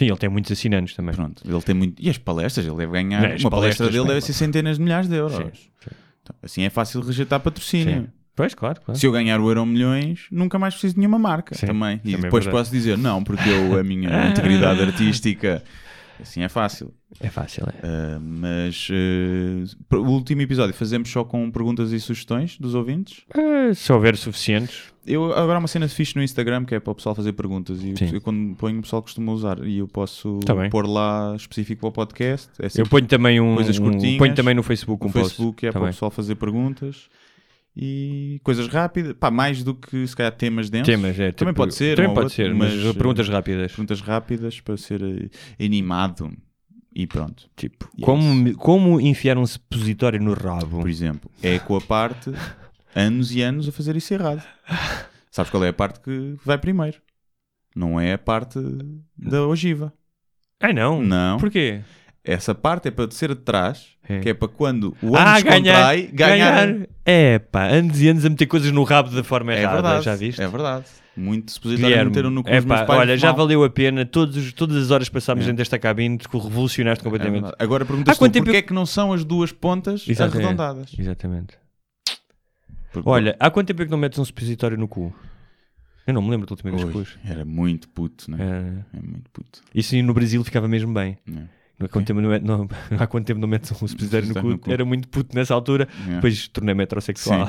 ele 0.00 0.16
tem 0.16 0.28
muitos 0.28 0.52
assinantes 0.52 0.94
também. 0.94 1.14
Pronto, 1.14 1.42
ele 1.48 1.62
tem 1.62 1.74
muito. 1.74 2.00
E 2.00 2.10
as 2.10 2.18
palestras, 2.18 2.64
ele 2.66 2.76
deve 2.76 2.92
ganhar. 2.92 3.22
Não, 3.30 3.36
uma 3.36 3.50
palestra 3.50 3.88
dele 3.88 4.06
deve 4.06 4.20
ser 4.20 4.32
centenas 4.34 4.76
de 4.76 4.82
milhares 4.84 5.08
de 5.08 5.16
euros. 5.16 5.36
Sim, 5.36 5.50
sim. 5.80 5.90
Então, 6.24 6.34
assim 6.42 6.62
é 6.62 6.70
fácil 6.70 7.02
rejeitar 7.02 7.38
patrocínio. 7.38 8.02
Sim. 8.02 8.08
Pois, 8.34 8.52
claro, 8.52 8.80
claro. 8.80 8.98
Se 8.98 9.06
eu 9.06 9.12
ganhar 9.12 9.38
o 9.40 9.48
Euro 9.48 9.64
Milhões, 9.64 10.26
nunca 10.30 10.58
mais 10.58 10.74
preciso 10.74 10.94
de 10.94 11.00
nenhuma 11.00 11.18
marca 11.20 11.54
Sim, 11.54 11.66
também. 11.66 11.96
E 11.96 11.98
também 11.98 12.14
é 12.14 12.22
depois 12.22 12.44
verdade. 12.44 12.62
posso 12.64 12.72
dizer, 12.72 12.98
não, 12.98 13.22
porque 13.22 13.48
eu, 13.48 13.78
a 13.78 13.84
minha 13.84 14.08
integridade 14.26 14.80
artística, 14.82 15.62
assim 16.20 16.42
é 16.42 16.48
fácil. 16.48 16.92
É 17.20 17.28
fácil, 17.28 17.64
é. 17.68 17.74
Ah, 17.86 18.18
mas 18.20 18.88
ah, 18.90 19.96
o 19.96 20.10
último 20.10 20.42
episódio 20.42 20.74
fazemos 20.74 21.08
só 21.10 21.24
com 21.24 21.50
perguntas 21.50 21.92
e 21.92 22.00
sugestões 22.00 22.58
dos 22.58 22.74
ouvintes. 22.74 23.22
Ah, 23.34 23.72
se 23.74 23.92
houver 23.92 24.16
suficientes. 24.16 24.92
Eu, 25.06 25.32
agora 25.34 25.56
há 25.56 25.58
uma 25.58 25.68
cena 25.68 25.86
fixe 25.86 26.16
no 26.16 26.22
Instagram 26.22 26.64
que 26.64 26.74
é 26.74 26.80
para 26.80 26.90
o 26.90 26.94
pessoal 26.94 27.14
fazer 27.14 27.32
perguntas 27.34 27.78
e 27.82 27.92
eu, 28.12 28.20
quando 28.22 28.56
ponho 28.56 28.78
o 28.78 28.82
pessoal 28.82 29.02
costuma 29.02 29.32
usar 29.32 29.62
e 29.66 29.78
eu 29.78 29.86
posso 29.86 30.40
Tá 30.46 30.54
bem. 30.54 30.70
pôr 30.70 30.86
lá 30.86 31.34
específico 31.36 31.80
para 31.82 31.88
o 31.88 31.92
podcast. 31.92 32.48
É 32.58 32.68
Eu 32.80 32.86
ponho 32.88 33.06
também 33.06 33.38
um. 33.40 33.54
coisas 33.54 33.78
um- 33.78 33.82
curtinhas. 33.84 34.16
ponho 34.18 34.34
também 34.34 34.54
no 34.54 34.62
Facebook 34.62 35.04
um 35.04 35.08
no 35.08 35.12
post. 35.12 35.28
Facebook 35.28 35.66
é 35.66 35.70
para 35.70 35.78
o 35.78 35.80
também. 35.82 35.92
pessoal 35.92 36.10
fazer 36.10 36.34
perguntas 36.36 37.08
e 37.76 38.40
coisas 38.44 38.68
rápidas, 38.68 39.14
pá, 39.14 39.30
mais 39.30 39.62
do 39.64 39.74
que 39.74 40.06
se 40.06 40.14
calhar 40.16 40.32
temas 40.32 40.70
densos. 40.70 40.86
Temas, 40.86 41.18
é, 41.18 41.32
Também 41.32 41.52
tipo- 41.52 41.62
pode 41.62 41.74
ser, 41.74 41.96
Também 41.96 42.14
pode 42.14 42.24
outro, 42.26 42.34
ser, 42.36 42.54
mas, 42.54 42.74
mas, 42.74 42.96
perguntas 42.96 43.28
eh, 43.28 43.32
rápidas. 43.32 43.72
Perguntas 43.72 44.00
rápidas 44.00 44.60
para 44.60 44.76
ser 44.76 45.02
eh, 45.02 45.64
animado 45.64 46.32
e 46.94 47.06
pronto. 47.06 47.50
Tipo, 47.56 47.88
E 47.98 48.02
é 48.02 48.06
como, 48.06 48.54
como 48.56 49.00
enfiar 49.00 49.36
um 49.38 49.46
supositório 49.46 50.20
no 50.22 50.32
rabo? 50.34 50.80
Por 50.80 50.88
exemplo, 50.88 51.30
é 51.42 51.58
com 51.58 51.76
a 51.76 51.80
parte 51.80 52.30
anos 52.94 53.34
e 53.34 53.42
anos 53.42 53.68
a 53.68 53.72
fazer 53.72 53.96
isso 53.96 54.14
errado. 54.14 54.42
Sabes 55.30 55.50
qual 55.50 55.64
é 55.64 55.68
a 55.68 55.72
parte 55.72 55.98
que 56.00 56.36
vai 56.44 56.56
primeiro? 56.58 56.98
Não 57.74 57.98
é 57.98 58.12
a 58.12 58.18
parte 58.18 58.60
da 59.18 59.44
ogiva. 59.48 59.92
Ai 60.60 60.72
não. 60.72 61.02
Não. 61.02 61.38
Porquê? 61.38 61.80
Essa 62.24 62.54
parte 62.54 62.88
é 62.88 62.90
para 62.90 63.10
ser 63.10 63.28
de 63.34 63.40
trás, 63.42 63.88
É. 64.08 64.18
que 64.20 64.30
é 64.30 64.34
para 64.34 64.48
quando 64.48 64.96
o 65.02 65.14
Ah, 65.14 65.32
ânus 65.36 65.42
contrai, 65.42 66.06
ganhar. 66.12 66.68
É 67.04 67.38
pá, 67.38 67.64
anos 67.64 68.00
e 68.00 68.08
anos 68.08 68.24
a 68.24 68.30
meter 68.30 68.46
coisas 68.46 68.72
no 68.72 68.82
rabo 68.82 69.10
da 69.10 69.22
forma 69.22 69.52
É 69.52 69.60
errada. 69.60 69.74
verdade. 69.82 70.04
Já 70.06 70.16
viste? 70.16 70.40
É 70.42 70.48
verdade. 70.48 70.86
Muito 71.16 71.52
supositório 71.52 72.04
meteram 72.06 72.30
no 72.30 72.42
cu 72.42 72.48
é 72.48 72.60
pá, 72.60 72.86
olha, 72.88 73.16
já 73.16 73.28
mal. 73.28 73.36
valeu 73.36 73.62
a 73.62 73.70
pena. 73.70 74.04
Todos, 74.06 74.52
todas 74.54 74.76
as 74.78 74.90
horas 74.90 75.08
passámos 75.08 75.44
É. 75.44 75.46
dentro 75.48 75.58
desta 75.58 75.78
cabine, 75.78 76.16
tu 76.18 76.38
revolucionaste 76.38 77.02
É 77.02 77.04
completamente. 77.04 77.42
verdade. 77.42 77.56
Agora 77.62 77.84
perguntas 77.84 78.16
Há 78.16 78.18
quanto 78.18 78.32
tu, 78.32 78.34
tempo 78.34 78.46
porquê 78.46 78.56
eu- 78.56 78.60
é 78.60 78.62
que 78.62 78.72
não 78.72 78.86
são 78.86 79.12
as 79.12 79.22
duas 79.24 79.52
pontas 79.52 80.04
Exatamente. 80.08 80.38
arredondadas? 80.46 80.92
Exatamente. 80.98 81.58
Porque- 82.92 83.08
Olha, 83.08 83.36
há 83.38 83.50
quanto 83.50 83.66
tempo 83.68 83.82
é 83.82 83.84
que 83.84 83.90
não 83.90 83.98
metes 83.98 84.18
um 84.18 84.24
supositório 84.24 84.76
no 84.78 84.88
cu? 84.88 85.14
Eu 86.06 86.14
não 86.14 86.22
me 86.22 86.30
lembro 86.30 86.46
da 86.46 86.52
última 86.52 86.70
vez 86.70 86.84
que 86.84 86.90
pus. 86.90 87.16
era 87.24 87.44
muito 87.44 87.88
puto, 87.88 88.30
né? 88.30 88.36
É, 88.40 88.96
É 88.98 89.00
muito 89.00 89.30
puto. 89.32 89.60
isso 89.74 89.96
no 90.02 90.14
Brasil 90.14 90.42
ficava 90.42 90.66
mesmo 90.68 90.92
bem. 90.92 91.16
né? 91.26 91.48
Há 91.80 91.88
quanto, 91.88 92.06
tempo 92.06 92.20
não, 92.20 92.30
met- 92.30 92.44
não- 92.44 92.68
há 92.98 93.06
quanto 93.06 93.26
tempo 93.26 93.40
não 93.40 93.48
metes 93.48 93.70
um 93.72 93.86
supositório 93.88 94.28
no 94.28 94.42
no 94.50 94.58
cu. 94.58 94.70
Era 94.70 94.84
muito 94.84 95.08
puto 95.08 95.34
nessa 95.34 95.54
altura. 95.54 95.88
É. 96.08 96.14
Depois 96.16 96.46
tornei-me 96.48 96.82
heterossexual. 96.84 97.48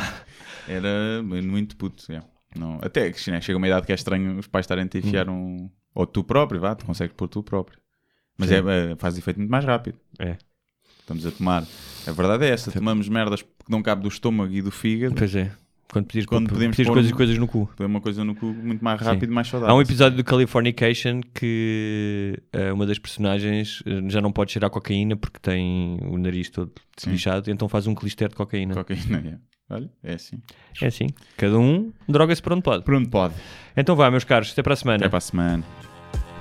Era 0.68 1.22
muito 1.23 1.76
puto. 1.77 2.11
é. 2.11 2.22
Não, 2.57 2.80
até 2.81 3.11
que 3.11 3.31
né, 3.31 3.41
chega 3.41 3.57
uma 3.57 3.68
idade 3.68 3.85
que 3.85 3.91
é 3.91 3.95
estranho 3.95 4.38
os 4.39 4.47
pais 4.47 4.64
estarem 4.64 4.85
a 4.85 4.88
te 4.88 4.97
enfiar 4.99 5.30
um. 5.30 5.69
Ou 5.93 6.07
tu 6.07 6.23
próprio, 6.23 6.60
vá, 6.60 6.73
tu 6.73 6.85
consegues 6.85 7.14
pôr 7.15 7.27
tu 7.27 7.43
próprio. 7.43 7.77
Mas 8.38 8.49
Sim. 8.49 8.56
é, 8.56 8.91
é- 8.91 8.95
faz 8.97 9.18
efeito 9.18 9.38
muito 9.38 9.49
mais 9.52 9.64
rápido. 9.65 9.97
É. 10.18 10.38
Estamos 11.02 11.26
a 11.26 11.31
tomar. 11.31 11.64
A 12.07 12.11
verdade 12.11 12.45
é 12.45 12.49
essa: 12.49 12.72
tomamos 12.72 13.07
merdas 13.10 13.41
que 13.43 13.49
não 13.69 13.84
cabe 13.84 14.02
do 14.02 14.07
estômago 14.07 14.52
e 14.53 14.61
do 14.61 14.72
fígado. 14.72 15.15
Pois 15.15 15.35
é. 15.35 15.52
Quando 15.95 16.07
podias, 16.07 16.26
Quando 16.26 16.49
pôr 16.49 16.57
coisas, 16.93 17.11
um- 17.11 17.15
coisas 17.15 17.38
no 17.38 17.47
cu. 17.47 17.69
Põe 17.77 17.85
uma 17.85 18.01
coisa 18.01 18.23
no 18.26 18.35
cu 18.35 18.47
muito 18.47 18.84
mais 18.84 18.99
Sim. 18.99 19.05
rápido 19.05 19.30
e 19.31 19.34
mais 19.34 19.47
saudável. 19.47 19.73
Há 19.73 19.77
um 19.77 19.81
episódio 19.81 20.17
do 20.17 20.23
Californication 20.26 21.22
que 21.34 22.38
eh, 22.51 22.73
uma 22.73 22.85
das 22.85 22.99
personagens 22.99 23.81
eh, 23.85 24.01
já 24.09 24.19
não 24.19 24.31
pode 24.31 24.51
cheirar 24.51 24.69
cocaína 24.69 25.15
porque 25.15 25.39
tem 25.41 25.97
o 26.03 26.17
nariz 26.17 26.49
todo 26.49 26.72
Sim. 26.97 27.11
lixado, 27.11 27.49
então 27.49 27.69
faz 27.69 27.88
um 27.88 27.95
clister 27.95 28.27
de 28.27 28.35
cocaína. 28.35 28.73
Cocaína, 28.73 29.39
é. 29.69 29.73
Olha, 29.73 29.89
é 30.03 30.13
assim. 30.15 30.38
É 30.81 30.88
assim. 30.88 31.07
Cada 31.38 31.57
um 31.57 31.91
droga-se 32.09 32.41
por 32.41 32.51
onde 32.53 32.61
pode. 32.61 32.84
Pronto, 32.84 33.09
pode. 33.09 33.34
Então 33.77 33.95
vá, 33.95 34.11
meus 34.11 34.23
caros, 34.26 34.51
até 34.51 34.61
para 34.61 34.73
a 34.73 34.76
semana. 34.76 34.97
Até 34.97 35.09
para 35.09 35.17
a 35.17 35.22
semana. 35.22 35.63